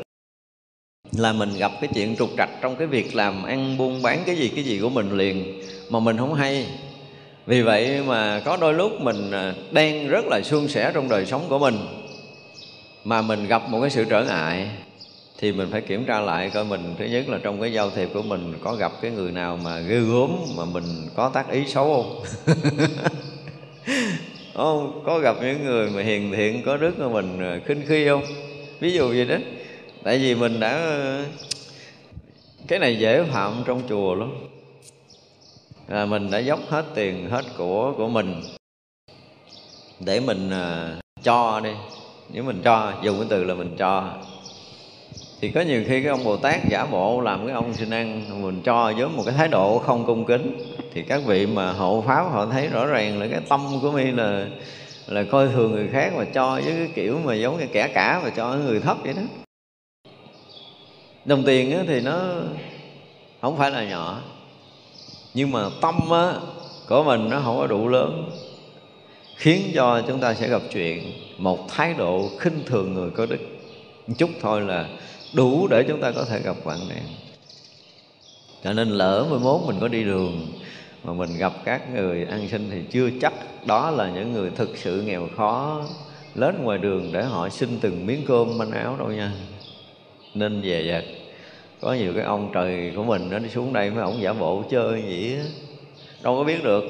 là 1.11 1.33
mình 1.33 1.57
gặp 1.57 1.71
cái 1.81 1.89
chuyện 1.93 2.15
trục 2.15 2.29
trặc 2.37 2.49
trong 2.61 2.75
cái 2.75 2.87
việc 2.87 3.15
làm 3.15 3.43
ăn 3.43 3.77
buôn 3.77 4.01
bán 4.01 4.23
cái 4.25 4.35
gì 4.35 4.51
cái 4.55 4.63
gì 4.63 4.79
của 4.79 4.89
mình 4.89 5.17
liền 5.17 5.61
mà 5.89 5.99
mình 5.99 6.17
không 6.17 6.33
hay 6.33 6.67
vì 7.45 7.61
vậy 7.61 8.03
mà 8.07 8.41
có 8.45 8.57
đôi 8.57 8.73
lúc 8.73 9.01
mình 9.01 9.31
à, 9.31 9.53
đang 9.71 10.07
rất 10.07 10.25
là 10.25 10.41
suôn 10.41 10.67
sẻ 10.67 10.91
trong 10.93 11.09
đời 11.09 11.25
sống 11.25 11.45
của 11.49 11.59
mình. 11.59 11.77
Mà 13.03 13.21
mình 13.21 13.47
gặp 13.47 13.69
một 13.69 13.81
cái 13.81 13.89
sự 13.89 14.05
trở 14.09 14.23
ngại, 14.23 14.69
thì 15.37 15.51
mình 15.51 15.67
phải 15.71 15.81
kiểm 15.81 16.05
tra 16.05 16.19
lại 16.19 16.51
coi 16.53 16.65
mình, 16.65 16.95
thứ 16.99 17.05
nhất 17.05 17.29
là 17.29 17.39
trong 17.43 17.61
cái 17.61 17.73
giao 17.73 17.89
thiệp 17.89 18.09
của 18.13 18.21
mình 18.21 18.53
có 18.61 18.75
gặp 18.75 18.91
cái 19.01 19.11
người 19.11 19.31
nào 19.31 19.59
mà 19.63 19.79
ghê 19.79 19.99
gớm 19.99 20.35
mà 20.57 20.65
mình 20.65 20.83
có 21.15 21.29
tác 21.29 21.51
ý 21.51 21.65
xấu 21.67 21.93
không? 21.93 22.23
Không, 24.53 25.03
có 25.05 25.19
gặp 25.19 25.35
những 25.41 25.65
người 25.65 25.89
mà 25.89 26.01
hiền 26.01 26.31
thiện, 26.35 26.63
có 26.65 26.77
đức 26.77 26.99
mà 26.99 27.07
mình 27.07 27.39
à, 27.39 27.59
khinh 27.65 27.81
khi 27.87 28.07
không? 28.07 28.23
Ví 28.79 28.91
dụ 28.91 29.07
vậy 29.07 29.25
đó. 29.25 29.35
Tại 30.03 30.17
vì 30.17 30.35
mình 30.35 30.59
đã 30.59 30.69
à, 30.69 31.25
cái 32.67 32.79
này 32.79 32.99
dễ 32.99 33.23
phạm 33.23 33.63
trong 33.65 33.81
chùa 33.89 34.15
lắm 34.15 34.31
là 35.91 36.05
mình 36.05 36.31
đã 36.31 36.39
dốc 36.39 36.59
hết 36.69 36.85
tiền 36.95 37.29
hết 37.29 37.45
của 37.57 37.93
của 37.97 38.07
mình 38.07 38.41
để 39.99 40.19
mình 40.19 40.49
uh, 40.49 41.03
cho 41.23 41.59
đi. 41.63 41.71
Nếu 42.33 42.43
mình 42.43 42.61
cho 42.63 42.93
dùng 43.03 43.17
cái 43.19 43.27
từ 43.29 43.43
là 43.43 43.53
mình 43.53 43.75
cho. 43.77 44.13
Thì 45.41 45.51
có 45.51 45.61
nhiều 45.61 45.83
khi 45.87 46.01
cái 46.03 46.09
ông 46.09 46.23
bồ 46.23 46.37
tát 46.37 46.59
giả 46.69 46.85
bộ 46.85 47.21
làm 47.21 47.45
cái 47.45 47.55
ông 47.55 47.73
xin 47.73 47.89
ăn 47.89 48.41
mình 48.41 48.61
cho 48.63 48.93
với 48.97 49.07
một 49.07 49.23
cái 49.25 49.35
thái 49.37 49.47
độ 49.47 49.77
không 49.77 50.05
cung 50.05 50.25
kính 50.25 50.75
thì 50.93 51.01
các 51.01 51.21
vị 51.25 51.45
mà 51.45 51.71
hộ 51.71 52.03
pháp 52.07 52.23
họ 52.31 52.45
thấy 52.45 52.67
rõ 52.67 52.85
ràng 52.85 53.19
là 53.19 53.27
cái 53.31 53.41
tâm 53.49 53.79
của 53.81 53.91
mi 53.91 54.11
là 54.11 54.47
là 55.07 55.23
coi 55.31 55.47
thường 55.47 55.71
người 55.71 55.87
khác 55.87 56.13
mà 56.17 56.25
cho 56.33 56.55
với 56.55 56.73
cái 56.77 56.89
kiểu 56.95 57.19
mà 57.23 57.35
giống 57.35 57.59
như 57.59 57.65
kẻ 57.73 57.87
cả 57.87 58.21
mà 58.23 58.29
cho 58.29 58.55
người 58.55 58.79
thấp 58.79 58.97
vậy 59.03 59.13
đó. 59.13 59.21
Đồng 61.25 61.43
tiền 61.45 61.85
thì 61.87 62.01
nó 62.01 62.19
không 63.41 63.57
phải 63.57 63.71
là 63.71 63.83
nhỏ 63.83 64.21
nhưng 65.33 65.51
mà 65.51 65.69
tâm 65.81 65.95
á, 66.11 66.33
của 66.87 67.03
mình 67.03 67.29
nó 67.29 67.41
không 67.43 67.57
có 67.57 67.67
đủ 67.67 67.87
lớn 67.87 68.29
khiến 69.35 69.71
cho 69.75 70.01
chúng 70.07 70.19
ta 70.19 70.33
sẽ 70.33 70.47
gặp 70.47 70.61
chuyện 70.73 71.03
một 71.37 71.67
thái 71.69 71.93
độ 71.93 72.29
khinh 72.39 72.63
thường 72.65 72.93
người 72.93 73.09
có 73.09 73.25
đức. 73.25 73.39
Một 74.07 74.13
chút 74.17 74.29
thôi 74.41 74.61
là 74.61 74.89
đủ 75.33 75.67
để 75.67 75.83
chúng 75.87 76.01
ta 76.01 76.11
có 76.11 76.25
thể 76.25 76.39
gặp 76.39 76.55
hoạn 76.63 76.79
nạn 76.89 77.03
cho 78.63 78.73
nên 78.73 78.89
lỡ 78.89 79.25
mai 79.29 79.39
mốt 79.39 79.61
mình 79.67 79.77
có 79.81 79.87
đi 79.87 80.03
đường 80.03 80.47
mà 81.03 81.13
mình 81.13 81.37
gặp 81.37 81.53
các 81.65 81.93
người 81.93 82.25
ăn 82.25 82.47
xin 82.51 82.69
thì 82.71 82.81
chưa 82.91 83.09
chắc 83.21 83.33
đó 83.65 83.91
là 83.91 84.09
những 84.09 84.33
người 84.33 84.49
thực 84.49 84.77
sự 84.77 85.01
nghèo 85.01 85.27
khó 85.37 85.83
lớn 86.35 86.59
ngoài 86.63 86.77
đường 86.77 87.09
để 87.11 87.23
họ 87.23 87.49
xin 87.49 87.79
từng 87.81 88.05
miếng 88.05 88.25
cơm 88.27 88.57
manh 88.57 88.71
áo 88.71 88.95
đâu 88.99 89.07
nha. 89.11 89.31
Nên 90.33 90.61
về 90.61 90.83
dệt 90.87 91.20
có 91.81 91.93
nhiều 91.93 92.13
cái 92.13 92.23
ông 92.23 92.49
trời 92.53 92.91
của 92.95 93.03
mình 93.03 93.29
nó 93.29 93.39
đi 93.39 93.49
xuống 93.49 93.73
đây 93.73 93.91
mấy 93.91 94.01
ông 94.01 94.21
giả 94.21 94.33
bộ 94.33 94.63
chơi 94.69 95.01
vậy 95.01 95.35
á. 95.37 95.43
Đâu 96.21 96.35
có 96.35 96.43
biết 96.43 96.63
được. 96.63 96.83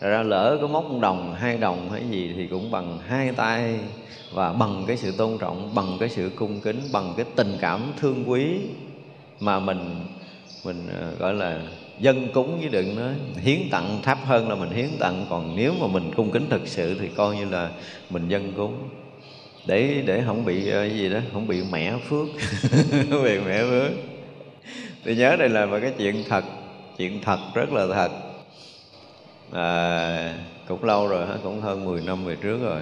Rồi 0.00 0.10
ra 0.10 0.22
lỡ 0.22 0.58
có 0.60 0.66
móc 0.66 0.84
một 0.84 0.98
đồng, 1.00 1.34
hai 1.34 1.58
đồng 1.58 1.90
hay 1.90 2.02
gì 2.10 2.32
thì 2.36 2.46
cũng 2.46 2.70
bằng 2.70 2.98
hai 3.06 3.32
tay 3.32 3.74
và 4.32 4.52
bằng 4.52 4.84
cái 4.86 4.96
sự 4.96 5.12
tôn 5.12 5.38
trọng, 5.38 5.74
bằng 5.74 5.96
cái 6.00 6.08
sự 6.08 6.30
cung 6.36 6.60
kính, 6.60 6.80
bằng 6.92 7.14
cái 7.16 7.26
tình 7.36 7.56
cảm 7.60 7.92
thương 8.00 8.24
quý 8.26 8.60
mà 9.40 9.60
mình 9.60 10.06
mình 10.64 10.88
ờ, 11.00 11.12
gọi 11.18 11.34
là 11.34 11.60
dân 11.98 12.28
cúng 12.34 12.58
với 12.60 12.68
đừng 12.68 12.96
nói 12.96 13.14
hiến 13.36 13.58
tặng, 13.70 13.98
thấp 14.02 14.18
hơn 14.24 14.48
là 14.48 14.54
mình 14.54 14.70
hiến 14.70 14.88
tặng. 14.98 15.26
Còn 15.30 15.56
nếu 15.56 15.72
mà 15.80 15.86
mình 15.86 16.10
cung 16.16 16.30
kính 16.30 16.46
thực 16.50 16.68
sự 16.68 16.96
thì 17.00 17.08
coi 17.08 17.36
như 17.36 17.44
là 17.44 17.70
mình 18.10 18.28
dân 18.28 18.52
cúng 18.56 18.78
để 19.68 20.02
để 20.06 20.22
không 20.26 20.44
bị 20.44 20.68
ờ, 20.68 20.84
gì 20.84 21.08
đó 21.08 21.18
không 21.32 21.46
bị 21.46 21.62
mẻ 21.70 21.94
phước. 22.08 22.26
Bị 23.24 23.38
mẻ 23.38 23.62
phước. 23.62 23.90
Tôi 25.04 25.14
nhớ 25.14 25.36
đây 25.36 25.48
là 25.48 25.66
một 25.66 25.78
cái 25.82 25.92
chuyện 25.98 26.24
thật 26.28 26.44
chuyện 26.96 27.20
thật 27.22 27.38
rất 27.54 27.72
là 27.72 27.86
thật. 27.86 28.10
À, 29.52 30.34
cũng 30.68 30.84
lâu 30.84 31.08
rồi 31.08 31.26
cũng 31.42 31.60
hơn 31.60 31.84
10 31.84 32.00
năm 32.00 32.24
về 32.24 32.36
trước 32.42 32.58
rồi. 32.62 32.80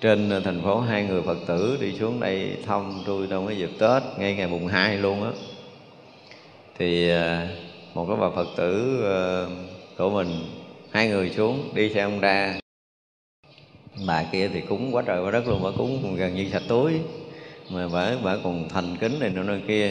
Trên 0.00 0.30
ờ, 0.30 0.40
thành 0.40 0.62
phố 0.62 0.80
hai 0.80 1.04
người 1.04 1.22
phật 1.22 1.38
tử 1.46 1.78
đi 1.80 1.98
xuống 1.98 2.20
đây 2.20 2.56
thăm 2.66 3.02
tôi 3.06 3.26
trong 3.30 3.46
cái 3.46 3.56
dịp 3.56 3.70
tết 3.78 4.02
ngay 4.18 4.34
ngày 4.34 4.48
mùng 4.48 4.66
hai 4.66 4.98
luôn 4.98 5.24
á. 5.24 5.30
Thì 6.78 7.10
ờ, 7.10 7.46
một 7.94 8.06
cái 8.08 8.16
bà 8.20 8.30
phật 8.30 8.48
tử 8.56 9.02
của 9.98 10.10
mình 10.10 10.28
hai 10.90 11.08
người 11.08 11.30
xuống 11.30 11.70
đi 11.74 11.94
xe 11.94 12.02
ông 12.02 12.20
ra 12.20 12.60
bà 14.06 14.22
kia 14.32 14.50
thì 14.54 14.60
cúng 14.60 14.94
quá 14.94 15.02
trời 15.06 15.22
quá 15.22 15.30
đất 15.30 15.48
luôn 15.48 15.62
bà 15.62 15.70
cúng 15.76 16.16
gần 16.16 16.34
như 16.34 16.48
sạch 16.52 16.62
túi. 16.68 16.92
Mà 17.70 17.88
bà 17.92 18.10
bà 18.24 18.36
còn 18.44 18.68
thành 18.68 18.96
kính 18.96 19.20
này 19.20 19.30
nọ 19.30 19.42
nơi 19.42 19.60
kia. 19.68 19.90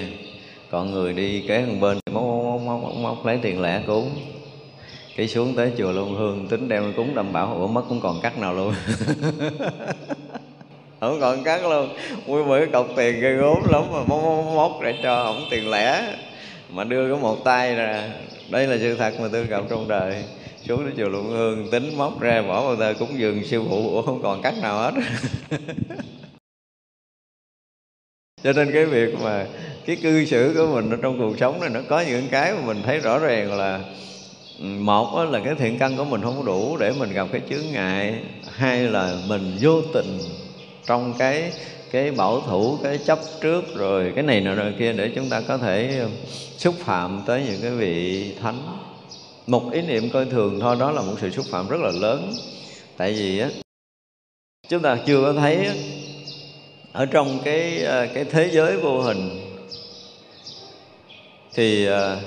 Còn 0.71 0.91
người 0.91 1.13
đi 1.13 1.45
kế 1.47 1.61
bên 1.61 1.79
bên 1.79 1.99
móc 2.11 2.23
móc 2.23 2.61
móc 2.61 2.83
móc, 2.83 2.95
móc 2.95 3.25
lấy 3.25 3.39
tiền 3.41 3.61
lẻ 3.61 3.81
cúng. 3.87 4.09
Cái 5.15 5.27
xuống 5.27 5.53
tới 5.55 5.71
chùa 5.77 5.91
luôn 5.91 6.15
Hương 6.15 6.47
tính 6.47 6.69
đem 6.69 6.93
cúng 6.93 7.15
đảm 7.15 7.33
bảo 7.33 7.53
ủa 7.53 7.67
mất 7.67 7.83
cũng 7.89 7.99
còn 7.99 8.21
cắt 8.21 8.37
nào 8.37 8.53
luôn. 8.53 8.73
Không 10.99 11.19
còn 11.21 11.43
cắt 11.43 11.65
luôn. 11.65 11.89
Vui 12.25 12.43
bữa 12.43 12.65
cọc 12.65 12.87
tiền 12.95 13.19
gây 13.19 13.33
gốm 13.33 13.57
lắm 13.69 13.83
mà 13.91 13.99
móc 14.07 14.23
móc 14.23 14.45
móc 14.55 14.71
để 14.83 14.93
cho 15.03 15.23
ổng 15.23 15.47
tiền 15.51 15.69
lẻ. 15.69 16.15
Mà 16.69 16.83
đưa 16.83 17.11
có 17.11 17.17
một 17.17 17.43
tay 17.43 17.75
ra. 17.75 18.09
Đây 18.49 18.67
là 18.67 18.77
sự 18.79 18.95
thật 18.95 19.13
mà 19.19 19.27
tôi 19.31 19.45
gặp 19.45 19.63
trong 19.69 19.87
đời 19.87 20.23
xuống 20.67 20.85
đến 20.85 20.93
chùa 20.97 21.09
Luận 21.09 21.29
Hương, 21.29 21.71
tính 21.71 21.97
móc 21.97 22.19
ra 22.19 22.41
bỏ 22.41 22.61
vào 22.65 22.75
tờ 22.75 22.93
cúng 22.99 23.19
dường 23.19 23.43
siêu 23.45 23.65
phụ. 23.69 23.89
Ủa, 23.89 24.01
không 24.01 24.21
còn 24.21 24.41
cắt 24.41 24.53
nào 24.61 24.77
hết. 24.79 24.91
Cho 28.43 28.53
nên 28.53 28.71
cái 28.73 28.85
việc 28.85 29.15
mà 29.23 29.45
cái 29.85 29.95
cư 29.95 30.25
xử 30.25 30.53
của 30.57 30.67
mình 30.73 30.89
ở 30.89 30.97
trong 31.01 31.19
cuộc 31.19 31.37
sống 31.39 31.59
này, 31.59 31.69
nó 31.69 31.79
có 31.89 31.99
những 31.99 32.27
cái 32.31 32.53
mà 32.53 32.59
mình 32.65 32.81
thấy 32.83 32.99
rõ 32.99 33.19
ràng 33.19 33.57
là 33.57 33.79
ừ, 34.59 34.65
một 34.65 35.25
là 35.31 35.39
cái 35.45 35.55
thiện 35.55 35.77
căn 35.79 35.97
của 35.97 36.05
mình 36.05 36.21
không 36.21 36.45
đủ 36.45 36.77
để 36.77 36.93
mình 36.99 37.13
gặp 37.13 37.27
cái 37.31 37.41
chướng 37.49 37.71
ngại. 37.71 38.19
Hai 38.51 38.79
là 38.79 39.17
mình 39.27 39.57
vô 39.61 39.81
tình 39.93 40.19
trong 40.85 41.13
cái 41.19 41.51
cái 41.91 42.11
bảo 42.11 42.41
thủ, 42.41 42.77
cái 42.83 42.97
chấp 42.97 43.19
trước, 43.41 43.75
rồi 43.75 44.11
cái 44.15 44.23
này 44.23 44.41
nọ 44.41 44.55
rồi 44.55 44.73
kia 44.79 44.93
để 44.93 45.11
chúng 45.15 45.29
ta 45.29 45.41
có 45.41 45.57
thể 45.57 46.05
xúc 46.57 46.75
phạm 46.79 47.21
tới 47.25 47.43
những 47.47 47.61
cái 47.61 47.71
vị 47.71 48.25
thánh 48.41 48.86
một 49.47 49.69
ý 49.71 49.81
niệm 49.81 50.09
coi 50.09 50.25
thường 50.25 50.59
thôi 50.59 50.75
đó 50.79 50.91
là 50.91 51.01
một 51.01 51.15
sự 51.21 51.29
xúc 51.29 51.45
phạm 51.49 51.67
rất 51.67 51.77
là 51.81 51.91
lớn. 51.91 52.35
Tại 52.97 53.13
vì 53.13 53.39
á 53.39 53.49
chúng 54.69 54.81
ta 54.81 54.97
chưa 55.05 55.21
có 55.21 55.33
thấy 55.33 55.67
ở 56.93 57.05
trong 57.05 57.39
cái 57.45 57.83
ờ, 57.83 58.07
cái 58.13 58.25
thế 58.25 58.49
giới 58.53 58.77
vô 58.77 59.01
hình 59.01 59.29
thì 61.53 61.85
ờ, 61.85 62.19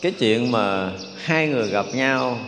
cái 0.00 0.12
chuyện 0.18 0.52
mà 0.52 0.92
hai 1.16 1.48
người 1.48 1.68
gặp 1.68 1.86
nhau 1.94 2.38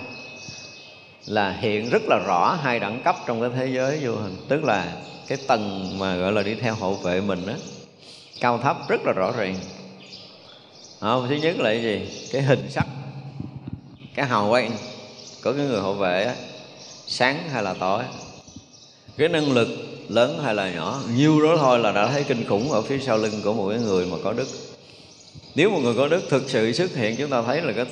là 1.26 1.52
hiện 1.52 1.90
rất 1.90 2.02
là 2.08 2.18
rõ 2.26 2.58
hai 2.62 2.80
đẳng 2.80 3.02
cấp 3.04 3.16
trong 3.26 3.40
cái 3.40 3.50
thế 3.56 3.66
giới 3.66 3.98
vô 4.02 4.12
hình. 4.14 4.36
Tức 4.48 4.64
là 4.64 4.92
cái 5.26 5.38
tầng 5.46 5.98
mà 5.98 6.16
gọi 6.16 6.32
là 6.32 6.42
đi 6.42 6.54
theo 6.54 6.74
hộ 6.74 6.94
vệ 6.94 7.20
mình 7.20 7.46
đó 7.46 7.52
cao 8.40 8.58
thấp 8.58 8.88
rất 8.88 9.00
là 9.04 9.12
rõ 9.12 9.32
ràng. 9.32 9.56
Không, 11.00 11.26
thứ 11.28 11.34
nhất 11.34 11.56
là 11.58 11.70
cái 11.70 11.82
gì? 11.82 12.08
Cái 12.30 12.42
hình 12.42 12.70
sắc 12.70 12.86
cái 14.20 14.28
hào 14.28 14.50
quang 14.50 14.70
của 15.44 15.52
cái 15.52 15.66
người 15.66 15.80
hộ 15.80 15.92
vệ 15.92 16.24
á, 16.24 16.34
sáng 17.06 17.48
hay 17.52 17.62
là 17.62 17.74
tối. 17.74 18.02
Cái 19.16 19.28
năng 19.28 19.52
lực 19.52 19.68
lớn 20.08 20.40
hay 20.44 20.54
là 20.54 20.70
nhỏ 20.70 21.00
nhiêu 21.16 21.42
đó 21.42 21.56
thôi 21.58 21.78
là 21.78 21.92
đã 21.92 22.08
thấy 22.12 22.24
kinh 22.24 22.48
khủng 22.48 22.72
ở 22.72 22.82
phía 22.82 22.98
sau 22.98 23.18
lưng 23.18 23.40
của 23.44 23.52
một 23.52 23.68
cái 23.70 23.78
người 23.78 24.06
mà 24.06 24.16
có 24.24 24.32
đức. 24.32 24.48
Nếu 25.54 25.70
một 25.70 25.78
người 25.82 25.94
có 25.94 26.08
đức 26.08 26.22
thực 26.28 26.50
sự 26.50 26.72
xuất 26.72 26.96
hiện 26.96 27.16
chúng 27.16 27.30
ta 27.30 27.42
thấy 27.42 27.62
là 27.62 27.72
cái, 27.72 27.86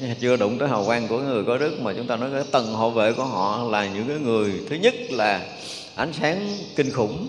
cái 0.00 0.16
chưa 0.20 0.36
đụng 0.36 0.58
tới 0.58 0.68
hào 0.68 0.84
quang 0.84 1.08
của 1.08 1.18
người 1.18 1.44
có 1.44 1.58
đức 1.58 1.80
mà 1.80 1.92
chúng 1.96 2.06
ta 2.06 2.16
nói 2.16 2.30
cái 2.32 2.42
tầng 2.50 2.74
hộ 2.74 2.90
vệ 2.90 3.12
của 3.12 3.24
họ 3.24 3.68
là 3.70 3.86
những 3.86 4.08
cái 4.08 4.16
người 4.18 4.52
thứ 4.70 4.76
nhất 4.76 4.94
là 5.10 5.46
ánh 5.94 6.12
sáng 6.12 6.56
kinh 6.76 6.92
khủng 6.92 7.28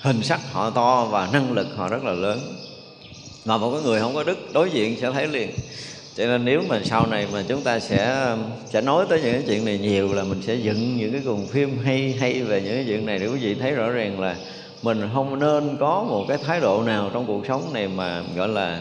hình 0.00 0.22
sắc 0.22 0.40
họ 0.52 0.70
to 0.70 1.04
và 1.04 1.28
năng 1.32 1.52
lực 1.52 1.66
họ 1.76 1.88
rất 1.88 2.04
là 2.04 2.12
lớn. 2.12 2.56
Mà 3.44 3.58
một 3.58 3.70
cái 3.70 3.82
người 3.82 4.00
không 4.00 4.14
có 4.14 4.22
đức 4.22 4.38
đối 4.52 4.70
diện 4.70 4.96
sẽ 5.00 5.12
thấy 5.12 5.26
liền 5.26 5.50
cho 6.16 6.26
nên 6.26 6.44
nếu 6.44 6.62
mà 6.68 6.80
sau 6.84 7.06
này 7.06 7.26
mà 7.32 7.44
chúng 7.48 7.60
ta 7.60 7.78
sẽ 7.78 8.26
um, 8.30 8.42
sẽ 8.70 8.80
nói 8.80 9.06
tới 9.08 9.20
những 9.22 9.32
cái 9.32 9.42
chuyện 9.46 9.64
này 9.64 9.78
nhiều 9.78 10.12
là 10.12 10.24
mình 10.24 10.42
sẽ 10.42 10.54
dựng 10.54 10.96
những 10.96 11.12
cái 11.12 11.20
cuồng 11.24 11.46
phim 11.46 11.78
hay 11.84 12.14
hay 12.20 12.42
về 12.42 12.60
những 12.60 12.74
cái 12.74 12.84
chuyện 12.88 13.06
này 13.06 13.18
để 13.18 13.26
quý 13.26 13.38
vị 13.38 13.54
thấy 13.54 13.70
rõ 13.70 13.90
ràng 13.90 14.20
là 14.20 14.36
mình 14.82 15.08
không 15.14 15.38
nên 15.38 15.76
có 15.80 16.04
một 16.08 16.24
cái 16.28 16.38
thái 16.38 16.60
độ 16.60 16.82
nào 16.82 17.10
trong 17.12 17.26
cuộc 17.26 17.46
sống 17.46 17.72
này 17.72 17.88
mà, 17.88 18.22
gọi 18.36 18.48
là, 18.48 18.80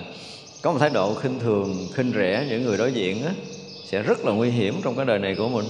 có 0.61 0.71
một 0.71 0.77
thái 0.79 0.89
độ 0.89 1.13
khinh 1.13 1.39
thường, 1.39 1.87
khinh 1.93 2.11
rẻ 2.15 2.45
những 2.49 2.63
người 2.63 2.77
đối 2.77 2.91
diện 2.91 3.25
á, 3.25 3.31
sẽ 3.85 4.01
rất 4.01 4.25
là 4.25 4.31
nguy 4.31 4.49
hiểm 4.49 4.75
trong 4.83 4.95
cái 4.95 5.05
đời 5.05 5.19
này 5.19 5.35
của 5.35 5.49
mình. 5.49 5.65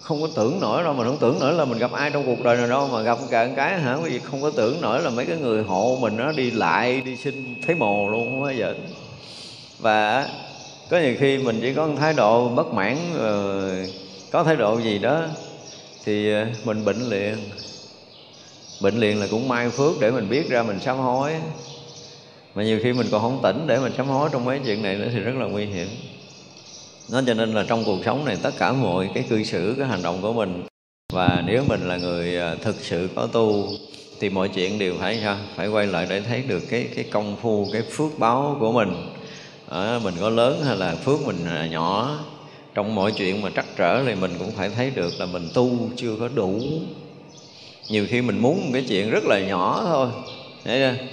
Không 0.00 0.20
có 0.20 0.28
tưởng 0.36 0.60
nổi 0.60 0.84
đâu 0.84 0.94
mà 0.94 1.04
không 1.04 1.18
tưởng 1.20 1.38
nổi 1.40 1.52
là 1.54 1.64
mình 1.64 1.78
gặp 1.78 1.92
ai 1.92 2.10
trong 2.10 2.26
cuộc 2.26 2.44
đời 2.44 2.56
nào 2.56 2.66
đâu, 2.66 2.88
mà 2.92 3.02
gặp 3.02 3.18
cả 3.30 3.48
cái 3.56 3.80
hả, 3.80 3.94
quý 3.94 4.10
vị? 4.10 4.20
Không 4.24 4.42
có 4.42 4.50
tưởng 4.50 4.80
nổi 4.80 5.02
là 5.02 5.10
mấy 5.10 5.26
cái 5.26 5.36
người 5.36 5.62
hộ 5.62 5.98
mình 6.00 6.16
nó 6.16 6.32
đi 6.32 6.50
lại, 6.50 7.00
đi 7.00 7.16
xin 7.16 7.54
thấy 7.66 7.74
mồ 7.74 8.08
luôn, 8.08 8.30
không 8.30 8.42
bao 8.42 8.52
giờ. 8.52 8.74
Và 9.78 10.28
có 10.90 10.98
nhiều 10.98 11.14
khi 11.18 11.38
mình 11.38 11.58
chỉ 11.62 11.74
có 11.74 11.86
một 11.86 11.94
thái 11.98 12.12
độ 12.12 12.48
bất 12.48 12.74
mãn 12.74 12.96
ờ, 13.18 13.86
có 14.30 14.44
thái 14.44 14.56
độ 14.56 14.78
gì 14.78 14.98
đó 14.98 15.24
thì 16.04 16.32
ờ, 16.32 16.46
mình 16.64 16.84
bệnh 16.84 17.08
liền. 17.08 17.34
Bệnh 18.82 19.00
liền 19.00 19.20
là 19.20 19.26
cũng 19.30 19.48
may 19.48 19.70
phước 19.70 20.00
để 20.00 20.10
mình 20.10 20.28
biết 20.28 20.50
ra 20.50 20.62
mình 20.62 20.80
sám 20.80 20.96
hối. 20.98 21.32
Mà 22.54 22.62
nhiều 22.62 22.80
khi 22.82 22.92
mình 22.92 23.06
còn 23.10 23.20
không 23.20 23.40
tỉnh 23.42 23.66
để 23.66 23.78
mình 23.78 23.92
sám 23.96 24.06
hối 24.06 24.28
trong 24.32 24.44
mấy 24.44 24.60
chuyện 24.66 24.82
này 24.82 24.96
nữa 24.96 25.08
thì 25.12 25.18
rất 25.18 25.34
là 25.36 25.46
nguy 25.46 25.64
hiểm. 25.64 25.88
Nó 27.12 27.22
cho 27.26 27.34
nên 27.34 27.52
là 27.52 27.64
trong 27.68 27.84
cuộc 27.84 27.98
sống 28.04 28.24
này 28.24 28.36
tất 28.42 28.54
cả 28.58 28.72
mọi 28.72 29.10
cái 29.14 29.24
cư 29.28 29.44
xử, 29.44 29.74
cái 29.78 29.86
hành 29.86 30.02
động 30.02 30.18
của 30.22 30.32
mình, 30.32 30.62
và 31.12 31.42
nếu 31.46 31.64
mình 31.68 31.88
là 31.88 31.96
người 31.96 32.36
ờ, 32.36 32.56
thực 32.62 32.76
sự 32.80 33.08
có 33.16 33.28
tu 33.32 33.68
thì 34.20 34.30
mọi 34.30 34.48
chuyện 34.48 34.78
đều 34.78 34.94
phải 34.98 35.20
sao? 35.22 35.36
Phải 35.56 35.68
quay 35.68 35.86
lại 35.86 36.06
để 36.10 36.20
thấy 36.20 36.42
được 36.42 36.62
cái 36.70 36.88
cái 36.94 37.04
công 37.04 37.36
phu, 37.36 37.68
cái 37.72 37.82
phước 37.82 38.18
báo 38.18 38.56
của 38.60 38.72
mình 38.72 39.17
à, 39.70 40.00
mình 40.04 40.14
có 40.20 40.30
lớn 40.30 40.62
hay 40.64 40.76
là 40.76 40.94
phước 40.94 41.20
mình 41.26 41.70
nhỏ 41.70 42.18
trong 42.74 42.94
mọi 42.94 43.12
chuyện 43.12 43.42
mà 43.42 43.50
trắc 43.56 43.66
trở 43.76 44.04
thì 44.06 44.14
mình 44.14 44.34
cũng 44.38 44.50
phải 44.52 44.70
thấy 44.70 44.90
được 44.90 45.20
là 45.20 45.26
mình 45.26 45.48
tu 45.54 45.90
chưa 45.96 46.16
có 46.20 46.28
đủ. 46.28 46.60
Nhiều 47.88 48.06
khi 48.08 48.22
mình 48.22 48.38
muốn 48.38 48.56
một 48.64 48.70
cái 48.72 48.84
chuyện 48.88 49.10
rất 49.10 49.24
là 49.24 49.40
nhỏ 49.40 49.82
thôi 49.84 50.08
thấy 50.64 50.78
chưa? 50.78 51.04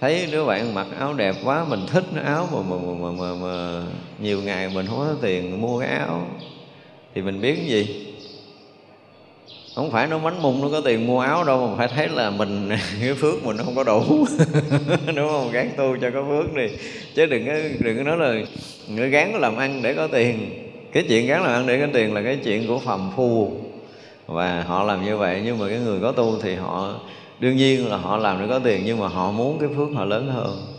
Thấy 0.00 0.26
đứa 0.32 0.44
bạn 0.44 0.74
mặc 0.74 0.86
áo 0.98 1.14
đẹp 1.14 1.36
quá 1.44 1.64
mình 1.68 1.86
thích 1.86 2.04
nó 2.14 2.22
áo 2.22 2.48
mà 2.52 2.60
mà, 2.62 2.76
mà, 3.00 3.10
mà, 3.10 3.34
mà 3.34 3.82
nhiều 4.20 4.42
ngày 4.42 4.68
mình 4.68 4.86
không 4.86 4.98
có 4.98 5.14
tiền 5.22 5.62
mua 5.62 5.80
cái 5.80 5.88
áo 5.88 6.26
thì 7.14 7.22
mình 7.22 7.40
biết 7.40 7.54
cái 7.56 7.66
gì? 7.66 8.13
Không 9.74 9.90
phải 9.90 10.06
nó 10.06 10.18
bánh 10.18 10.42
mung 10.42 10.62
nó 10.62 10.68
có 10.68 10.80
tiền 10.80 11.06
mua 11.06 11.20
áo 11.20 11.44
đâu, 11.44 11.66
mà 11.66 11.76
phải 11.76 11.88
thấy 11.88 12.08
là 12.08 12.30
mình 12.30 12.68
cái 13.00 13.14
phước 13.14 13.44
mình 13.44 13.56
nó 13.56 13.64
không 13.64 13.74
có 13.74 13.84
đủ. 13.84 14.02
Đúng 15.16 15.28
không? 15.28 15.50
Gán 15.52 15.70
tu 15.76 15.96
cho 16.00 16.10
có 16.10 16.24
phước 16.28 16.54
đi. 16.54 16.66
Chứ 17.14 17.26
đừng 17.26 17.46
có 17.46 17.52
đừng 17.78 17.96
có 17.96 18.02
nói 18.02 18.16
là 18.16 18.46
người 18.88 19.10
gán 19.10 19.32
làm 19.32 19.56
ăn 19.56 19.82
để 19.82 19.94
có 19.94 20.06
tiền. 20.06 20.50
Cái 20.92 21.04
chuyện 21.08 21.26
gán 21.26 21.42
làm 21.42 21.52
ăn 21.52 21.66
để 21.66 21.80
có 21.80 21.86
tiền 21.92 22.14
là 22.14 22.22
cái 22.22 22.36
chuyện 22.44 22.66
của 22.68 22.78
phàm 22.78 23.10
phu. 23.16 23.52
Và 24.26 24.64
họ 24.66 24.82
làm 24.82 25.04
như 25.04 25.16
vậy, 25.16 25.42
nhưng 25.44 25.58
mà 25.58 25.68
cái 25.68 25.78
người 25.78 26.00
có 26.00 26.12
tu 26.12 26.38
thì 26.42 26.54
họ, 26.54 26.94
đương 27.40 27.56
nhiên 27.56 27.88
là 27.88 27.96
họ 27.96 28.16
làm 28.16 28.40
để 28.40 28.46
có 28.48 28.58
tiền, 28.58 28.82
nhưng 28.84 28.98
mà 29.00 29.08
họ 29.08 29.30
muốn 29.30 29.58
cái 29.58 29.68
phước 29.76 29.88
họ 29.94 30.04
lớn 30.04 30.30
hơn 30.34 30.73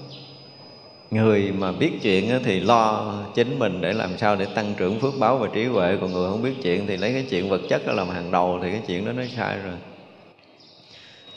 người 1.16 1.52
mà 1.52 1.72
biết 1.72 1.92
chuyện 2.02 2.40
thì 2.44 2.60
lo 2.60 3.14
chính 3.36 3.60
mình 3.60 3.82
để 3.82 3.94
làm 3.94 4.18
sao 4.18 4.36
để 4.36 4.46
tăng 4.46 4.74
trưởng 4.78 5.00
phước 5.00 5.14
báo 5.20 5.38
và 5.38 5.48
trí 5.54 5.66
huệ. 5.66 5.98
Còn 6.02 6.14
người 6.14 6.30
không 6.32 6.44
biết 6.44 6.54
chuyện 6.64 6.88
thì 6.88 6.98
lấy 6.98 7.14
cái 7.14 7.26
chuyện 7.30 7.50
vật 7.50 7.62
chất 7.70 7.88
đó 7.88 7.94
làm 7.94 8.10
hàng 8.10 8.32
đầu 8.32 8.60
thì 8.62 8.72
cái 8.72 8.82
chuyện 8.88 9.06
đó 9.06 9.12
nó 9.12 9.24
sai 9.38 9.58
rồi. 9.58 9.76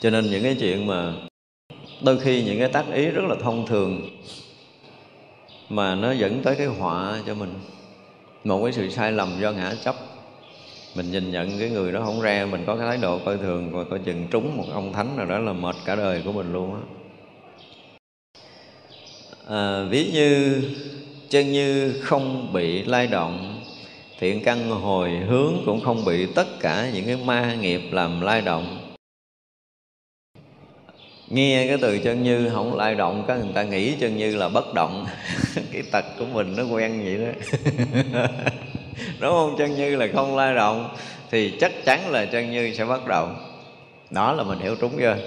Cho 0.01 0.09
nên 0.09 0.31
những 0.31 0.43
cái 0.43 0.55
chuyện 0.59 0.87
mà 0.87 1.13
đôi 2.01 2.19
khi 2.19 2.43
những 2.43 2.59
cái 2.59 2.67
tác 2.67 2.85
ý 2.93 3.05
rất 3.05 3.23
là 3.27 3.35
thông 3.43 3.65
thường 3.65 4.09
mà 5.69 5.95
nó 5.95 6.11
dẫn 6.11 6.41
tới 6.43 6.55
cái 6.55 6.67
họa 6.67 7.19
cho 7.27 7.35
mình. 7.35 7.53
Một 8.43 8.63
cái 8.63 8.73
sự 8.73 8.89
sai 8.89 9.11
lầm 9.11 9.29
do 9.41 9.51
ngã 9.51 9.73
chấp. 9.83 9.95
Mình 10.95 11.11
nhìn 11.11 11.31
nhận 11.31 11.59
cái 11.59 11.69
người 11.69 11.91
đó 11.91 12.01
không 12.05 12.21
ra, 12.21 12.47
mình 12.51 12.63
có 12.67 12.75
cái 12.75 12.87
thái 12.87 12.97
độ 12.97 13.19
coi 13.25 13.37
thường 13.37 13.71
và 13.71 13.83
coi 13.83 13.99
chừng 13.99 14.27
trúng 14.31 14.57
một 14.57 14.65
ông 14.73 14.93
thánh 14.93 15.17
nào 15.17 15.25
đó 15.25 15.39
là 15.39 15.53
mệt 15.53 15.75
cả 15.85 15.95
đời 15.95 16.21
của 16.25 16.31
mình 16.31 16.53
luôn 16.53 16.73
á 16.73 16.98
à, 19.49 19.83
ví 19.89 20.11
như 20.13 20.61
chân 21.29 21.51
như 21.51 21.93
không 22.01 22.53
bị 22.53 22.83
lay 22.83 23.07
động 23.07 23.61
thiện 24.19 24.43
căn 24.43 24.69
hồi 24.69 25.09
hướng 25.09 25.53
cũng 25.65 25.81
không 25.81 26.05
bị 26.05 26.25
tất 26.35 26.59
cả 26.59 26.89
những 26.93 27.05
cái 27.05 27.17
ma 27.25 27.55
nghiệp 27.61 27.81
làm 27.91 28.21
lay 28.21 28.41
động. 28.41 28.77
Nghe 31.27 31.67
cái 31.67 31.77
từ 31.81 31.99
chân 31.99 32.23
như 32.23 32.49
không 32.49 32.75
lay 32.75 32.95
động 32.95 33.25
các 33.27 33.35
người 33.35 33.53
ta 33.53 33.63
nghĩ 33.63 33.93
chân 33.99 34.17
như 34.17 34.35
là 34.35 34.49
bất 34.49 34.73
động. 34.73 35.05
Cái 35.71 35.83
tật 35.91 36.05
của 36.19 36.25
mình 36.25 36.55
nó 36.55 36.63
quen 36.63 37.01
vậy 37.03 37.17
đó. 37.17 37.31
Đúng 39.19 39.31
không? 39.31 39.55
Chân 39.57 39.75
như 39.75 39.95
là 39.95 40.07
không 40.13 40.37
lay 40.37 40.55
động 40.55 40.89
thì 41.31 41.53
chắc 41.59 41.71
chắn 41.85 42.11
là 42.11 42.25
chân 42.25 42.51
như 42.51 42.73
sẽ 42.73 42.85
bất 42.85 43.07
động 43.07 43.35
đó 44.09 44.33
là 44.33 44.43
mình 44.43 44.59
hiểu 44.59 44.75
trúng 44.75 44.91
chưa? 44.99 45.17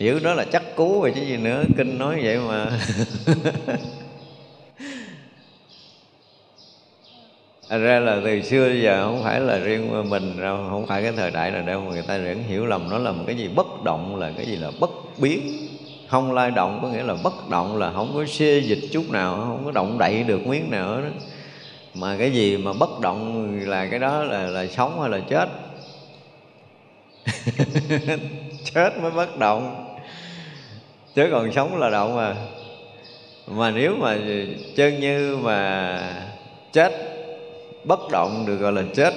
Hiểu 0.00 0.20
đó 0.22 0.34
là 0.34 0.44
chắc 0.44 0.76
cú 0.76 1.00
rồi 1.02 1.12
chứ 1.14 1.20
gì 1.20 1.36
nữa, 1.36 1.64
kinh 1.76 1.98
nói 1.98 2.20
vậy 2.22 2.38
mà. 2.38 2.66
Ra 7.68 8.00
là 8.00 8.20
từ 8.24 8.42
xưa 8.42 8.72
giờ 8.82 9.04
không 9.04 9.22
phải 9.24 9.40
là 9.40 9.58
riêng 9.58 10.10
mình 10.10 10.40
đâu, 10.40 10.66
không 10.70 10.86
phải 10.86 11.02
cái 11.02 11.12
thời 11.12 11.30
đại 11.30 11.50
nào 11.50 11.62
đâu 11.62 11.80
mà 11.80 11.90
người 11.90 12.02
ta 12.02 12.18
vẫn 12.18 12.42
hiểu 12.42 12.66
lầm 12.66 12.90
nó 12.90 12.98
là 12.98 13.12
một 13.12 13.24
cái 13.26 13.36
gì 13.36 13.48
bất 13.48 13.82
động, 13.84 14.16
là 14.16 14.32
cái 14.36 14.46
gì 14.46 14.56
là 14.56 14.70
bất 14.80 14.90
biến. 15.18 15.40
Không 16.08 16.32
lai 16.32 16.50
động 16.50 16.78
có 16.82 16.88
nghĩa 16.88 17.02
là 17.02 17.14
bất 17.22 17.48
động, 17.48 17.76
là 17.76 17.92
không 17.92 18.10
có 18.14 18.26
xê 18.26 18.58
dịch 18.58 18.88
chút 18.92 19.10
nào, 19.10 19.36
không 19.36 19.62
có 19.64 19.70
động 19.70 19.98
đậy 19.98 20.22
được 20.22 20.46
miếng 20.46 20.70
nào 20.70 20.96
đó 20.96 21.08
mà 21.94 22.16
cái 22.18 22.30
gì 22.30 22.56
mà 22.56 22.72
bất 22.72 23.00
động 23.00 23.50
là 23.60 23.86
cái 23.86 23.98
đó 23.98 24.24
là 24.24 24.46
là 24.46 24.66
sống 24.66 25.00
hay 25.00 25.10
là 25.10 25.20
chết? 25.28 25.48
Chết 28.74 28.98
mới 29.02 29.10
bất 29.10 29.38
động 29.38 29.89
chứ 31.14 31.28
còn 31.30 31.52
sống 31.52 31.78
là 31.78 31.90
động 31.90 32.16
mà 32.16 32.36
mà 33.46 33.70
nếu 33.70 33.96
mà 33.96 34.18
chân 34.76 35.00
như 35.00 35.36
mà 35.36 36.26
chết, 36.72 36.92
bất 37.84 38.00
động 38.10 38.44
được 38.46 38.56
gọi 38.56 38.72
là 38.72 38.82
chết, 38.94 39.14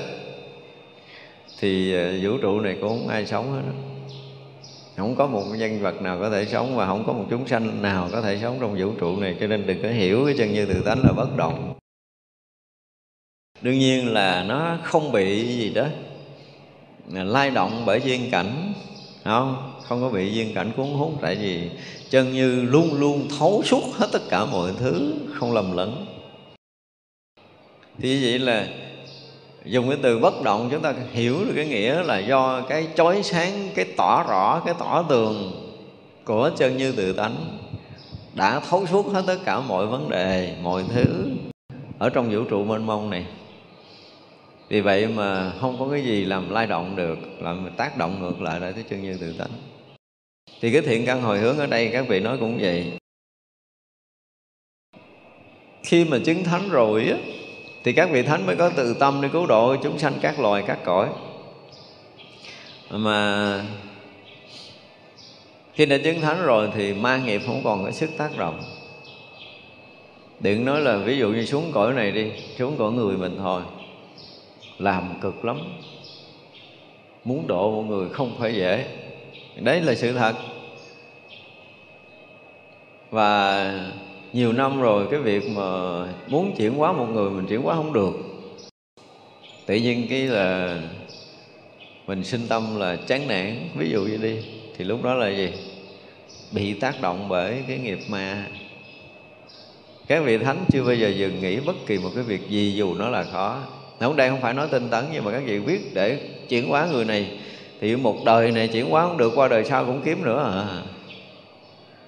thì 1.60 1.94
ờ, 1.94 2.14
vũ 2.22 2.38
trụ 2.38 2.60
này 2.60 2.78
cũng 2.82 2.90
không 2.90 3.08
ai 3.08 3.26
sống 3.26 3.52
hết 3.52 3.62
đó. 3.66 3.74
không 4.98 5.16
có 5.16 5.28
một 5.28 5.44
nhân 5.58 5.82
vật 5.82 6.02
nào 6.02 6.18
có 6.20 6.30
thể 6.30 6.46
sống 6.46 6.76
và 6.76 6.86
không 6.88 7.04
có 7.08 7.14
một 7.14 7.26
chúng 7.30 7.48
sanh 7.48 7.82
nào 7.82 8.10
có 8.12 8.22
thể 8.22 8.38
sống 8.42 8.58
trong 8.62 8.78
vũ 8.80 8.92
trụ 9.00 9.20
này, 9.20 9.38
cho 9.40 9.48
nên 9.48 9.68
đừng 9.68 9.82
có 9.84 9.90
hiểu 9.90 10.26
cái 10.26 10.36
chân 10.38 10.54
như 10.54 10.66
tự 10.66 10.82
tánh 10.86 11.06
là 11.06 11.12
bất 11.14 11.38
động. 11.38 11.74
Đương 13.62 13.80
nhiên 13.80 14.14
là 14.14 14.44
nó 14.44 14.78
không 14.84 15.12
bị 15.12 15.46
gì 15.46 15.74
đó 15.74 15.86
lai 17.12 17.52
động 17.52 17.84
bởi 17.86 18.02
duyên 18.02 18.30
cảnh 18.32 18.74
không? 19.24 19.73
Không 19.88 20.02
có 20.02 20.10
bị 20.10 20.34
duyên 20.34 20.54
cảnh 20.54 20.72
cuốn 20.78 20.88
hút, 20.88 21.12
tại 21.22 21.36
vì 21.36 21.70
chân 22.10 22.34
như 22.34 22.62
luôn 22.62 22.94
luôn 22.94 23.28
thấu 23.40 23.62
suốt 23.66 23.84
hết 23.94 24.08
tất 24.12 24.22
cả 24.30 24.46
mọi 24.46 24.72
thứ, 24.80 25.14
không 25.34 25.54
lầm 25.54 25.78
lẫn. 25.78 26.06
Thì 28.00 28.24
vậy 28.24 28.40
là 28.40 28.68
dùng 29.66 29.90
cái 29.90 29.98
từ 30.02 30.20
bất 30.20 30.42
động, 30.44 30.70
chúng 30.72 30.82
ta 30.82 30.94
hiểu 31.12 31.46
được 31.46 31.54
cái 31.56 31.68
nghĩa 31.68 32.04
là 32.04 32.20
do 32.20 32.62
cái 32.62 32.88
chói 32.96 33.24
sáng, 33.24 33.70
cái 33.76 33.86
tỏ 33.98 34.24
rõ, 34.24 34.62
cái 34.66 34.74
tỏ 34.80 35.06
tường 35.10 35.52
của 36.26 36.52
chân 36.58 36.78
như 36.78 36.92
tự 36.92 37.14
tánh 37.14 37.36
đã 38.34 38.60
thấu 38.60 38.86
suốt 38.86 39.14
hết 39.14 39.24
tất 39.28 39.38
cả 39.46 39.60
mọi 39.60 39.88
vấn 39.88 40.10
đề, 40.10 40.56
mọi 40.62 40.84
thứ 40.94 41.06
ở 42.00 42.10
trong 42.10 42.30
vũ 42.32 42.44
trụ 42.44 42.64
mênh 42.64 42.86
mông 42.86 43.10
này. 43.10 43.26
Vì 44.70 44.82
vậy 44.82 45.08
mà 45.08 45.52
không 45.62 45.80
có 45.80 45.88
cái 45.92 46.04
gì 46.04 46.26
làm 46.26 46.50
lay 46.50 46.68
động 46.68 46.96
được, 46.96 47.18
làm 47.40 47.70
tác 47.78 47.98
động 47.98 48.22
ngược 48.22 48.42
lại 48.42 48.60
lại 48.60 48.74
tới 48.74 48.84
chân 48.90 49.04
như 49.04 49.18
tự 49.18 49.34
tánh 49.34 49.52
thì 50.64 50.72
cái 50.72 50.82
thiện 50.82 51.06
căn 51.06 51.22
hồi 51.22 51.40
hướng 51.40 51.58
ở 51.58 51.66
đây 51.66 51.90
các 51.94 52.08
vị 52.08 52.20
nói 52.20 52.38
cũng 52.38 52.58
vậy. 52.62 52.92
Khi 55.84 56.06
mà 56.06 56.18
chứng 56.26 56.44
thánh 56.44 56.70
rồi 56.70 57.06
á, 57.10 57.18
thì 57.84 57.94
các 57.94 58.10
vị 58.12 58.24
thánh 58.24 58.46
mới 58.46 58.56
có 58.56 58.70
tự 58.70 58.94
tâm 59.00 59.20
để 59.22 59.30
cứu 59.34 59.46
độ 59.46 59.76
chúng 59.84 60.00
sanh 60.00 60.14
các 60.22 60.40
loài, 60.40 60.64
các 60.68 60.80
cõi. 60.86 61.10
Mà 62.90 63.66
khi 65.74 65.86
đã 65.86 65.98
chứng 66.04 66.22
thánh 66.22 66.46
rồi 66.46 66.70
thì 66.76 66.94
ma 66.94 67.18
nghiệp 67.18 67.42
không 67.46 67.62
còn 67.64 67.86
có 67.86 67.92
sức 67.92 68.10
tác 68.18 68.38
động. 68.38 68.64
Đừng 70.40 70.66
nói 70.66 70.82
là 70.82 70.98
ví 70.98 71.18
dụ 71.18 71.30
như 71.30 71.46
xuống 71.46 71.72
cõi 71.74 71.94
này 71.94 72.12
đi, 72.12 72.32
xuống 72.58 72.76
cõi 72.78 72.92
người 72.92 73.18
mình 73.18 73.36
thôi. 73.38 73.62
Làm 74.78 75.14
cực 75.22 75.46
lắm. 75.46 75.60
Muốn 77.24 77.48
độ 77.48 77.72
một 77.72 77.82
người 77.82 78.10
không 78.10 78.36
phải 78.40 78.56
dễ. 78.56 78.86
Đấy 79.56 79.82
là 79.82 79.96
sự 79.96 80.14
thật 80.14 80.34
và 83.14 83.72
nhiều 84.34 84.54
năm 84.54 84.82
rồi 84.82 85.08
cái 85.12 85.20
việc 85.20 85.50
mà 85.50 85.64
muốn 86.28 86.56
chuyển 86.56 86.74
hóa 86.74 86.94
một 86.94 87.06
người 87.14 87.30
mình 87.30 87.46
chuyển 87.48 87.62
hóa 87.62 87.76
không 87.76 87.94
được. 87.94 88.14
Tự 89.66 89.76
nhiên 89.76 90.08
cái 90.10 90.20
là 90.20 90.80
mình 92.08 92.24
sinh 92.24 92.48
tâm 92.50 92.80
là 92.80 92.96
chán 92.96 93.28
nản. 93.28 93.70
Ví 93.76 93.90
dụ 93.90 94.02
như 94.02 94.18
đi, 94.18 94.38
thì 94.78 94.86
lúc 94.86 95.04
đó 95.04 95.14
là 95.14 95.30
gì? 95.30 95.54
Bị 96.52 96.74
tác 96.74 97.02
động 97.02 97.26
bởi 97.30 97.64
cái 97.68 97.78
nghiệp 97.78 98.00
ma. 98.10 98.46
Các 100.08 100.24
vị 100.24 100.38
thánh 100.38 100.66
chưa 100.72 100.84
bao 100.84 100.96
giờ 100.96 101.08
dừng 101.08 101.42
nghĩ 101.42 101.60
bất 101.60 101.76
kỳ 101.88 101.98
một 101.98 102.10
cái 102.16 102.24
việc 102.24 102.50
gì 102.50 102.74
dù 102.76 102.94
nó 102.94 103.10
là 103.10 103.24
khó. 103.24 103.60
Hôm 104.00 104.16
đây 104.16 104.30
không 104.30 104.42
phải 104.42 104.54
nói 104.54 104.68
tinh 104.72 104.90
tấn, 104.90 105.06
nhưng 105.14 105.24
mà 105.24 105.32
các 105.32 105.44
vị 105.46 105.60
biết 105.60 105.94
để 105.94 106.18
chuyển 106.50 106.70
hóa 106.70 106.88
người 106.92 107.06
này, 107.06 107.38
thì 107.82 107.96
một 107.96 108.18
đời 108.26 108.52
này 108.52 108.68
chuyển 108.68 108.90
hóa 108.90 109.08
không 109.08 109.18
được, 109.18 109.32
qua 109.36 109.48
đời 109.48 109.64
sau 109.64 109.86
cũng 109.86 110.02
kiếm 110.06 110.24
nữa 110.24 110.44
à 110.46 110.93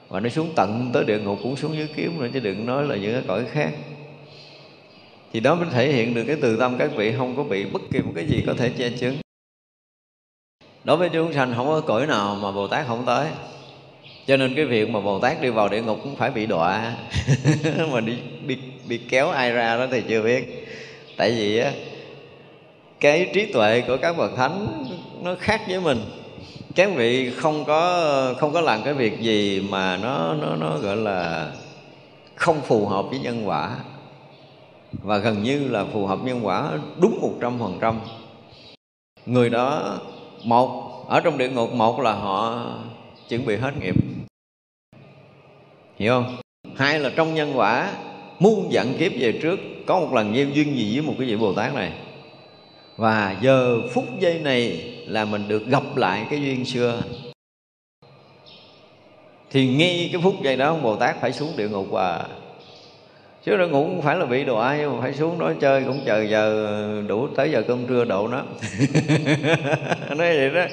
và 0.09 0.19
nó 0.19 0.29
xuống 0.29 0.53
tận 0.55 0.89
tới 0.93 1.03
địa 1.03 1.19
ngục 1.19 1.39
cũng 1.43 1.55
xuống 1.55 1.75
dưới 1.75 1.87
kiếm 1.95 2.19
nữa 2.19 2.27
chứ 2.33 2.39
đừng 2.39 2.65
nói 2.65 2.87
là 2.87 2.95
những 2.95 3.13
cái 3.13 3.23
cõi 3.27 3.45
khác. 3.51 3.71
Thì 5.33 5.39
đó 5.39 5.55
mới 5.55 5.67
thể 5.71 5.91
hiện 5.91 6.13
được 6.13 6.23
cái 6.27 6.35
từ 6.41 6.57
tâm 6.57 6.75
các 6.77 6.91
vị 6.95 7.13
không 7.17 7.35
có 7.35 7.43
bị 7.43 7.65
bất 7.65 7.81
kỳ 7.91 7.99
một 7.99 8.11
cái 8.15 8.25
gì 8.25 8.43
có 8.47 8.53
thể 8.53 8.69
che 8.77 8.89
chướng. 8.99 9.15
Đối 10.83 10.97
với 10.97 11.09
chúng 11.09 11.33
sanh 11.33 11.53
không 11.55 11.67
có 11.67 11.81
cõi 11.81 12.07
nào 12.07 12.35
mà 12.35 12.51
bồ 12.51 12.67
tát 12.67 12.87
không 12.87 13.03
tới. 13.05 13.27
Cho 14.27 14.37
nên 14.37 14.55
cái 14.55 14.65
việc 14.65 14.89
mà 14.89 14.99
bồ 14.99 15.19
tát 15.19 15.41
đi 15.41 15.49
vào 15.49 15.69
địa 15.69 15.81
ngục 15.81 15.99
cũng 16.03 16.15
phải 16.15 16.31
bị 16.31 16.45
đọa. 16.45 16.95
Mà 17.91 17.99
đi 17.99 18.17
bị, 18.47 18.57
bị 18.87 18.99
kéo 19.09 19.29
ai 19.29 19.51
ra 19.51 19.77
đó 19.77 19.87
thì 19.91 20.01
chưa 20.09 20.21
biết. 20.21 20.67
Tại 21.17 21.31
vì 21.31 21.57
á 21.57 21.71
cái 22.99 23.29
trí 23.33 23.45
tuệ 23.45 23.81
của 23.87 23.97
các 23.97 24.17
bậc 24.17 24.31
thánh 24.35 24.85
nó 25.21 25.35
khác 25.39 25.61
với 25.67 25.79
mình 25.79 25.97
các 26.75 26.89
vị 26.95 27.31
không 27.31 27.65
có 27.65 28.33
không 28.37 28.53
có 28.53 28.61
làm 28.61 28.83
cái 28.83 28.93
việc 28.93 29.19
gì 29.19 29.67
mà 29.69 29.97
nó 29.97 30.33
nó 30.33 30.55
nó 30.55 30.77
gọi 30.77 30.95
là 30.97 31.51
không 32.35 32.61
phù 32.61 32.85
hợp 32.85 33.05
với 33.09 33.19
nhân 33.19 33.47
quả. 33.47 33.77
Và 35.03 35.17
gần 35.17 35.43
như 35.43 35.67
là 35.67 35.85
phù 35.93 36.05
hợp 36.05 36.19
nhân 36.23 36.45
quả 36.45 36.71
đúng 37.01 37.19
một 37.21 37.33
trăm 37.41 37.59
phần 37.59 37.77
trăm. 37.81 37.99
Người 39.25 39.49
đó, 39.49 39.99
một, 40.43 41.05
ở 41.07 41.19
trong 41.19 41.37
địa 41.37 41.49
ngục, 41.49 41.73
một 41.73 41.99
là 41.99 42.13
họ 42.13 42.65
chuẩn 43.29 43.45
bị 43.45 43.55
hết 43.55 43.71
nghiệp. 43.81 43.95
Hiểu 45.95 46.13
không? 46.13 46.35
Hai 46.75 46.99
là 46.99 47.11
trong 47.15 47.33
nhân 47.33 47.53
quả 47.55 47.91
muôn 48.39 48.71
dặn 48.71 48.93
kiếp 48.99 49.11
về 49.19 49.39
trước, 49.41 49.59
có 49.85 49.99
một 49.99 50.13
lần 50.13 50.35
gieo 50.35 50.45
duyên 50.45 50.75
gì 50.75 50.99
với 50.99 51.07
một 51.07 51.13
cái 51.19 51.27
vị 51.27 51.35
bồ 51.35 51.53
tát 51.53 51.73
này. 51.73 51.91
Và 52.97 53.35
giờ 53.41 53.81
phút 53.93 54.05
giây 54.19 54.39
này 54.39 54.91
là 55.07 55.25
mình 55.25 55.47
được 55.47 55.67
gặp 55.67 55.83
lại 55.95 56.25
cái 56.29 56.41
duyên 56.41 56.65
xưa. 56.65 57.01
Thì 59.51 59.67
ngay 59.67 60.09
cái 60.13 60.21
phút 60.21 60.35
giây 60.43 60.57
đó 60.57 60.67
ông 60.67 60.83
bồ 60.83 60.95
tát 60.95 61.21
phải 61.21 61.33
xuống 61.33 61.53
địa 61.57 61.69
ngục 61.69 61.87
và 61.91 62.25
chứ 63.45 63.51
nó 63.57 63.67
ngủ 63.67 63.85
không 63.85 64.01
phải 64.01 64.15
là 64.15 64.25
bị 64.25 64.43
đồ 64.43 64.57
ai 64.57 64.77
nhưng 64.79 64.95
mà 64.95 65.01
phải 65.01 65.13
xuống 65.13 65.39
đó 65.39 65.53
chơi 65.61 65.83
cũng 65.83 65.99
chờ 66.05 66.21
giờ 66.21 67.03
đủ 67.07 67.27
tới 67.27 67.51
giờ 67.51 67.63
cơm 67.67 67.87
trưa 67.87 68.05
độ 68.05 68.27
nó. 68.27 68.37
Nói 70.09 70.37
vậy 70.37 70.49
đó. 70.49 70.65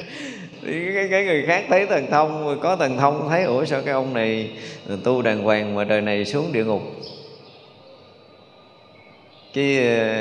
Thì 0.66 0.94
cái, 0.94 1.08
cái 1.10 1.24
người 1.24 1.44
khác 1.46 1.64
thấy 1.68 1.86
thần 1.86 2.06
thông 2.10 2.58
có 2.62 2.76
thần 2.76 2.96
thông 2.96 3.28
thấy 3.28 3.42
ủa 3.42 3.64
sao 3.64 3.82
cái 3.84 3.94
ông 3.94 4.14
này 4.14 4.50
tu 5.04 5.22
đàng 5.22 5.42
hoàng 5.42 5.74
mà 5.74 5.84
đời 5.84 6.00
này 6.00 6.24
xuống 6.24 6.52
địa 6.52 6.64
ngục? 6.64 6.82
Cái 9.54 9.78
ờ, 9.78 10.14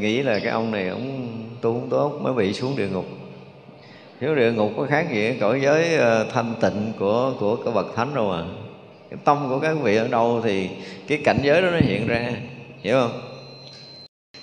nghĩ 0.00 0.22
là 0.22 0.38
cái 0.38 0.52
ông 0.52 0.70
này 0.70 0.88
ông 0.88 1.28
tu 1.60 1.72
không 1.72 1.90
tốt 1.90 2.18
mới 2.22 2.32
bị 2.32 2.52
xuống 2.52 2.76
địa 2.76 2.88
ngục 2.88 3.06
nếu 4.20 4.34
địa 4.34 4.52
ngục 4.52 4.72
có 4.76 4.86
khác 4.90 5.06
gì 5.12 5.34
cõi 5.40 5.60
giới 5.62 5.96
ờ, 5.96 6.26
thanh 6.32 6.54
tịnh 6.60 6.92
của 6.98 7.32
của 7.40 7.56
cái 7.56 7.74
bậc 7.74 7.86
thánh 7.96 8.14
đâu 8.14 8.28
mà 8.28 8.44
cái 9.10 9.18
tâm 9.24 9.46
của 9.48 9.58
các 9.58 9.76
vị 9.82 9.96
ở 9.96 10.08
đâu 10.08 10.40
thì 10.44 10.68
cái 11.08 11.18
cảnh 11.24 11.38
giới 11.42 11.62
đó 11.62 11.70
nó 11.70 11.78
hiện 11.78 12.06
ra, 12.06 12.32
hiểu 12.82 12.96
không? 13.00 13.20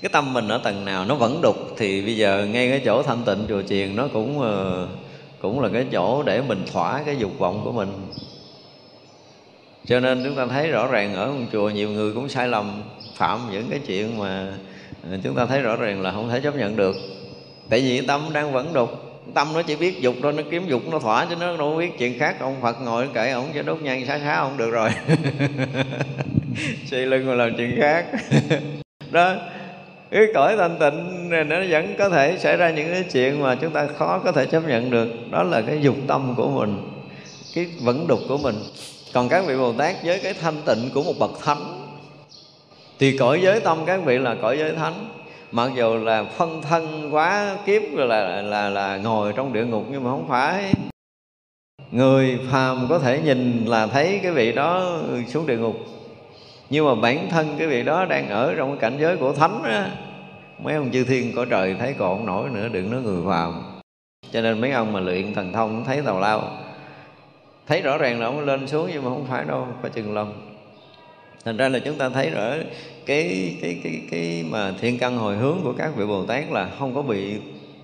Cái 0.02 0.10
tâm 0.10 0.34
mình 0.34 0.48
ở 0.48 0.58
tầng 0.58 0.86
nào 0.86 1.06
nó 1.06 1.16
vẫn 1.16 1.42
đục 1.42 1.56
thì 1.78 2.02
bây 2.02 2.18
giờ 2.18 2.48
ngay 2.52 2.70
cái 2.70 2.82
chỗ 2.86 3.04
thanh 3.04 3.24
tịnh 3.26 3.46
chùa 3.50 3.62
chiền 3.62 3.96
nó 3.96 4.08
cũng 4.14 4.42
ờ, 4.42 4.88
cũng 5.42 5.60
là 5.60 5.70
cái 5.74 5.86
chỗ 5.92 6.24
để 6.24 6.42
mình 6.42 6.66
thỏa 6.74 7.04
cái 7.06 7.18
dục 7.18 7.32
vọng 7.40 7.62
của 7.64 7.72
mình. 7.72 7.90
Cho 9.86 10.00
nên 10.00 10.24
chúng 10.24 10.36
ta 10.36 10.46
thấy 10.46 10.68
rõ 10.68 10.88
ràng 10.88 11.16
ở 11.16 11.32
một 11.32 11.46
chùa 11.52 11.70
nhiều 11.70 11.90
người 11.90 12.14
cũng 12.14 12.30
sai 12.30 12.48
lầm, 12.48 12.84
phạm 13.16 13.40
những 13.52 13.68
cái 13.70 13.80
chuyện 13.88 14.18
mà 14.18 14.54
ờ, 15.12 15.18
chúng 15.24 15.36
ta 15.36 15.46
thấy 15.46 15.62
rõ 15.62 15.76
ràng 15.76 16.02
là 16.02 16.12
không 16.12 16.30
thể 16.30 16.40
chấp 16.40 16.56
nhận 16.56 16.76
được. 16.76 16.96
Tại 17.70 17.80
vì 17.80 18.02
tâm 18.02 18.30
đang 18.34 18.52
vẫn 18.52 18.74
đục 18.74 19.03
tâm 19.34 19.48
nó 19.54 19.62
chỉ 19.62 19.76
biết 19.76 20.02
dục 20.02 20.16
thôi, 20.22 20.34
nó 20.34 20.44
kiếm 20.52 20.68
dục, 20.68 20.82
nó 20.92 21.00
thỏa 21.00 21.26
chứ 21.26 21.36
nó 21.36 21.58
đâu 21.58 21.76
biết 21.76 21.98
chuyện 22.00 22.20
khác. 22.20 22.36
Ông 22.40 22.62
phật 22.62 22.82
ngồi 22.82 23.08
kệ 23.14 23.32
ông 23.32 23.50
cho 23.56 23.62
đốt 23.62 23.82
nhang 23.82 24.06
xá 24.06 24.20
xá 24.20 24.36
ông 24.36 24.58
được 24.58 24.70
rồi. 24.70 24.90
Suy 26.86 27.06
lưng 27.06 27.28
mà 27.28 27.34
làm 27.34 27.58
chuyện 27.58 27.78
khác. 27.80 28.06
Đó 29.12 29.36
cái 30.12 30.28
cõi 30.34 30.58
thanh 30.58 30.78
tịnh 30.80 31.30
này 31.30 31.44
nó 31.44 31.56
vẫn 31.70 31.96
có 31.98 32.10
thể 32.10 32.38
xảy 32.38 32.58
ra 32.58 32.70
những 32.70 32.92
cái 32.92 33.04
chuyện 33.14 33.42
mà 33.42 33.56
chúng 33.56 33.72
ta 33.72 33.88
khó 33.98 34.20
có 34.20 34.32
thể 34.32 34.46
chấp 34.46 34.68
nhận 34.68 34.90
được. 34.90 35.08
Đó 35.32 35.44
là 35.44 35.62
cái 35.62 35.80
dục 35.82 35.96
tâm 36.08 36.34
của 36.38 36.48
mình, 36.48 36.78
cái 37.56 37.68
vẫn 37.82 38.08
đục 38.08 38.20
của 38.28 38.38
mình. 38.38 38.56
Còn 39.14 39.30
các 39.30 39.46
vị 39.48 39.58
bồ 39.58 39.74
tát 39.74 39.96
với 40.04 40.20
cái 40.20 40.34
thanh 40.34 40.62
tịnh 40.66 40.90
của 40.94 41.04
một 41.04 41.14
bậc 41.20 41.32
thánh, 41.44 41.96
thì 43.00 43.18
cõi 43.18 43.42
giới 43.44 43.60
tâm 43.60 43.86
các 43.86 44.00
vị 44.06 44.18
là 44.18 44.36
cõi 44.42 44.58
giới 44.58 44.72
thánh 44.72 45.23
mặc 45.54 45.72
dù 45.76 45.98
là 45.98 46.24
phân 46.24 46.62
thân 46.62 47.10
quá 47.12 47.58
kiếp 47.66 47.82
là 47.94 48.06
là 48.06 48.42
là, 48.42 48.70
là 48.70 48.98
ngồi 48.98 49.34
trong 49.34 49.54
địa 49.54 49.66
ngục 49.66 49.84
nhưng 49.92 50.04
mà 50.04 50.10
không 50.10 50.28
phải. 50.28 50.74
Người 51.92 52.40
phàm 52.52 52.86
có 52.90 53.00
thể 53.00 53.22
nhìn 53.26 53.66
là 53.66 53.88
thấy 53.88 54.20
cái 54.24 54.32
vị 54.32 54.52
đó 54.52 55.00
xuống 55.28 55.48
địa 55.48 55.58
ngục. 55.58 55.76
Nhưng 56.70 56.86
mà 56.86 56.96
bản 56.96 57.30
thân 57.30 57.56
cái 57.58 57.68
vị 57.68 57.84
đó 57.84 58.06
đang 58.06 58.30
ở 58.30 58.56
trong 58.58 58.70
cái 58.70 58.78
cảnh 58.80 58.98
giới 59.02 59.18
của 59.18 59.34
thánh 59.34 59.64
á 59.64 59.92
mấy 60.64 60.76
ông 60.76 60.92
chư 60.92 61.04
thiên 61.04 61.36
có 61.36 61.46
trời 61.46 61.76
thấy 61.80 61.96
còn 61.98 62.18
không 62.18 62.26
nổi 62.26 62.50
nữa 62.50 62.70
đừng 62.72 62.92
nói 62.92 63.02
người 63.02 63.22
phàm. 63.28 63.80
Cho 64.32 64.42
nên 64.42 64.62
mấy 64.62 64.72
ông 64.72 64.94
mà 64.94 65.00
luyện 65.00 65.34
thần 65.34 65.54
thông 65.54 65.86
thấy 65.86 66.02
tào 66.02 66.20
lao. 66.20 66.58
Thấy 67.68 67.82
rõ 67.82 67.98
ràng 67.98 68.20
là 68.20 68.26
ông 68.26 68.40
lên 68.40 68.68
xuống 68.68 68.90
nhưng 68.94 69.04
mà 69.04 69.10
không 69.10 69.26
phải 69.30 69.46
đâu 69.46 69.68
phải 69.82 69.92
chừng 69.92 70.14
lòng 70.14 70.54
thành 71.46 71.58
ra 71.58 71.70
là 71.70 71.80
chúng 71.80 71.98
ta 71.98 72.10
thấy 72.10 72.30
rõ 72.30 72.54
cái 73.06 73.56
cái 73.62 73.78
cái 73.84 74.02
cái 74.12 74.46
mà 74.50 74.74
thiên 74.82 75.00
căn 75.00 75.18
hồi 75.18 75.36
hướng 75.36 75.58
của 75.64 75.74
các 75.78 75.96
vị 75.96 76.06
bồ 76.06 76.26
tát 76.26 76.52
là 76.52 76.70
không 76.80 76.96
có 76.96 77.02
bị 77.02 77.34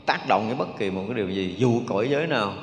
tác 0.06 0.28
động 0.28 0.48
với 0.48 0.56
bất 0.56 0.78
kỳ 0.78 0.92
một 0.92 1.04
cái 1.08 1.16
điều 1.16 1.30
gì, 1.30 1.56
dù 1.58 1.82
cõi 1.88 2.08
giới 2.10 2.28
nào. 2.28 2.54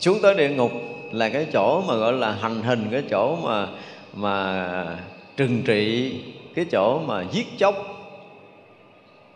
Xuống 0.00 0.18
tới 0.22 0.34
địa 0.34 0.48
ngục 0.48 0.72
là 1.12 1.28
cái 1.28 1.46
chỗ 1.52 1.82
mà 1.88 1.94
gọi 1.94 2.12
là 2.12 2.32
hành 2.32 2.62
hình, 2.62 2.88
cái 2.90 3.02
chỗ 3.10 3.36
mà 3.36 3.68
mà 4.14 4.98
trừng 5.36 5.62
trị, 5.62 6.14
cái 6.54 6.64
chỗ 6.64 7.00
mà 7.06 7.24
giết 7.32 7.46
chóc, 7.58 7.74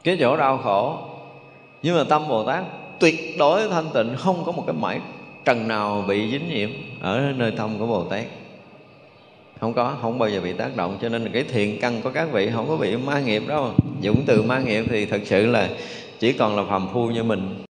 cái 0.05 0.17
chỗ 0.21 0.37
đau 0.37 0.59
khổ. 0.59 0.99
Nhưng 1.83 1.97
mà 1.97 2.05
tâm 2.05 2.29
bồ 2.29 2.45
tát 2.45 2.65
tuyệt 3.01 3.39
đối 3.39 3.69
thanh 3.69 3.87
tịnh, 3.95 4.17
không 4.17 4.45
có 4.45 4.53
một 4.53 4.65
cái 4.67 4.77
mãi 4.81 5.01
trần 5.45 5.69
nào 5.69 6.05
bị 6.09 6.31
dính 6.31 6.49
nhiễm 6.49 6.71
ở 7.01 7.33
nơi 7.37 7.51
tâm 7.51 7.79
của 7.79 7.87
bồ 7.87 8.05
tát 8.05 8.25
không 9.61 9.75
có, 9.75 9.99
không 10.03 10.19
bao 10.19 10.31
giờ 10.31 10.41
bị 10.41 10.53
tác 10.53 10.77
động, 10.77 10.99
cho 11.03 11.09
nên 11.09 11.25
là 11.25 11.31
cái 11.33 11.45
thiện 11.45 11.81
căn 11.81 12.03
của 12.03 12.11
các 12.11 12.29
vị 12.33 12.51
không 12.55 12.69
có 12.69 12.77
bị 12.77 12.97
ma 12.97 13.21
nghiệp 13.21 13.43
đâu. 13.49 13.73
Dụng 14.01 14.23
từ 14.27 14.43
ma 14.43 14.61
nghiệp 14.61 14.85
thì 14.89 15.07
thật 15.07 15.21
sự 15.25 15.47
là 15.47 15.71
chỉ 16.19 16.33
còn 16.33 16.57
là 16.57 16.65
phàm 16.65 16.89
phu 16.93 17.11
như 17.11 17.23
mình. 17.23 17.65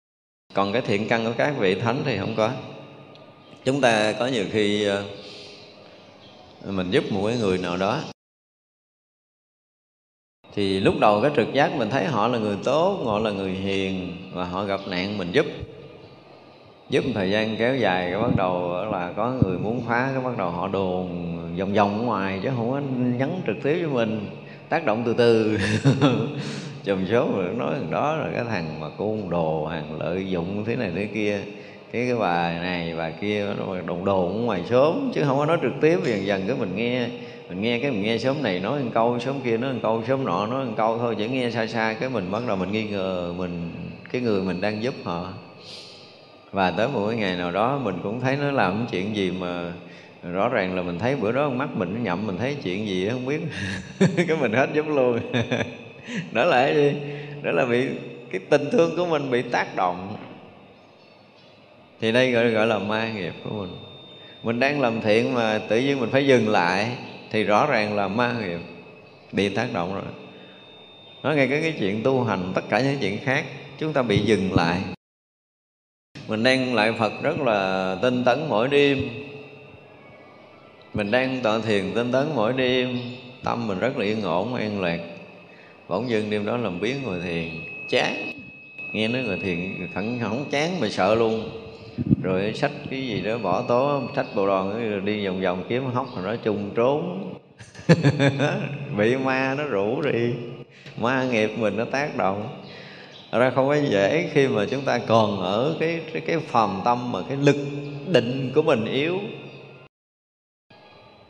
Còn 0.53 0.73
cái 0.73 0.81
thiện 0.81 1.07
căn 1.07 1.25
của 1.25 1.33
các 1.37 1.53
vị 1.59 1.75
thánh 1.75 2.01
thì 2.05 2.17
không 2.17 2.33
có. 2.37 2.51
Chúng 3.63 3.81
ta 3.81 4.13
có 4.19 4.27
nhiều 4.27 4.45
khi 4.51 4.85
ờ, 4.85 5.03
mình 6.65 6.91
giúp 6.91 7.03
một 7.11 7.27
cái 7.27 7.37
người 7.37 7.57
nào 7.57 7.77
đó, 7.77 8.01
thì 10.53 10.79
lúc 10.79 10.95
đầu 10.99 11.21
cái 11.21 11.31
trực 11.35 11.53
giác 11.53 11.75
mình 11.75 11.89
thấy 11.89 12.05
họ 12.05 12.27
là 12.27 12.37
người 12.37 12.57
tốt, 12.63 13.01
họ 13.05 13.19
là 13.19 13.31
người 13.31 13.51
hiền 13.51 14.17
và 14.33 14.45
họ 14.45 14.63
gặp 14.63 14.79
nạn 14.87 15.17
mình 15.17 15.31
giúp 15.31 15.45
giúp 16.89 17.05
một 17.05 17.11
thời 17.13 17.31
gian 17.31 17.55
kéo 17.57 17.75
dài, 17.75 18.11
cái 18.11 18.21
bắt 18.21 18.35
đầu 18.37 18.85
là 18.91 19.13
có 19.15 19.31
người 19.31 19.57
muốn 19.57 19.81
phá, 19.87 20.09
cái 20.13 20.23
bắt 20.23 20.37
đầu 20.37 20.49
họ 20.49 20.67
đồn 20.67 21.09
vòng 21.59 21.73
vòng 21.73 21.99
ở 21.99 22.05
ngoài 22.05 22.39
chứ 22.43 22.49
không 22.55 22.71
có 22.71 22.81
nhắn 23.17 23.41
trực 23.47 23.55
tiếp 23.63 23.79
với 23.79 23.89
mình. 23.89 24.27
Tác 24.69 24.85
động 24.85 25.03
từ 25.05 25.13
từ. 25.13 25.57
Chùm 26.83 27.05
số 27.11 27.27
rồi 27.35 27.53
nói 27.57 27.73
đó 27.89 28.15
là 28.15 28.29
cái 28.35 28.43
thằng 28.49 28.79
mà 28.79 28.89
côn 28.97 29.29
đồ 29.29 29.65
hàng 29.65 29.99
lợi 29.99 30.25
dụng 30.29 30.63
thế 30.65 30.75
này 30.75 30.91
thế 30.95 31.05
kia. 31.05 31.39
Cái 31.91 32.05
cái 32.07 32.15
bà 32.19 32.59
này 32.59 32.93
bà 32.97 33.09
kia 33.09 33.47
nó 33.59 33.75
đồn 33.85 34.05
đồn 34.05 34.45
ngoài 34.45 34.63
sớm 34.69 35.11
chứ 35.13 35.23
không 35.25 35.37
có 35.37 35.45
nói 35.45 35.57
trực 35.61 35.73
tiếp, 35.81 35.99
dần 36.03 36.25
dần 36.25 36.43
cái 36.47 36.55
mình 36.59 36.75
nghe 36.75 37.07
mình 37.49 37.61
nghe 37.61 37.79
cái 37.79 37.91
mình 37.91 38.01
nghe 38.01 38.17
sớm 38.17 38.43
này 38.43 38.59
nói 38.59 38.83
một 38.83 38.91
câu 38.93 39.19
sớm 39.19 39.35
kia 39.43 39.57
nói 39.57 39.73
một 39.73 39.79
câu 39.83 40.03
sớm 40.07 40.25
nọ 40.25 40.47
nói 40.47 40.65
một 40.65 40.73
câu 40.77 40.97
thôi, 40.97 41.15
chỉ 41.17 41.27
nghe 41.27 41.51
xa 41.51 41.67
xa 41.67 41.95
cái 41.99 42.09
mình 42.09 42.31
bắt 42.31 42.41
đầu 42.47 42.57
mình 42.57 42.71
nghi 42.71 42.83
ngờ 42.83 43.33
mình, 43.37 43.71
cái 44.11 44.21
người 44.21 44.41
mình 44.41 44.61
đang 44.61 44.83
giúp 44.83 44.93
họ 45.03 45.33
và 46.55 46.71
tới 46.71 46.87
một 46.87 47.07
cái 47.07 47.17
ngày 47.17 47.35
nào 47.35 47.51
đó 47.51 47.79
mình 47.83 47.95
cũng 48.03 48.21
thấy 48.21 48.37
nó 48.37 48.51
làm 48.51 48.85
chuyện 48.91 49.15
gì 49.15 49.31
mà 49.31 49.73
rõ 50.33 50.49
ràng 50.49 50.75
là 50.75 50.81
mình 50.81 50.99
thấy 50.99 51.15
bữa 51.15 51.31
đó 51.31 51.49
mắt 51.49 51.69
mình 51.73 51.93
nó 51.93 51.99
nhậm 51.99 52.27
mình 52.27 52.37
thấy 52.37 52.55
chuyện 52.63 52.87
gì 52.87 53.09
không 53.09 53.25
biết. 53.25 53.41
Cái 53.99 54.37
mình 54.41 54.53
hết 54.53 54.69
giống 54.73 54.95
luôn. 54.95 55.19
Đó 56.31 56.45
là 56.45 56.65
cái 56.65 56.75
gì? 56.75 56.93
Đó 57.41 57.51
là 57.51 57.65
bị 57.65 57.87
cái 58.31 58.41
tình 58.49 58.69
thương 58.71 58.95
của 58.97 59.05
mình 59.05 59.31
bị 59.31 59.41
tác 59.41 59.75
động. 59.75 60.15
Thì 62.01 62.11
đây 62.11 62.31
gọi, 62.31 62.49
gọi 62.49 62.67
là 62.67 62.79
ma 62.79 63.11
nghiệp 63.13 63.33
của 63.43 63.49
mình. 63.49 63.75
Mình 64.43 64.59
đang 64.59 64.81
làm 64.81 65.01
thiện 65.01 65.33
mà 65.33 65.59
tự 65.69 65.79
nhiên 65.79 65.99
mình 65.99 66.09
phải 66.09 66.27
dừng 66.27 66.49
lại 66.49 66.91
thì 67.31 67.43
rõ 67.43 67.65
ràng 67.65 67.95
là 67.95 68.07
ma 68.07 68.33
nghiệp 68.39 68.59
bị 69.31 69.49
tác 69.49 69.73
động 69.73 69.93
rồi. 69.93 70.03
Nói 71.23 71.35
ngay 71.35 71.47
cái, 71.47 71.61
cái 71.61 71.73
chuyện 71.79 72.03
tu 72.03 72.23
hành 72.23 72.51
tất 72.55 72.61
cả 72.69 72.79
những 72.79 72.97
chuyện 73.01 73.17
khác 73.23 73.45
chúng 73.77 73.93
ta 73.93 74.01
bị 74.01 74.17
dừng 74.17 74.53
lại 74.53 74.94
mình 76.27 76.43
đang 76.43 76.75
lại 76.75 76.93
phật 76.99 77.13
rất 77.23 77.39
là 77.39 77.97
tinh 78.01 78.23
tấn 78.23 78.39
mỗi 78.49 78.67
đêm. 78.67 79.01
Mình 80.93 81.11
đang 81.11 81.39
tọa 81.43 81.59
thiền 81.59 81.91
tinh 81.95 82.11
tấn 82.11 82.27
mỗi 82.35 82.53
đêm. 82.53 82.99
Tâm 83.43 83.67
mình 83.67 83.79
rất 83.79 83.97
là 83.97 84.05
yên 84.05 84.21
ổn, 84.21 84.53
an 84.53 84.81
lạc. 84.81 84.99
Bỗng 85.87 86.09
dưng 86.09 86.29
đêm 86.29 86.45
đó 86.45 86.57
làm 86.57 86.79
biến 86.79 86.95
ngồi 87.03 87.19
thiền, 87.19 87.49
chán. 87.89 88.31
Nghe 88.91 89.07
nói 89.07 89.23
ngồi 89.23 89.39
thiền 89.43 89.87
thẳng, 89.93 90.19
không 90.21 90.45
chán 90.51 90.79
mà 90.79 90.89
sợ 90.89 91.15
luôn. 91.15 91.49
Rồi 92.23 92.53
sách 92.53 92.71
cái 92.89 93.07
gì 93.07 93.21
đó 93.21 93.37
bỏ 93.37 93.61
tố 93.61 94.01
sách 94.15 94.25
bộ 94.35 94.47
đòn 94.47 95.05
đi 95.05 95.25
vòng 95.25 95.41
vòng 95.41 95.63
kiếm 95.69 95.85
hóc 95.85 96.07
rồi 96.15 96.25
nó 96.25 96.35
chung 96.43 96.71
trốn. 96.75 97.33
Bị 98.97 99.15
ma 99.17 99.55
nó 99.57 99.63
rủ 99.63 100.01
đi. 100.01 100.33
Ma 100.97 101.23
nghiệp 101.23 101.51
mình 101.57 101.77
nó 101.77 101.85
tác 101.85 102.17
động 102.17 102.64
ra 103.39 103.49
không 103.49 103.67
có 103.67 103.75
dễ 103.75 104.29
khi 104.33 104.47
mà 104.47 104.65
chúng 104.65 104.81
ta 104.81 104.97
còn 104.97 105.39
ở 105.41 105.75
cái 105.79 106.01
cái, 106.13 106.21
cái 106.21 106.39
phàm 106.39 106.81
tâm 106.85 107.11
mà 107.11 107.19
cái 107.29 107.37
lực 107.37 107.57
định 108.07 108.51
của 108.55 108.61
mình 108.61 108.85
yếu. 108.85 109.19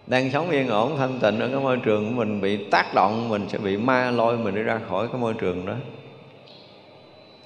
Đang 0.07 0.31
sống 0.31 0.49
yên 0.49 0.67
ổn 0.67 0.97
thanh 0.97 1.19
tịnh 1.19 1.39
ở 1.39 1.47
cái 1.47 1.59
môi 1.59 1.77
trường 1.77 2.05
của 2.05 2.15
mình 2.15 2.41
bị 2.41 2.57
tác 2.71 2.93
động 2.95 3.29
mình 3.29 3.45
sẽ 3.49 3.57
bị 3.57 3.77
ma 3.77 4.11
lôi 4.11 4.37
mình 4.37 4.55
đi 4.55 4.61
ra 4.61 4.79
khỏi 4.89 5.07
cái 5.07 5.21
môi 5.21 5.33
trường 5.33 5.65
đó. 5.65 5.73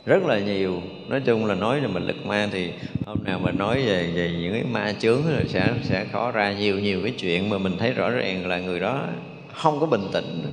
Rất 0.05 0.23
là 0.23 0.39
nhiều. 0.39 0.81
Nói 1.07 1.21
chung 1.25 1.45
là 1.45 1.55
nói 1.55 1.81
là 1.81 1.87
mình 1.87 2.03
lực 2.03 2.25
ma 2.25 2.49
thì 2.51 2.71
hôm 3.05 3.17
nào 3.23 3.39
mà 3.39 3.51
nói 3.51 3.81
về 3.85 4.11
về 4.15 4.31
những 4.41 4.53
cái 4.53 4.63
ma 4.63 4.93
chướng 4.99 5.21
rồi 5.35 5.43
sẽ 5.47 5.73
sẽ 5.83 6.05
có 6.11 6.31
ra 6.31 6.53
nhiều 6.53 6.79
nhiều 6.79 6.99
cái 7.03 7.13
chuyện 7.17 7.49
mà 7.49 7.57
mình 7.57 7.77
thấy 7.77 7.93
rõ 7.93 8.09
ràng 8.09 8.47
là 8.47 8.59
người 8.59 8.79
đó 8.79 9.01
không 9.53 9.79
có 9.79 9.85
bình 9.85 10.07
tĩnh 10.13 10.51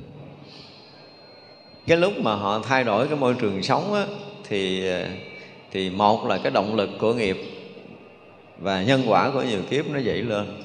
cái 1.87 1.97
lúc 1.97 2.13
mà 2.21 2.35
họ 2.35 2.59
thay 2.59 2.83
đổi 2.83 3.07
cái 3.07 3.17
môi 3.17 3.33
trường 3.33 3.63
sống 3.63 3.93
á, 3.93 4.05
thì 4.49 4.83
thì 5.71 5.89
một 5.89 6.25
là 6.25 6.37
cái 6.37 6.51
động 6.51 6.75
lực 6.75 6.89
của 6.99 7.13
nghiệp 7.13 7.37
và 8.59 8.83
nhân 8.83 9.03
quả 9.07 9.31
của 9.31 9.41
nhiều 9.41 9.61
kiếp 9.69 9.89
nó 9.89 9.99
dậy 9.99 10.21
lên. 10.21 10.63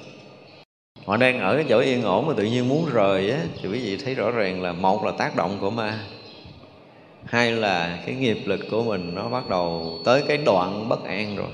Họ 1.05 1.16
đang 1.16 1.40
ở 1.40 1.57
cái 1.57 1.65
chỗ 1.69 1.78
yên 1.78 2.03
ổn 2.03 2.27
mà 2.27 2.35
tự 2.36 2.44
nhiên 2.44 2.69
muốn 2.69 2.86
rời 2.93 3.31
á 3.31 3.39
thì 3.62 3.69
quý 3.69 3.78
vị 3.78 3.97
thấy 3.97 4.15
rõ 4.15 4.31
ràng 4.31 4.62
là 4.62 4.73
một 4.73 5.05
là 5.05 5.12
tác 5.19 5.36
động 5.36 5.59
của 5.61 5.70
ma 5.70 5.99
hai 7.24 7.53
là 7.53 7.99
cái 8.07 8.15
nghiệp 8.15 8.39
lực 8.47 8.61
của 8.70 8.82
mình 8.82 9.15
nó 9.15 9.28
bắt 9.28 9.49
đầu 9.49 9.99
tới 10.05 10.23
cái 10.28 10.36
đoạn 10.36 10.89
bất 10.89 11.05
an 11.05 11.36
rồi. 11.36 11.51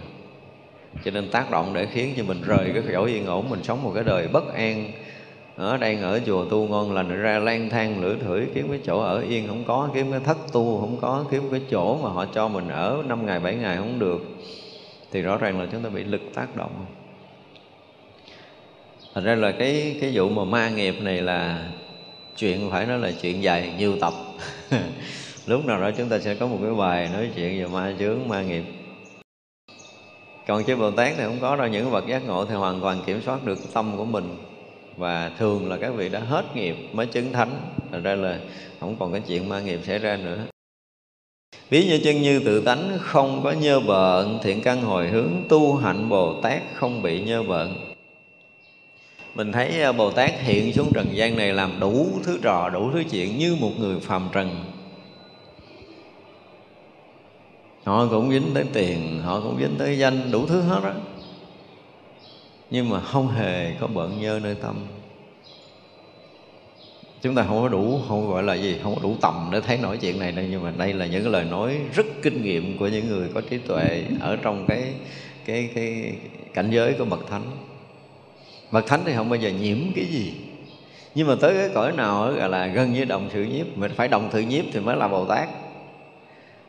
Cho 1.04 1.10
nên 1.10 1.30
tác 1.30 1.50
động 1.50 1.74
để 1.74 1.86
khiến 1.92 2.14
cho 2.16 2.24
mình 2.24 2.42
rời 2.46 2.70
cái 2.74 2.82
chỗ 2.92 3.04
yên 3.04 3.26
ổn 3.26 3.50
mình 3.50 3.62
sống 3.62 3.82
một 3.82 3.92
cái 3.94 4.04
đời 4.04 4.28
bất 4.28 4.54
an 4.54 4.90
ở 5.58 5.76
đây 5.76 5.98
ở 6.02 6.20
chùa 6.26 6.44
tu 6.44 6.68
ngon 6.68 6.92
lành, 6.92 7.22
ra 7.22 7.38
lang 7.38 7.68
thang 7.70 8.02
lửa 8.02 8.16
thưởi 8.20 8.46
kiếm 8.54 8.68
cái 8.70 8.80
chỗ 8.84 9.00
ở 9.00 9.20
yên 9.20 9.48
không 9.48 9.64
có, 9.66 9.88
kiếm 9.94 10.10
cái 10.10 10.20
thất 10.20 10.36
tu 10.52 10.80
không 10.80 10.96
có, 11.00 11.24
kiếm 11.30 11.42
cái 11.50 11.60
chỗ 11.70 11.98
mà 12.02 12.08
họ 12.10 12.24
cho 12.34 12.48
mình 12.48 12.68
ở 12.68 13.02
năm 13.08 13.26
ngày, 13.26 13.40
bảy 13.40 13.54
ngày 13.54 13.76
không 13.76 13.98
được. 13.98 14.20
Thì 15.12 15.22
rõ 15.22 15.36
ràng 15.36 15.60
là 15.60 15.66
chúng 15.72 15.82
ta 15.82 15.88
bị 15.88 16.04
lực 16.04 16.20
tác 16.34 16.56
động. 16.56 16.86
Thành 19.14 19.24
ra 19.24 19.34
là 19.34 19.52
cái 19.52 19.96
cái 20.00 20.10
vụ 20.14 20.28
mà 20.28 20.44
ma 20.44 20.70
nghiệp 20.70 20.94
này 21.00 21.22
là 21.22 21.70
chuyện 22.36 22.70
phải 22.70 22.86
nói 22.86 22.98
là 22.98 23.12
chuyện 23.22 23.42
dài, 23.42 23.74
nhiều 23.78 23.96
tập. 24.00 24.12
Lúc 25.46 25.66
nào 25.66 25.80
đó 25.80 25.90
chúng 25.96 26.08
ta 26.08 26.18
sẽ 26.18 26.34
có 26.34 26.46
một 26.46 26.58
cái 26.62 26.74
bài 26.74 27.08
nói 27.12 27.30
chuyện 27.36 27.62
về 27.62 27.68
ma 27.68 27.94
chướng, 27.98 28.28
ma 28.28 28.42
nghiệp. 28.42 28.64
Còn 30.46 30.64
chư 30.64 30.76
bồ 30.76 30.90
tát 30.90 31.12
thì 31.16 31.24
không 31.24 31.38
có 31.40 31.56
đâu, 31.56 31.66
những 31.66 31.90
vật 31.90 32.06
giác 32.06 32.26
ngộ 32.26 32.44
thì 32.44 32.54
hoàn 32.54 32.80
toàn 32.80 33.02
kiểm 33.06 33.20
soát 33.22 33.44
được 33.44 33.58
tâm 33.74 33.96
của 33.96 34.04
mình 34.04 34.36
và 34.98 35.30
thường 35.38 35.68
là 35.68 35.76
các 35.76 35.90
vị 35.90 36.08
đã 36.08 36.20
hết 36.20 36.44
nghiệp 36.54 36.76
mới 36.92 37.06
chứng 37.06 37.32
thánh. 37.32 37.50
Thành 37.92 38.02
ra 38.02 38.14
là 38.14 38.38
không 38.80 38.96
còn 38.98 39.12
cái 39.12 39.22
chuyện 39.26 39.48
ma 39.48 39.60
nghiệp 39.60 39.80
xảy 39.84 39.98
ra 39.98 40.16
nữa. 40.16 40.38
Ví 41.70 41.84
như 41.84 42.00
chân 42.04 42.22
như 42.22 42.40
tự 42.44 42.60
tánh, 42.60 42.98
không 43.00 43.40
có 43.44 43.52
nhơ 43.52 43.80
bợn 43.80 44.38
thiện 44.42 44.62
căn 44.62 44.82
hồi 44.82 45.08
hướng, 45.08 45.32
tu 45.48 45.76
hạnh 45.76 46.08
bồ 46.08 46.40
tát 46.42 46.62
không 46.74 47.02
bị 47.02 47.20
nhơ 47.20 47.42
bợn 47.42 47.68
mình 49.38 49.52
thấy 49.52 49.82
à, 49.82 49.92
bồ 49.92 50.10
tát 50.10 50.40
hiện 50.40 50.72
xuống 50.72 50.92
trần 50.94 51.06
gian 51.12 51.36
này 51.36 51.52
làm 51.52 51.80
đủ 51.80 52.08
thứ 52.24 52.38
trò, 52.42 52.68
đủ 52.68 52.90
thứ 52.92 53.02
chuyện 53.10 53.38
như 53.38 53.56
một 53.60 53.70
người 53.78 54.00
phàm 54.00 54.28
trần. 54.32 54.64
Họ 57.84 58.06
cũng 58.10 58.30
dính 58.30 58.50
tới 58.54 58.64
tiền, 58.72 59.22
họ 59.22 59.40
cũng 59.40 59.58
dính 59.60 59.74
tới 59.78 59.98
danh, 59.98 60.30
đủ 60.30 60.46
thứ 60.46 60.60
hết 60.60 60.80
đó 60.84 60.92
nhưng 62.70 62.88
mà 62.88 63.00
không 63.00 63.28
hề 63.28 63.74
có 63.80 63.86
bận 63.86 64.20
nhơ 64.20 64.40
nơi 64.42 64.54
tâm. 64.54 64.76
Chúng 67.22 67.34
ta 67.34 67.44
không 67.48 67.62
có 67.62 67.68
đủ, 67.68 68.00
không 68.08 68.30
gọi 68.30 68.42
là 68.42 68.54
gì, 68.54 68.76
không 68.82 68.94
có 68.94 69.02
đủ 69.02 69.16
tầm 69.20 69.48
để 69.52 69.60
thấy 69.60 69.78
nổi 69.78 69.96
chuyện 69.96 70.18
này 70.18 70.32
đâu, 70.32 70.44
nhưng 70.50 70.62
mà 70.62 70.72
đây 70.78 70.92
là 70.92 71.06
những 71.06 71.22
cái 71.22 71.32
lời 71.32 71.44
nói 71.44 71.78
rất 71.94 72.06
kinh 72.22 72.42
nghiệm 72.42 72.78
của 72.78 72.88
những 72.88 73.08
người 73.08 73.28
có 73.34 73.40
trí 73.40 73.58
tuệ 73.58 74.04
ở 74.20 74.36
trong 74.36 74.66
cái 74.66 74.92
cái 75.44 75.70
cái 75.74 76.12
cảnh 76.54 76.70
giới 76.70 76.92
của 76.92 77.04
bậc 77.04 77.28
thánh. 77.30 77.50
Bậc 78.70 78.86
thánh 78.86 79.00
thì 79.04 79.12
không 79.14 79.28
bao 79.28 79.40
giờ 79.40 79.50
nhiễm 79.60 79.78
cái 79.94 80.04
gì. 80.04 80.32
Nhưng 81.14 81.26
mà 81.26 81.34
tới 81.40 81.54
cái 81.54 81.68
cõi 81.74 81.92
nào, 81.92 82.32
gọi 82.32 82.48
là 82.48 82.66
gần 82.66 82.92
như 82.92 83.04
đồng 83.04 83.28
sự 83.32 83.44
nhiếp 83.44 83.78
mình 83.78 83.92
phải 83.96 84.08
đồng 84.08 84.28
sự 84.32 84.40
nhiếp 84.40 84.64
thì 84.72 84.80
mới 84.80 84.96
là 84.96 85.08
bồ 85.08 85.24
tát 85.24 85.48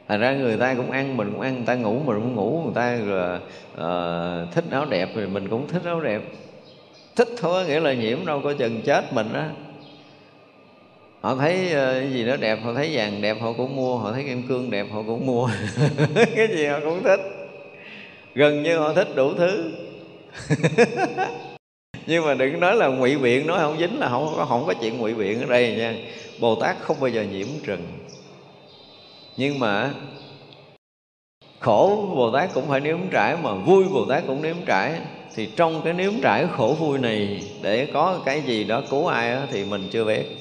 thành 0.10 0.20
ra 0.20 0.34
người 0.34 0.58
ta 0.58 0.74
cũng 0.74 0.92
ăn 0.92 1.18
mình 1.18 1.32
cũng 1.32 1.42
ăn 1.42 1.56
người 1.56 1.66
ta 1.66 1.76
ngủ 1.76 2.00
mình 2.06 2.20
cũng 2.20 2.36
ngủ 2.36 2.62
người 2.66 2.74
ta 2.76 2.92
là 2.92 3.36
uh, 3.36 3.42
ờ, 3.76 4.48
thích 4.52 4.64
áo 4.72 4.86
đẹp 4.86 5.10
thì 5.16 5.26
mình 5.26 5.48
cũng 5.48 5.68
thích 5.68 5.82
áo 5.86 6.02
đẹp. 6.02 6.22
Thích 7.16 7.28
thôi 7.38 7.66
nghĩa 7.66 7.80
là 7.80 7.94
nhiễm 7.94 8.26
đâu 8.26 8.42
có 8.44 8.54
chừng 8.54 8.82
chết 8.82 9.14
mình 9.14 9.34
á. 9.34 9.50
Họ 11.22 11.36
thấy 11.36 11.66
uh, 11.66 11.72
cái 11.74 12.12
gì 12.12 12.26
đó 12.26 12.36
đẹp 12.40 12.60
họ 12.64 12.74
thấy 12.74 12.90
vàng 12.94 13.22
đẹp 13.22 13.38
họ 13.42 13.54
cũng 13.54 13.76
mua 13.76 13.98
họ 13.98 14.12
thấy 14.12 14.24
kim 14.24 14.48
cương 14.48 14.70
đẹp 14.70 14.86
họ 14.92 15.04
cũng 15.08 15.26
mua. 15.26 15.50
Cái 16.36 16.48
gì 16.48 16.66
họ 16.66 16.80
cũng 16.84 17.04
thích. 17.04 17.20
Gần 18.36 18.64
như 18.64 18.78
họ 18.78 18.94
thích 18.94 19.08
đủ 19.16 19.34
thứ. 19.34 19.72
Nhưng 22.08 22.26
mà 22.26 22.34
đừng 22.34 22.60
nói 22.60 22.76
là 22.76 22.88
ngụy 22.88 23.18
biện 23.18 23.48
nói 23.48 23.60
không 23.60 23.78
dính 23.80 24.00
là 24.00 24.10
không 24.10 24.34
có 24.38 24.46
không 24.46 24.64
có 24.68 24.74
chuyện 24.82 24.98
ngụy 24.98 25.14
biện 25.14 25.40
ở 25.40 25.46
đây 25.46 25.76
nha. 25.76 25.96
Bồ 26.40 26.56
tát 26.56 26.76
không 26.80 26.98
bao 27.00 27.10
giờ 27.10 27.26
nhiễm 27.32 27.48
trần 27.66 27.99
nhưng 29.40 29.60
mà 29.60 29.92
khổ 31.60 32.14
bồ 32.16 32.32
tát 32.32 32.54
cũng 32.54 32.68
phải 32.68 32.80
nếm 32.80 32.98
trải 33.12 33.38
mà 33.44 33.54
vui 33.54 33.84
bồ 33.94 34.06
tát 34.06 34.24
cũng 34.28 34.42
nếm 34.42 34.56
trải. 34.66 34.94
Thì 35.36 35.50
trong 35.56 35.82
cái 35.84 35.94
nếm 35.94 36.14
trải 36.22 36.46
khổ 36.58 36.76
vui 36.80 37.00
này 37.00 37.44
để 37.62 37.88
có 37.94 38.20
cái 38.26 38.42
gì 38.42 38.64
đó 38.64 38.82
cứu 38.90 39.08
ai 39.08 39.36
đó, 39.36 39.42
thì 39.52 39.66
mình 39.66 39.90
chưa 39.92 40.06
biết. 40.06 40.38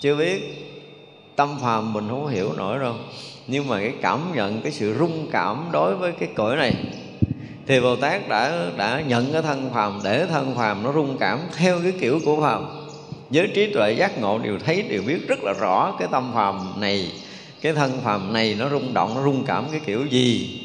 Chưa 0.00 0.16
biết 0.16 0.40
tâm 1.36 1.56
phàm 1.62 1.92
mình 1.92 2.08
không 2.08 2.26
hiểu 2.26 2.52
nổi 2.56 2.78
đâu. 2.78 2.94
Nhưng 3.46 3.68
mà 3.68 3.78
cái 3.78 3.92
cảm 4.02 4.20
nhận 4.34 4.60
cái 4.60 4.72
sự 4.72 4.94
rung 4.98 5.28
cảm 5.32 5.68
đối 5.72 5.96
với 5.96 6.12
cái 6.12 6.28
cõi 6.34 6.56
này 6.56 6.74
thì 7.66 7.80
bồ 7.80 7.96
tát 7.96 8.28
đã 8.28 8.66
đã 8.76 9.02
nhận 9.08 9.32
cái 9.32 9.42
thân 9.42 9.70
phàm 9.74 10.00
để 10.04 10.26
thân 10.26 10.54
phàm 10.54 10.82
nó 10.82 10.92
rung 10.92 11.16
cảm 11.18 11.40
theo 11.56 11.78
cái 11.82 11.92
kiểu 12.00 12.20
của 12.24 12.40
phàm. 12.40 12.66
Với 13.30 13.48
trí 13.54 13.72
tuệ 13.74 13.92
giác 13.92 14.20
ngộ 14.20 14.38
đều 14.38 14.58
thấy 14.58 14.82
đều 14.82 15.02
biết 15.06 15.28
rất 15.28 15.38
là 15.42 15.52
rõ 15.60 15.96
cái 15.98 16.08
tâm 16.10 16.30
phàm 16.34 16.80
này 16.80 17.12
cái 17.60 17.72
thân 17.72 18.00
phàm 18.04 18.32
này 18.32 18.56
nó 18.58 18.68
rung 18.68 18.94
động, 18.94 19.14
nó 19.14 19.22
rung 19.22 19.44
cảm 19.44 19.66
cái 19.70 19.80
kiểu 19.86 20.06
gì? 20.06 20.60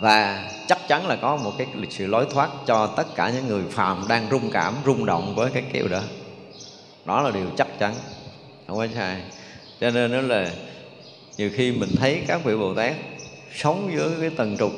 Và 0.00 0.50
chắc 0.66 0.88
chắn 0.88 1.06
là 1.06 1.16
có 1.16 1.36
một 1.36 1.52
cái 1.58 1.66
sự 1.90 2.06
lối 2.06 2.26
thoát 2.30 2.50
cho 2.66 2.86
tất 2.86 3.14
cả 3.14 3.30
những 3.30 3.46
người 3.46 3.62
phàm 3.70 4.04
đang 4.08 4.26
rung 4.30 4.50
cảm, 4.50 4.74
rung 4.86 5.06
động 5.06 5.34
với 5.34 5.50
cái 5.50 5.62
kiểu 5.72 5.88
đó. 5.88 6.00
Đó 7.04 7.22
là 7.22 7.30
điều 7.30 7.46
chắc 7.56 7.78
chắn, 7.78 7.94
không 8.66 8.76
có 8.76 8.86
sai. 8.94 9.16
Cho 9.80 9.90
nên 9.90 10.12
đó 10.12 10.20
là 10.20 10.50
nhiều 11.36 11.50
khi 11.54 11.72
mình 11.72 11.90
thấy 11.96 12.22
các 12.26 12.44
vị 12.44 12.56
bồ 12.56 12.74
tát 12.74 12.94
sống 13.54 13.90
dưới 13.96 14.10
cái 14.20 14.30
tầng 14.30 14.56
trục, 14.58 14.72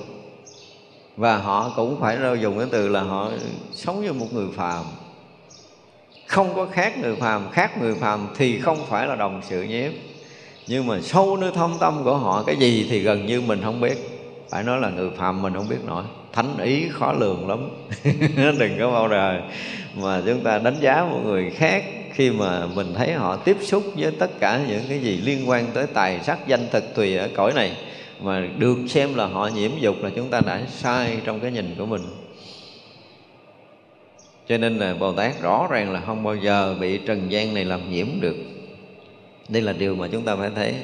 và 1.16 1.36
họ 1.36 1.72
cũng 1.76 2.00
phải 2.00 2.18
dùng 2.40 2.58
cái 2.58 2.68
từ 2.70 2.88
là 2.88 3.02
họ 3.02 3.30
sống 3.72 4.02
như 4.02 4.12
một 4.12 4.26
người 4.32 4.48
phàm. 4.56 4.84
Không 6.26 6.54
có 6.54 6.66
khác 6.72 6.98
người 6.98 7.16
phàm, 7.16 7.50
khác 7.50 7.78
người 7.80 7.94
phàm 7.94 8.28
thì 8.36 8.60
không 8.60 8.86
phải 8.86 9.06
là 9.06 9.16
đồng 9.16 9.40
sự 9.48 9.62
nhiếp 9.62 9.92
nhưng 10.70 10.86
mà 10.86 11.00
sâu 11.00 11.36
nơi 11.36 11.50
thâm 11.54 11.74
tâm 11.80 12.00
của 12.04 12.16
họ, 12.16 12.42
cái 12.46 12.56
gì 12.56 12.86
thì 12.90 13.00
gần 13.00 13.26
như 13.26 13.40
mình 13.40 13.60
không 13.62 13.80
biết. 13.80 13.98
Phải 14.50 14.62
nói 14.62 14.80
là 14.80 14.90
người 14.90 15.10
phàm 15.16 15.42
mình 15.42 15.54
không 15.54 15.68
biết 15.68 15.84
nổi. 15.86 16.04
Thánh 16.32 16.58
ý 16.62 16.88
khó 16.88 17.12
lường 17.12 17.48
lắm. 17.48 17.68
Đừng 18.58 18.78
có 18.78 18.90
bao 18.90 19.08
giờ 19.08 19.40
mà 19.94 20.22
chúng 20.26 20.40
ta 20.40 20.58
đánh 20.58 20.76
giá 20.80 21.04
một 21.10 21.20
người 21.24 21.50
khác 21.50 21.84
khi 22.12 22.30
mà 22.30 22.66
mình 22.66 22.94
thấy 22.94 23.12
họ 23.12 23.36
tiếp 23.36 23.56
xúc 23.60 23.82
với 23.96 24.12
tất 24.18 24.30
cả 24.40 24.60
những 24.68 24.82
cái 24.88 24.98
gì 24.98 25.16
liên 25.16 25.48
quan 25.48 25.66
tới 25.74 25.86
tài 25.86 26.20
sắc 26.20 26.38
danh 26.46 26.66
thực 26.72 26.94
tùy 26.94 27.16
ở 27.16 27.28
cõi 27.36 27.52
này. 27.54 27.72
Mà 28.20 28.48
được 28.58 28.78
xem 28.88 29.14
là 29.14 29.26
họ 29.26 29.50
nhiễm 29.54 29.70
dục 29.80 29.96
là 30.02 30.10
chúng 30.16 30.28
ta 30.28 30.40
đã 30.40 30.60
sai 30.68 31.18
trong 31.24 31.40
cái 31.40 31.50
nhìn 31.50 31.74
của 31.78 31.86
mình. 31.86 32.02
Cho 34.48 34.58
nên 34.58 34.78
là 34.78 34.94
bồ 34.94 35.12
tát 35.12 35.42
rõ 35.42 35.66
ràng 35.70 35.92
là 35.92 36.00
không 36.06 36.22
bao 36.22 36.34
giờ 36.34 36.74
bị 36.80 36.98
trần 36.98 37.30
gian 37.30 37.54
này 37.54 37.64
làm 37.64 37.90
nhiễm 37.90 38.06
được 38.20 38.36
đây 39.50 39.62
là 39.62 39.72
điều 39.72 39.94
mà 39.94 40.08
chúng 40.12 40.24
ta 40.24 40.36
phải 40.36 40.50
thấy. 40.54 40.74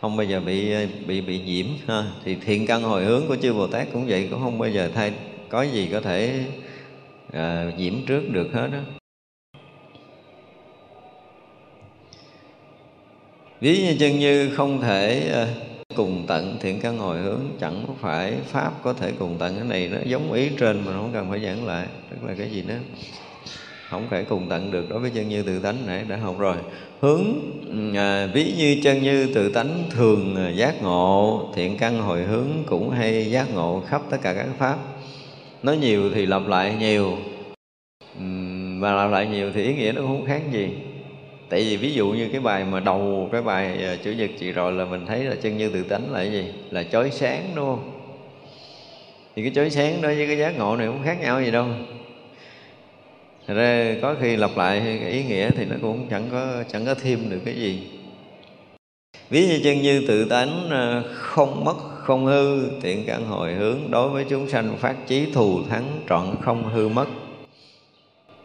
Không 0.00 0.16
bao 0.16 0.26
giờ 0.26 0.40
bị 0.40 0.72
bị 1.06 1.20
bị 1.20 1.40
nhiễm 1.46 1.66
ha. 1.86 2.04
Thì 2.24 2.36
thiện 2.44 2.66
căn 2.66 2.82
hồi 2.82 3.04
hướng 3.04 3.22
của 3.28 3.36
chư 3.36 3.52
bồ 3.52 3.66
tát 3.66 3.88
cũng 3.92 4.06
vậy 4.06 4.28
cũng 4.30 4.40
không 4.40 4.58
bao 4.58 4.70
giờ 4.70 4.90
thay 4.94 5.12
có 5.48 5.62
gì 5.62 5.88
có 5.92 6.00
thể 6.00 6.44
à, 7.32 7.72
nhiễm 7.78 7.94
trước 8.06 8.22
được 8.32 8.48
hết 8.52 8.68
đó 8.72 8.78
ví 13.60 13.78
như 13.78 13.96
chân 14.00 14.18
như 14.18 14.50
không 14.56 14.80
thể 14.80 15.30
à, 15.34 15.48
cùng 15.96 16.24
tận 16.28 16.56
thiện 16.60 16.80
căn 16.80 16.98
hồi 16.98 17.18
hướng 17.18 17.40
chẳng 17.60 17.86
phải 18.00 18.32
pháp 18.44 18.72
có 18.82 18.92
thể 18.92 19.12
cùng 19.18 19.36
tận 19.38 19.56
cái 19.56 19.64
này 19.64 19.88
nó 19.88 19.98
giống 20.04 20.32
ý 20.32 20.50
trên 20.58 20.84
mà 20.84 20.92
không 20.92 21.10
cần 21.12 21.30
phải 21.30 21.40
giảng 21.40 21.66
lại. 21.66 21.86
Tức 22.10 22.16
là 22.28 22.34
cái 22.38 22.50
gì 22.50 22.62
đó 22.62 22.74
không 23.90 24.08
thể 24.10 24.24
cùng 24.24 24.46
tận 24.48 24.70
được 24.70 24.88
đối 24.88 24.98
với 24.98 25.10
chân 25.10 25.28
như 25.28 25.42
tự 25.42 25.58
tánh 25.58 25.76
nãy 25.86 26.04
đã 26.08 26.16
học 26.16 26.38
rồi. 26.38 26.56
Hướng 27.00 27.24
ừ, 27.70 27.96
à, 27.96 28.26
ví 28.34 28.54
như 28.58 28.80
chân 28.82 29.02
như 29.02 29.34
tự 29.34 29.48
tánh 29.52 29.82
thường 29.90 30.36
à, 30.36 30.50
giác 30.50 30.82
ngộ. 30.82 31.48
Thiện 31.54 31.76
căn 31.78 32.00
hồi 32.00 32.22
hướng 32.22 32.48
cũng 32.66 32.90
hay 32.90 33.30
giác 33.30 33.54
ngộ 33.54 33.82
khắp 33.86 34.02
tất 34.10 34.16
cả 34.22 34.34
các 34.34 34.46
pháp. 34.58 34.78
Nói 35.62 35.76
nhiều 35.76 36.10
thì 36.14 36.26
lặp 36.26 36.46
lại 36.46 36.74
nhiều. 36.80 37.16
Ừ, 38.18 38.24
Và 38.80 38.92
lặp 38.92 39.10
lại 39.10 39.26
nhiều 39.26 39.50
thì 39.54 39.62
ý 39.62 39.74
nghĩa 39.74 39.92
nó 39.92 40.02
không 40.02 40.24
khác 40.26 40.40
gì. 40.52 40.68
Tại 41.48 41.60
vì 41.60 41.76
ví 41.76 41.92
dụ 41.92 42.08
như 42.08 42.28
cái 42.32 42.40
bài 42.40 42.64
mà 42.64 42.80
đầu 42.80 43.28
cái 43.32 43.42
bài 43.42 43.84
à, 43.84 43.96
chủ 44.04 44.10
nhật 44.10 44.30
chị 44.40 44.52
rồi 44.52 44.72
là 44.72 44.84
mình 44.84 45.06
thấy 45.06 45.24
là 45.24 45.34
chân 45.42 45.58
như 45.58 45.68
tự 45.68 45.82
tánh 45.82 46.12
là 46.12 46.18
cái 46.18 46.32
gì? 46.32 46.44
Là 46.70 46.82
chói 46.82 47.10
sáng 47.10 47.50
đúng 47.54 47.64
không? 47.64 47.90
Thì 49.36 49.42
cái 49.42 49.52
chói 49.54 49.70
sáng 49.70 50.02
đó 50.02 50.08
với 50.08 50.26
cái 50.26 50.38
giác 50.38 50.58
ngộ 50.58 50.76
này 50.76 50.86
cũng 50.86 51.02
khác 51.04 51.20
nhau 51.20 51.42
gì 51.42 51.50
đâu. 51.50 51.66
Thật 53.46 53.54
ra 53.54 53.94
có 54.02 54.14
khi 54.20 54.36
lặp 54.36 54.50
lại 54.56 54.98
cái 55.00 55.10
ý 55.10 55.24
nghĩa 55.24 55.50
thì 55.50 55.64
nó 55.64 55.76
cũng 55.82 56.06
chẳng 56.10 56.28
có 56.32 56.64
chẳng 56.72 56.86
có 56.86 56.94
thêm 56.94 57.30
được 57.30 57.40
cái 57.44 57.54
gì. 57.54 57.82
Ví 59.30 59.46
như 59.46 59.60
chân 59.64 59.82
như 59.82 60.04
tự 60.08 60.24
tánh 60.24 60.70
à, 60.70 61.02
không 61.12 61.64
mất, 61.64 61.76
không 61.98 62.26
hư, 62.26 62.62
tiện 62.82 63.04
căn 63.06 63.26
hồi 63.26 63.54
hướng, 63.54 63.78
đối 63.90 64.08
với 64.08 64.24
chúng 64.30 64.48
sanh 64.48 64.76
phát 64.76 64.96
chí 65.06 65.32
thù 65.32 65.62
thắng, 65.68 66.00
trọn 66.08 66.36
không 66.40 66.68
hư 66.68 66.88
mất. 66.88 67.06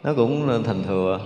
Nó 0.04 0.14
cũng 0.14 0.64
thành 0.66 0.84
thừa. 0.84 1.20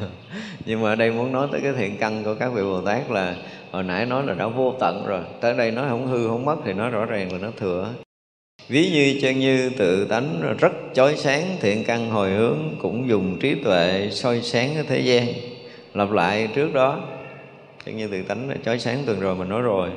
Nhưng 0.66 0.82
mà 0.82 0.88
ở 0.92 0.94
đây 0.94 1.10
muốn 1.10 1.32
nói 1.32 1.48
tới 1.52 1.60
cái 1.60 1.72
thiện 1.72 1.96
căn 1.96 2.24
của 2.24 2.34
các 2.34 2.52
vị 2.52 2.62
bồ 2.62 2.80
tát 2.80 3.10
là, 3.10 3.36
hồi 3.70 3.82
nãy 3.82 4.06
nói 4.06 4.26
là 4.26 4.34
đã 4.34 4.46
vô 4.46 4.74
tận 4.80 5.04
rồi, 5.06 5.20
tới 5.40 5.54
đây 5.56 5.70
nói 5.70 5.88
không 5.88 6.06
hư, 6.06 6.28
không 6.28 6.44
mất 6.44 6.56
thì 6.64 6.72
nó 6.72 6.88
rõ 6.88 7.04
ràng 7.04 7.32
là 7.32 7.38
nó 7.38 7.48
thừa 7.56 7.88
ví 8.70 8.90
như 8.90 9.18
chân 9.22 9.40
như 9.40 9.70
tự 9.70 10.04
tánh 10.04 10.56
rất 10.58 10.72
chói 10.94 11.16
sáng 11.16 11.56
thiện 11.60 11.84
căn 11.84 12.10
hồi 12.10 12.30
hướng 12.30 12.58
cũng 12.78 13.08
dùng 13.08 13.38
trí 13.38 13.54
tuệ 13.54 14.08
soi 14.12 14.42
sáng 14.42 14.70
cái 14.74 14.84
thế 14.88 15.00
gian. 15.00 15.26
Lặp 15.94 16.10
lại 16.10 16.48
trước 16.54 16.74
đó 16.74 17.00
chân 17.84 17.96
như 17.96 18.08
tự 18.08 18.22
tánh 18.22 18.48
là 18.48 18.56
chói 18.64 18.78
sáng 18.78 19.02
tuần 19.06 19.20
rồi 19.20 19.34
mình 19.34 19.48
nói 19.48 19.62
rồi. 19.62 19.90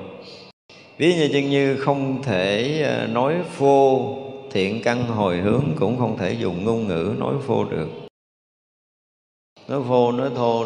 Ví 0.98 1.16
như 1.16 1.30
chân 1.34 1.50
như 1.50 1.78
không 1.78 2.24
thể 2.24 2.82
ờ, 2.82 3.08
nói 3.08 3.36
phô 3.50 4.16
thiện 4.52 4.82
căn 4.84 5.04
hồi 5.08 5.38
hướng 5.38 5.66
cũng 5.80 5.98
không 5.98 6.18
thể 6.18 6.34
dùng 6.34 6.64
ngôn 6.64 6.88
ngữ 6.88 7.14
nói 7.20 7.34
phô 7.48 7.64
được. 7.64 7.88
Nói 9.68 9.82
phô 9.88 10.12
nói 10.12 10.30
thô 10.36 10.66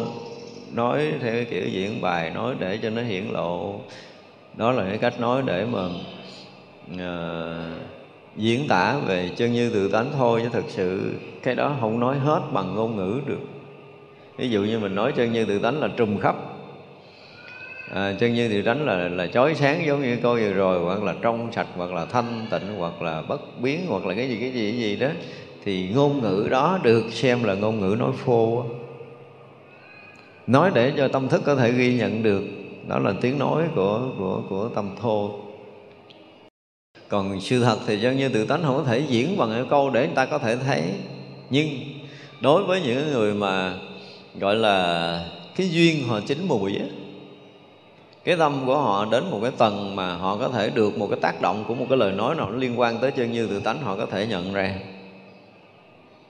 nói 0.72 1.12
theo 1.20 1.44
kiểu 1.50 1.68
diễn 1.68 2.00
bài 2.00 2.30
nói 2.30 2.54
để 2.58 2.78
cho 2.82 2.90
nó 2.90 3.02
hiển 3.02 3.24
lộ. 3.32 3.80
Đó 4.56 4.72
là 4.72 4.84
cái 4.88 4.98
cách 4.98 5.20
nói 5.20 5.42
để 5.46 5.64
mà 5.64 5.88
uh, 6.94 7.97
diễn 8.38 8.68
tả 8.68 8.98
về 9.06 9.30
chân 9.36 9.52
như 9.52 9.70
tự 9.70 9.88
tánh 9.88 10.06
thôi 10.18 10.40
chứ 10.42 10.48
thực 10.52 10.64
sự 10.68 11.12
cái 11.42 11.54
đó 11.54 11.76
không 11.80 12.00
nói 12.00 12.18
hết 12.18 12.40
bằng 12.52 12.74
ngôn 12.74 12.96
ngữ 12.96 13.20
được. 13.26 13.40
Ví 14.36 14.50
dụ 14.50 14.60
như 14.60 14.78
mình 14.78 14.94
nói 14.94 15.12
chân 15.16 15.32
như 15.32 15.44
tự 15.44 15.58
tánh 15.58 15.80
là 15.80 15.88
trùm 15.96 16.18
khắp. 16.18 16.36
À, 17.94 18.12
chân 18.20 18.34
như 18.34 18.48
tự 18.48 18.62
tánh 18.62 18.86
là 18.86 19.08
là 19.08 19.26
chói 19.26 19.54
sáng 19.54 19.86
giống 19.86 20.02
như 20.02 20.16
câu 20.22 20.34
vừa 20.34 20.52
rồi 20.52 20.80
hoặc 20.84 21.02
là 21.02 21.14
trong 21.22 21.52
sạch 21.52 21.66
hoặc 21.76 21.92
là 21.92 22.04
thanh 22.04 22.46
tịnh 22.50 22.76
hoặc 22.78 23.02
là 23.02 23.22
bất 23.22 23.60
biến 23.60 23.80
hoặc 23.88 24.06
là 24.06 24.14
cái 24.14 24.28
gì 24.28 24.36
cái 24.40 24.50
gì 24.50 24.70
cái 24.70 24.80
gì 24.80 24.96
đó. 24.96 25.08
Thì 25.64 25.88
ngôn 25.94 26.22
ngữ 26.22 26.48
đó 26.50 26.78
được 26.82 27.04
xem 27.12 27.44
là 27.44 27.54
ngôn 27.54 27.80
ngữ 27.80 27.96
nói 27.98 28.12
phô 28.16 28.64
nói 30.46 30.70
để 30.74 30.92
cho 30.96 31.08
tâm 31.08 31.28
thức 31.28 31.42
có 31.44 31.54
thể 31.54 31.72
ghi 31.72 31.94
nhận 31.94 32.22
được 32.22 32.42
đó 32.88 32.98
là 32.98 33.12
tiếng 33.20 33.38
nói 33.38 33.64
của 33.74 34.00
của 34.18 34.42
của 34.48 34.68
tâm 34.68 34.90
thô 35.00 35.47
còn 37.08 37.40
sự 37.40 37.64
thật 37.64 37.78
thì 37.86 38.00
do 38.00 38.10
như 38.10 38.28
tự 38.28 38.44
tánh 38.44 38.62
không 38.62 38.76
có 38.76 38.84
thể 38.84 39.02
diễn 39.08 39.36
bằng 39.36 39.50
cái 39.50 39.64
câu 39.70 39.90
để 39.90 40.06
người 40.06 40.16
ta 40.16 40.26
có 40.26 40.38
thể 40.38 40.56
thấy. 40.56 40.82
Nhưng 41.50 41.68
đối 42.40 42.64
với 42.64 42.80
những 42.80 43.12
người 43.12 43.34
mà 43.34 43.74
gọi 44.40 44.54
là 44.54 45.24
cái 45.56 45.70
duyên 45.70 46.08
họ 46.08 46.20
chín 46.20 46.48
mùi 46.48 46.76
á, 46.76 46.84
cái 48.24 48.36
tâm 48.36 48.62
của 48.66 48.78
họ 48.78 49.04
đến 49.04 49.30
một 49.30 49.38
cái 49.42 49.50
tầng 49.58 49.96
mà 49.96 50.14
họ 50.14 50.36
có 50.36 50.48
thể 50.48 50.70
được 50.70 50.98
một 50.98 51.06
cái 51.10 51.18
tác 51.22 51.40
động 51.40 51.64
của 51.68 51.74
một 51.74 51.86
cái 51.88 51.98
lời 51.98 52.12
nói 52.12 52.34
nào 52.34 52.50
nó 52.50 52.56
liên 52.56 52.80
quan 52.80 52.98
tới 52.98 53.10
chân 53.10 53.32
như 53.32 53.46
tự 53.46 53.60
tánh, 53.60 53.82
họ 53.82 53.96
có 53.96 54.06
thể 54.06 54.26
nhận 54.26 54.52
ra. 54.52 54.74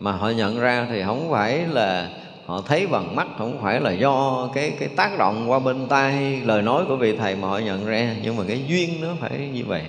Mà 0.01 0.13
họ 0.13 0.31
nhận 0.31 0.61
ra 0.61 0.87
thì 0.91 1.03
không 1.03 1.31
phải 1.31 1.67
là 1.67 2.11
họ 2.47 2.63
thấy 2.67 2.87
bằng 2.87 3.17
mắt, 3.17 3.27
không 3.39 3.59
phải 3.63 3.81
là 3.81 3.93
do 3.93 4.49
cái 4.55 4.71
cái 4.71 4.89
tác 4.89 5.19
động 5.19 5.51
qua 5.51 5.59
bên 5.59 5.87
tai, 5.89 6.41
lời 6.45 6.63
nói 6.63 6.85
của 6.89 6.97
vị 6.97 7.17
thầy 7.17 7.37
mà 7.37 7.49
họ 7.49 7.59
nhận 7.59 7.87
ra. 7.87 8.15
Nhưng 8.23 8.37
mà 8.37 8.45
cái 8.49 8.65
duyên 8.69 9.01
nó 9.01 9.09
phải 9.21 9.49
như 9.53 9.65
vậy 9.67 9.83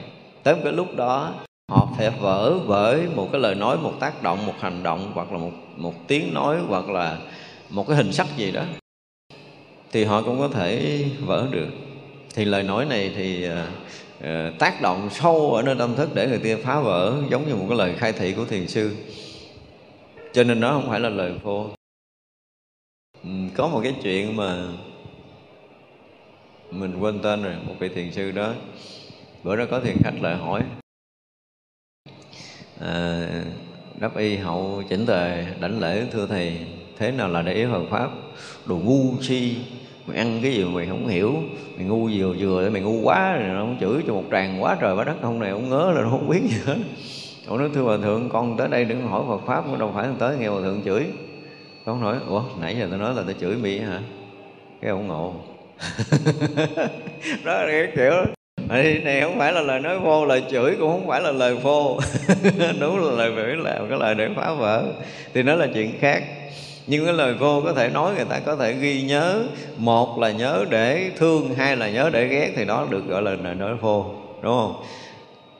tới 0.43 0.55
cái 0.63 0.73
lúc 0.73 0.95
đó 0.95 1.33
họ 1.71 1.87
phải 1.97 2.09
vỡ 2.09 2.57
vỡ 2.57 2.99
một 3.15 3.29
cái 3.31 3.41
lời 3.41 3.55
nói 3.55 3.77
một 3.77 3.93
tác 3.99 4.23
động 4.23 4.45
một 4.45 4.53
hành 4.59 4.83
động 4.83 5.11
hoặc 5.13 5.31
là 5.31 5.37
một 5.37 5.51
một 5.77 5.93
tiếng 6.07 6.33
nói 6.33 6.57
hoặc 6.67 6.89
là 6.89 7.17
một 7.69 7.87
cái 7.87 7.97
hình 7.97 8.13
sắc 8.13 8.27
gì 8.37 8.51
đó 8.51 8.63
thì 9.91 10.03
họ 10.03 10.21
cũng 10.21 10.39
có 10.39 10.47
thể 10.47 11.03
vỡ 11.19 11.47
được. 11.51 11.67
Thì 12.35 12.45
lời 12.45 12.63
nói 12.63 12.85
này 12.85 13.11
thì 13.15 13.47
uh, 13.49 14.59
tác 14.59 14.81
động 14.81 15.09
sâu 15.11 15.53
ở 15.53 15.61
nơi 15.61 15.75
tâm 15.79 15.95
thức 15.95 16.09
để 16.13 16.27
người 16.27 16.39
kia 16.39 16.55
phá 16.55 16.79
vỡ 16.79 17.13
giống 17.29 17.47
như 17.47 17.55
một 17.55 17.65
cái 17.69 17.77
lời 17.77 17.93
khai 17.97 18.13
thị 18.13 18.33
của 18.33 18.45
thiền 18.45 18.67
sư. 18.67 18.95
Cho 20.33 20.43
nên 20.43 20.59
nó 20.59 20.71
không 20.71 20.89
phải 20.89 20.99
là 20.99 21.09
lời 21.09 21.33
phô 21.43 21.61
uhm, 21.61 21.73
ừ, 23.23 23.53
có 23.57 23.67
một 23.67 23.79
cái 23.83 23.95
chuyện 24.03 24.35
mà 24.35 24.67
mình 26.71 26.99
quên 26.99 27.19
tên 27.19 27.43
rồi 27.43 27.53
một 27.67 27.75
vị 27.79 27.89
thiền 27.89 28.11
sư 28.11 28.31
đó 28.31 28.53
bữa 29.43 29.55
đó 29.55 29.65
có 29.71 29.79
thiền 29.79 29.97
khách 30.03 30.21
lại 30.21 30.35
hỏi 30.35 30.63
à, 32.79 33.27
đáp 33.99 34.17
y 34.17 34.35
hậu 34.35 34.83
chỉnh 34.89 35.05
tề 35.05 35.45
đảnh 35.61 35.79
lễ 35.79 36.05
thưa 36.11 36.27
thầy 36.27 36.57
thế 36.97 37.11
nào 37.11 37.29
là 37.29 37.41
để 37.41 37.53
ý 37.53 37.65
Phật 37.71 37.83
pháp? 37.89 38.09
Đồ 38.65 38.75
ngu 38.75 39.21
si 39.21 39.57
mày 40.07 40.17
ăn 40.17 40.39
cái 40.43 40.51
gì 40.51 40.63
mà 40.63 40.71
mày 40.71 40.87
không 40.87 41.07
hiểu? 41.07 41.35
Mày 41.77 41.85
ngu 41.85 42.09
vừa 42.13 42.35
vừa 42.39 42.63
để 42.63 42.69
mày 42.69 42.81
ngu 42.81 43.01
quá 43.03 43.37
rồi 43.37 43.49
nó 43.49 43.67
chửi 43.79 44.03
cho 44.07 44.13
một 44.13 44.23
tràng 44.31 44.63
quá 44.63 44.77
trời 44.81 44.95
quá 44.95 45.03
đất 45.03 45.15
không 45.21 45.39
này 45.39 45.49
ông 45.49 45.69
ngớ 45.69 45.91
là 45.95 46.01
nó 46.01 46.09
không 46.09 46.29
biết 46.29 46.41
gì 46.43 46.57
hết. 46.65 46.77
Ông 47.47 47.57
nói 47.57 47.69
thưa 47.73 47.81
hòa 47.81 47.97
thượng 47.97 48.29
con 48.29 48.57
tới 48.57 48.67
đây 48.67 48.85
đừng 48.85 49.07
hỏi 49.07 49.23
Phật 49.27 49.41
pháp 49.45 49.79
đâu 49.79 49.91
phải 49.95 50.07
tới 50.19 50.37
nghe 50.37 50.47
hòa 50.47 50.61
thượng 50.61 50.81
chửi. 50.85 51.05
Con 51.85 52.01
nói 52.01 52.17
ủa 52.27 52.43
nãy 52.61 52.75
giờ 52.79 52.87
tôi 52.89 52.99
nói 52.99 53.13
là 53.15 53.23
tôi 53.25 53.35
chửi 53.39 53.55
mi 53.55 53.79
hả? 53.79 53.99
Cái 54.81 54.91
ông 54.91 55.07
ngộ. 55.07 55.33
Đó 57.45 57.53
là 57.53 57.67
cái 57.67 57.91
kiểu 57.95 58.38
này, 58.69 59.01
này 59.03 59.21
không 59.21 59.37
phải 59.37 59.53
là 59.53 59.61
lời 59.61 59.79
nói 59.79 59.99
vô 59.99 60.25
lời 60.25 60.43
chửi 60.51 60.75
cũng 60.79 60.91
không 60.91 61.07
phải 61.07 61.21
là 61.21 61.31
lời 61.31 61.55
vô. 61.55 61.99
Đúng 62.79 63.03
là 63.03 63.11
lời 63.11 63.31
chửi 63.35 63.55
là 63.55 63.79
cái 63.89 63.99
lời 63.99 64.15
để 64.15 64.29
phá 64.35 64.53
vỡ. 64.53 64.83
Thì 65.33 65.43
nó 65.43 65.55
là 65.55 65.67
chuyện 65.73 65.99
khác. 65.99 66.23
Nhưng 66.87 67.05
cái 67.05 67.13
lời 67.13 67.33
vô 67.33 67.61
có 67.65 67.73
thể 67.73 67.89
nói 67.89 68.13
người 68.15 68.25
ta 68.25 68.39
có 68.39 68.55
thể 68.55 68.73
ghi 68.73 69.01
nhớ. 69.01 69.43
Một 69.77 70.19
là 70.19 70.31
nhớ 70.31 70.65
để 70.69 71.11
thương 71.17 71.53
hai 71.55 71.77
là 71.77 71.89
nhớ 71.89 72.09
để 72.13 72.27
ghét 72.27 72.53
thì 72.55 72.65
đó 72.65 72.87
được 72.89 73.07
gọi 73.07 73.21
là 73.21 73.35
lời 73.43 73.55
nói 73.55 73.75
vô. 73.75 74.05
Đúng 74.41 74.53
không? 74.53 74.83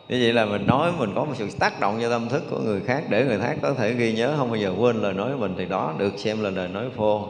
Như 0.09 0.19
vậy 0.21 0.33
là 0.33 0.45
mình 0.45 0.67
nói 0.67 0.91
mình 0.97 1.11
có 1.15 1.25
một 1.25 1.33
sự 1.35 1.47
tác 1.59 1.79
động 1.79 1.99
cho 2.01 2.09
tâm 2.09 2.29
thức 2.29 2.43
của 2.49 2.59
người 2.59 2.81
khác 2.85 3.03
để 3.09 3.25
người 3.25 3.39
khác 3.39 3.57
có 3.61 3.73
thể 3.73 3.93
ghi 3.93 4.13
nhớ 4.13 4.33
không 4.37 4.47
bao 4.49 4.55
giờ 4.55 4.73
quên 4.77 5.01
lời 5.01 5.13
nói 5.13 5.31
của 5.33 5.39
mình 5.39 5.53
thì 5.57 5.65
đó 5.65 5.93
được 5.97 6.13
xem 6.17 6.43
là 6.43 6.49
lời 6.49 6.67
nói 6.67 6.85
vô. 6.95 7.27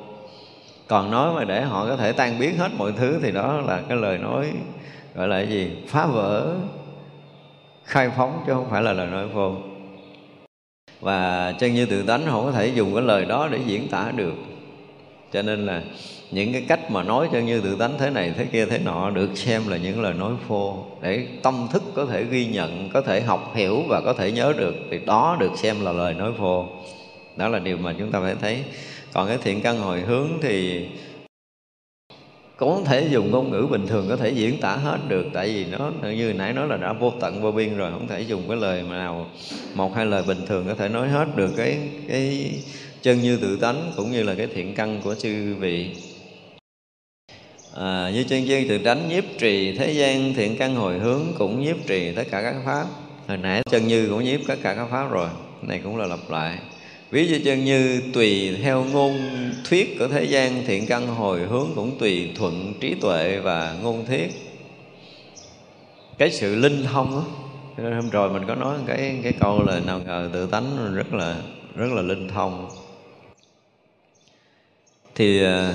Còn 0.88 1.12
nói 1.12 1.34
mà 1.36 1.44
để 1.44 1.62
họ 1.62 1.86
có 1.90 1.96
thể 1.96 2.12
tan 2.12 2.40
biến 2.40 2.58
hết 2.58 2.70
mọi 2.78 2.92
thứ 2.98 3.20
thì 3.24 3.32
đó 3.32 3.62
là 3.68 3.82
cái 3.90 3.98
lời 3.98 4.18
nói 4.18 4.46
gọi 5.16 5.28
là 5.28 5.38
cái 5.38 5.48
gì? 5.48 5.70
Phá 5.88 6.06
vỡ, 6.06 6.56
khai 7.84 8.10
phóng 8.18 8.44
chứ 8.48 8.54
không 8.54 8.70
phải 8.70 8.84
là 8.84 8.94
lời 8.94 9.08
nói 9.08 9.28
vô. 9.28 9.56
Và 11.00 11.52
chân 11.60 11.74
như 11.74 11.86
tự 11.86 12.04
tánh 12.04 12.26
không 12.26 12.46
có 12.46 12.52
thể 12.52 12.68
dùng 12.68 12.94
cái 12.96 13.04
lời 13.04 13.26
đó 13.26 13.48
để 13.52 13.60
diễn 13.66 13.88
tả 13.88 14.12
được. 14.16 14.34
Cho 15.34 15.42
nên 15.42 15.66
là 15.66 15.82
những 16.32 16.54
cái 16.54 16.66
cách 16.68 16.92
mà 16.92 17.04
nói 17.04 17.30
chân 17.32 17.46
như 17.46 17.62
tự 17.62 17.76
tánh 17.76 17.98
thế 17.98 18.10
này, 18.10 18.34
thế 18.38 18.46
kia, 18.46 18.66
thế 18.66 18.80
nọ 18.86 19.10
được 19.10 19.38
xem 19.38 19.62
là 19.68 19.78
những 19.78 20.02
lời 20.02 20.14
nói 20.14 20.32
phô 20.48 20.86
để 21.02 21.28
tâm 21.44 21.68
thức 21.72 21.84
có 21.96 22.06
thể 22.06 22.24
ghi 22.24 22.46
nhận, 22.46 22.90
có 22.94 23.02
thể 23.02 23.22
học 23.22 23.52
hiểu 23.56 23.84
và 23.88 24.02
có 24.02 24.14
thể 24.14 24.32
nhớ 24.32 24.54
được 24.58 24.76
thì 24.92 25.00
đó 25.06 25.38
được 25.40 25.52
xem 25.56 25.86
là 25.86 25.92
lời 25.92 26.14
nói 26.14 26.32
phô 26.38 26.66
đó 27.36 27.48
là 27.48 27.60
điều 27.60 27.78
mà 27.78 27.94
chúng 28.00 28.12
ta 28.12 28.20
phải 28.20 28.36
thấy. 28.42 28.64
Còn 29.14 29.28
cái 29.28 29.38
thiện 29.44 29.62
căn 29.62 29.78
hồi 29.80 30.00
hướng 30.00 30.28
thì 30.42 30.86
cũng 32.60 32.76
không 32.76 32.86
thể 32.86 33.08
dùng 33.12 33.32
ngôn 33.32 33.52
ngữ 33.52 33.68
bình 33.72 33.88
thường 33.88 34.06
có 34.10 34.16
thể 34.16 34.30
diễn 34.30 34.60
tả 34.60 34.76
hết 34.76 34.98
được 35.08 35.26
tại 35.34 35.48
vì 35.48 35.66
nó 35.66 35.92
như 36.02 36.34
nãy 36.34 36.54
nói 36.54 36.68
là 36.68 36.78
đã 36.78 36.94
vô 36.94 37.14
tận 37.20 37.42
vô 37.42 37.52
biên 37.52 37.78
rồi 37.78 37.92
không 37.92 38.08
thể 38.08 38.22
dùng 38.22 38.44
cái 38.48 38.58
lời 38.58 38.84
mà 38.90 38.98
nào 38.98 39.28
một 39.74 39.96
hai 39.96 40.06
lời 40.06 40.24
bình 40.28 40.46
thường 40.48 40.66
có 40.68 40.76
thể 40.76 40.90
nói 40.90 41.10
hết 41.10 41.28
được 41.36 41.52
cái 41.58 41.78
cái 42.08 42.52
chân 43.02 43.22
như 43.22 43.38
tự 43.38 43.58
tánh 43.58 43.92
cũng 43.96 44.12
như 44.12 44.24
là 44.24 44.36
cái 44.36 44.48
thiện 44.48 44.76
căn 44.76 45.02
của 45.04 45.16
chư 45.16 45.56
vị. 45.60 45.96
À, 47.76 48.12
như 48.14 48.24
chân 48.24 48.44
như 48.44 48.66
tự 48.70 48.78
tánh 48.78 49.10
nhiếp 49.10 49.24
trì 49.38 49.78
thế 49.78 49.92
gian 49.92 50.34
thiện 50.34 50.58
căn 50.58 50.76
hồi 50.76 51.00
hướng 51.00 51.22
cũng 51.38 51.62
nhiếp 51.62 51.88
trì 51.88 52.12
tất 52.12 52.24
cả 52.32 52.42
các 52.42 52.56
pháp. 52.66 52.86
Hồi 53.28 53.38
nãy 53.38 53.62
chân 53.72 53.88
như 53.88 54.08
cũng 54.10 54.24
nhiếp 54.24 54.40
tất 54.48 54.56
cả 54.64 54.74
các 54.74 54.88
pháp 54.92 55.12
rồi 55.12 55.30
này 55.62 55.82
cũng 55.84 55.98
là 55.98 56.06
lặp 56.06 56.20
lại 56.30 56.58
ví 57.12 57.28
dụ 57.28 57.38
chân 57.46 57.66
như 57.66 58.02
tùy 58.14 58.58
theo 58.64 58.84
ngôn 58.84 59.20
thuyết 59.70 59.96
của 60.00 60.08
thế 60.08 60.24
gian, 60.24 60.64
thiện 60.68 60.86
căn 60.86 61.08
hồi 61.08 61.40
hướng 61.40 61.68
cũng 61.76 61.98
tùy 62.00 62.32
thuận 62.36 62.74
trí 62.80 62.96
tuệ 63.02 63.40
và 63.40 63.76
ngôn 63.82 64.06
thuyết. 64.06 64.28
Cái 66.18 66.32
sự 66.32 66.56
linh 66.56 66.84
thông 66.84 67.12
đó 67.12 67.26
nên 67.78 67.94
hôm 67.94 68.10
rồi 68.10 68.30
mình 68.30 68.44
có 68.48 68.56
nói 68.56 68.78
cái 68.88 69.20
cái 69.24 69.34
câu 69.40 69.64
là 69.64 69.80
nào 69.80 70.00
ngờ 70.06 70.30
tự 70.34 70.48
tánh 70.48 70.96
rất 70.96 71.14
là 71.14 71.42
rất 71.76 71.92
là 71.92 72.02
linh 72.02 72.28
thông. 72.28 72.70
Thì 75.16 75.44
à, 75.44 75.74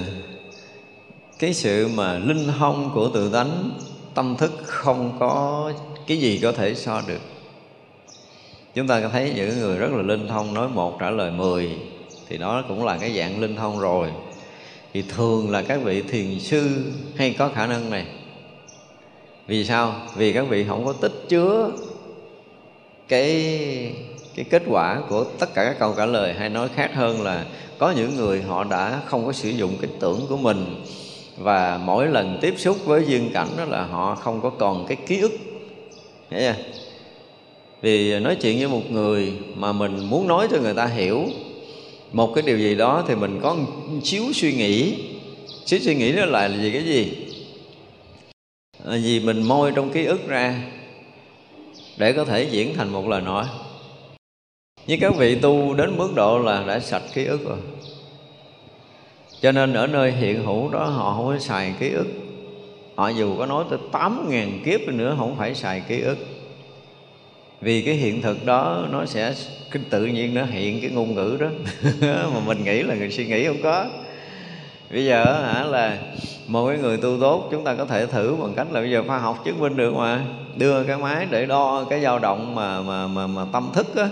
cái 1.39 1.55
sự 1.55 1.89
mà 1.89 2.19
linh 2.19 2.48
thông 2.59 2.90
của 2.94 3.11
tự 3.15 3.32
tánh, 3.32 3.70
tâm 4.15 4.36
thức 4.39 4.52
không 4.65 5.16
có 5.20 5.73
cái 6.06 6.16
gì 6.16 6.39
có 6.43 6.52
thể 6.52 6.74
so 6.74 7.02
được 7.09 7.34
chúng 8.74 8.86
ta 8.86 9.09
thấy 9.12 9.32
những 9.36 9.59
người 9.60 9.78
rất 9.78 9.92
là 9.92 10.02
linh 10.02 10.28
thông 10.28 10.55
nói 10.55 10.68
một 10.68 10.96
trả 11.01 11.10
lời 11.10 11.30
mười, 11.30 11.70
thì 12.28 12.36
đó 12.36 12.64
cũng 12.68 12.84
là 12.84 12.98
cái 12.98 13.16
dạng 13.18 13.40
linh 13.40 13.56
thông 13.56 13.80
rồi. 13.80 14.09
Thì 14.92 15.02
thường 15.02 15.51
là 15.51 15.62
các 15.62 15.82
vị 15.82 16.02
thiền 16.02 16.40
sư 16.40 16.82
hay 17.16 17.34
có 17.38 17.48
khả 17.48 17.66
năng 17.66 17.90
này. 17.90 18.06
Vì 19.46 19.64
sao? 19.64 19.94
Vì 20.16 20.32
các 20.32 20.48
vị 20.48 20.64
không 20.68 20.84
có 20.84 20.92
tích 20.92 21.12
chứa 21.28 21.70
cái 23.09 23.32
cái 24.34 24.44
kết 24.51 24.62
quả 24.66 25.01
của 25.09 25.24
tất 25.38 25.55
cả 25.55 25.64
các 25.64 25.76
câu 25.78 25.94
trả 25.96 26.06
lời, 26.06 26.32
hay 26.32 26.48
nói 26.48 26.68
khác 26.74 26.90
hơn 26.94 27.22
là 27.22 27.44
có 27.78 27.90
những 27.90 28.16
người 28.16 28.42
họ 28.42 28.64
đã 28.64 29.01
không 29.06 29.26
có 29.26 29.32
sử 29.32 29.48
dụng 29.48 29.76
cái 29.80 29.90
tưởng 30.01 30.26
của 30.28 30.36
mình, 30.36 30.84
và 31.38 31.80
mỗi 31.84 32.06
lần 32.06 32.38
tiếp 32.40 32.55
xúc 32.56 32.76
với 32.84 33.05
duyên 33.06 33.30
cảnh 33.34 33.48
đó 33.56 33.64
là 33.64 33.84
họ 33.84 34.14
không 34.14 34.40
có 34.40 34.51
còn 34.51 34.86
cái 34.86 34.96
ký 35.06 35.20
ức. 35.20 35.32
Hiểu 36.30 36.40
chưa? 36.40 36.55
Vì 37.85 38.20
nói 38.20 38.36
chuyện 38.36 38.59
với 38.59 38.69
một 38.69 38.90
người 38.90 39.32
mà 39.55 39.73
mình 39.73 40.11
muốn 40.11 40.28
nói 40.28 40.48
cho 40.51 40.59
người 40.61 40.74
ta 40.74 40.86
hiểu 40.86 41.24
một 42.12 42.32
cái 42.35 42.43
điều 42.47 42.59
gì 42.59 42.74
đó 42.74 43.05
thì 43.09 43.15
mình 43.15 43.40
có 43.43 43.55
một 43.55 43.66
xíu 44.02 44.23
suy 44.32 44.52
nghĩ. 44.52 44.94
Xíu 45.66 45.78
suy 45.78 45.94
nghĩ 45.94 46.12
đó 46.12 46.24
là 46.24 46.48
gì 46.48 46.70
cái 46.70 46.85
gì? 46.85 47.12
À, 48.85 48.97
vì 49.02 49.20
mình 49.20 49.43
môi 49.43 49.73
trong 49.73 49.90
ký 49.90 50.05
ức 50.05 50.28
ra 50.28 50.62
để 51.97 52.12
có 52.12 52.24
thể 52.24 52.48
diễn 52.51 52.74
thành 52.74 52.89
một 52.89 53.09
lời 53.09 53.20
nói. 53.20 53.44
Như 54.86 54.97
các 55.01 55.16
vị 55.16 55.35
tu 55.35 55.74
đến 55.74 55.97
mức 55.97 56.12
độ 56.15 56.39
là 56.39 56.65
đã 56.66 56.81
sạch 56.81 57.02
ký 57.15 57.24
ức 57.24 57.44
rồi. 57.44 57.59
Cho 59.40 59.52
nên 59.52 59.74
ở 59.74 59.86
nơi 59.86 60.12
hiện 60.12 60.44
hữu 60.44 60.69
đó 60.69 60.85
họ 60.85 61.15
không 61.16 61.27
có 61.27 61.39
xài 61.39 61.74
ký 61.81 61.90
ức. 61.90 62.06
Họ 62.94 63.09
dù 63.09 63.36
có 63.39 63.47
nói 63.47 63.65
tới 63.70 63.78
tám 63.93 64.27
ngàn 64.31 64.62
kiếp 64.65 64.81
nữa 64.81 65.15
không 65.19 65.36
phải 65.39 65.55
xài 65.55 65.82
ký 65.89 66.01
ức 66.01 66.19
vì 67.64 67.82
cái 67.82 67.94
hiện 67.94 68.22
thực 68.22 68.46
đó 68.46 68.86
nó 68.90 69.06
sẽ 69.06 69.34
cái 69.70 69.82
tự 69.90 70.06
nhiên 70.06 70.34
nó 70.34 70.44
hiện 70.44 70.80
cái 70.80 70.90
ngôn 70.90 71.14
ngữ 71.14 71.36
đó. 71.40 71.48
Mà 72.34 72.40
mình 72.46 72.64
nghĩ 72.64 72.82
là 72.82 72.94
người 72.94 73.10
suy 73.10 73.26
nghĩ 73.26 73.46
không 73.46 73.62
có. 73.62 73.86
Bây 74.90 75.04
giờ 75.04 75.42
hả 75.42 75.64
là 75.64 75.98
một 76.46 76.68
cái 76.68 76.78
người 76.78 76.96
tu 76.96 77.20
tốt 77.20 77.48
chúng 77.50 77.64
ta 77.64 77.74
có 77.74 77.84
thể 77.84 78.06
thử 78.06 78.36
bằng 78.40 78.54
cách 78.56 78.66
là 78.72 78.80
bây 78.80 78.90
giờ 78.90 79.02
khoa 79.06 79.18
học 79.18 79.42
chứng 79.44 79.60
minh 79.60 79.76
được 79.76 79.94
mà. 79.94 80.20
Đưa 80.56 80.84
cái 80.84 80.96
máy 80.96 81.26
để 81.30 81.46
đo 81.46 81.84
cái 81.90 82.00
dao 82.00 82.18
động 82.18 82.54
mà 82.54 82.82
mà 82.82 83.06
mà, 83.06 83.26
mà 83.26 83.44
tâm 83.52 83.70
thức 83.74 83.96
á. 83.96 84.08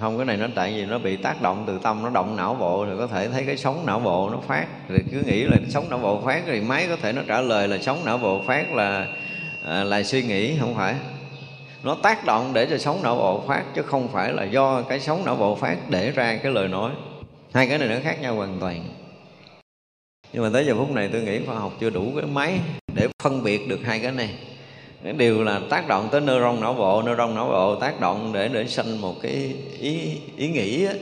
Không 0.00 0.16
cái 0.16 0.26
này 0.26 0.36
nó 0.36 0.46
tại 0.54 0.72
vì 0.76 0.86
nó 0.86 0.98
bị 0.98 1.16
tác 1.16 1.42
động 1.42 1.64
từ 1.66 1.78
tâm 1.82 2.02
nó 2.02 2.10
động 2.10 2.36
não 2.36 2.56
bộ 2.60 2.86
thì 2.86 2.92
có 2.98 3.06
thể 3.06 3.28
thấy 3.28 3.44
cái 3.46 3.56
sóng 3.56 3.86
não 3.86 3.98
bộ 4.00 4.30
nó 4.30 4.38
phát. 4.48 4.66
Rồi 4.88 5.04
cứ 5.12 5.22
nghĩ 5.26 5.44
là 5.44 5.56
sóng 5.68 5.90
não 5.90 5.98
bộ 5.98 6.22
phát 6.24 6.42
thì 6.46 6.60
máy 6.60 6.86
có 6.88 6.96
thể 6.96 7.12
nó 7.12 7.22
trả 7.28 7.40
lời 7.40 7.68
là 7.68 7.78
sóng 7.78 8.04
não 8.04 8.18
bộ 8.18 8.42
phát 8.46 8.74
là 8.74 9.06
à, 9.64 9.84
là 9.84 10.02
suy 10.02 10.22
nghĩ 10.22 10.58
không 10.60 10.74
phải 10.74 10.94
nó 11.82 11.94
tác 12.02 12.24
động 12.24 12.52
để 12.54 12.66
cho 12.66 12.78
sống 12.78 13.02
não 13.02 13.16
bộ 13.16 13.44
phát 13.48 13.64
chứ 13.74 13.82
không 13.82 14.08
phải 14.08 14.32
là 14.32 14.44
do 14.44 14.82
cái 14.82 15.00
sống 15.00 15.24
não 15.24 15.36
bộ 15.36 15.54
phát 15.54 15.76
để 15.90 16.10
ra 16.10 16.36
cái 16.42 16.52
lời 16.52 16.68
nói. 16.68 16.92
Hai 17.52 17.66
cái 17.66 17.78
này 17.78 17.88
nó 17.88 17.96
khác 18.04 18.20
nhau 18.20 18.34
hoàn 18.34 18.58
toàn. 18.60 18.84
Nhưng 20.32 20.42
mà 20.42 20.50
tới 20.52 20.66
giờ 20.66 20.74
phút 20.78 20.90
này 20.90 21.08
tôi 21.12 21.22
nghĩ 21.22 21.40
khoa 21.46 21.54
học 21.54 21.72
chưa 21.80 21.90
đủ 21.90 22.12
cái 22.16 22.26
máy 22.26 22.58
để 22.94 23.08
phân 23.22 23.44
biệt 23.44 23.68
được 23.68 23.80
hai 23.84 23.98
cái 23.98 24.12
này. 24.12 24.34
Cái 25.04 25.12
điều 25.12 25.44
là 25.44 25.60
tác 25.70 25.88
động 25.88 26.08
tới 26.12 26.20
neuron 26.20 26.60
não 26.60 26.74
bộ 26.74 27.02
neuron 27.02 27.34
não 27.34 27.48
bộ 27.48 27.74
tác 27.74 28.00
động 28.00 28.32
để 28.32 28.48
để 28.48 28.66
sanh 28.66 29.00
một 29.00 29.14
cái 29.22 29.54
ý 29.80 30.20
ý 30.36 30.48
nghĩ 30.48 30.86
á, 30.86 30.92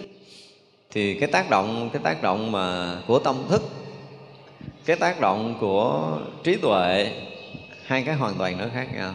thì 0.90 1.20
cái 1.20 1.28
tác 1.32 1.50
động 1.50 1.90
cái 1.92 2.02
tác 2.04 2.22
động 2.22 2.52
mà 2.52 2.96
của 3.06 3.18
tâm 3.18 3.36
thức 3.48 3.62
cái 4.84 4.96
tác 4.96 5.20
động 5.20 5.56
của 5.60 6.18
trí 6.44 6.56
tuệ 6.56 7.12
hai 7.86 8.02
cái 8.02 8.14
hoàn 8.14 8.34
toàn 8.34 8.58
nó 8.58 8.64
khác 8.74 8.88
nhau 8.94 9.14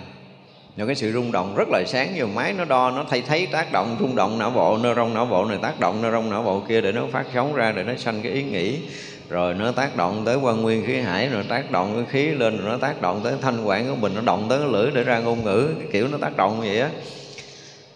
rồi 0.77 0.87
cái 0.87 0.95
sự 0.95 1.11
rung 1.11 1.31
động 1.31 1.55
rất 1.55 1.67
là 1.69 1.83
sáng 1.87 2.15
nhiều 2.15 2.27
máy 2.27 2.53
nó 2.53 2.65
đo, 2.65 2.91
nó 2.91 3.05
thay 3.09 3.21
thấy 3.21 3.45
tác 3.45 3.71
động, 3.71 3.97
rung 3.99 4.15
động 4.15 4.39
não 4.39 4.49
bộ, 4.49 4.77
neuron 4.77 5.13
não 5.13 5.25
bộ 5.25 5.45
này 5.45 5.57
tác 5.61 5.79
động, 5.79 6.01
neuron 6.01 6.29
não 6.29 6.43
bộ 6.43 6.63
kia 6.69 6.81
để 6.81 6.91
nó 6.91 7.01
phát 7.11 7.25
sóng 7.33 7.53
ra, 7.53 7.71
để 7.71 7.83
nó 7.83 7.95
sanh 7.95 8.21
cái 8.21 8.31
ý 8.31 8.43
nghĩ. 8.43 8.79
Rồi 9.29 9.53
nó 9.53 9.71
tác 9.71 9.95
động 9.95 10.23
tới 10.25 10.35
quan 10.35 10.61
nguyên 10.61 10.85
khí 10.85 10.95
hải, 10.95 11.29
rồi 11.29 11.43
tác 11.49 11.71
động 11.71 11.95
cái 11.95 12.05
khí 12.11 12.27
lên, 12.27 12.57
rồi 12.57 12.71
nó 12.71 12.77
tác 12.77 13.01
động 13.01 13.21
tới 13.23 13.33
thanh 13.41 13.63
quản 13.63 13.89
của 13.89 13.95
mình, 13.95 14.15
nó 14.15 14.21
động 14.21 14.45
tới 14.49 14.59
cái 14.59 14.67
lưỡi 14.67 14.91
để 14.91 15.03
ra 15.03 15.19
ngôn 15.19 15.43
ngữ, 15.43 15.67
cái 15.79 15.87
kiểu 15.91 16.07
nó 16.07 16.17
tác 16.17 16.37
động 16.37 16.59
vậy 16.59 16.79
á. 16.79 16.89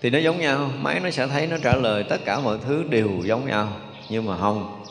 Thì 0.01 0.09
nó 0.09 0.19
giống 0.19 0.39
nhau, 0.39 0.71
máy 0.81 0.99
nó 0.99 1.09
sẽ 1.09 1.27
thấy, 1.27 1.47
nó 1.47 1.57
trả 1.63 1.75
lời 1.75 2.03
tất 2.03 2.17
cả 2.25 2.39
mọi 2.39 2.57
thứ 2.67 2.83
đều 2.89 3.09
giống 3.25 3.47
nhau, 3.47 3.67
nhưng 4.09 4.25
mà 4.25 4.37
không. 4.37 4.83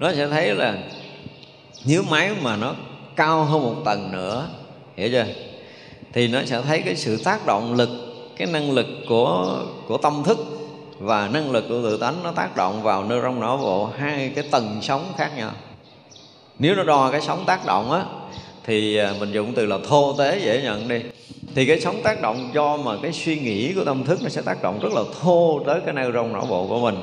Nó 0.00 0.12
sẽ 0.12 0.28
thấy 0.28 0.54
là 0.54 0.74
nếu 1.84 2.02
máy 2.10 2.30
mà 2.42 2.56
nó 2.56 2.74
cao 3.16 3.44
hơn 3.44 3.62
một 3.62 3.82
tầng 3.84 4.12
nữa, 4.12 4.48
hiểu 4.96 5.08
chưa? 5.10 5.53
Thì 6.14 6.28
nó 6.28 6.44
sẽ 6.44 6.62
thấy 6.62 6.82
cái 6.82 6.96
sự 6.96 7.22
tác 7.24 7.46
động 7.46 7.74
lực, 7.74 7.88
cái 8.36 8.48
năng 8.48 8.70
lực 8.70 8.86
của 9.08 9.58
của 9.88 9.98
tâm 9.98 10.22
thức 10.24 10.38
và 10.98 11.28
năng 11.28 11.50
lực 11.50 11.64
của 11.68 11.82
tự 11.82 11.96
tánh 11.96 12.14
nó 12.22 12.32
tác 12.32 12.56
động 12.56 12.82
vào 12.82 13.04
nơi 13.04 13.20
trong 13.22 13.40
não 13.40 13.56
bộ, 13.56 13.86
hai 13.98 14.32
cái 14.34 14.44
tầng 14.50 14.78
sóng 14.82 15.12
khác 15.16 15.30
nhau. 15.36 15.50
Nếu 16.58 16.74
nó 16.74 16.84
đo 16.84 17.10
cái 17.10 17.20
sóng 17.20 17.44
tác 17.46 17.66
động 17.66 17.92
á, 17.92 18.04
thì 18.64 18.96
à, 18.96 19.12
mình 19.20 19.32
dùng 19.32 19.52
từ 19.54 19.66
là 19.66 19.78
thô 19.88 20.14
tế 20.18 20.40
dễ 20.44 20.62
nhận 20.62 20.88
đi. 20.88 21.00
Thì 21.54 21.66
cái 21.66 21.80
sóng 21.80 22.02
tác 22.02 22.22
động 22.22 22.50
do 22.54 22.76
mà 22.76 22.92
cái 23.02 23.12
suy 23.12 23.38
nghĩ 23.38 23.72
của 23.74 23.84
tâm 23.84 24.04
thức 24.04 24.18
nó 24.22 24.28
sẽ 24.28 24.42
tác 24.42 24.62
động 24.62 24.78
rất 24.82 24.92
là 24.92 25.02
thô 25.20 25.60
tới 25.66 25.80
cái 25.84 25.94
nêu 25.94 26.12
rong 26.12 26.32
não 26.32 26.46
bộ 26.50 26.66
của 26.66 26.78
mình 26.80 26.96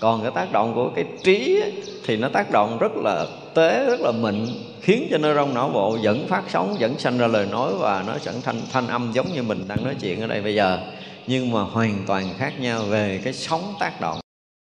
còn 0.00 0.22
cái 0.22 0.30
tác 0.34 0.52
động 0.52 0.74
của 0.74 0.90
cái 0.94 1.04
trí 1.24 1.60
ấy, 1.60 1.72
thì 2.04 2.16
nó 2.16 2.28
tác 2.28 2.50
động 2.50 2.78
rất 2.78 2.92
là 2.96 3.26
tế 3.54 3.84
rất 3.84 4.00
là 4.00 4.12
mịn 4.12 4.46
khiến 4.80 5.08
cho 5.10 5.18
nơi 5.18 5.34
rong 5.34 5.54
não 5.54 5.68
bộ 5.68 5.98
vẫn 6.02 6.26
phát 6.28 6.42
sóng 6.48 6.76
vẫn 6.80 6.98
sanh 6.98 7.18
ra 7.18 7.26
lời 7.26 7.46
nói 7.50 7.72
và 7.78 8.04
nó 8.06 8.18
sẵn 8.18 8.34
thanh 8.42 8.62
thanh 8.72 8.88
âm 8.88 9.12
giống 9.12 9.32
như 9.34 9.42
mình 9.42 9.68
đang 9.68 9.84
nói 9.84 9.94
chuyện 10.00 10.20
ở 10.20 10.26
đây 10.26 10.42
bây 10.42 10.54
giờ. 10.54 10.78
Nhưng 11.26 11.52
mà 11.52 11.62
hoàn 11.62 11.98
toàn 12.06 12.28
khác 12.38 12.60
nhau 12.60 12.82
về 12.82 13.20
cái 13.24 13.32
sóng 13.32 13.74
tác 13.80 14.00
động. 14.00 14.20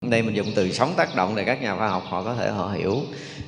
Đây 0.05 0.21
mình 0.21 0.35
dùng 0.35 0.47
từ 0.55 0.71
sóng 0.71 0.93
tác 0.97 1.15
động 1.15 1.35
để 1.35 1.43
các 1.43 1.61
nhà 1.61 1.75
khoa 1.75 1.89
học 1.89 2.03
họ 2.09 2.23
có 2.23 2.35
thể 2.35 2.49
họ 2.49 2.71
hiểu. 2.73 2.97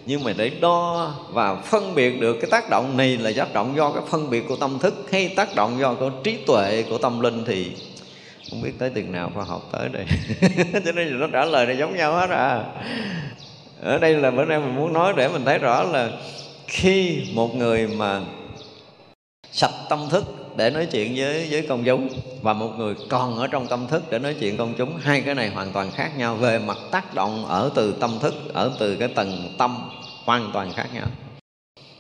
Nhưng 0.06 0.24
mà 0.24 0.34
để 0.38 0.52
đo 0.62 1.12
và 1.32 1.56
phân 1.56 1.96
biệt 1.96 2.22
được 2.22 2.38
cái 2.42 2.52
tác 2.52 2.70
động 2.70 2.98
này 2.98 3.18
là 3.18 3.32
tác 3.38 3.54
động 3.54 3.74
do 3.76 3.92
cái 3.92 4.04
phân 4.10 4.30
biệt 4.30 4.44
của 4.48 4.56
tâm 4.56 4.80
thức 4.80 5.06
hay 5.12 5.34
tác 5.36 5.56
động 5.56 5.80
do 5.80 5.94
cái 5.94 6.10
trí 6.24 6.38
tuệ 6.48 6.84
của 6.90 6.98
tâm 6.98 7.20
linh 7.20 7.44
thì 7.46 7.72
không 8.52 8.61
biết 8.61 8.72
tới 8.80 8.90
từng 8.90 9.11
nào 9.11 9.32
khoa 9.34 9.44
học 9.44 9.70
tới 9.72 9.90
đây. 9.90 10.06
Cho 10.86 10.91
nên 10.91 11.20
nó 11.20 11.28
trả 11.34 11.45
lời 11.45 11.65
này 11.65 11.78
giống 11.78 11.98
nhau 11.98 12.14
hết 12.14 12.30
à. 12.30 12.64
Ở 13.82 13.98
đây 13.98 14.14
là 14.14 14.32
bữa 14.32 14.45
nay 14.45 14.60
mình 14.60 14.76
muốn 14.76 14.94
nói 14.94 15.14
để 15.18 15.28
mình 15.28 15.45
thấy 15.45 15.57
rõ 15.57 15.84
là 15.84 16.10
khi 16.68 17.28
một 17.34 17.56
người 17.56 17.88
mà 17.88 18.22
sạch 19.52 19.74
tâm 19.90 19.99
thức 20.10 20.24
để 20.57 20.70
nói 20.70 20.86
chuyện 20.86 21.14
với 21.15 21.48
với 21.52 21.61
công 21.70 21.84
chúng 21.84 22.10
và 22.41 22.53
một 22.53 22.70
người 22.78 22.95
còn 23.10 23.36
ở 23.38 23.48
trong 23.48 23.68
tâm 23.68 23.88
thức 23.88 24.03
để 24.11 24.20
nói 24.20 24.36
chuyện 24.40 24.57
công 24.57 24.74
chúng, 24.78 24.98
hai 24.98 25.22
cái 25.22 25.36
này 25.36 25.49
hoàn 25.49 25.72
toàn 25.72 25.91
khác 25.91 26.18
nhau. 26.18 26.36
Về 26.36 26.60
mặt 26.60 26.78
tác 26.91 27.14
động 27.14 27.45
ở 27.45 27.72
từ 27.76 27.95
tâm 27.99 28.20
thức, 28.22 28.34
ở 28.53 28.72
từ 28.80 28.95
cái 28.95 29.07
tầng 29.07 29.56
tâm 29.57 29.90
hoàn 30.26 30.49
toàn 30.53 30.74
khác 30.74 30.88
nhau. 30.94 31.07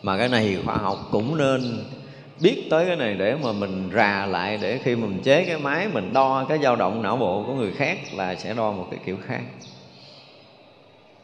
Mà 0.01 0.17
cái 0.17 0.29
này 0.29 0.57
khoa 0.65 0.77
học 0.77 1.07
cũng 1.11 1.37
nên 1.37 1.83
biết 2.43 2.67
tới 2.69 2.85
cái 2.85 2.95
này 2.95 3.15
để 3.15 3.35
mà 3.43 3.51
mình 3.51 3.89
rà 3.93 4.25
lại 4.25 4.57
để 4.61 4.79
khi 4.83 4.95
mình 4.95 5.19
chế 5.23 5.45
cái 5.45 5.57
máy, 5.57 5.87
mình 5.93 6.13
đo 6.13 6.45
cái 6.49 6.59
dao 6.63 6.75
động 6.75 7.01
não 7.01 7.17
bộ 7.17 7.43
của 7.47 7.53
người 7.53 7.71
khác 7.71 7.97
là 8.13 8.35
sẽ 8.35 8.53
đo 8.53 8.71
một 8.71 8.87
cái 8.91 8.99
kiểu 9.05 9.17
khác. 9.25 9.41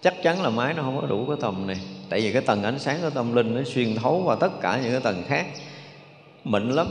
Chắc 0.01 0.23
chắn 0.23 0.41
là 0.41 0.49
máy 0.49 0.73
nó 0.73 0.83
không 0.83 1.01
có 1.01 1.07
đủ 1.07 1.25
cái 1.27 1.37
tầm 1.41 1.67
này. 1.67 1.77
Tại 2.09 2.21
vì 2.21 2.33
cái 2.33 2.41
tầng 2.41 2.63
ánh 2.63 2.79
sáng 2.79 2.97
của 3.01 3.09
tâm 3.09 3.35
linh 3.35 3.55
nó 3.55 3.61
xuyên 3.65 3.95
thấu 3.95 4.21
vào 4.21 4.35
tất 4.35 4.61
cả 4.61 4.79
những 4.83 4.91
cái 4.91 5.01
tầng 5.01 5.23
khác. 5.27 5.45
Mịn 6.43 6.69
lắm. 6.69 6.87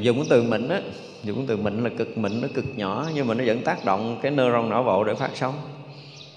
Dùng 0.00 0.16
cái 0.16 0.26
từ 0.30 0.42
mịn 0.42 0.68
á, 0.68 0.80
dùng 1.24 1.36
cái 1.36 1.46
từ 1.48 1.56
mịn 1.56 1.84
là 1.84 1.90
cực 1.98 2.18
mịn, 2.18 2.40
nó 2.40 2.48
cực 2.54 2.64
nhỏ, 2.76 3.08
nhưng 3.14 3.26
mà 3.26 3.34
nó 3.34 3.44
vẫn 3.46 3.62
tác 3.62 3.84
động 3.84 4.18
cái 4.22 4.32
neuron 4.32 4.70
não 4.70 4.82
bộ 4.82 5.04
để 5.04 5.14
phát 5.14 5.30
sóng. 5.34 5.54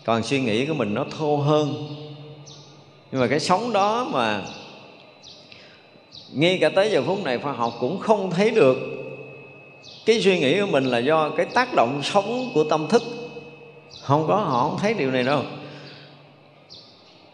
Còn 0.05 0.23
suy 0.23 0.39
nghĩ 0.39 0.65
của 0.65 0.73
mình 0.73 0.93
nó 0.93 1.05
thô 1.17 1.38
hơn. 1.38 1.73
Nhưng 3.11 3.21
mà 3.21 3.27
cái 3.27 3.39
sóng 3.39 3.73
đó 3.73 4.09
mà 4.13 4.41
ngay 6.34 6.57
cả 6.61 6.69
tới 6.69 6.91
giờ 6.91 7.03
phút 7.06 7.23
này 7.23 7.38
khoa 7.38 7.51
học 7.53 7.73
cũng 7.80 7.99
không 7.99 8.31
thấy 8.31 8.49
được. 8.49 8.77
Cái 10.06 10.22
suy 10.22 10.39
nghĩ 10.39 10.60
của 10.60 10.68
mình 10.68 10.85
là 10.85 10.97
do 10.97 11.30
cái 11.30 11.45
tác 11.45 11.76
động 11.76 11.99
sống 12.03 12.51
của 12.53 12.64
tâm 12.64 12.88
thức. 12.88 13.03
Không 14.01 14.26
có 14.27 14.35
họ 14.35 14.69
không 14.69 14.77
thấy 14.81 14.93
điều 14.93 15.11
này 15.11 15.23
đâu. 15.23 15.41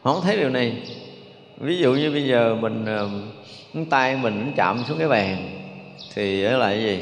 Họ 0.01 0.13
không 0.13 0.23
thấy 0.23 0.37
điều 0.37 0.49
này. 0.49 0.73
Ví 1.57 1.77
dụ 1.77 1.93
như 1.93 2.11
bây 2.11 2.23
giờ 2.23 2.55
mình 2.55 2.85
ờ, 2.85 3.09
tay 3.89 4.15
mình 4.15 4.53
chạm 4.55 4.83
xuống 4.87 4.97
cái 4.97 5.07
bàn 5.07 5.49
thì 6.15 6.41
là 6.41 6.69
cái 6.69 6.83
gì? 6.83 6.99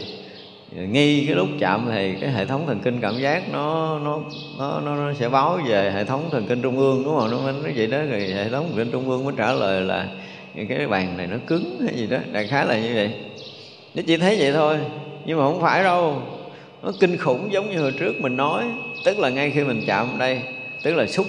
Ngay 0.71 1.23
cái 1.27 1.35
lúc 1.35 1.47
chạm 1.59 1.87
thì 1.91 2.15
cái 2.21 2.31
hệ 2.31 2.45
thống 2.45 2.67
thần 2.67 2.79
kinh 2.79 3.01
cảm 3.01 3.19
giác 3.19 3.43
nó 3.51 3.99
nó 3.99 4.19
nó 4.59 4.79
nó, 4.79 4.95
nó 4.95 5.13
sẽ 5.13 5.29
báo 5.29 5.59
về 5.67 5.91
hệ 5.91 6.05
thống 6.05 6.29
thần 6.31 6.47
kinh 6.47 6.61
trung 6.61 6.77
ương 6.77 7.03
đúng 7.03 7.19
không? 7.19 7.31
Nó 7.31 7.51
nó 7.51 7.69
vậy 7.75 7.87
đó 7.87 7.97
rồi 8.09 8.19
hệ 8.19 8.49
thống 8.49 8.65
thần 8.67 8.77
kinh 8.77 8.91
trung 8.91 9.09
ương 9.09 9.25
mới 9.25 9.33
trả 9.37 9.53
lời 9.53 9.81
là 9.81 10.07
những 10.55 10.67
cái 10.67 10.87
bàn 10.87 11.17
này 11.17 11.27
nó 11.27 11.37
cứng 11.47 11.79
hay 11.85 11.97
gì 11.97 12.07
đó 12.07 12.17
đại 12.31 12.47
khái 12.47 12.65
là 12.65 12.79
như 12.79 12.95
vậy. 12.95 13.11
Nó 13.95 14.01
chỉ 14.07 14.17
thấy 14.17 14.35
vậy 14.39 14.51
thôi 14.53 14.77
nhưng 15.25 15.37
mà 15.37 15.43
không 15.43 15.61
phải 15.61 15.83
đâu. 15.83 16.21
Nó 16.83 16.91
kinh 16.99 17.17
khủng 17.17 17.53
giống 17.53 17.71
như 17.71 17.81
hồi 17.81 17.93
trước 17.99 18.13
mình 18.19 18.37
nói 18.37 18.63
tức 19.05 19.19
là 19.19 19.29
ngay 19.29 19.51
khi 19.51 19.63
mình 19.63 19.83
chạm 19.87 20.17
đây 20.17 20.41
tức 20.83 20.95
là 20.95 21.07
xúc 21.07 21.25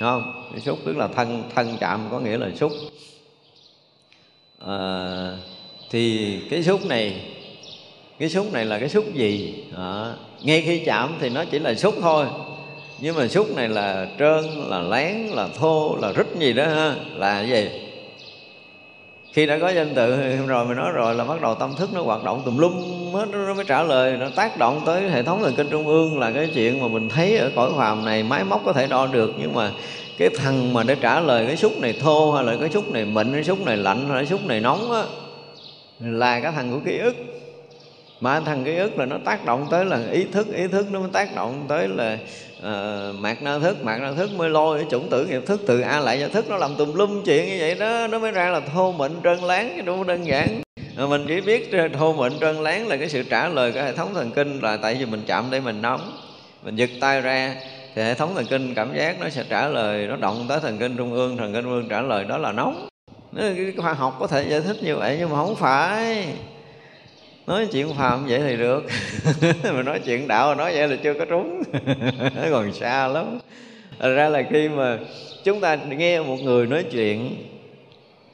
không? 0.00 0.48
Xúc 0.64 0.78
tức 0.84 0.96
là 0.96 1.08
thân 1.08 1.42
thân 1.54 1.76
chạm 1.80 2.08
có 2.10 2.20
nghĩa 2.20 2.38
là 2.38 2.48
xúc. 2.54 2.72
À, 4.66 5.36
thì 5.90 6.36
cái 6.50 6.62
xúc 6.62 6.86
này 6.86 7.14
cái 8.18 8.28
xúc 8.28 8.52
này 8.52 8.64
là 8.64 8.78
cái 8.78 8.88
xúc 8.88 9.04
gì? 9.14 9.64
À, 9.76 10.14
ngay 10.42 10.62
khi 10.62 10.82
chạm 10.84 11.16
thì 11.20 11.28
nó 11.28 11.44
chỉ 11.44 11.58
là 11.58 11.74
xúc 11.74 11.94
thôi 12.00 12.26
nhưng 13.00 13.16
mà 13.16 13.28
xúc 13.28 13.56
này 13.56 13.68
là 13.68 14.06
trơn 14.18 14.44
là 14.68 14.82
lén 14.82 15.16
là 15.16 15.48
thô 15.58 15.96
là 16.02 16.12
rít 16.12 16.26
gì 16.38 16.52
đó 16.52 16.66
ha 16.66 16.94
là 17.14 17.42
gì? 17.42 17.68
Khi 19.32 19.46
đã 19.46 19.58
có 19.58 19.68
danh 19.68 19.94
tự 19.94 20.36
rồi 20.46 20.64
mình 20.64 20.76
nói 20.76 20.92
rồi 20.92 21.14
là 21.14 21.24
bắt 21.24 21.40
đầu 21.40 21.54
tâm 21.54 21.74
thức 21.76 21.90
nó 21.94 22.02
hoạt 22.02 22.24
động 22.24 22.42
tùm 22.44 22.58
lum 22.58 22.72
hết, 23.12 23.26
nó 23.32 23.54
mới 23.54 23.64
trả 23.64 23.82
lời, 23.82 24.16
nó 24.16 24.26
tác 24.36 24.58
động 24.58 24.82
tới 24.86 25.10
hệ 25.10 25.22
thống 25.22 25.42
thần 25.42 25.54
kinh 25.56 25.68
trung 25.70 25.86
ương 25.86 26.18
là 26.18 26.30
cái 26.30 26.48
chuyện 26.54 26.80
mà 26.80 26.88
mình 26.88 27.08
thấy 27.08 27.36
ở 27.38 27.50
cõi 27.56 27.70
phàm 27.76 28.04
này 28.04 28.22
máy 28.22 28.44
móc 28.44 28.62
có 28.64 28.72
thể 28.72 28.86
đo 28.86 29.06
được, 29.06 29.32
nhưng 29.38 29.54
mà 29.54 29.70
cái 30.18 30.28
thằng 30.36 30.72
mà 30.72 30.82
để 30.82 30.96
trả 31.00 31.20
lời 31.20 31.46
cái 31.46 31.56
xúc 31.56 31.72
này 31.80 31.92
thô 31.92 32.32
hay 32.32 32.44
là 32.44 32.56
cái 32.60 32.70
xúc 32.70 32.92
này 32.92 33.04
mịn, 33.04 33.32
cái 33.32 33.44
xúc 33.44 33.66
này 33.66 33.76
lạnh 33.76 33.98
hay 33.98 34.08
là 34.08 34.14
cái 34.14 34.26
xúc 34.26 34.40
này 34.46 34.60
nóng 34.60 34.92
á, 34.92 35.02
là 36.00 36.40
cái 36.40 36.52
thằng 36.52 36.70
của 36.72 36.80
ký 36.84 36.98
ức 36.98 37.16
mà 38.22 38.40
thằng 38.40 38.64
ký 38.64 38.76
ức 38.76 38.98
là 38.98 39.06
nó 39.06 39.18
tác 39.24 39.44
động 39.44 39.66
tới 39.70 39.84
là 39.84 40.00
ý 40.12 40.24
thức 40.24 40.54
ý 40.54 40.68
thức 40.68 40.86
nó 40.90 41.00
mới 41.00 41.08
tác 41.12 41.36
động 41.36 41.64
tới 41.68 41.88
là 41.88 42.18
ờ, 42.60 43.10
uh, 43.10 43.20
mạc 43.20 43.42
na 43.42 43.58
thức. 43.58 43.84
Mạc 43.84 43.98
na 43.98 44.12
thức 44.12 44.30
mới 44.36 44.50
lôi 44.50 44.78
cái 44.78 44.86
chủng 44.90 45.08
tử 45.08 45.26
nghiệp 45.26 45.42
thức 45.46 45.60
từ 45.66 45.80
a 45.80 46.00
lại 46.00 46.18
cho 46.20 46.28
thức 46.28 46.48
nó 46.48 46.56
làm 46.56 46.76
tùm 46.76 46.94
lum 46.94 47.22
chuyện 47.24 47.46
như 47.46 47.56
vậy 47.60 47.74
đó. 47.74 48.06
Nó 48.06 48.18
mới 48.18 48.30
ra 48.30 48.50
là 48.50 48.60
thô 48.60 48.92
mịn 48.92 49.12
trơn 49.24 49.38
láng 49.38 49.68
cái 49.68 49.82
đâu 49.82 50.04
đơn 50.04 50.26
giản. 50.26 50.62
Mà 50.96 51.06
mình 51.06 51.24
chỉ 51.28 51.40
biết 51.40 51.70
thô 51.98 52.12
mịn 52.12 52.38
trơn 52.40 52.56
láng 52.56 52.88
là 52.88 52.96
cái 52.96 53.08
sự 53.08 53.22
trả 53.22 53.48
lời 53.48 53.72
của 53.72 53.80
hệ 53.80 53.92
thống 53.92 54.14
thần 54.14 54.30
kinh 54.30 54.60
là 54.60 54.76
tại 54.76 54.94
vì 54.94 55.06
mình 55.06 55.22
chạm 55.26 55.50
đây 55.50 55.60
mình 55.60 55.82
nóng. 55.82 56.12
Mình 56.64 56.76
giật 56.76 56.90
tay 57.00 57.20
ra 57.20 57.54
thì 57.94 58.02
hệ 58.02 58.14
thống 58.14 58.34
thần 58.34 58.46
kinh 58.46 58.74
cảm 58.74 58.96
giác 58.96 59.20
nó 59.20 59.28
sẽ 59.28 59.44
trả 59.48 59.68
lời 59.68 60.06
nó 60.06 60.16
động 60.16 60.46
tới 60.48 60.60
thần 60.60 60.78
kinh 60.78 60.96
trung 60.96 61.12
ương. 61.12 61.36
Thần 61.36 61.52
kinh 61.52 61.62
trung 61.62 61.72
ương 61.72 61.88
trả 61.88 62.00
lời 62.00 62.24
đó 62.24 62.38
là 62.38 62.52
nóng. 62.52 62.88
Cái 63.36 63.72
khoa 63.76 63.92
học 63.92 64.16
có 64.20 64.26
thể 64.26 64.46
giải 64.48 64.60
thích 64.60 64.76
như 64.82 64.96
vậy 64.96 65.16
nhưng 65.20 65.30
mà 65.30 65.36
không 65.36 65.56
phải 65.56 66.26
nói 67.46 67.66
chuyện 67.72 67.94
phàm 67.94 68.26
vậy 68.26 68.40
thì 68.40 68.56
được. 68.56 68.84
Mà 69.74 69.82
nói 69.82 70.00
chuyện 70.04 70.28
đạo 70.28 70.54
nói 70.54 70.72
vậy 70.74 70.88
là 70.88 70.96
chưa 71.02 71.14
có 71.14 71.24
trúng. 71.24 71.62
Nó 72.36 72.42
còn 72.50 72.72
xa 72.72 73.08
lắm. 73.08 73.38
Thật 73.98 74.14
ra 74.14 74.28
là 74.28 74.42
khi 74.50 74.68
mà 74.68 74.98
chúng 75.44 75.60
ta 75.60 75.74
nghe 75.74 76.20
một 76.20 76.36
người 76.42 76.66
nói 76.66 76.84
chuyện 76.90 77.36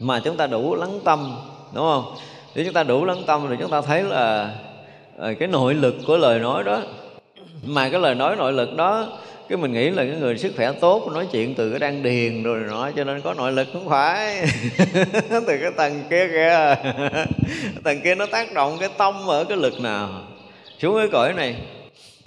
mà 0.00 0.20
chúng 0.24 0.36
ta 0.36 0.46
đủ 0.46 0.74
lắng 0.74 1.00
tâm, 1.04 1.36
đúng 1.74 1.84
không? 1.84 2.14
Nếu 2.54 2.64
chúng 2.64 2.74
ta 2.74 2.82
đủ 2.82 3.04
lắng 3.04 3.22
tâm 3.26 3.46
thì 3.50 3.56
chúng 3.60 3.70
ta 3.70 3.80
thấy 3.80 4.02
là 4.02 4.54
ờ, 5.16 5.34
cái 5.38 5.48
nội 5.48 5.74
lực 5.74 5.94
của 6.06 6.16
lời 6.16 6.38
nói 6.38 6.64
đó, 6.64 6.82
mà 7.64 7.88
cái 7.88 8.00
lời 8.00 8.14
nói 8.14 8.36
nội 8.36 8.52
lực 8.52 8.76
đó 8.76 9.06
cái 9.48 9.58
mình 9.58 9.72
nghĩ 9.72 9.90
là 9.90 10.04
cái 10.04 10.16
người 10.20 10.38
sức 10.38 10.52
khỏe 10.56 10.72
tốt, 10.72 11.08
nói 11.12 11.28
chuyện 11.32 11.54
từ 11.54 11.70
cái 11.70 11.78
đan 11.78 12.02
điền 12.02 12.42
rồi 12.42 12.60
nọ, 12.68 12.90
cho 12.96 13.04
nên 13.04 13.20
có 13.20 13.34
nội 13.34 13.52
lực 13.52 13.68
không 13.72 13.88
phải. 13.88 14.44
Từ 15.30 15.58
cái 15.60 15.70
tầng 15.76 16.02
kia 16.10 16.28
kìa. 16.28 16.76
Tầng 17.84 18.00
kia 18.04 18.14
nó 18.14 18.26
tác 18.26 18.52
động 18.52 18.76
cái 18.80 18.88
tâm 18.98 19.14
ở 19.26 19.44
cái 19.44 19.56
lực 19.56 19.80
nào. 19.80 20.08
Xuống 20.78 20.96
cái 20.96 21.08
cõi 21.12 21.32
này, 21.32 21.56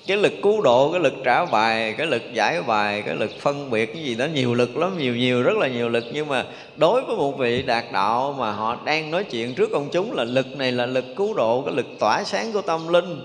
cái 0.07 0.17
lực 0.17 0.33
cứu 0.43 0.61
độ, 0.61 0.91
cái 0.91 1.01
lực 1.01 1.13
trả 1.23 1.45
bài, 1.45 1.95
cái 1.97 2.07
lực 2.07 2.21
giải 2.33 2.61
bài, 2.61 3.03
cái 3.05 3.15
lực 3.15 3.31
phân 3.39 3.69
biệt 3.69 3.85
cái 3.85 4.03
gì 4.03 4.15
đó, 4.15 4.25
nhiều 4.33 4.53
lực 4.53 4.77
lắm, 4.77 4.97
nhiều 4.97 5.15
nhiều, 5.15 5.43
rất 5.43 5.57
là 5.57 5.67
nhiều 5.67 5.89
lực. 5.89 6.03
Nhưng 6.13 6.27
mà 6.27 6.45
đối 6.75 7.01
với 7.01 7.15
một 7.15 7.37
vị 7.37 7.61
đạt 7.61 7.85
đạo 7.93 8.35
mà 8.39 8.51
họ 8.51 8.77
đang 8.85 9.11
nói 9.11 9.23
chuyện 9.23 9.53
trước 9.53 9.69
công 9.71 9.89
chúng 9.91 10.13
là 10.13 10.23
lực 10.23 10.57
này 10.57 10.71
là 10.71 10.85
lực 10.85 11.05
cứu 11.15 11.33
độ, 11.33 11.61
cái 11.61 11.75
lực 11.75 11.87
tỏa 11.99 12.23
sáng 12.23 12.51
của 12.51 12.61
tâm 12.61 12.87
linh 12.87 13.21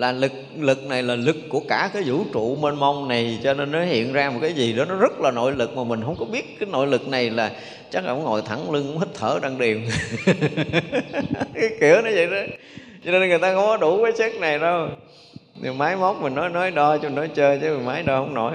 là 0.00 0.12
lực 0.12 0.32
lực 0.58 0.86
này 0.86 1.02
là 1.02 1.14
lực 1.14 1.36
của 1.48 1.60
cả 1.68 1.90
cái 1.92 2.02
vũ 2.06 2.24
trụ 2.32 2.56
mênh 2.56 2.74
mông 2.74 3.08
này, 3.08 3.38
cho 3.42 3.54
nên 3.54 3.72
nó 3.72 3.82
hiện 3.82 4.12
ra 4.12 4.30
một 4.30 4.38
cái 4.42 4.52
gì 4.52 4.72
đó, 4.72 4.84
nó 4.84 4.94
rất 4.94 5.20
là 5.20 5.30
nội 5.30 5.52
lực 5.52 5.76
mà 5.76 5.84
mình 5.84 6.02
không 6.04 6.16
có 6.18 6.24
biết 6.24 6.58
cái 6.60 6.68
nội 6.72 6.86
lực 6.86 7.08
này 7.08 7.30
là 7.30 7.50
chắc 7.90 8.04
là 8.04 8.12
ông 8.12 8.24
ngồi 8.24 8.42
thẳng 8.42 8.70
lưng 8.70 8.98
hít 8.98 9.08
thở 9.14 9.38
đang 9.42 9.58
điền. 9.58 9.80
Cái 11.54 11.70
kiểu 11.80 11.94
nó 11.94 12.10
vậy 12.14 12.26
đó. 12.26 12.36
Cho 13.04 13.12
nên 13.12 13.28
người 13.28 13.38
ta 13.38 13.54
không 13.54 13.66
có 13.66 13.76
đủ 13.76 14.02
cái 14.02 14.12
sức 14.12 14.40
này 14.40 14.58
đâu. 14.58 14.88
Thì 15.62 15.70
máy 15.70 15.96
móc 15.96 16.22
mình 16.22 16.34
nói 16.34 16.50
nói 16.50 16.70
đo 16.70 16.98
cho 16.98 17.08
nó 17.08 17.14
nói 17.14 17.28
chơi 17.34 17.58
chứ 17.58 17.78
máy 17.84 18.02
đo 18.02 18.18
không 18.18 18.34
nổi. 18.34 18.52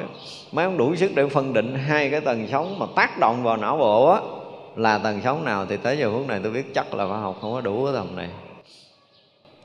Máy 0.51 0.65
không 0.65 0.77
đủ 0.77 0.95
sức 0.95 1.11
để 1.15 1.27
phân 1.27 1.53
định 1.53 1.75
hai 1.75 2.09
cái 2.09 2.21
tầng 2.21 2.47
sóng 2.51 2.79
mà 2.79 2.85
tác 2.95 3.19
động 3.19 3.43
vào 3.43 3.57
não 3.57 3.77
bộ 3.77 4.09
á, 4.09 4.19
là 4.75 4.97
tầng 4.97 5.21
sóng 5.23 5.45
nào 5.45 5.65
thì 5.69 5.77
tới 5.77 5.97
giờ 5.97 6.11
phút 6.11 6.27
này 6.27 6.39
tôi 6.43 6.51
biết 6.51 6.73
chắc 6.73 6.93
là 6.93 7.07
khoa 7.07 7.17
học 7.17 7.37
không 7.41 7.53
có 7.53 7.61
đủ 7.61 7.85
cái 7.85 7.93
tầm 7.93 8.15
này 8.15 8.27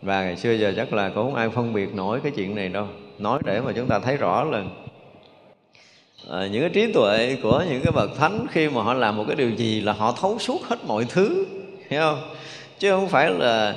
và 0.03 0.25
ngày 0.25 0.37
xưa 0.37 0.53
giờ 0.53 0.73
chắc 0.77 0.93
là 0.93 1.09
cũng 1.09 1.25
không 1.25 1.35
ai 1.35 1.51
phân 1.51 1.73
biệt 1.73 1.95
nổi 1.95 2.21
cái 2.23 2.33
chuyện 2.37 2.55
này 2.55 2.69
đâu. 2.69 2.87
Nói 3.19 3.39
để 3.45 3.61
mà 3.61 3.73
chúng 3.77 3.87
ta 3.87 3.99
thấy 3.99 4.17
rõ 4.17 4.45
là 4.45 4.65
à, 6.31 6.47
những 6.47 6.61
cái 6.61 6.71
trí 6.71 6.93
tuệ 6.93 7.37
của 7.43 7.65
những 7.71 7.81
cái 7.85 7.93
bậc 7.93 8.11
thánh 8.17 8.47
khi 8.51 8.69
mà 8.69 8.83
họ 8.83 8.95
làm 8.95 9.17
một 9.17 9.25
cái 9.27 9.37
điều 9.37 9.51
gì 9.51 9.81
là 9.81 9.93
họ 9.93 10.15
thấu 10.21 10.39
suốt 10.39 10.63
hết 10.65 10.77
mọi 10.87 11.05
thứ 11.09 11.47
hiểu 11.89 12.01
không? 12.01 12.35
Chứ 12.79 12.91
không 12.91 13.09
phải 13.09 13.31
là 13.31 13.77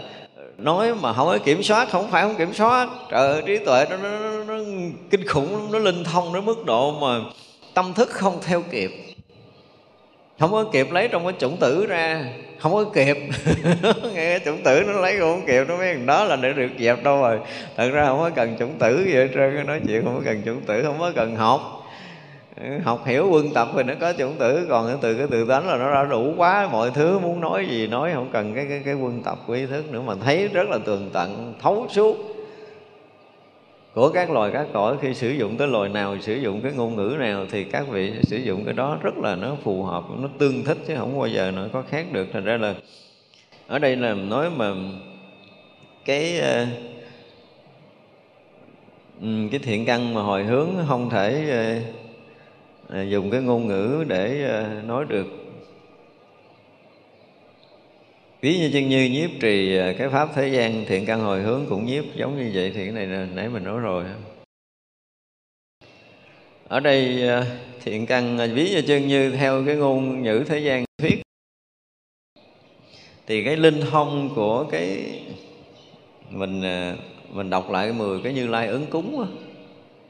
nói 0.57 0.95
mà 0.95 1.13
không 1.13 1.27
có 1.27 1.37
kiểm 1.37 1.63
soát 1.63 1.89
không 1.91 2.11
phải 2.11 2.23
không 2.23 2.35
kiểm 2.35 2.53
soát. 2.53 2.89
Trời 3.11 3.41
trí 3.45 3.57
tuệ 3.57 3.85
nó, 3.89 3.97
nó, 3.97 4.19
nó, 4.19 4.43
nó 4.43 4.63
kinh 5.09 5.27
khủng 5.27 5.71
nó 5.71 5.79
linh 5.79 6.03
thông 6.03 6.33
đến 6.33 6.45
mức 6.45 6.65
độ 6.65 6.99
mà 6.99 7.19
tâm 7.73 7.93
thức 7.93 8.09
không 8.09 8.39
theo 8.41 8.61
kịp 8.71 9.12
không 10.39 10.51
có 10.51 10.65
kịp 10.71 10.91
lấy 10.91 11.07
trong 11.07 11.23
cái 11.23 11.33
chủng 11.39 11.57
tử 11.57 11.85
ra. 11.85 12.25
Không 12.59 12.73
có 12.73 12.83
kịp. 12.83 13.17
Nghe 14.13 14.39
chủng 14.39 14.63
tử 14.63 14.83
nó 14.87 14.93
lấy 14.93 15.19
không 15.19 15.45
kịp 15.47 15.65
nó 15.67 15.77
mấy 15.77 15.95
đó 16.05 16.23
là 16.23 16.35
để 16.35 16.53
được 16.53 16.69
dẹp 16.79 17.03
đâu 17.03 17.21
rồi. 17.21 17.39
Thật 17.77 17.89
ra 17.93 18.05
không 18.05 18.19
có 18.19 18.29
cần 18.29 18.55
chủng 18.59 18.73
tử 18.79 19.03
gì 19.05 19.13
hết 19.13 19.27
trơn 19.33 19.67
nói 19.67 19.81
chuyện 19.87 20.03
không 20.05 20.15
có 20.15 20.21
cần 20.25 20.41
chủng 20.45 20.61
tử 20.61 20.83
không 20.83 20.99
có 20.99 21.11
cần 21.15 21.35
học. 21.35 21.61
Ừ, 22.61 22.79
học 22.83 23.03
hiểu 23.05 23.29
quân 23.31 23.49
tập 23.53 23.67
thì 23.75 23.83
nó 23.83 23.93
có 23.99 24.13
chủng 24.13 24.35
tử 24.39 24.65
còn 24.69 24.97
từ 25.01 25.13
cái 25.13 25.27
từ 25.31 25.45
tánh 25.45 25.67
là 25.67 25.77
nó 25.77 25.93
đã 25.93 26.03
đủ 26.03 26.33
quá 26.37 26.69
mọi 26.71 26.91
thứ 26.93 27.19
muốn 27.19 27.41
nói 27.41 27.65
gì 27.69 27.87
nói 27.87 28.11
không 28.13 28.29
cần 28.33 28.53
cái 28.55 28.65
cái, 28.69 28.81
cái 28.85 28.93
quân 28.93 29.21
tập 29.23 29.39
của 29.47 29.53
ý 29.53 29.65
thức 29.65 29.91
nữa 29.91 30.01
mà 30.01 30.13
thấy 30.25 30.47
rất 30.47 30.69
là 30.69 30.77
tường 30.85 31.09
tận 31.13 31.53
thấu 31.61 31.87
suốt 31.89 32.32
của 33.93 34.09
các 34.09 34.31
loài 34.31 34.51
các 34.53 34.67
cõi 34.73 34.97
khi 35.01 35.13
sử 35.13 35.29
dụng 35.29 35.57
tới 35.57 35.67
loài 35.67 35.89
nào, 35.89 36.17
sử 36.19 36.35
dụng 36.35 36.61
cái 36.61 36.71
ngôn 36.71 36.95
ngữ 36.95 37.15
nào 37.19 37.45
thì 37.51 37.63
các 37.63 37.87
vị 37.89 38.13
sử 38.23 38.37
dụng 38.37 38.65
cái 38.65 38.73
đó 38.73 38.97
rất 39.03 39.17
là 39.17 39.35
nó 39.35 39.55
phù 39.63 39.83
hợp, 39.83 40.03
nó 40.19 40.29
tương 40.39 40.63
thích 40.63 40.77
chứ 40.87 40.95
không 40.97 41.19
bao 41.19 41.27
giờ 41.27 41.51
nó 41.51 41.65
có 41.73 41.83
khác 41.89 42.05
được. 42.11 42.27
Thành 42.33 42.43
ra 42.43 42.57
là 42.57 42.75
ở 43.67 43.79
đây 43.79 43.95
là 43.95 44.13
nói 44.13 44.49
mà 44.49 44.73
cái 46.05 46.39
ờ, 46.39 46.65
ừ, 49.21 49.27
cái 49.51 49.59
thiện 49.59 49.85
căn 49.85 50.13
mà 50.13 50.21
hồi 50.21 50.43
hướng 50.43 50.69
không 50.87 51.09
thể 51.09 51.49
ờ, 51.49 51.79
ờ, 52.97 53.03
dùng 53.03 53.31
cái 53.31 53.41
ngôn 53.41 53.67
ngữ 53.67 54.03
để 54.07 54.47
nói 54.87 55.05
được 55.09 55.42
ví 58.43 58.57
như 58.57 58.69
chân 58.73 58.89
như 58.89 59.09
nhiếp 59.09 59.29
trì 59.39 59.77
à, 59.77 59.93
cái 59.97 60.09
pháp 60.09 60.29
thế 60.35 60.47
gian 60.47 60.85
thiện 60.87 61.05
căn 61.05 61.21
hồi 61.21 61.41
hướng 61.41 61.65
cũng 61.69 61.85
nhiếp, 61.85 62.03
giống 62.15 62.37
như 62.37 62.51
vậy 62.53 62.71
thì 62.75 62.83
cái 62.83 62.91
này 62.91 63.27
nãy 63.35 63.49
mình 63.49 63.63
nói 63.63 63.79
rồi 63.79 64.05
ở 66.67 66.79
đây 66.79 67.27
à, 67.27 67.45
thiện 67.83 68.05
căn 68.05 68.37
à, 68.37 68.47
ví 68.53 68.69
như 68.69 68.81
chân 68.81 69.07
như 69.07 69.31
theo 69.31 69.63
cái 69.65 69.75
ngôn 69.75 70.23
ngữ 70.23 70.43
thế 70.47 70.59
gian 70.59 70.85
thuyết 70.97 71.21
thì 73.27 73.43
cái 73.43 73.57
linh 73.57 73.81
thông 73.91 74.29
của 74.35 74.65
cái 74.71 75.03
mình 76.29 76.61
mình 77.29 77.49
đọc 77.49 77.71
lại 77.71 77.87
cái 77.87 77.93
mười 77.93 78.19
cái 78.23 78.33
như 78.33 78.47
lai 78.47 78.67
ứng 78.67 78.85
cúng 78.85 79.19
đó. 79.19 79.27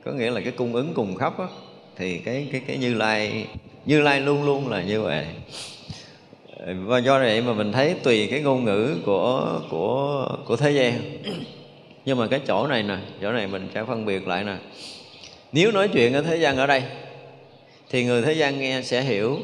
có 0.05 0.11
nghĩa 0.11 0.31
là 0.31 0.41
cái 0.41 0.51
cung 0.51 0.73
ứng 0.73 0.93
cùng 0.93 1.15
khắp 1.15 1.39
đó. 1.39 1.49
thì 1.95 2.17
cái 2.17 2.47
cái 2.51 2.61
cái 2.67 2.77
như 2.77 2.93
lai 2.93 3.47
như 3.85 4.01
lai 4.01 4.21
luôn 4.21 4.43
luôn 4.43 4.67
là 4.67 4.83
như 4.83 5.01
vậy 5.01 5.25
và 6.65 6.97
do 6.97 7.19
vậy 7.19 7.41
mà 7.41 7.53
mình 7.53 7.71
thấy 7.71 7.95
tùy 8.03 8.27
cái 8.31 8.41
ngôn 8.41 8.65
ngữ 8.65 8.97
của 9.05 9.61
của 9.69 10.27
của 10.45 10.55
thế 10.55 10.71
gian. 10.71 11.01
Nhưng 12.05 12.17
mà 12.17 12.27
cái 12.27 12.41
chỗ 12.47 12.67
này 12.67 12.83
nè, 12.83 12.97
chỗ 13.21 13.31
này 13.31 13.47
mình 13.47 13.69
sẽ 13.73 13.83
phân 13.83 14.05
biệt 14.05 14.27
lại 14.27 14.43
nè. 14.43 14.55
Nếu 15.51 15.71
nói 15.71 15.87
chuyện 15.87 16.13
ở 16.13 16.21
thế 16.21 16.37
gian 16.37 16.57
ở 16.57 16.67
đây, 16.67 16.83
thì 17.89 18.05
người 18.05 18.21
thế 18.21 18.33
gian 18.33 18.59
nghe 18.59 18.81
sẽ 18.81 19.01
hiểu. 19.01 19.39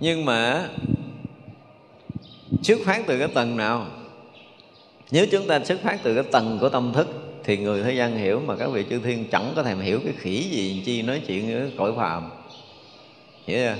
Nhưng 0.00 0.24
mà 0.24 0.68
xuất 2.62 2.78
phát 2.84 3.02
từ 3.06 3.18
cái 3.18 3.28
tầng 3.28 3.56
nào? 3.56 3.86
Nếu 5.10 5.26
chúng 5.30 5.46
ta 5.46 5.60
xuất 5.64 5.80
phát 5.80 5.98
từ 6.02 6.14
cái 6.14 6.24
tầng 6.32 6.58
của 6.60 6.68
tâm 6.68 6.92
thức, 6.92 7.08
thì 7.44 7.56
người 7.56 7.82
thế 7.82 7.92
gian 7.92 8.16
hiểu 8.16 8.40
mà 8.46 8.56
các 8.56 8.70
vị 8.70 8.84
chư 8.90 9.00
thiên 9.00 9.24
chẳng 9.30 9.52
có 9.56 9.62
thèm 9.62 9.80
hiểu 9.80 10.00
cái 10.04 10.12
khỉ 10.18 10.42
gì 10.50 10.82
chi 10.86 11.02
nói 11.02 11.20
chuyện 11.26 11.54
ở 11.54 11.70
cõi 11.78 11.92
phàm. 11.96 12.30
Hiểu 13.46 13.58
chưa? 13.58 13.76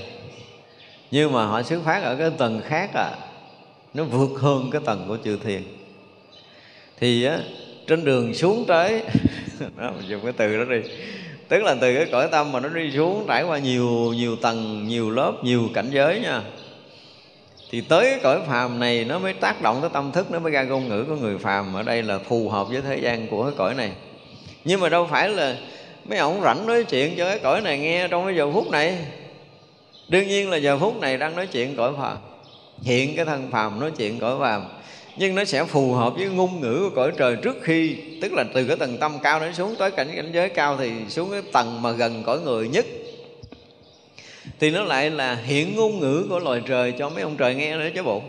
Nhưng 1.11 1.33
mà 1.33 1.45
họ 1.45 1.63
xuất 1.63 1.79
phát 1.85 2.03
ở 2.03 2.15
cái 2.15 2.29
tầng 2.37 2.61
khác 2.65 2.89
à. 2.93 3.11
Nó 3.93 4.03
vượt 4.03 4.39
hơn 4.39 4.69
cái 4.71 4.81
tầng 4.85 5.05
của 5.07 5.17
chư 5.23 5.37
thiên. 5.43 5.63
Thì 6.99 7.23
á 7.23 7.39
trên 7.87 8.05
đường 8.05 8.33
xuống 8.33 8.65
tới 8.67 9.01
đó, 9.77 9.91
mình 9.97 10.09
dùng 10.09 10.21
cái 10.23 10.33
từ 10.37 10.57
đó 10.57 10.63
đi. 10.63 10.81
Tức 11.47 11.63
là 11.63 11.75
từ 11.81 11.95
cái 11.95 12.05
cõi 12.11 12.27
tâm 12.31 12.51
mà 12.51 12.59
nó 12.59 12.69
đi 12.69 12.91
xuống 12.91 13.25
trải 13.27 13.43
qua 13.43 13.57
nhiều 13.57 14.13
nhiều 14.13 14.35
tầng 14.35 14.87
nhiều 14.87 15.11
lớp 15.11 15.33
nhiều 15.43 15.69
cảnh 15.73 15.89
giới 15.91 16.19
nha. 16.19 16.41
Thì 17.71 17.81
tới 17.81 18.05
cái 18.05 18.19
cõi 18.23 18.39
phàm 18.47 18.79
này 18.79 19.05
nó 19.05 19.19
mới 19.19 19.33
tác 19.33 19.61
động 19.61 19.81
tới 19.81 19.89
tâm 19.93 20.11
thức 20.11 20.31
nó 20.31 20.39
mới 20.39 20.51
ra 20.51 20.63
ngôn 20.63 20.89
ngữ 20.89 21.05
của 21.07 21.15
người 21.15 21.37
phàm. 21.37 21.73
Ở 21.73 21.83
đây 21.83 22.03
là 22.03 22.19
phù 22.19 22.49
hợp 22.49 22.67
với 22.69 22.81
thế 22.81 22.97
gian 22.97 23.27
của 23.27 23.43
cái 23.43 23.53
cõi 23.57 23.73
này. 23.73 23.91
Nhưng 24.65 24.79
mà 24.79 24.89
đâu 24.89 25.07
phải 25.11 25.29
là 25.29 25.57
mấy 26.05 26.19
ông 26.19 26.41
rảnh 26.41 26.67
nói 26.67 26.83
chuyện 26.83 27.15
cho 27.17 27.25
cái 27.25 27.39
cõi 27.39 27.61
này 27.61 27.79
nghe 27.79 28.07
trong 28.07 28.25
cái 28.25 28.35
giờ 28.35 28.51
phút 28.51 28.71
này 28.71 28.97
đương 30.11 30.27
nhiên 30.27 30.49
là 30.49 30.57
giờ 30.57 30.77
phút 30.77 30.99
này 30.99 31.17
đang 31.17 31.35
nói 31.35 31.47
chuyện 31.47 31.75
cõi 31.75 31.93
phàm. 31.97 32.17
Hiện 32.81 33.15
cái 33.15 33.25
thân 33.25 33.51
phàm 33.51 33.79
nói 33.79 33.91
chuyện 33.97 34.19
cõi 34.19 34.35
phàm. 34.39 34.63
Nhưng 35.17 35.35
nó 35.35 35.45
sẽ 35.45 35.65
phù 35.65 35.93
hợp 35.93 36.13
với 36.15 36.29
ngôn 36.29 36.61
ngữ 36.61 36.89
của 36.89 36.95
cõi 36.95 37.11
trời 37.17 37.35
trước 37.35 37.57
khi, 37.61 37.95
tức 38.21 38.33
là 38.33 38.43
từ 38.53 38.65
cái 38.65 38.77
tầng 38.77 38.97
tâm 38.97 39.17
cao 39.23 39.39
đến 39.39 39.53
xuống, 39.53 39.75
tới 39.75 39.91
cảnh 39.91 40.11
cảnh 40.15 40.31
giới 40.33 40.49
cao 40.49 40.77
thì 40.77 40.91
xuống 41.09 41.31
cái 41.31 41.41
tầng 41.51 41.81
mà 41.81 41.91
gần 41.91 42.23
cõi 42.25 42.39
người 42.39 42.67
nhất. 42.67 42.85
Thì 44.59 44.71
nó 44.71 44.83
lại 44.83 45.09
là 45.09 45.35
hiện 45.35 45.75
ngôn 45.75 45.99
ngữ 45.99 46.25
của 46.29 46.39
loài 46.39 46.61
trời 46.67 46.93
cho 46.99 47.09
mấy 47.09 47.23
ông 47.23 47.37
trời 47.37 47.55
nghe 47.55 47.77
nữa 47.77 47.89
chứ 47.95 48.03
bộ. 48.03 48.21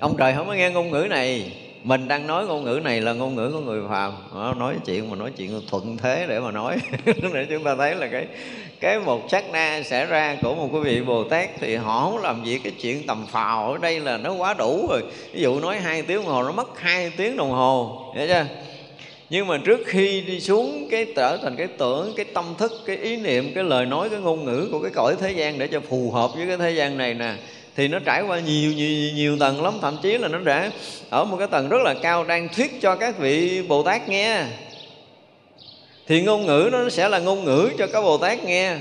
Ông 0.00 0.16
trời 0.18 0.34
không 0.34 0.46
có 0.46 0.52
nghe 0.52 0.70
ngôn 0.70 0.90
ngữ 0.90 1.06
này 1.10 1.52
mình 1.86 2.08
đang 2.08 2.26
nói 2.26 2.46
ngôn 2.46 2.64
ngữ 2.64 2.80
này 2.84 3.00
là 3.00 3.12
ngôn 3.12 3.34
ngữ 3.34 3.50
của 3.52 3.60
người 3.60 3.82
phàm. 3.88 4.12
Nói 4.58 4.74
chuyện 4.86 5.10
mà 5.10 5.16
nói 5.16 5.30
chuyện 5.36 5.60
thuận 5.70 5.96
thế 5.96 6.26
để 6.28 6.40
mà 6.40 6.50
nói. 6.50 6.76
Để 7.06 7.46
chúng 7.50 7.64
ta 7.64 7.74
thấy 7.78 7.94
là 7.94 8.06
cái 8.06 8.26
cái 8.80 8.98
một 8.98 9.22
sát 9.30 9.44
na 9.52 9.82
xảy 9.82 10.06
ra 10.06 10.36
của 10.42 10.54
một 10.54 10.68
quý 10.72 10.80
vị 10.80 11.00
bồ 11.00 11.24
tát 11.24 11.50
thì 11.60 11.76
họ 11.76 12.00
không 12.00 12.22
làm 12.22 12.44
gì 12.44 12.58
cái 12.58 12.72
chuyện 12.82 13.06
tầm 13.06 13.26
phào. 13.26 13.72
Ở 13.72 13.78
đây 13.78 14.00
là 14.00 14.16
nó 14.16 14.32
quá 14.32 14.54
đủ 14.54 14.86
rồi. 14.90 15.02
Ví 15.32 15.40
dụ 15.40 15.60
nói 15.60 15.78
hai 15.78 16.02
tiếng 16.02 16.16
đồng 16.16 16.26
hồ, 16.26 16.42
nó 16.42 16.52
mất 16.52 16.80
hai 16.80 17.12
tiếng 17.16 17.36
đồng 17.36 17.50
hồ. 17.50 18.04
Hiểu 18.16 18.26
chưa? 18.28 18.46
Nhưng 19.30 19.46
mà 19.46 19.58
trước 19.64 19.80
khi 19.86 20.20
đi 20.20 20.40
xuống 20.40 20.88
cái 20.90 21.06
trở 21.16 21.36
thành 21.36 21.56
cái 21.56 21.66
tưởng, 21.66 22.12
cái 22.16 22.26
tâm 22.34 22.44
thức, 22.58 22.72
cái 22.86 22.96
ý 22.96 23.16
niệm, 23.16 23.52
cái 23.54 23.64
lời 23.64 23.86
nói, 23.86 24.10
cái 24.10 24.20
ngôn 24.20 24.44
ngữ 24.44 24.68
của 24.72 24.80
cái 24.80 24.90
cõi 24.94 25.14
thế 25.20 25.32
gian 25.32 25.58
để 25.58 25.66
cho 25.66 25.80
phù 25.80 26.10
hợp 26.10 26.30
với 26.34 26.46
cái 26.46 26.56
thế 26.56 26.70
gian 26.70 26.98
này 26.98 27.14
nè 27.14 27.34
thì 27.76 27.88
nó 27.88 27.98
trải 27.98 28.22
qua 28.22 28.40
nhiều 28.40 28.72
nhiều 28.72 29.12
nhiều 29.14 29.38
tầng 29.38 29.62
lắm. 29.62 29.78
Thậm 29.82 29.96
chí 30.02 30.18
là 30.18 30.28
nó 30.28 30.38
đã 30.38 30.70
ở 31.10 31.24
một 31.24 31.36
cái 31.36 31.48
tầng 31.48 31.68
rất 31.68 31.82
là 31.82 31.94
cao, 32.02 32.24
đang 32.24 32.48
thuyết 32.48 32.80
cho 32.80 32.96
các 32.96 33.18
vị 33.18 33.62
bồ 33.68 33.82
tát 33.82 34.08
nghe. 34.08 34.44
Thì 36.06 36.22
ngôn 36.22 36.46
ngữ 36.46 36.68
nó 36.72 36.90
sẽ 36.90 37.08
là 37.08 37.18
ngôn 37.18 37.44
ngữ 37.44 37.70
cho 37.78 37.86
các 37.86 38.02
bồ 38.02 38.18
tát 38.18 38.44
nghe. 38.44 38.76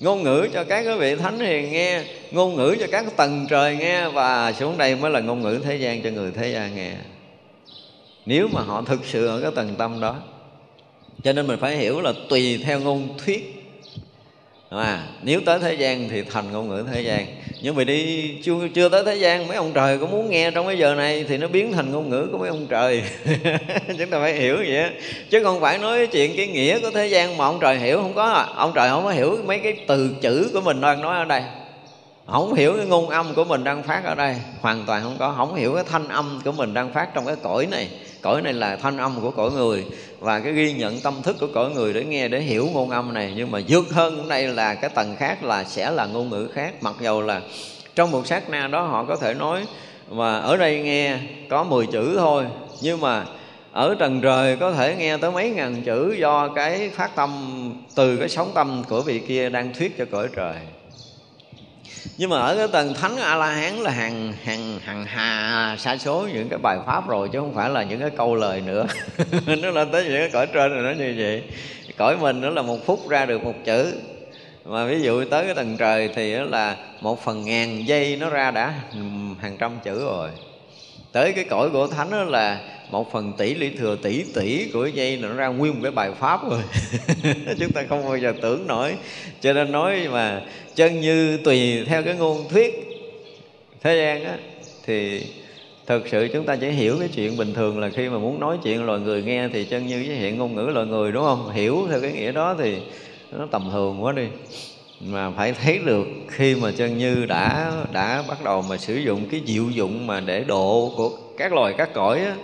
Ngôn 0.00 0.22
ngữ 0.22 0.48
cho 0.52 0.64
các 0.64 0.84
vị 0.98 1.16
thánh 1.16 1.40
hiền 1.40 1.72
nghe. 1.72 2.02
Ngôn 2.30 2.56
ngữ 2.56 2.76
cho 2.80 2.86
các 2.92 3.04
tầng 3.16 3.46
trời 3.50 3.76
nghe. 3.76 4.08
Và 4.08 4.52
xuống 4.52 4.78
đây 4.78 4.96
mới 4.96 5.10
là 5.10 5.20
ngôn 5.20 5.42
ngữ 5.42 5.60
thế 5.64 5.76
gian 5.76 6.02
cho 6.02 6.10
người 6.10 6.32
thế 6.36 6.52
gian 6.52 6.76
nghe. 6.76 6.92
Nếu 8.26 8.48
mà 8.52 8.60
họ 8.60 8.82
thực 8.82 9.00
sự 9.04 9.26
ở 9.26 9.40
cái 9.40 9.50
tầng 9.54 9.74
tâm 9.78 10.00
đó, 10.00 10.16
cho 11.24 11.32
nên 11.32 11.46
mình 11.46 11.58
phải 11.60 11.76
hiểu 11.76 12.00
là 12.00 12.12
tùy 12.28 12.62
theo 12.64 12.80
ngôn 12.80 13.08
thuyết 13.24 13.59
à, 14.78 15.06
nếu 15.22 15.40
tới 15.46 15.58
thế 15.58 15.74
gian 15.74 16.08
thì 16.08 16.22
thành 16.22 16.52
ngôn 16.52 16.68
ngữ 16.68 16.84
thế 16.92 17.00
gian. 17.00 17.26
Nhưng 17.62 17.76
mà 17.76 17.84
đi 17.84 18.30
chưa, 18.42 18.68
chưa 18.74 18.88
tới 18.88 19.04
thế 19.04 19.16
gian 19.16 19.48
mấy 19.48 19.56
ông 19.56 19.72
trời 19.74 19.98
có 19.98 20.06
muốn 20.06 20.30
nghe 20.30 20.50
trong 20.50 20.66
cái 20.66 20.78
giờ 20.78 20.94
này 20.94 21.24
thì 21.28 21.36
nó 21.36 21.48
biến 21.48 21.72
thành 21.72 21.92
ngôn 21.92 22.10
ngữ 22.10 22.28
của 22.32 22.38
mấy 22.38 22.48
ông 22.48 22.66
trời. 22.66 23.02
Chúng 23.98 24.10
ta 24.10 24.20
phải 24.20 24.34
hiểu 24.34 24.56
vậy 24.56 24.76
đó. 24.82 24.88
chứ 25.30 25.44
không 25.44 25.60
phải 25.60 25.78
nói 25.78 26.06
chuyện 26.06 26.36
cái 26.36 26.46
nghĩa 26.46 26.80
của 26.80 26.90
thế 26.90 27.06
gian 27.06 27.36
mà 27.36 27.44
ông 27.44 27.58
trời 27.60 27.78
hiểu 27.78 27.96
không 27.96 28.14
có 28.14 28.24
à. 28.24 28.46
ông 28.54 28.72
trời 28.74 28.88
không 28.88 29.04
có 29.04 29.10
hiểu 29.10 29.38
mấy 29.46 29.58
cái 29.58 29.76
từ 29.88 30.16
chữ 30.20 30.50
của 30.52 30.60
mình 30.60 30.80
đang 30.80 31.02
nói 31.02 31.16
ở 31.16 31.24
đây. 31.24 31.42
Không 32.26 32.54
hiểu 32.54 32.74
cái 32.76 32.86
ngôn 32.86 33.08
âm 33.08 33.34
của 33.34 33.44
mình 33.44 33.64
đang 33.64 33.82
phát 33.82 34.04
ở 34.04 34.14
đây. 34.14 34.36
Hoàn 34.60 34.84
toàn 34.86 35.02
không 35.02 35.16
có. 35.18 35.34
Không 35.36 35.54
hiểu 35.54 35.74
cái 35.74 35.84
thanh 35.90 36.08
âm 36.08 36.40
của 36.44 36.52
mình 36.52 36.74
đang 36.74 36.92
phát 36.92 37.14
trong 37.14 37.26
cái 37.26 37.36
cõi 37.42 37.66
này 37.66 37.88
cõi 38.22 38.42
này 38.42 38.52
là 38.52 38.76
thanh 38.76 38.96
âm 38.96 39.20
của 39.20 39.30
cõi 39.30 39.50
người. 39.50 39.84
Và 40.18 40.40
cái 40.40 40.52
ghi 40.52 40.72
nhận 40.72 41.00
tâm 41.00 41.14
thức 41.22 41.36
của 41.40 41.48
cõi 41.54 41.70
người 41.70 41.92
để 41.92 42.04
nghe, 42.04 42.28
để 42.28 42.40
hiểu 42.40 42.68
ngôn 42.72 42.90
âm 42.90 43.14
này. 43.14 43.32
Nhưng 43.36 43.50
mà 43.50 43.60
vượt 43.68 43.90
hơn 43.90 44.28
đây 44.28 44.48
là 44.48 44.74
cái 44.74 44.90
tầng 44.94 45.16
khác 45.18 45.44
là 45.44 45.64
sẽ 45.64 45.90
là 45.90 46.06
ngôn 46.06 46.30
ngữ 46.30 46.48
khác. 46.54 46.74
Mặc 46.80 46.94
dầu 47.00 47.22
là 47.22 47.40
trong 47.94 48.10
một 48.10 48.26
sát 48.26 48.50
na 48.50 48.66
đó 48.66 48.82
họ 48.82 49.04
có 49.04 49.16
thể 49.16 49.34
nói, 49.34 49.64
mà 50.10 50.38
ở 50.38 50.56
đây 50.56 50.78
nghe 50.78 51.18
có 51.48 51.64
10 51.64 51.86
chữ 51.86 52.14
thôi. 52.16 52.44
Nhưng 52.82 53.00
mà 53.00 53.24
ở 53.72 53.94
trần 53.98 54.20
trời 54.20 54.56
có 54.56 54.72
thể 54.72 54.96
nghe 54.98 55.16
tới 55.16 55.30
mấy 55.30 55.50
ngàn 55.50 55.82
chữ 55.82 56.16
do 56.18 56.48
cái 56.48 56.90
phát 56.94 57.16
tâm, 57.16 57.30
từ 57.94 58.16
cái 58.16 58.28
sóng 58.28 58.50
tâm 58.54 58.82
của 58.88 59.02
vị 59.02 59.18
kia 59.18 59.48
đang 59.48 59.74
thuyết 59.74 59.98
cho 59.98 60.04
cõi 60.10 60.28
trời 60.36 60.56
nhưng 62.16 62.30
mà 62.30 62.40
ở 62.40 62.56
cái 62.56 62.68
tầng 62.68 62.94
thánh 62.94 63.16
a 63.16 63.36
la 63.36 63.50
hán 63.50 63.74
là 63.74 63.90
hàng 63.90 64.32
hàng 64.44 64.78
hàng 64.84 65.04
hà, 65.04 65.76
sa 65.78 65.96
số 65.96 66.28
những 66.32 66.48
cái 66.48 66.58
bài 66.58 66.78
pháp 66.86 67.08
rồi, 67.08 67.28
chứ 67.32 67.40
không 67.40 67.54
phải 67.54 67.70
là 67.70 67.82
những 67.82 68.00
cái 68.00 68.10
câu 68.10 68.34
lời 68.34 68.60
nữa. 68.60 68.86
Nó 69.46 69.70
lên 69.70 69.92
tới 69.92 70.04
những 70.04 70.16
cái 70.16 70.30
cõi 70.32 70.46
trên 70.46 70.70
rồi 70.70 70.82
nó 70.82 71.04
như 71.04 71.14
vậy. 71.18 71.42
Cõi 71.96 72.16
mình 72.16 72.40
nó 72.40 72.50
là 72.50 72.62
một 72.62 72.86
phút 72.86 73.08
ra 73.08 73.26
được 73.26 73.44
một 73.44 73.54
chữ. 73.64 73.94
Mà 74.64 74.84
ví 74.84 75.02
dụ 75.02 75.24
tới 75.24 75.44
cái 75.44 75.54
tầng 75.54 75.76
trời 75.76 76.10
thì 76.14 76.34
là 76.34 76.76
một 77.00 77.24
phần 77.24 77.44
ngàn 77.44 77.86
giây 77.86 78.16
nó 78.20 78.30
ra 78.30 78.50
đã 78.50 78.74
hàng 79.40 79.56
trăm 79.58 79.72
chữ 79.84 80.04
rồi. 80.04 80.30
Tới 81.12 81.32
cái 81.32 81.44
cõi 81.44 81.70
của 81.70 81.86
thánh 81.86 82.10
đó 82.10 82.22
là 82.24 82.60
một 82.90 83.12
phần 83.12 83.32
tỷ 83.38 83.54
lý 83.54 83.70
thừa 83.70 83.96
tỷ 84.02 84.24
tỷ 84.34 84.70
của 84.72 84.86
dây 84.86 85.16
nó 85.16 85.34
ra 85.34 85.46
nguyên 85.46 85.72
một 85.74 85.80
cái 85.82 85.92
bài 85.92 86.10
pháp 86.20 86.50
rồi. 86.50 86.60
Chúng 87.58 87.72
ta 87.72 87.84
không 87.88 88.04
bao 88.04 88.16
giờ 88.16 88.32
tưởng 88.42 88.66
nổi. 88.66 88.94
Cho 89.40 89.52
nên 89.52 89.72
nói 89.72 90.08
mà 90.12 90.42
chân 90.74 91.00
như 91.00 91.36
tùy 91.36 91.84
theo 91.84 92.02
cái 92.02 92.14
ngôn 92.14 92.48
thuyết 92.48 92.86
thế 93.82 93.96
gian 93.96 94.24
á 94.24 94.36
thì 94.86 95.26
thực 95.86 96.08
sự 96.08 96.28
chúng 96.32 96.44
ta 96.44 96.56
chỉ 96.56 96.68
hiểu 96.68 96.96
cái 96.98 97.08
chuyện 97.08 97.36
bình 97.36 97.54
thường 97.54 97.78
là 97.78 97.88
khi 97.88 98.08
mà 98.08 98.18
muốn 98.18 98.40
nói 98.40 98.58
chuyện 98.62 98.84
loài 98.84 99.00
người 99.00 99.22
nghe 99.22 99.48
thì 99.48 99.64
chân 99.64 99.86
như 99.86 100.04
với 100.06 100.16
hiện 100.16 100.38
ngôn 100.38 100.54
ngữ 100.54 100.62
loài 100.62 100.86
người 100.86 101.12
đúng 101.12 101.24
không? 101.24 101.50
Hiểu 101.52 101.86
theo 101.90 102.00
cái 102.00 102.12
nghĩa 102.12 102.32
đó 102.32 102.56
thì 102.58 102.76
nó 103.32 103.46
tầm 103.50 103.68
thường 103.72 104.04
quá 104.04 104.12
đi. 104.12 104.26
Mà 105.00 105.30
phải 105.30 105.52
thấy 105.52 105.78
được 105.78 106.06
khi 106.28 106.54
mà 106.54 106.70
chân 106.76 106.98
như 106.98 107.26
đã 107.26 107.72
đã 107.92 108.24
bắt 108.28 108.44
đầu 108.44 108.62
mà 108.62 108.76
sử 108.76 108.96
dụng 108.96 109.26
cái 109.30 109.40
diệu 109.46 109.64
dụng 109.70 110.06
mà 110.06 110.20
để 110.20 110.44
độ 110.44 110.92
của 110.96 111.10
các 111.36 111.52
loài 111.52 111.74
các 111.78 111.94
cõi 111.94 112.18
á, 112.18 112.34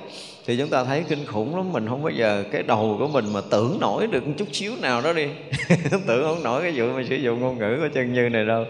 thì 0.46 0.56
chúng 0.56 0.68
ta 0.68 0.84
thấy 0.84 1.04
kinh 1.08 1.26
khủng 1.26 1.56
lắm, 1.56 1.72
mình 1.72 1.88
không 1.88 2.02
bao 2.02 2.12
giờ 2.12 2.44
cái 2.52 2.62
đầu 2.62 2.96
của 2.98 3.08
mình 3.08 3.32
mà 3.32 3.40
tưởng 3.50 3.78
nổi 3.80 4.06
được 4.06 4.26
một 4.26 4.32
chút 4.38 4.48
xíu 4.52 4.72
nào 4.80 5.00
đó 5.00 5.12
đi. 5.12 5.26
Tưởng 6.06 6.24
không 6.24 6.42
nổi 6.42 6.62
cái 6.62 6.72
vụ 6.76 6.86
mà 6.92 7.02
sử 7.08 7.16
dụng 7.16 7.40
ngôn 7.40 7.58
ngữ 7.58 7.78
của 7.80 7.88
chân 7.94 8.14
như 8.14 8.28
này 8.28 8.44
đâu. 8.44 8.64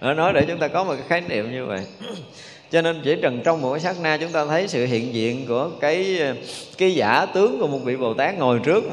Nói 0.00 0.32
để 0.32 0.44
chúng 0.48 0.58
ta 0.58 0.68
có 0.68 0.84
một 0.84 0.94
cái 0.94 1.04
khái 1.08 1.20
niệm 1.28 1.52
như 1.52 1.66
vậy. 1.66 1.80
Cho 2.70 2.82
nên 2.82 3.00
chỉ 3.04 3.16
cần 3.22 3.40
trong 3.44 3.60
một 3.60 3.70
cái 3.72 3.80
sát 3.80 3.96
na 4.02 4.16
chúng 4.16 4.30
ta 4.32 4.46
thấy 4.46 4.68
sự 4.68 4.86
hiện 4.86 5.14
diện 5.14 5.44
của 5.48 5.70
cái 5.80 6.20
cái 6.78 6.94
giả 6.94 7.26
tướng 7.26 7.58
của 7.60 7.66
một 7.66 7.78
vị 7.84 7.96
bồ 7.96 8.14
tát 8.14 8.38
ngồi 8.38 8.60
trước 8.64 8.84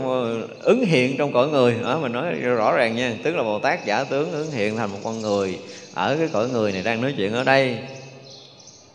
ứng 0.62 0.86
hiện 0.86 1.18
trong 1.18 1.34
cõi 1.34 1.48
người. 1.48 1.76
Đó, 1.84 2.00
mình 2.02 2.12
nói 2.12 2.34
rõ 2.34 2.76
ràng 2.76 2.96
nha, 2.96 3.14
tức 3.24 3.36
là 3.36 3.44
bồ 3.44 3.60
tát 3.60 3.86
giả 3.86 4.04
tướng 4.04 4.32
ứng 4.32 4.52
hiện 4.52 4.78
thành 4.78 4.92
một 4.92 5.00
con 5.04 5.22
người 5.22 5.60
ở 5.94 6.16
cái 6.20 6.28
cõi 6.34 6.50
người 6.50 6.72
này 6.72 6.82
đang 6.84 7.02
nói 7.02 7.14
chuyện 7.18 7.34
ở 7.34 7.44
đây. 7.44 7.78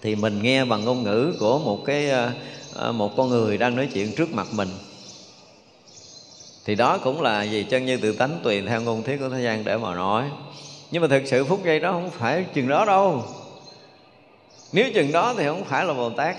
Thì 0.02 0.14
mình 0.14 0.42
nghe 0.42 0.64
bằng 0.64 0.84
ngôn 0.84 1.02
ngữ 1.02 1.32
của 1.40 1.58
một 1.58 1.84
cái 1.86 2.10
Ờ, 2.76 2.92
một 2.92 3.16
con 3.16 3.28
người 3.28 3.58
đang 3.58 3.76
nói 3.76 3.88
chuyện 3.94 4.12
trước 4.12 4.32
mặt 4.32 4.46
mình. 4.52 4.68
Thì 6.64 6.74
đó 6.74 6.98
cũng 6.98 7.22
là 7.22 7.42
gì? 7.42 7.66
Chân 7.70 7.86
như 7.86 7.96
tự 7.96 8.12
tánh 8.12 8.40
tùy 8.42 8.62
theo 8.62 8.82
ngôn 8.82 9.02
thiết 9.02 9.16
của 9.20 9.28
thế 9.28 9.42
gian 9.42 9.64
để 9.64 9.76
mà 9.76 9.94
nói. 9.94 10.30
Nhưng 10.90 11.02
mà 11.02 11.08
thực 11.08 11.22
sự 11.26 11.44
phút 11.44 11.64
giây 11.64 11.80
đó 11.80 11.92
không 11.92 12.10
phải 12.10 12.44
chừng 12.54 12.68
đó 12.68 12.84
đâu 12.84 13.24
nếu 14.72 14.90
chừng 14.94 15.12
đó 15.12 15.34
thì 15.38 15.46
không 15.46 15.64
phải 15.64 15.84
là 15.84 15.92
bồ 15.92 16.10
tát. 16.10 16.36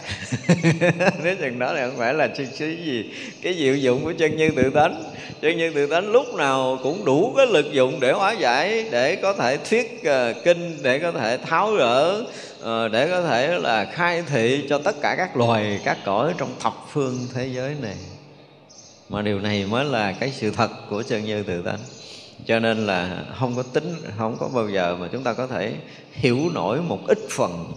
Nếu 1.23 1.35
chừng 1.35 1.59
đó 1.59 1.73
thì 1.75 1.81
không 1.81 1.97
phải 1.97 2.13
là 2.13 2.27
cái 2.27 2.77
gì 2.85 3.11
cái 3.41 3.53
diệu 3.53 3.75
dụng 3.75 4.03
của 4.03 4.13
chân 4.17 4.37
như 4.37 4.49
tự 4.49 4.69
tánh. 4.69 5.03
Chân 5.41 5.57
như 5.57 5.71
tự 5.73 5.87
tánh 5.87 6.11
lúc 6.11 6.35
nào 6.35 6.79
cũng 6.83 7.05
đủ 7.05 7.33
cái 7.37 7.45
lực 7.45 7.71
dụng 7.71 7.99
để 7.99 8.11
hóa 8.11 8.31
giải 8.31 8.85
để 8.91 9.15
có 9.15 9.33
thể 9.33 9.57
thuyết 9.69 10.01
uh, 10.01 10.43
kinh 10.43 10.77
để 10.83 10.99
có 10.99 11.11
thể 11.11 11.37
tháo 11.37 11.71
gỡ 11.71 12.21
uh, 12.21 12.27
ờ, 12.61 12.87
để 12.87 13.07
có 13.07 13.21
thể 13.21 13.59
là 13.59 13.85
khai 13.85 14.23
thị 14.27 14.65
cho 14.69 14.77
tất 14.77 14.95
cả 15.01 15.15
các 15.17 15.37
loài 15.37 15.79
các 15.85 15.97
cõi 16.05 16.33
trong 16.37 16.49
thập 16.59 16.73
phương 16.91 17.27
thế 17.33 17.49
giới 17.55 17.75
này. 17.81 17.95
Mà 19.09 19.21
điều 19.21 19.39
này 19.39 19.65
mới 19.69 19.85
là 19.85 20.11
cái 20.11 20.31
sự 20.31 20.51
thật 20.51 20.69
của 20.89 21.03
chân 21.03 21.25
như 21.25 21.43
tự 21.43 21.61
tánh. 21.61 21.79
Cho 22.45 22.59
nên 22.59 22.85
là 22.85 23.23
không 23.39 23.55
có 23.55 23.63
tính 23.63 23.95
không 24.17 24.37
có 24.39 24.49
bao 24.53 24.69
giờ 24.69 24.97
mà 24.99 25.07
chúng 25.11 25.23
ta 25.23 25.33
có 25.33 25.47
thể 25.47 25.73
hiểu 26.11 26.37
nổi 26.53 26.81
một 26.81 26.99
ít 27.07 27.17
phần 27.29 27.73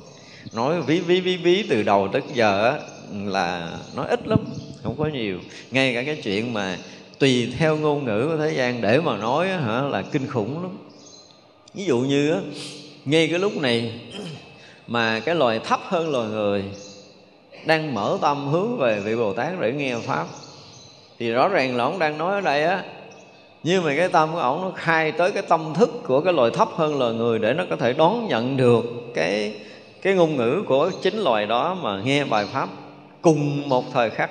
nói 0.53 0.83
ví 0.83 1.01
ví 1.01 1.21
ví 1.21 1.37
ví 1.37 1.67
từ 1.69 1.83
đầu 1.83 2.09
tới 2.13 2.23
giờ 2.35 2.79
là 3.13 3.79
nói 3.97 4.07
ít 4.09 4.29
lắm, 4.29 4.39
không 4.83 4.97
có 4.99 5.07
nhiều. 5.07 5.39
Ngay 5.71 5.95
cả 5.95 6.03
cái 6.03 6.17
chuyện 6.17 6.53
mà 6.53 6.77
tùy 7.19 7.53
theo 7.59 7.77
ngôn 7.77 8.05
ngữ 8.05 8.29
của 8.31 8.37
thế 8.37 8.53
gian 8.57 8.81
để 8.81 9.01
mà 9.01 9.17
nói 9.17 9.49
hả, 9.49 9.83
là 9.83 10.03
kinh 10.03 10.27
khủng 10.27 10.63
lắm. 10.63 10.79
Ví 11.75 11.85
dụ 11.85 11.99
như 11.99 12.31
á, 12.31 12.41
ngay 13.05 13.29
cái 13.29 13.39
lúc 13.39 13.57
này 13.57 14.01
mà 14.87 15.21
cái 15.21 15.35
loài 15.35 15.59
thấp 15.59 15.81
hơn 15.85 16.11
loài 16.11 16.29
người 16.29 16.65
đang 17.67 17.95
mở 17.95 18.19
tâm 18.21 18.49
hướng 18.49 18.79
về 18.79 19.01
vị 19.01 19.17
bồ 19.17 19.33
tát 19.33 19.61
để 19.61 19.73
nghe 19.73 19.97
pháp, 20.07 20.27
thì 21.19 21.31
rõ 21.31 21.49
ràng 21.49 21.77
là 21.77 21.85
ông 21.85 21.99
đang 21.99 22.19
nói 22.19 22.35
ở 22.35 22.41
đây 22.41 22.65
á 22.65 22.85
nhưng 23.63 23.85
mà 23.85 23.95
cái 23.97 24.09
tâm 24.09 24.33
của 24.33 24.39
ổng 24.39 24.63
nó 24.63 24.73
khai 24.77 25.13
tới 25.13 25.33
cái 25.33 25.43
tâm 25.49 25.75
thức 25.75 25.91
của 26.07 26.21
cái 26.21 26.33
loài 26.33 26.51
thấp 26.55 26.69
hơn 26.75 26.99
loài 26.99 27.15
người 27.15 27.39
để 27.39 27.53
nó 27.53 27.65
có 27.71 27.77
thể 27.77 27.93
đón 27.93 28.29
nhận 28.29 28.57
được 28.57 28.85
cái 29.15 29.55
cái 30.03 30.15
ngôn 30.15 30.37
ngữ 30.37 30.63
của 30.67 30.91
chính 31.03 31.19
loài 31.19 31.47
đó 31.47 31.75
mà 31.75 32.01
nghe 32.05 32.25
bài 32.25 32.47
pháp 32.53 32.69
cùng 33.23 33.69
một 33.69 33.85
thời 33.93 34.11
khắc. 34.11 34.31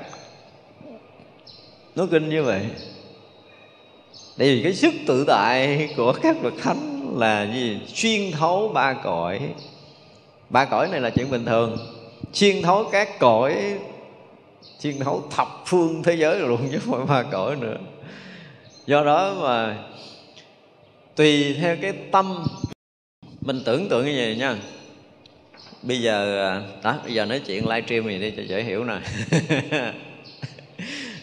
Nó 1.96 2.06
kinh 2.12 2.30
như 2.30 2.44
vậy. 2.44 2.66
Tại 4.38 4.48
vì 4.48 4.64
cái 4.64 4.74
sức 4.74 4.94
tự 5.08 5.24
tại 5.28 5.90
của 5.98 6.14
các 6.14 6.38
bậc 6.44 6.54
thánh 6.62 7.16
là 7.18 7.52
gì? 7.54 7.80
Xuyên 7.88 8.32
thấu 8.32 8.72
ba 8.74 8.94
cõi. 8.94 9.40
Ba 10.50 10.66
cõi 10.66 10.88
này 10.88 11.02
là 11.02 11.10
chuyện 11.10 11.30
bình 11.32 11.46
thường. 11.46 11.78
Xuyên 12.34 12.62
thấu 12.62 12.84
các 12.92 13.20
cõi, 13.20 13.80
xuyên 14.80 15.00
thấu 15.00 15.24
thập 15.32 15.48
phương 15.66 16.04
thế 16.04 16.14
giới 16.14 16.40
luôn 16.40 16.68
chứ 16.72 16.80
không 16.86 17.08
phải 17.08 17.24
ba 17.24 17.30
cõi 17.32 17.56
nữa. 17.56 17.78
Do 18.88 19.04
đó 19.04 19.34
mà 19.42 19.78
tùy 21.16 21.56
theo 21.62 21.78
cái 21.82 21.94
tâm, 22.12 22.44
mình 23.42 23.62
tưởng 23.66 23.90
tượng 23.90 24.06
như 24.06 24.14
vậy 24.18 24.36
nha 24.36 24.56
bây 25.82 26.02
giờ 26.02 26.48
à, 26.50 26.62
đó 26.84 26.96
bây 27.04 27.14
giờ 27.14 27.26
nói 27.26 27.40
chuyện 27.40 27.68
livestream 27.68 28.08
gì 28.08 28.20
đi 28.20 28.32
cho 28.38 28.44
dễ 28.44 28.64
hiểu 28.64 28.84
nè. 28.84 29.00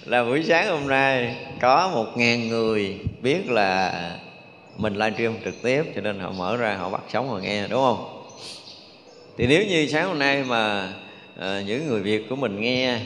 Là 0.05 0.25
buổi 0.25 0.43
sáng 0.43 0.71
hôm 0.71 0.89
nay 0.89 1.37
có 1.61 1.91
một 1.95 2.07
ngàn 2.17 2.49
người 2.49 2.99
biết 3.23 3.51
là 3.51 3.93
mình 4.77 4.95
livestream 4.95 5.35
trực 5.45 5.63
tiếp 5.63 5.83
cho 5.95 6.01
nên 6.01 6.19
họ 6.19 6.31
mở 6.31 6.57
ra 6.57 6.77
họ 6.77 6.91
bắt 6.91 7.03
sóng 7.13 7.31
và 7.31 7.41
nghe 7.41 7.69
đúng 7.69 7.81
không? 7.81 8.23
Thì 9.39 9.47
nếu 9.47 9.67
như 9.67 9.87
sáng 9.87 10.09
hôm 10.09 10.19
nay 10.19 10.45
mà 10.45 10.93
à, 11.41 11.63
những 11.67 11.87
người 11.87 12.01
việt 12.01 12.29
của 12.29 12.37
mình 12.37 12.61
nghe 12.61 12.99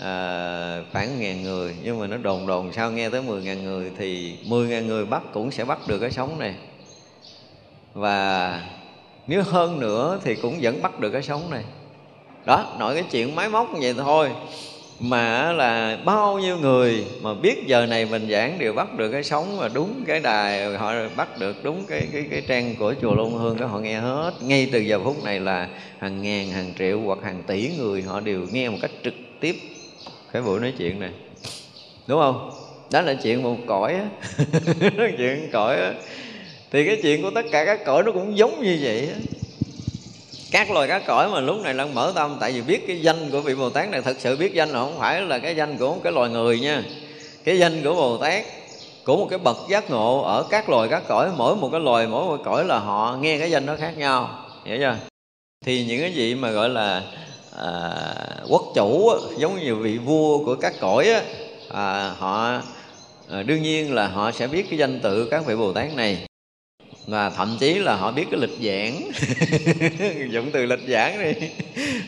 à, 0.00 0.82
khoảng 0.92 1.20
ngàn 1.20 1.42
người 1.42 1.74
nhưng 1.82 1.98
mà 1.98 2.06
nó 2.06 2.16
đồn 2.16 2.46
đồn 2.46 2.72
sao 2.72 2.90
nghe 2.90 3.10
tới 3.10 3.22
mười 3.22 3.42
ngàn 3.42 3.64
người 3.64 3.90
thì 3.98 4.36
mười 4.44 4.68
ngàn 4.68 4.86
người 4.86 5.06
bắt 5.06 5.22
cũng 5.32 5.50
sẽ 5.50 5.64
bắt 5.64 5.88
được 5.88 5.98
cái 5.98 6.10
sóng 6.10 6.38
này. 6.38 6.54
Và 7.94 8.60
nếu 9.26 9.42
hơn 9.42 9.80
nữa 9.80 10.20
thì 10.24 10.34
cũng 10.34 10.58
vẫn 10.60 10.82
bắt 10.82 11.00
được 11.00 11.10
cái 11.10 11.22
sống 11.22 11.50
này. 11.50 11.64
Đó 12.46 12.76
nói 12.78 12.94
cái 12.94 13.04
chuyện 13.10 13.36
máy 13.36 13.48
móc 13.48 13.68
vậy 13.80 13.94
thôi. 13.98 14.30
Mà 15.00 15.52
là 15.52 15.98
bao 16.04 16.38
nhiêu 16.38 16.58
người 16.58 17.04
mà 17.22 17.34
biết 17.34 17.66
giờ 17.66 17.86
này 17.86 18.06
mình 18.06 18.28
giảng 18.30 18.58
đều 18.58 18.72
bắt 18.72 18.98
được 18.98 19.10
cái 19.10 19.24
sống 19.24 19.56
và 19.58 19.68
đúng 19.68 20.04
cái 20.06 20.20
đài, 20.20 20.76
họ 20.76 20.92
bắt 21.16 21.38
được 21.38 21.64
đúng 21.64 21.84
cái 21.88 22.08
cái 22.12 22.26
cái 22.30 22.42
trang 22.48 22.74
của 22.78 22.94
chùa 23.00 23.14
Long 23.14 23.38
Hương 23.38 23.58
cái 23.58 23.68
họ 23.68 23.78
nghe 23.78 24.00
hết. 24.00 24.32
Ngay 24.40 24.68
từ 24.72 24.78
giờ 24.80 25.00
phút 25.04 25.24
này 25.24 25.40
là 25.40 25.68
hàng 25.98 26.22
ngàn, 26.22 26.50
hàng 26.50 26.72
triệu 26.78 27.00
hoặc 27.00 27.18
hàng 27.24 27.42
tỷ 27.46 27.70
người 27.78 28.02
họ 28.02 28.20
đều 28.20 28.40
nghe 28.52 28.68
một 28.68 28.78
cách 28.82 28.90
trực 29.04 29.14
tiếp 29.40 29.56
cái 30.32 30.42
buổi 30.42 30.60
nói 30.60 30.72
chuyện 30.78 31.00
này. 31.00 31.10
Đúng 32.06 32.20
không? 32.20 32.50
Đó 32.90 33.00
là 33.00 33.14
chuyện 33.14 33.42
một 33.42 33.56
cõi 33.66 33.94
á. 33.94 34.06
Chuyện 35.18 35.48
cõi 35.52 35.76
á 35.76 35.92
thì 36.74 36.86
cái 36.86 36.98
chuyện 37.02 37.22
của 37.22 37.30
tất 37.30 37.46
cả 37.50 37.64
các 37.64 37.84
cõi 37.84 38.02
nó 38.02 38.12
cũng 38.12 38.38
giống 38.38 38.62
như 38.62 38.78
vậy 38.82 39.08
các 40.50 40.70
loài 40.70 40.88
các 40.88 41.02
cõi 41.06 41.28
mà 41.28 41.40
lúc 41.40 41.60
này 41.60 41.74
đang 41.74 41.94
mở 41.94 42.12
tâm 42.14 42.36
tại 42.40 42.52
vì 42.52 42.62
biết 42.62 42.86
cái 42.86 43.00
danh 43.00 43.30
của 43.30 43.40
vị 43.40 43.54
bồ 43.54 43.70
tát 43.70 43.88
này 43.88 44.02
thật 44.02 44.16
sự 44.18 44.36
biết 44.36 44.54
danh 44.54 44.68
là 44.68 44.78
không 44.78 44.98
phải 44.98 45.20
là 45.20 45.38
cái 45.38 45.56
danh 45.56 45.76
của 45.78 45.96
cái 46.04 46.12
loài 46.12 46.30
người 46.30 46.60
nha. 46.60 46.82
Cái 47.44 47.58
danh 47.58 47.82
của 47.84 47.94
bồ 47.94 48.16
tát 48.16 48.44
của 49.04 49.16
một 49.16 49.26
cái 49.30 49.38
bậc 49.38 49.56
giác 49.68 49.90
ngộ 49.90 50.22
ở 50.22 50.46
các 50.50 50.68
loài 50.68 50.88
các 50.88 51.02
cõi 51.08 51.30
mỗi 51.36 51.56
một 51.56 51.68
cái 51.72 51.80
loài 51.80 52.06
mỗi 52.06 52.24
một 52.24 52.44
cõi 52.44 52.64
là 52.64 52.78
họ 52.78 53.18
nghe 53.20 53.38
cái 53.38 53.50
danh 53.50 53.66
nó 53.66 53.76
khác 53.76 53.98
nhau 53.98 54.46
hiểu 54.64 54.78
chưa? 54.78 54.96
Thì 55.64 55.84
những 55.84 56.00
cái 56.00 56.12
gì 56.12 56.34
mà 56.34 56.50
gọi 56.50 56.68
là 56.68 57.02
à, 57.56 57.94
quốc 58.48 58.62
chủ 58.74 59.10
giống 59.38 59.60
như 59.60 59.76
vị 59.76 59.98
vua 59.98 60.44
của 60.44 60.54
các 60.54 60.74
cõi 60.80 61.08
á, 61.08 61.22
à, 61.68 62.14
họ 62.18 62.60
à, 63.30 63.42
đương 63.42 63.62
nhiên 63.62 63.94
là 63.94 64.08
họ 64.08 64.30
sẽ 64.30 64.46
biết 64.46 64.66
cái 64.70 64.78
danh 64.78 65.00
tự 65.00 65.28
các 65.30 65.46
vị 65.46 65.56
bồ 65.56 65.72
tát 65.72 65.94
này 65.96 66.26
và 67.06 67.30
thậm 67.30 67.56
chí 67.60 67.74
là 67.74 67.96
họ 67.96 68.10
biết 68.10 68.24
cái 68.30 68.40
lịch 68.40 68.58
giảng. 68.60 69.10
Dụng 70.30 70.50
từ 70.52 70.66
lịch 70.66 70.80
giảng 70.88 71.22
đi. 71.24 71.48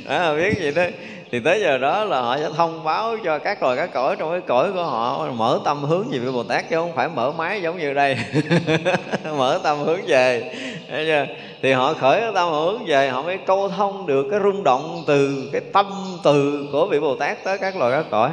Đó, 0.05 0.35
biết 0.35 0.55
vậy 0.61 0.73
đó. 0.73 0.85
Thì 1.31 1.41
tới 1.41 1.61
giờ 1.61 1.79
đó 1.79 2.05
là 2.05 2.21
họ 2.21 2.37
sẽ 2.37 2.49
thông 2.57 2.85
báo 2.85 3.17
cho 3.25 3.39
các 3.39 3.63
loài, 3.63 3.77
các 3.77 3.91
cõi 3.93 4.17
trong 4.19 4.31
cái 4.31 4.41
cõi 4.41 4.73
của 4.73 4.83
họ, 4.83 5.29
mở 5.33 5.61
tâm 5.65 5.85
hướng 5.85 6.09
về 6.11 6.19
vị 6.19 6.33
bồ 6.33 6.43
tát 6.43 6.71
chứ 6.71 6.77
không 6.77 6.95
phải 6.95 7.09
mở 7.09 7.33
máy 7.33 7.63
giống 7.63 7.79
như 7.79 7.95
đây. 7.95 8.17
Mở 9.37 9.61
tâm 9.63 9.79
hướng 9.79 10.01
về. 10.07 10.55
Chưa? 10.89 11.27
thì 11.63 11.73
họ 11.73 11.95
khởi 11.95 12.21
cái 12.21 12.31
tâm 12.35 12.51
hướng 12.51 12.85
về, 12.87 13.09
họ 13.09 13.23
mới 13.23 13.39
câu 13.47 13.69
thông 13.69 14.07
được 14.07 14.27
cái 14.31 14.41
rung 14.43 14.65
động 14.65 15.05
từ 15.07 15.49
cái 15.53 15.61
tâm 15.73 15.87
từ 16.25 16.69
của 16.73 16.87
vị 16.87 17.01
bồ 17.01 17.17
tát 17.17 17.45
tới 17.45 17.59
các 17.59 17.77
loài, 17.77 17.93
các 17.93 18.07
cõi. 18.11 18.31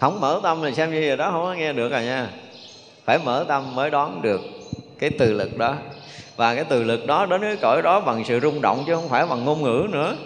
Không 0.00 0.20
mở 0.20 0.40
tâm 0.42 0.58
thì 0.62 0.74
xem 0.74 0.90
như 0.90 1.00
giờ 1.00 1.16
đó, 1.16 1.30
không 1.30 1.44
có 1.44 1.54
nghe 1.54 1.72
được 1.72 1.88
rồi 1.88 2.04
nha. 2.04 2.28
Phải 3.04 3.18
mở 3.24 3.44
tâm 3.48 3.74
mới 3.74 3.90
đón 3.90 4.22
được 4.22 4.40
cái 4.98 5.10
từ 5.18 5.32
lực 5.32 5.58
đó 5.58 5.76
và 6.36 6.54
cái 6.54 6.64
từ 6.64 6.84
lực 6.84 7.06
đó, 7.06 7.26
đến 7.26 7.40
cái 7.40 7.56
cõi 7.56 7.82
đó 7.82 8.00
bằng 8.00 8.24
sự 8.24 8.40
rung 8.40 8.60
động 8.60 8.84
chứ 8.86 8.94
không 8.94 9.08
phải 9.08 9.26
bằng 9.26 9.44
ngôn 9.44 9.62
ngữ 9.62 9.86
nữa. 9.92 10.16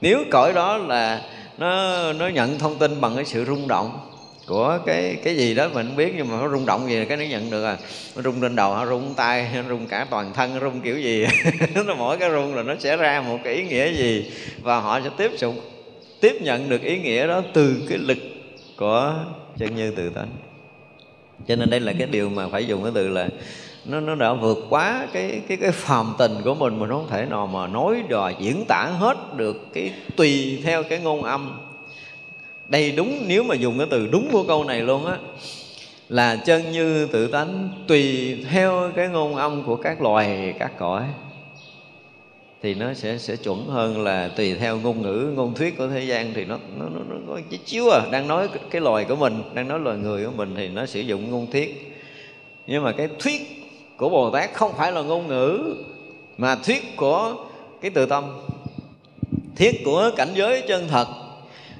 Nếu 0.00 0.18
cõi 0.30 0.52
đó 0.52 0.78
là 0.78 1.22
nó 1.58 2.12
nó 2.12 2.28
nhận 2.28 2.58
thông 2.58 2.78
tin 2.78 3.00
bằng 3.00 3.16
cái 3.16 3.24
sự 3.24 3.44
rung 3.44 3.68
động 3.68 3.98
của 4.46 4.78
cái 4.86 5.16
cái 5.24 5.36
gì 5.36 5.54
đó 5.54 5.68
mình 5.74 5.86
không 5.86 5.96
biết, 5.96 6.12
nhưng 6.16 6.28
mà 6.28 6.36
nó 6.40 6.48
rung 6.48 6.66
động 6.66 6.90
gì 6.90 7.04
cái 7.04 7.16
nó 7.16 7.24
nhận 7.24 7.50
được 7.50 7.64
à. 7.64 7.76
Nó 8.16 8.22
rung 8.22 8.42
lên 8.42 8.56
đầu, 8.56 8.74
nó 8.74 8.86
rung 8.86 9.14
tay, 9.14 9.50
nó 9.54 9.62
rung 9.68 9.86
cả 9.86 10.06
toàn 10.10 10.32
thân, 10.32 10.54
nó 10.54 10.60
rung 10.60 10.80
kiểu 10.80 10.98
gì. 10.98 11.26
Nó 11.86 11.94
mỗi 11.94 12.16
cái 12.16 12.30
rung 12.30 12.54
là 12.54 12.62
nó 12.62 12.74
sẽ 12.78 12.96
ra 12.96 13.20
một 13.20 13.38
cái 13.44 13.54
ý 13.54 13.62
nghĩa 13.64 13.92
gì. 13.92 14.30
Và 14.62 14.80
họ 14.80 15.00
sẽ 15.00 15.10
tiếp 15.16 15.30
tục 15.40 15.54
tiếp 16.20 16.36
nhận 16.42 16.68
được 16.68 16.82
ý 16.82 16.98
nghĩa 16.98 17.26
đó 17.26 17.42
từ 17.52 17.76
cái 17.88 17.98
lực 17.98 18.18
của 18.76 19.14
chân 19.58 19.76
như 19.76 19.90
tự 19.90 20.10
tánh. 20.10 20.28
Cho 21.48 21.56
nên 21.56 21.70
đây 21.70 21.80
là 21.80 21.92
cái 21.98 22.06
điều 22.06 22.28
mà 22.28 22.48
phải 22.48 22.66
dùng 22.66 22.82
cái 22.82 22.92
từ 22.94 23.08
là 23.08 23.28
nó 23.86 24.00
nó 24.00 24.14
đã 24.14 24.32
vượt 24.32 24.66
quá 24.70 25.06
cái 25.12 25.40
cái 25.48 25.56
cái 25.56 25.70
phàm 25.70 26.14
tình 26.18 26.32
của 26.44 26.54
mình 26.54 26.78
mình 26.78 26.90
không 26.90 27.06
thể 27.10 27.26
nào 27.26 27.46
mà 27.46 27.66
nói 27.66 28.02
đòi 28.08 28.36
diễn 28.38 28.64
tả 28.68 28.90
hết 28.98 29.36
được 29.36 29.72
cái 29.72 29.92
tùy 30.16 30.60
theo 30.64 30.82
cái 30.82 30.98
ngôn 30.98 31.22
âm. 31.22 31.58
Đây 32.68 32.92
đúng 32.92 33.24
nếu 33.26 33.42
mà 33.42 33.54
dùng 33.54 33.78
cái 33.78 33.86
từ 33.90 34.06
đúng 34.06 34.28
của 34.32 34.44
câu 34.48 34.64
này 34.64 34.80
luôn 34.80 35.06
á 35.06 35.18
là 36.08 36.36
chân 36.36 36.72
như 36.72 37.06
tự 37.06 37.26
tánh 37.26 37.68
tùy 37.86 38.36
theo 38.50 38.90
cái 38.96 39.08
ngôn 39.08 39.36
âm 39.36 39.62
của 39.62 39.76
các 39.76 40.02
loài 40.02 40.54
các 40.58 40.78
cõi. 40.78 41.02
Thì 42.62 42.74
nó 42.74 42.94
sẽ 42.94 43.18
sẽ 43.18 43.36
chuẩn 43.36 43.66
hơn 43.66 44.02
là 44.02 44.28
tùy 44.28 44.54
theo 44.54 44.78
ngôn 44.78 45.02
ngữ 45.02 45.32
ngôn 45.36 45.54
thuyết 45.54 45.78
của 45.78 45.88
thế 45.88 46.04
gian. 46.04 46.34
Thì 46.34 46.44
nó 46.44 46.58
nó 46.78 46.86
nó, 46.94 47.00
nó 47.08 47.16
có 47.28 47.40
chỉ 47.50 47.56
chiếu 47.56 47.90
à. 47.90 48.00
Đang 48.12 48.28
nói 48.28 48.48
cái 48.70 48.80
loài 48.80 49.04
của 49.04 49.16
mình 49.16 49.42
đang 49.54 49.68
nói 49.68 49.80
loài 49.80 49.96
người 49.96 50.24
của 50.24 50.32
mình 50.36 50.54
thì 50.56 50.68
nó 50.68 50.86
sử 50.86 51.00
dụng 51.00 51.30
ngôn 51.30 51.46
thuyết. 51.50 51.96
Nhưng 52.66 52.82
mà 52.82 52.92
cái 52.92 53.08
thuyết 53.18 53.63
của 53.96 54.08
bồ 54.08 54.30
tát 54.30 54.54
không 54.54 54.72
phải 54.76 54.92
là 54.92 55.02
ngôn 55.02 55.28
ngữ, 55.28 55.74
mà 56.38 56.54
thuyết 56.54 56.96
của 56.96 57.34
cái 57.80 57.90
tự 57.90 58.06
tâm 58.06 58.24
thiết 59.56 59.84
của 59.84 60.10
cảnh 60.16 60.28
giới 60.34 60.62
chân 60.68 60.88
thật. 60.88 61.06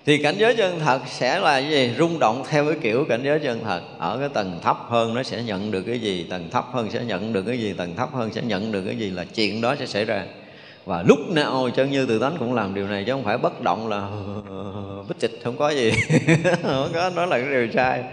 Thì 0.07 0.19
cảnh 0.19 0.35
giới 0.39 0.57
chân 0.57 0.81
thật 0.81 1.01
sẽ 1.07 1.41
là 1.41 1.61
cái 1.61 1.71
gì? 1.71 1.91
Rung 1.99 2.19
động 2.19 2.45
theo 2.49 2.65
cái 2.65 2.77
kiểu 2.83 3.05
cảnh 3.09 3.21
giới 3.25 3.39
chân 3.39 3.61
thật. 3.65 3.81
Ở 3.99 4.19
cái 4.19 4.29
tầng 4.29 4.59
thấp 4.63 4.77
hơn 4.89 5.15
nó 5.15 5.23
sẽ 5.23 5.43
nhận 5.43 5.71
được 5.71 5.83
cái 5.83 5.99
gì? 5.99 6.27
Tầng 6.31 6.51
thấp 6.51 6.65
hơn 6.73 6.91
sẽ 6.91 7.05
nhận 7.05 7.33
được 7.33 7.43
cái 7.43 7.59
gì? 7.59 7.73
Tầng 7.73 7.97
thấp 7.97 8.09
hơn 8.13 8.33
sẽ 8.33 8.43
nhận 8.43 8.73
được 8.73 8.83
cái 8.87 8.97
gì? 8.97 9.11
Là 9.11 9.25
chuyện 9.35 9.61
đó 9.61 9.75
sẽ 9.79 9.87
xảy 9.87 10.05
ra. 10.05 10.25
Và 10.85 11.03
lúc 11.09 11.19
nào 11.31 11.71
chân 11.77 11.91
như 11.91 12.07
tự 12.07 12.19
tánh 12.19 12.37
cũng 12.39 12.55
làm 12.55 12.75
điều 12.75 12.87
này, 12.87 13.05
chứ 13.07 13.13
không 13.13 13.25
phải 13.25 13.39
bất 13.39 13.61
động 13.63 13.89
là 13.89 14.09
bích 15.09 15.19
trịch 15.21 15.41
không 15.45 15.57
có 15.57 15.71
gì. 15.71 15.93
Không 16.63 16.91
có, 16.95 17.11
nó 17.17 17.27
là 17.27 17.39
cái 17.39 17.49
điều 17.51 17.69
sai 17.75 18.05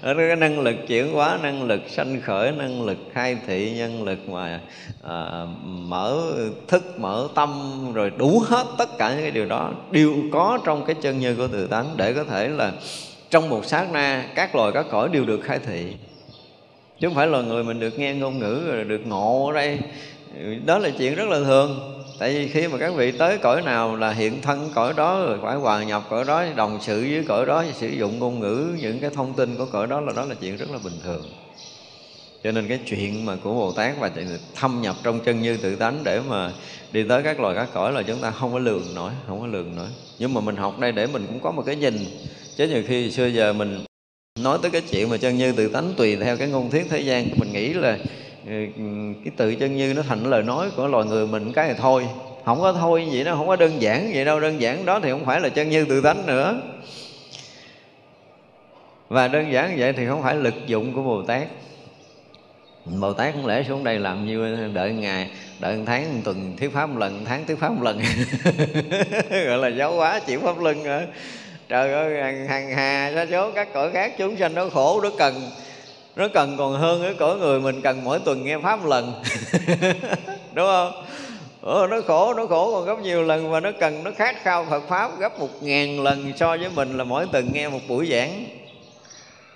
ở 0.00 0.14
cái 0.14 0.36
năng 0.36 0.60
lực 0.60 0.76
chuyển 0.86 1.12
hóa 1.12 1.38
năng 1.42 1.62
lực 1.62 1.80
sanh 1.88 2.20
khởi 2.20 2.52
năng 2.52 2.82
lực 2.82 2.98
khai 3.12 3.36
thị 3.46 3.72
nhân 3.76 4.04
lực 4.04 4.28
mà 4.28 4.60
à, 5.02 5.46
mở 5.64 6.22
thức 6.68 7.00
mở 7.00 7.28
tâm 7.34 7.82
rồi 7.94 8.12
đủ 8.16 8.42
hết 8.46 8.66
tất 8.78 8.98
cả 8.98 9.10
những 9.10 9.22
cái 9.22 9.30
điều 9.30 9.46
đó 9.46 9.72
đều 9.90 10.14
có 10.32 10.58
trong 10.64 10.84
cái 10.84 10.96
chân 11.02 11.18
như 11.18 11.34
của 11.34 11.48
tự 11.48 11.66
tánh 11.66 11.94
để 11.96 12.12
có 12.12 12.24
thể 12.24 12.48
là 12.48 12.72
trong 13.30 13.48
một 13.48 13.64
sát 13.64 13.92
na 13.92 14.24
các 14.34 14.54
loài 14.54 14.72
các 14.74 14.86
cõi 14.90 15.08
đều 15.12 15.24
được 15.24 15.40
khai 15.42 15.58
thị. 15.66 15.94
Chứ 17.00 17.08
không 17.08 17.14
phải 17.14 17.26
là 17.26 17.40
người 17.40 17.64
mình 17.64 17.80
được 17.80 17.98
nghe 17.98 18.14
ngôn 18.14 18.38
ngữ 18.38 18.62
rồi 18.66 18.84
được 18.84 19.06
ngộ 19.06 19.46
ở 19.46 19.52
đây. 19.52 19.78
Đó 20.66 20.78
là 20.78 20.90
chuyện 20.98 21.14
rất 21.14 21.28
là 21.28 21.38
thường 21.38 21.97
tại 22.18 22.34
vì 22.34 22.48
khi 22.48 22.68
mà 22.68 22.78
các 22.78 22.94
vị 22.94 23.12
tới 23.12 23.38
cõi 23.38 23.62
nào 23.62 23.96
là 23.96 24.10
hiện 24.10 24.42
thân 24.42 24.70
cõi 24.74 24.92
đó, 24.96 25.24
rồi 25.26 25.38
phải 25.42 25.56
hòa 25.56 25.84
nhập 25.84 26.02
cõi 26.10 26.24
đó, 26.24 26.44
đồng 26.56 26.78
sự 26.80 27.00
với 27.00 27.24
cõi 27.28 27.46
đó, 27.46 27.64
sử 27.74 27.88
dụng 27.88 28.18
ngôn 28.18 28.40
ngữ, 28.40 28.68
những 28.80 29.00
cái 29.00 29.10
thông 29.14 29.34
tin 29.34 29.56
của 29.56 29.66
cõi 29.66 29.86
đó 29.86 30.00
là 30.00 30.12
đó 30.16 30.24
là 30.24 30.34
chuyện 30.34 30.56
rất 30.56 30.70
là 30.70 30.78
bình 30.84 30.98
thường. 31.04 31.22
Cho 32.44 32.52
nên 32.52 32.68
cái 32.68 32.78
chuyện 32.86 33.26
mà 33.26 33.36
của 33.42 33.54
Bồ 33.54 33.72
Tát 33.72 33.98
và 34.00 34.10
thâm 34.54 34.82
nhập 34.82 34.96
trong 35.02 35.20
chân 35.20 35.42
như 35.42 35.56
tự 35.56 35.76
tánh 35.76 36.00
để 36.04 36.20
mà 36.28 36.52
đi 36.92 37.04
tới 37.08 37.22
các 37.22 37.40
loài, 37.40 37.54
các 37.54 37.68
cõi 37.74 37.92
là 37.92 38.02
chúng 38.02 38.20
ta 38.20 38.30
không 38.30 38.52
có 38.52 38.58
lường 38.58 38.94
nổi, 38.94 39.10
không 39.26 39.40
có 39.40 39.46
lường 39.46 39.76
nổi. 39.76 39.86
Nhưng 40.18 40.34
mà 40.34 40.40
mình 40.40 40.56
học 40.56 40.78
đây 40.78 40.92
để 40.92 41.06
mình 41.06 41.26
cũng 41.26 41.40
có 41.40 41.50
một 41.50 41.62
cái 41.66 41.76
nhìn. 41.76 41.94
Chứ 42.56 42.68
nhiều 42.68 42.82
khi 42.86 43.10
xưa 43.10 43.26
giờ 43.26 43.52
mình 43.52 43.84
nói 44.40 44.58
tới 44.62 44.70
cái 44.70 44.82
chuyện 44.90 45.10
mà 45.10 45.16
chân 45.16 45.38
như 45.38 45.52
tự 45.52 45.68
tánh 45.68 45.94
tùy 45.96 46.16
theo 46.16 46.36
cái 46.36 46.48
ngôn 46.48 46.70
thuyết 46.70 46.86
thế 46.90 47.00
gian, 47.00 47.28
mình 47.36 47.52
nghĩ 47.52 47.72
là 47.72 47.98
Ừ, 48.48 48.66
cái 49.24 49.32
tự 49.36 49.54
chân 49.54 49.76
như 49.76 49.94
nó 49.94 50.02
thành 50.08 50.24
lời 50.24 50.42
nói 50.42 50.70
của 50.76 50.86
loài 50.86 51.04
người 51.06 51.26
mình 51.26 51.52
cái 51.52 51.66
này 51.66 51.76
thôi. 51.78 52.06
Không 52.44 52.60
có 52.60 52.72
thôi 52.72 53.08
vậy 53.12 53.24
đó, 53.24 53.34
không 53.36 53.46
có 53.46 53.56
đơn 53.56 53.82
giản 53.82 54.10
vậy 54.14 54.24
đâu. 54.24 54.40
Đơn 54.40 54.60
giản 54.60 54.84
đó 54.86 55.00
thì 55.02 55.10
không 55.10 55.24
phải 55.24 55.40
là 55.40 55.48
chân 55.48 55.70
như 55.70 55.84
tự 55.84 56.00
tánh 56.00 56.26
nữa. 56.26 56.60
Và 59.08 59.28
đơn 59.28 59.52
giản 59.52 59.74
vậy 59.78 59.92
thì 59.92 60.06
không 60.06 60.22
phải 60.22 60.34
lực 60.34 60.54
dụng 60.66 60.92
của 60.94 61.02
bồ 61.02 61.22
tát. 61.22 61.48
Bồ 62.84 63.12
tát 63.12 63.34
không 63.34 63.46
lẽ 63.46 63.62
xuống 63.68 63.84
đây 63.84 63.98
làm 63.98 64.26
như 64.26 64.68
đợi 64.74 64.92
ngày, 64.92 65.30
đợi 65.60 65.76
một 65.76 65.84
tháng, 65.86 66.14
một 66.14 66.20
tuần, 66.24 66.56
thuyết 66.56 66.72
pháp 66.72 66.86
một 66.86 66.98
lần, 66.98 67.18
một 67.18 67.24
tháng 67.28 67.46
thuyết 67.46 67.58
pháp 67.58 67.68
một 67.68 67.82
lần. 67.82 68.00
Gọi 69.30 69.58
là 69.58 69.68
giáo 69.68 69.92
hóa 69.92 70.20
chuyển 70.26 70.40
pháp 70.40 70.60
luân 70.60 70.82
nữa 70.82 71.02
trời 71.68 71.92
ơi 71.92 72.22
hàng 72.48 72.70
hà 72.70 73.12
sa 73.14 73.26
số, 73.30 73.50
các 73.50 73.68
cõi 73.72 73.90
khác 73.92 74.12
chúng 74.18 74.36
sanh 74.36 74.54
nó 74.54 74.68
khổ 74.68 75.00
nó 75.02 75.10
cần 75.18 75.34
nó 76.18 76.28
cần 76.28 76.56
còn 76.56 76.72
hơn 76.72 77.02
cái 77.02 77.14
cõi 77.14 77.36
người 77.36 77.60
mình 77.60 77.80
cần 77.82 78.04
mỗi 78.04 78.18
tuần 78.18 78.44
nghe 78.44 78.58
pháp 78.58 78.80
một 78.80 78.88
lần. 78.88 79.12
Đúng 80.54 80.66
không? 80.66 81.04
Ừ, 81.62 81.86
nó 81.90 82.00
khổ 82.06 82.34
nó 82.34 82.46
khổ 82.46 82.72
còn 82.72 82.86
gấp 82.86 83.02
nhiều 83.02 83.22
lần 83.22 83.50
và 83.50 83.60
nó 83.60 83.70
cần 83.80 84.04
nó 84.04 84.10
khát 84.16 84.42
khao 84.42 84.66
Phật 84.70 84.82
pháp 84.88 85.18
gấp 85.18 85.40
một 85.40 85.62
ngàn 85.62 86.00
lần 86.00 86.32
so 86.36 86.56
với 86.56 86.68
mình 86.74 86.96
là 86.98 87.04
mỗi 87.04 87.26
tuần 87.32 87.50
nghe 87.52 87.68
một 87.68 87.78
buổi 87.88 88.08
giảng. 88.10 88.44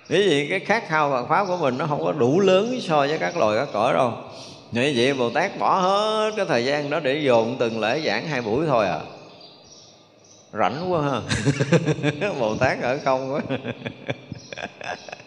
Ví 0.07 0.29
vậy 0.29 0.47
cái 0.49 0.59
khát 0.59 0.87
khao 0.87 1.09
Phật 1.09 1.25
pháp 1.29 1.45
của 1.47 1.57
mình 1.57 1.77
nó 1.77 1.85
không 1.87 2.03
có 2.03 2.11
đủ 2.11 2.39
lớn 2.39 2.79
so 2.81 2.99
với 2.99 3.17
các 3.19 3.37
loài 3.37 3.57
các 3.57 3.69
cõi 3.73 3.93
đâu. 3.93 4.13
Như 4.71 4.93
vậy 4.95 5.13
Bồ 5.13 5.29
Tát 5.29 5.59
bỏ 5.59 5.79
hết 5.79 6.31
cái 6.37 6.45
thời 6.45 6.65
gian 6.65 6.89
đó 6.89 6.99
để 6.99 7.15
dồn 7.15 7.55
từng 7.59 7.79
lễ 7.79 8.01
giảng 8.05 8.27
hai 8.27 8.41
buổi 8.41 8.65
thôi 8.67 8.87
à. 8.87 8.99
Rảnh 10.53 10.91
quá 10.91 11.01
ha. 11.01 11.21
Bồ 12.39 12.55
Tát 12.55 12.81
ở 12.81 12.99
không 13.03 13.33
quá. 13.33 13.41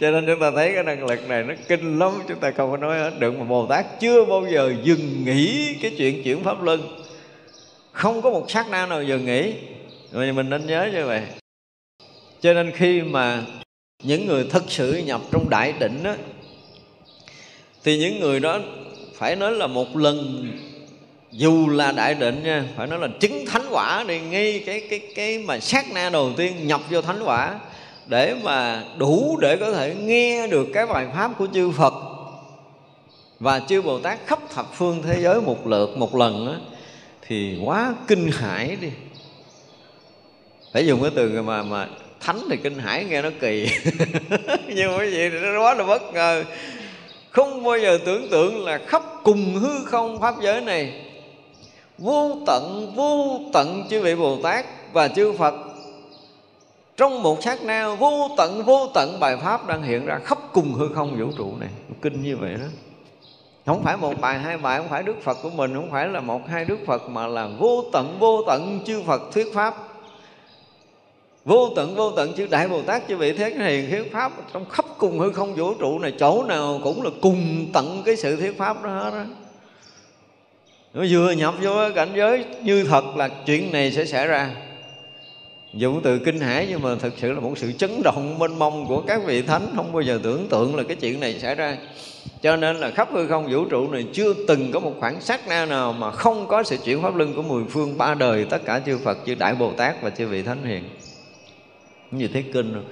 cho 0.00 0.10
nên 0.10 0.26
chúng 0.26 0.40
ta 0.40 0.50
thấy 0.50 0.72
cái 0.74 0.82
năng 0.82 1.06
lực 1.06 1.28
này 1.28 1.42
nó 1.42 1.54
kinh 1.68 1.98
lắm 1.98 2.12
chúng 2.28 2.38
ta 2.38 2.50
không 2.50 2.70
có 2.70 2.76
nói 2.76 2.98
hết. 2.98 3.10
Được 3.18 3.38
mà 3.38 3.44
bồ 3.44 3.66
tát 3.66 4.00
chưa 4.00 4.24
bao 4.24 4.46
giờ 4.52 4.74
dừng 4.82 5.24
nghỉ 5.24 5.74
cái 5.82 5.94
chuyện 5.98 6.22
chuyển 6.22 6.44
pháp 6.44 6.62
luân. 6.62 7.04
Không 7.92 8.22
có 8.22 8.30
một 8.30 8.50
sát 8.50 8.68
na 8.70 8.86
nào 8.86 9.02
dừng 9.02 9.24
nghỉ 9.24 9.52
rồi 10.12 10.32
mình 10.32 10.50
nên 10.50 10.66
nhớ 10.66 10.90
như 10.92 11.06
vậy. 11.06 11.22
Cho 12.40 12.54
nên 12.54 12.72
khi 12.72 13.02
mà 13.02 13.42
những 14.02 14.26
người 14.26 14.46
thật 14.50 14.62
sự 14.68 15.02
nhập 15.06 15.20
trong 15.32 15.50
đại 15.50 15.72
định 15.78 16.02
đó, 16.02 16.14
thì 17.84 17.98
những 17.98 18.20
người 18.20 18.40
đó 18.40 18.60
phải 19.14 19.36
nói 19.36 19.52
là 19.52 19.66
một 19.66 19.96
lần 19.96 20.48
dù 21.30 21.68
là 21.68 21.92
đại 21.92 22.14
định 22.14 22.42
nha 22.44 22.64
phải 22.76 22.86
nói 22.86 22.98
là 22.98 23.08
chứng 23.20 23.46
thánh 23.46 23.62
quả 23.70 24.04
thì 24.08 24.20
ngay 24.20 24.62
cái 24.66 24.82
cái 24.90 25.00
cái 25.14 25.38
mà 25.38 25.58
sát 25.58 25.84
na 25.92 26.10
đầu 26.10 26.32
tiên 26.36 26.66
nhập 26.66 26.80
vô 26.90 27.02
thánh 27.02 27.22
quả 27.24 27.58
để 28.06 28.36
mà 28.42 28.84
đủ 28.98 29.38
để 29.40 29.56
có 29.56 29.72
thể 29.72 29.94
nghe 29.94 30.46
được 30.46 30.66
cái 30.74 30.86
bài 30.86 31.06
pháp 31.14 31.30
của 31.38 31.46
chư 31.54 31.70
Phật. 31.70 31.94
Và 33.40 33.60
chư 33.60 33.82
Bồ 33.82 33.98
Tát 33.98 34.18
khắp 34.26 34.38
thập 34.54 34.74
phương 34.74 35.02
thế 35.02 35.20
giới 35.20 35.40
một 35.40 35.66
lượt 35.66 35.96
một 35.96 36.14
lần 36.14 36.46
đó, 36.46 36.54
thì 37.22 37.58
quá 37.64 37.94
kinh 38.08 38.30
hãi 38.30 38.76
đi. 38.80 38.90
Phải 40.72 40.86
dùng 40.86 41.02
cái 41.02 41.10
từ 41.14 41.42
mà 41.42 41.62
mà 41.62 41.88
thánh 42.20 42.40
thì 42.50 42.56
kinh 42.56 42.78
hãi 42.78 43.04
nghe 43.04 43.22
nó 43.22 43.30
kỳ. 43.40 43.68
Nhưng 44.74 44.92
mà 44.92 44.98
cái 44.98 45.10
gì 45.10 45.30
thì 45.30 45.38
nó 45.38 45.62
quá 45.62 45.74
là 45.74 45.84
bất 45.84 46.02
ngờ. 46.14 46.44
Không 47.30 47.64
bao 47.64 47.78
giờ 47.78 47.98
tưởng 48.06 48.28
tượng 48.28 48.64
là 48.64 48.80
khắp 48.86 49.02
cùng 49.22 49.54
hư 49.54 49.84
không 49.84 50.20
pháp 50.20 50.34
giới 50.42 50.60
này 50.60 50.92
vô 51.98 52.36
tận 52.46 52.92
vô 52.96 53.40
tận 53.52 53.86
chư 53.90 54.00
vị 54.00 54.14
bồ 54.14 54.36
tát 54.42 54.66
và 54.92 55.08
chư 55.08 55.32
phật 55.32 55.54
trong 56.96 57.22
một 57.22 57.42
sát 57.42 57.62
na 57.62 57.94
vô 57.94 58.30
tận 58.36 58.62
vô 58.62 58.88
tận 58.94 59.20
bài 59.20 59.36
pháp 59.36 59.66
đang 59.66 59.82
hiện 59.82 60.06
ra 60.06 60.18
khắp 60.24 60.38
cùng 60.52 60.72
hư 60.72 60.88
không 60.88 61.20
vũ 61.20 61.26
trụ 61.38 61.56
này. 61.60 61.68
Kinh 62.02 62.22
như 62.22 62.36
vậy 62.36 62.54
đó. 62.54 62.66
Không 63.66 63.82
phải 63.82 63.96
một 63.96 64.20
bài, 64.20 64.38
hai 64.38 64.58
bài, 64.58 64.78
không 64.78 64.88
phải 64.88 65.02
đức 65.02 65.16
phật 65.22 65.38
của 65.42 65.50
mình, 65.50 65.74
không 65.74 65.90
phải 65.90 66.08
là 66.08 66.20
một, 66.20 66.40
hai 66.48 66.64
đức 66.64 66.78
phật, 66.86 67.08
mà 67.08 67.26
là 67.26 67.48
vô 67.58 67.84
tận 67.92 68.16
vô 68.20 68.42
tận 68.46 68.80
chư 68.86 69.02
phật 69.02 69.22
thuyết 69.32 69.46
pháp. 69.54 69.74
Vô 71.44 71.68
tận 71.76 71.94
vô 71.94 72.10
tận 72.10 72.32
chư 72.36 72.46
đại 72.46 72.68
bồ 72.68 72.82
tát, 72.82 73.02
chư 73.08 73.16
vị 73.16 73.32
thế 73.32 73.50
hiền 73.50 73.90
thuyết 73.90 74.12
pháp 74.12 74.32
trong 74.52 74.64
khắp 74.70 74.84
cùng 74.98 75.18
hư 75.18 75.32
không 75.32 75.54
vũ 75.54 75.74
trụ 75.74 75.98
này, 75.98 76.12
chỗ 76.18 76.44
nào 76.44 76.80
cũng 76.84 77.02
là 77.02 77.10
cùng 77.22 77.66
tận 77.72 78.02
cái 78.04 78.16
sự 78.16 78.36
thuyết 78.36 78.58
pháp 78.58 78.82
đó 78.82 78.90
hết 78.90 79.10
đó 79.10 79.24
nó 80.94 81.04
vừa 81.10 81.30
nhập 81.30 81.54
vô 81.62 81.70
cảnh 81.94 82.08
giới 82.14 82.44
như 82.62 82.84
thật 82.84 83.16
là 83.16 83.28
chuyện 83.28 83.72
này 83.72 83.92
sẽ 83.92 84.04
xảy 84.04 84.26
ra 84.26 84.50
dùng 85.76 86.00
từ 86.02 86.18
kinh 86.18 86.40
hãi 86.40 86.66
nhưng 86.70 86.82
mà 86.82 86.94
thực 86.94 87.12
sự 87.16 87.32
là 87.32 87.40
một 87.40 87.58
sự 87.58 87.72
chấn 87.72 88.02
động 88.02 88.38
mênh 88.38 88.58
mông 88.58 88.86
của 88.86 89.00
các 89.00 89.20
vị 89.24 89.42
thánh. 89.42 89.66
Không 89.76 89.92
bao 89.92 90.02
giờ 90.02 90.20
tưởng 90.22 90.48
tượng 90.48 90.76
là 90.76 90.82
cái 90.82 90.96
chuyện 90.96 91.20
này 91.20 91.38
xảy 91.38 91.54
ra. 91.54 91.76
Cho 92.42 92.56
nên 92.56 92.76
là 92.76 92.90
khắp 92.90 93.08
hư 93.12 93.26
không 93.26 93.52
vũ 93.52 93.64
trụ 93.64 93.90
này 93.90 94.04
chưa 94.12 94.34
từng 94.48 94.72
có 94.72 94.80
một 94.80 94.92
khoảng 95.00 95.20
sát 95.20 95.48
na 95.48 95.66
nào 95.66 95.92
mà 95.92 96.10
không 96.10 96.46
có 96.48 96.62
sự 96.62 96.76
chuyển 96.84 97.02
pháp 97.02 97.16
luân 97.16 97.34
của 97.34 97.42
mười 97.42 97.64
phương 97.70 97.98
ba 97.98 98.14
đời. 98.14 98.46
Tất 98.50 98.64
cả 98.64 98.80
chư 98.86 98.98
Phật, 98.98 99.18
chư 99.26 99.34
Đại 99.34 99.54
Bồ 99.54 99.72
Tát 99.72 100.02
và 100.02 100.10
chư 100.10 100.26
vị 100.26 100.42
thánh 100.42 100.64
hiền. 100.64 100.84
Như 102.10 102.28
thế 102.28 102.42
kinh 102.52 102.72
rồi? 102.72 102.82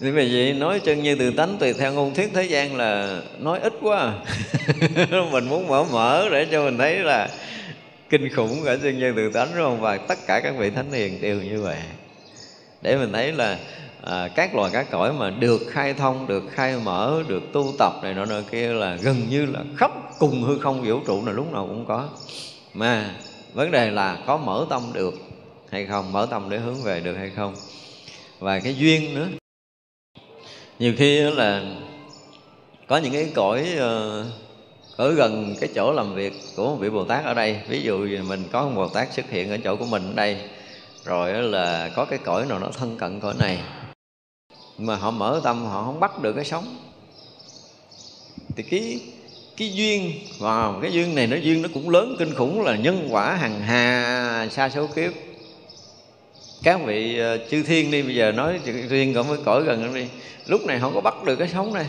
Vì 0.00 0.10
vậy 0.10 0.52
nói 0.52 0.80
chân 0.80 1.02
như 1.02 1.14
từ 1.14 1.30
tánh 1.30 1.56
tùy 1.60 1.72
theo 1.72 1.92
ngôn 1.92 2.14
thuyết 2.14 2.30
thế 2.34 2.42
gian 2.42 2.76
là 2.76 3.20
nói 3.38 3.58
ít 3.60 3.72
quá 3.82 3.98
à. 3.98 4.12
mình 5.32 5.48
muốn 5.48 5.68
mở 5.68 5.84
mở 5.92 6.28
để 6.32 6.46
cho 6.50 6.64
mình 6.64 6.78
thấy 6.78 6.98
là 6.98 7.28
kinh 8.10 8.34
khủng 8.34 8.58
cả 8.64 8.76
chân 8.82 8.98
như 8.98 9.12
từ 9.16 9.30
tánh, 9.30 9.48
đúng 9.56 9.64
không? 9.64 9.80
Và 9.80 9.96
tất 9.96 10.18
cả 10.26 10.40
các 10.40 10.54
vị 10.58 10.70
thánh 10.70 10.92
hiền 10.92 11.20
đều 11.20 11.36
như 11.36 11.62
vậy 11.62 11.76
để 12.84 12.96
mình 12.96 13.12
thấy 13.12 13.32
là 13.32 13.58
à, 14.02 14.28
các 14.28 14.54
loài 14.54 14.70
các 14.72 14.90
cõi 14.90 15.12
mà 15.12 15.30
được 15.30 15.62
khai 15.68 15.94
thông 15.94 16.26
được 16.26 16.44
khai 16.50 16.76
mở 16.84 17.22
được 17.28 17.42
tu 17.52 17.72
tập 17.78 17.92
này 18.02 18.14
nọ 18.14 18.24
nọ 18.24 18.40
kia 18.50 18.72
là 18.72 18.96
gần 18.96 19.16
như 19.30 19.46
là 19.46 19.60
khắp 19.76 19.90
cùng 20.18 20.42
hư 20.42 20.58
không 20.58 20.82
vũ 20.82 21.00
trụ 21.06 21.22
này 21.22 21.34
lúc 21.34 21.52
nào 21.52 21.66
cũng 21.66 21.84
có. 21.88 22.08
Mà 22.74 23.10
vấn 23.54 23.70
đề 23.70 23.90
là 23.90 24.18
có 24.26 24.36
mở 24.36 24.66
tâm 24.70 24.82
được 24.92 25.14
hay 25.70 25.86
không 25.86 26.12
mở 26.12 26.26
tâm 26.30 26.50
để 26.50 26.58
hướng 26.58 26.82
về 26.82 27.00
được 27.00 27.14
hay 27.14 27.30
không. 27.30 27.54
Và 28.38 28.60
cái 28.60 28.76
duyên 28.76 29.14
nữa. 29.14 29.28
Nhiều 30.78 30.92
khi 30.96 31.20
là 31.20 31.62
có 32.86 32.96
những 32.96 33.12
cái 33.12 33.32
cõi 33.34 33.66
ờ, 33.78 34.24
ở 34.96 35.12
gần 35.12 35.54
cái 35.60 35.70
chỗ 35.74 35.92
làm 35.92 36.14
việc 36.14 36.32
của 36.56 36.70
một 36.70 36.76
vị 36.80 36.90
Bồ 36.90 37.04
Tát 37.04 37.24
ở 37.24 37.34
đây. 37.34 37.60
Ví 37.68 37.82
dụ 37.82 38.06
mình 38.28 38.44
có 38.52 38.62
một 38.62 38.72
Bồ 38.74 38.88
Tát 38.88 39.12
xuất 39.12 39.30
hiện 39.30 39.50
ở 39.50 39.58
chỗ 39.64 39.76
của 39.76 39.86
mình 39.86 40.02
ở 40.06 40.12
đây 40.14 40.38
rồi 41.04 41.32
là 41.32 41.90
có 41.96 42.04
cái 42.04 42.18
cõi 42.18 42.46
nào 42.46 42.58
nó 42.58 42.68
thân 42.78 42.96
cận 42.96 43.20
cõi 43.20 43.34
này 43.38 43.58
mà 44.78 44.96
họ 44.96 45.10
mở 45.10 45.40
tâm 45.44 45.64
họ 45.64 45.82
không 45.84 46.00
bắt 46.00 46.22
được 46.22 46.32
cái 46.32 46.44
sống. 46.44 46.76
Thì 48.56 48.62
cái 48.62 49.00
cái 49.56 49.74
duyên 49.74 50.12
vào 50.38 50.72
wow, 50.72 50.80
cái 50.80 50.92
duyên 50.92 51.14
này 51.14 51.26
nó 51.26 51.36
duyên 51.36 51.62
nó 51.62 51.68
cũng 51.74 51.90
lớn 51.90 52.16
kinh 52.18 52.34
khủng 52.34 52.62
là 52.62 52.76
nhân 52.76 53.08
quả 53.10 53.34
hằng 53.34 53.60
hà 53.60 54.48
xa 54.50 54.68
số 54.68 54.86
kiếp. 54.86 55.12
Các 56.62 56.80
vị 56.84 57.20
uh, 57.20 57.50
chư 57.50 57.62
thiên 57.62 57.90
đi 57.90 58.02
bây 58.02 58.14
giờ 58.14 58.32
nói 58.32 58.60
riêng 58.64 58.88
thiên 58.90 59.14
cộng 59.14 59.28
với 59.28 59.38
cõi 59.44 59.62
gần 59.62 59.94
đi 59.94 60.06
lúc 60.46 60.66
này 60.66 60.80
không 60.80 60.94
có 60.94 61.00
bắt 61.00 61.24
được 61.24 61.36
cái 61.36 61.48
sống 61.48 61.74
này. 61.74 61.86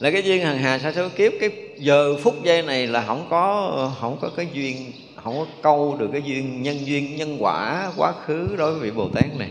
Là 0.00 0.10
cái 0.10 0.22
duyên 0.22 0.42
hằng 0.42 0.58
hà 0.58 0.78
sa 0.78 0.92
số 0.92 1.08
kiếp 1.16 1.32
cái 1.40 1.50
giờ 1.78 2.16
phút 2.22 2.34
giây 2.44 2.62
này 2.62 2.86
là 2.86 3.04
không 3.06 3.26
có 3.30 3.94
không 4.00 4.18
có 4.20 4.30
cái 4.36 4.48
duyên 4.52 4.92
không 5.24 5.38
có 5.38 5.46
câu 5.62 5.96
được 5.98 6.08
cái 6.12 6.22
duyên 6.22 6.62
nhân 6.62 6.86
duyên 6.86 7.16
nhân 7.16 7.36
quả 7.40 7.92
quá 7.96 8.12
khứ 8.26 8.56
đối 8.58 8.72
với 8.72 8.80
vị 8.80 8.90
bồ 8.90 9.08
tát 9.08 9.36
này. 9.38 9.50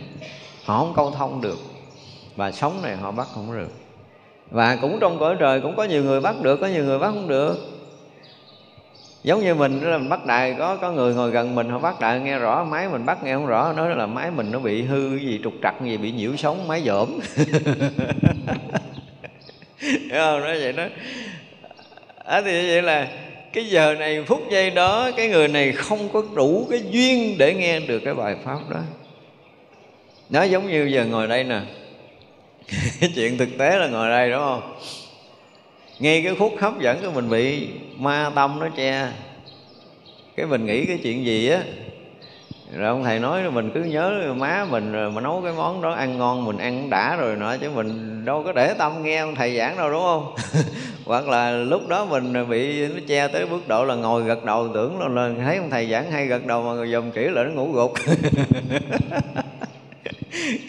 Họ 0.66 0.80
không 0.80 0.94
câu 0.96 1.12
thông 1.12 1.42
được. 1.42 1.60
Và 2.36 2.52
sống 2.52 2.82
này 2.82 2.96
họ 2.96 3.12
bắt 3.12 3.28
không 3.34 3.58
được. 3.58 3.72
Và 4.52 4.76
cũng 4.82 4.98
trong 5.02 5.20
cõi 5.20 5.36
trời 5.40 5.62
cũng 5.62 5.76
có 5.76 5.84
nhiều 5.84 6.04
người 6.04 6.22
bắt 6.22 6.36
được 6.42 6.58
có 6.62 6.68
nhiều 6.68 6.84
người 6.84 7.00
bắt 7.00 7.08
không 7.08 7.28
được. 7.28 7.58
Giống 9.24 9.42
như 9.42 9.56
mình 9.56 9.82
là 9.82 9.98
mình 9.98 10.10
bắt 10.10 10.26
đài 10.26 10.54
có 10.54 10.76
có 10.76 10.92
người 10.92 11.14
ngồi 11.14 11.32
gần 11.32 11.56
mình 11.56 11.70
họ 11.70 11.80
bắt 11.80 12.00
đài 12.00 12.20
nghe 12.20 12.40
rõ 12.40 12.64
máy 12.64 12.90
mình 12.90 13.06
bắt 13.06 13.24
nghe 13.24 13.34
không 13.34 13.46
rõ 13.46 13.74
nói 13.74 13.96
là 13.96 14.06
máy 14.06 14.32
mình 14.32 14.52
nó 14.52 14.60
bị 14.60 14.82
hư 14.82 15.16
gì 15.16 15.40
trục 15.44 15.54
trặc 15.64 15.82
gì 15.84 15.98
bị 15.98 16.12
nhiễu 16.12 16.36
sóng 16.36 16.68
máy 16.68 16.82
dởm. 16.86 17.20
Hiểu 19.80 20.20
không? 20.20 20.42
Nói 20.42 20.60
vậy 20.60 20.74
đó. 20.74 20.84
À, 22.26 22.42
thì 22.42 22.52
vậy 22.52 22.82
là 22.82 23.08
cái 23.54 23.66
giờ 23.66 23.96
này, 24.00 24.24
phút 24.24 24.42
giây 24.52 24.70
đó, 24.70 25.12
cái 25.18 25.28
người 25.28 25.48
này 25.48 25.72
không 25.72 26.10
có 26.14 26.24
đủ 26.36 26.68
cái 26.70 26.82
duyên 26.90 27.38
để 27.38 27.54
nghe 27.54 27.80
được 27.80 28.00
cái 28.06 28.14
bài 28.14 28.36
pháp 28.44 28.70
đó. 28.70 28.80
Nó 30.30 30.44
giống 30.44 30.68
như 30.68 30.86
giờ 30.86 31.06
ngồi 31.06 31.28
đây 31.28 31.44
nè. 31.44 31.62
Cái 33.00 33.12
chuyện 33.16 33.38
thực 33.38 33.50
tế 33.58 33.78
là 33.78 33.88
ngồi 33.88 34.10
đây, 34.10 34.32
đúng 34.32 34.40
không? 34.40 34.76
Nghe 36.00 36.22
cái 36.22 36.36
khúc 36.36 36.54
hấp 36.60 36.80
dẫn 36.80 37.02
của 37.02 37.12
mình 37.12 37.30
bị 37.30 37.68
ma 37.98 38.32
tâm 38.36 38.60
nó 38.60 38.70
che. 38.78 39.08
Cái 40.36 40.46
mình 40.46 40.66
nghĩ 40.66 40.86
cái 40.86 41.00
chuyện 41.04 41.26
gì 41.26 41.50
á 41.50 41.64
rồi 42.74 42.88
ông 42.88 43.04
thầy 43.04 43.20
nói 43.20 43.52
mình 43.52 43.72
cứ 43.74 43.80
nhớ 43.80 44.34
má 44.38 44.66
mình 44.70 44.92
rồi 44.92 45.12
mà 45.12 45.22
nấu 45.22 45.42
cái 45.44 45.54
món 45.54 45.82
đó 45.82 45.94
ăn 45.94 46.18
ngon 46.18 46.46
mình 46.46 46.58
ăn 46.58 46.90
đã 46.90 47.16
rồi 47.16 47.36
nọ 47.36 47.58
chứ 47.62 47.70
mình 47.70 48.22
đâu 48.26 48.44
có 48.44 48.52
để 48.52 48.74
tâm 48.74 49.04
nghe 49.04 49.18
ông 49.18 49.36
thầy 49.36 49.58
giảng 49.58 49.78
đâu 49.78 49.92
đúng 49.92 50.04
không? 50.04 50.36
Hoặc 51.06 51.28
là 51.28 51.52
lúc 51.52 51.88
đó 51.88 52.06
mình 52.06 52.50
bị 52.50 52.88
nó 52.88 53.00
che 53.08 53.28
tới 53.28 53.46
bước 53.46 53.68
độ 53.68 53.86
là 53.86 53.96
ngồi 53.96 54.24
gật 54.24 54.46
đầu 54.46 54.70
tưởng 54.74 55.00
là, 55.00 55.08
là 55.08 55.32
thấy 55.46 55.58
ông 55.58 55.70
thầy 55.70 55.90
giảng 55.90 56.12
hay 56.12 56.26
gật 56.26 56.46
đầu 56.46 56.64
mà 56.64 56.86
dòm 56.86 57.12
kỹ 57.12 57.22
là 57.22 57.44
nó 57.44 57.50
ngủ 57.52 57.72
gục. 57.72 57.94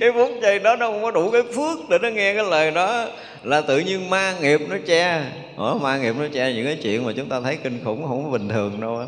Cái 0.01 0.12
phút 0.12 0.31
giây 0.43 0.59
đó 0.59 0.77
nó 0.77 0.90
không 0.90 1.02
có 1.02 1.10
đủ 1.10 1.31
cái 1.31 1.43
phước 1.43 1.78
để 1.90 1.98
nó 2.02 2.09
nghe 2.09 2.35
cái 2.35 2.44
lời 2.44 2.70
đó 2.70 3.06
là 3.43 3.60
tự 3.60 3.78
nhiên 3.78 4.10
ma 4.10 4.35
nghiệp 4.40 4.60
nó 4.68 4.77
che. 4.86 5.22
Ủa, 5.56 5.78
ma 5.78 5.98
nghiệp 5.98 6.14
nó 6.18 6.27
che 6.32 6.52
những 6.52 6.66
cái 6.66 6.77
chuyện 6.82 7.05
mà 7.05 7.12
chúng 7.16 7.28
ta 7.28 7.40
thấy 7.40 7.56
kinh 7.56 7.81
khủng 7.85 8.06
không 8.09 8.24
có 8.24 8.31
bình 8.31 8.48
thường 8.48 8.81
đâu 8.81 8.98
á. 8.98 9.06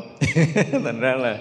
Thành 0.85 1.01
ra 1.01 1.15
là 1.15 1.37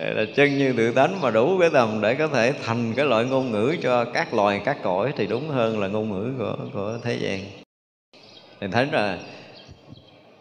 là 0.00 0.24
chân 0.36 0.58
như 0.58 0.72
tự 0.72 0.92
tánh 0.92 1.20
mà 1.20 1.30
đủ 1.30 1.58
cái 1.60 1.70
tầm 1.70 2.00
để 2.00 2.14
có 2.14 2.28
thể 2.28 2.52
thành 2.64 2.92
cái 2.96 3.06
loại 3.06 3.24
ngôn 3.24 3.50
ngữ 3.50 3.76
cho 3.82 4.04
các 4.04 4.34
loài, 4.34 4.60
các 4.64 4.82
cõi 4.82 5.12
thì 5.16 5.26
đúng 5.26 5.48
hơn 5.48 5.80
là 5.80 5.88
ngôn 5.88 6.10
ngữ 6.10 6.32
của 6.38 6.56
của 6.72 6.98
thế 7.02 7.14
gian. 7.14 7.40
Thì 8.60 8.66
thấy 8.72 8.86
là 8.92 9.18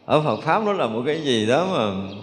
ở 0.05 0.21
Phật 0.21 0.41
pháp 0.41 0.63
nó 0.65 0.73
là 0.73 0.87
một 0.87 1.03
cái 1.05 1.21
gì 1.21 1.45
đó 1.45 1.67
mà 1.73 2.15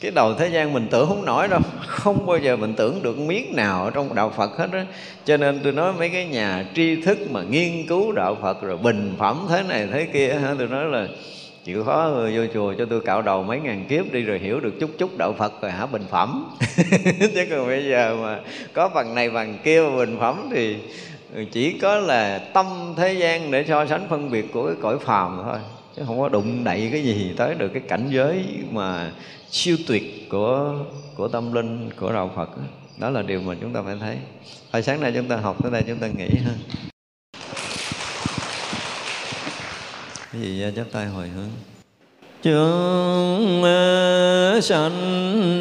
cái 0.00 0.10
đầu 0.10 0.34
thế 0.34 0.48
gian 0.48 0.72
mình 0.72 0.88
tưởng 0.90 1.08
không 1.08 1.24
nổi 1.24 1.48
đâu, 1.48 1.60
không 1.86 2.26
bao 2.26 2.38
giờ 2.38 2.56
mình 2.56 2.74
tưởng 2.74 3.02
được 3.02 3.18
miếng 3.18 3.56
nào 3.56 3.84
ở 3.84 3.90
trong 3.90 4.14
đạo 4.14 4.32
phật 4.36 4.56
hết 4.58 4.68
á. 4.72 4.86
Cho 5.24 5.36
nên 5.36 5.60
tôi 5.64 5.72
nói 5.72 5.92
mấy 5.92 6.08
cái 6.08 6.26
nhà 6.26 6.64
tri 6.74 7.02
thức 7.02 7.18
mà 7.30 7.42
nghiên 7.42 7.86
cứu 7.86 8.12
đạo 8.12 8.36
phật 8.42 8.62
rồi 8.62 8.76
bình 8.76 9.14
phẩm 9.18 9.46
thế 9.48 9.62
này 9.68 9.88
thế 9.92 10.06
kia 10.12 10.28
ha 10.42 10.54
tôi 10.58 10.68
nói 10.68 10.84
là 10.84 11.08
chịu 11.66 11.84
khó 11.84 12.10
vô 12.34 12.42
chùa 12.54 12.74
cho 12.78 12.84
tôi 12.90 13.00
cạo 13.00 13.22
đầu 13.22 13.42
mấy 13.42 13.60
ngàn 13.60 13.84
kiếp 13.88 14.12
đi 14.12 14.22
rồi 14.22 14.38
hiểu 14.38 14.60
được 14.60 14.74
chút 14.80 14.90
chút 14.98 15.18
đạo 15.18 15.34
phật 15.38 15.62
rồi 15.62 15.70
hả 15.70 15.86
bình 15.86 16.04
phẩm. 16.10 16.56
Chứ 17.34 17.46
còn 17.50 17.66
bây 17.66 17.84
giờ 17.84 18.16
mà 18.22 18.40
có 18.72 18.88
bằng 18.88 19.14
này 19.14 19.30
bằng 19.30 19.58
kia 19.64 19.82
bình 19.96 20.16
phẩm 20.20 20.48
thì 20.52 20.76
chỉ 21.52 21.78
có 21.78 21.98
là 21.98 22.38
tâm 22.38 22.94
thế 22.96 23.12
gian 23.12 23.50
để 23.50 23.64
so 23.68 23.86
sánh 23.86 24.06
phân 24.08 24.30
biệt 24.30 24.52
của 24.52 24.66
cái 24.66 24.76
cõi 24.82 24.98
phàm 24.98 25.40
thôi. 25.44 25.58
Chứ 25.96 26.02
không 26.06 26.20
có 26.20 26.28
đụng 26.28 26.64
đậy 26.64 26.88
cái 26.92 27.02
gì 27.02 27.34
tới 27.36 27.54
được 27.54 27.68
cái 27.68 27.82
cảnh 27.88 28.08
giới 28.10 28.44
mà 28.70 29.10
siêu 29.50 29.76
tuyệt 29.86 30.28
của 30.30 30.74
của 31.16 31.28
tâm 31.28 31.52
linh 31.52 31.90
của 32.00 32.12
đạo 32.12 32.30
Phật 32.36 32.56
đó, 32.56 32.62
đó 32.98 33.10
là 33.10 33.22
điều 33.22 33.40
mà 33.40 33.54
chúng 33.60 33.72
ta 33.72 33.82
phải 33.82 33.96
thấy. 34.00 34.16
Hồi 34.72 34.82
sáng 34.82 35.00
nay 35.00 35.12
chúng 35.14 35.28
ta 35.28 35.36
học 35.36 35.56
tới 35.62 35.72
đây 35.72 35.82
chúng 35.86 35.98
ta 35.98 36.06
nghĩ 36.06 36.28
ha. 36.44 36.52
Cái 40.40 40.48
gì 40.48 40.60
ra 40.60 40.70
chắp 40.76 40.86
tay 40.92 41.06
hồi 41.06 41.28
hướng. 41.28 41.50
Chúng 42.42 43.62
sanh 44.62 45.60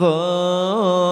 vô 0.00 1.11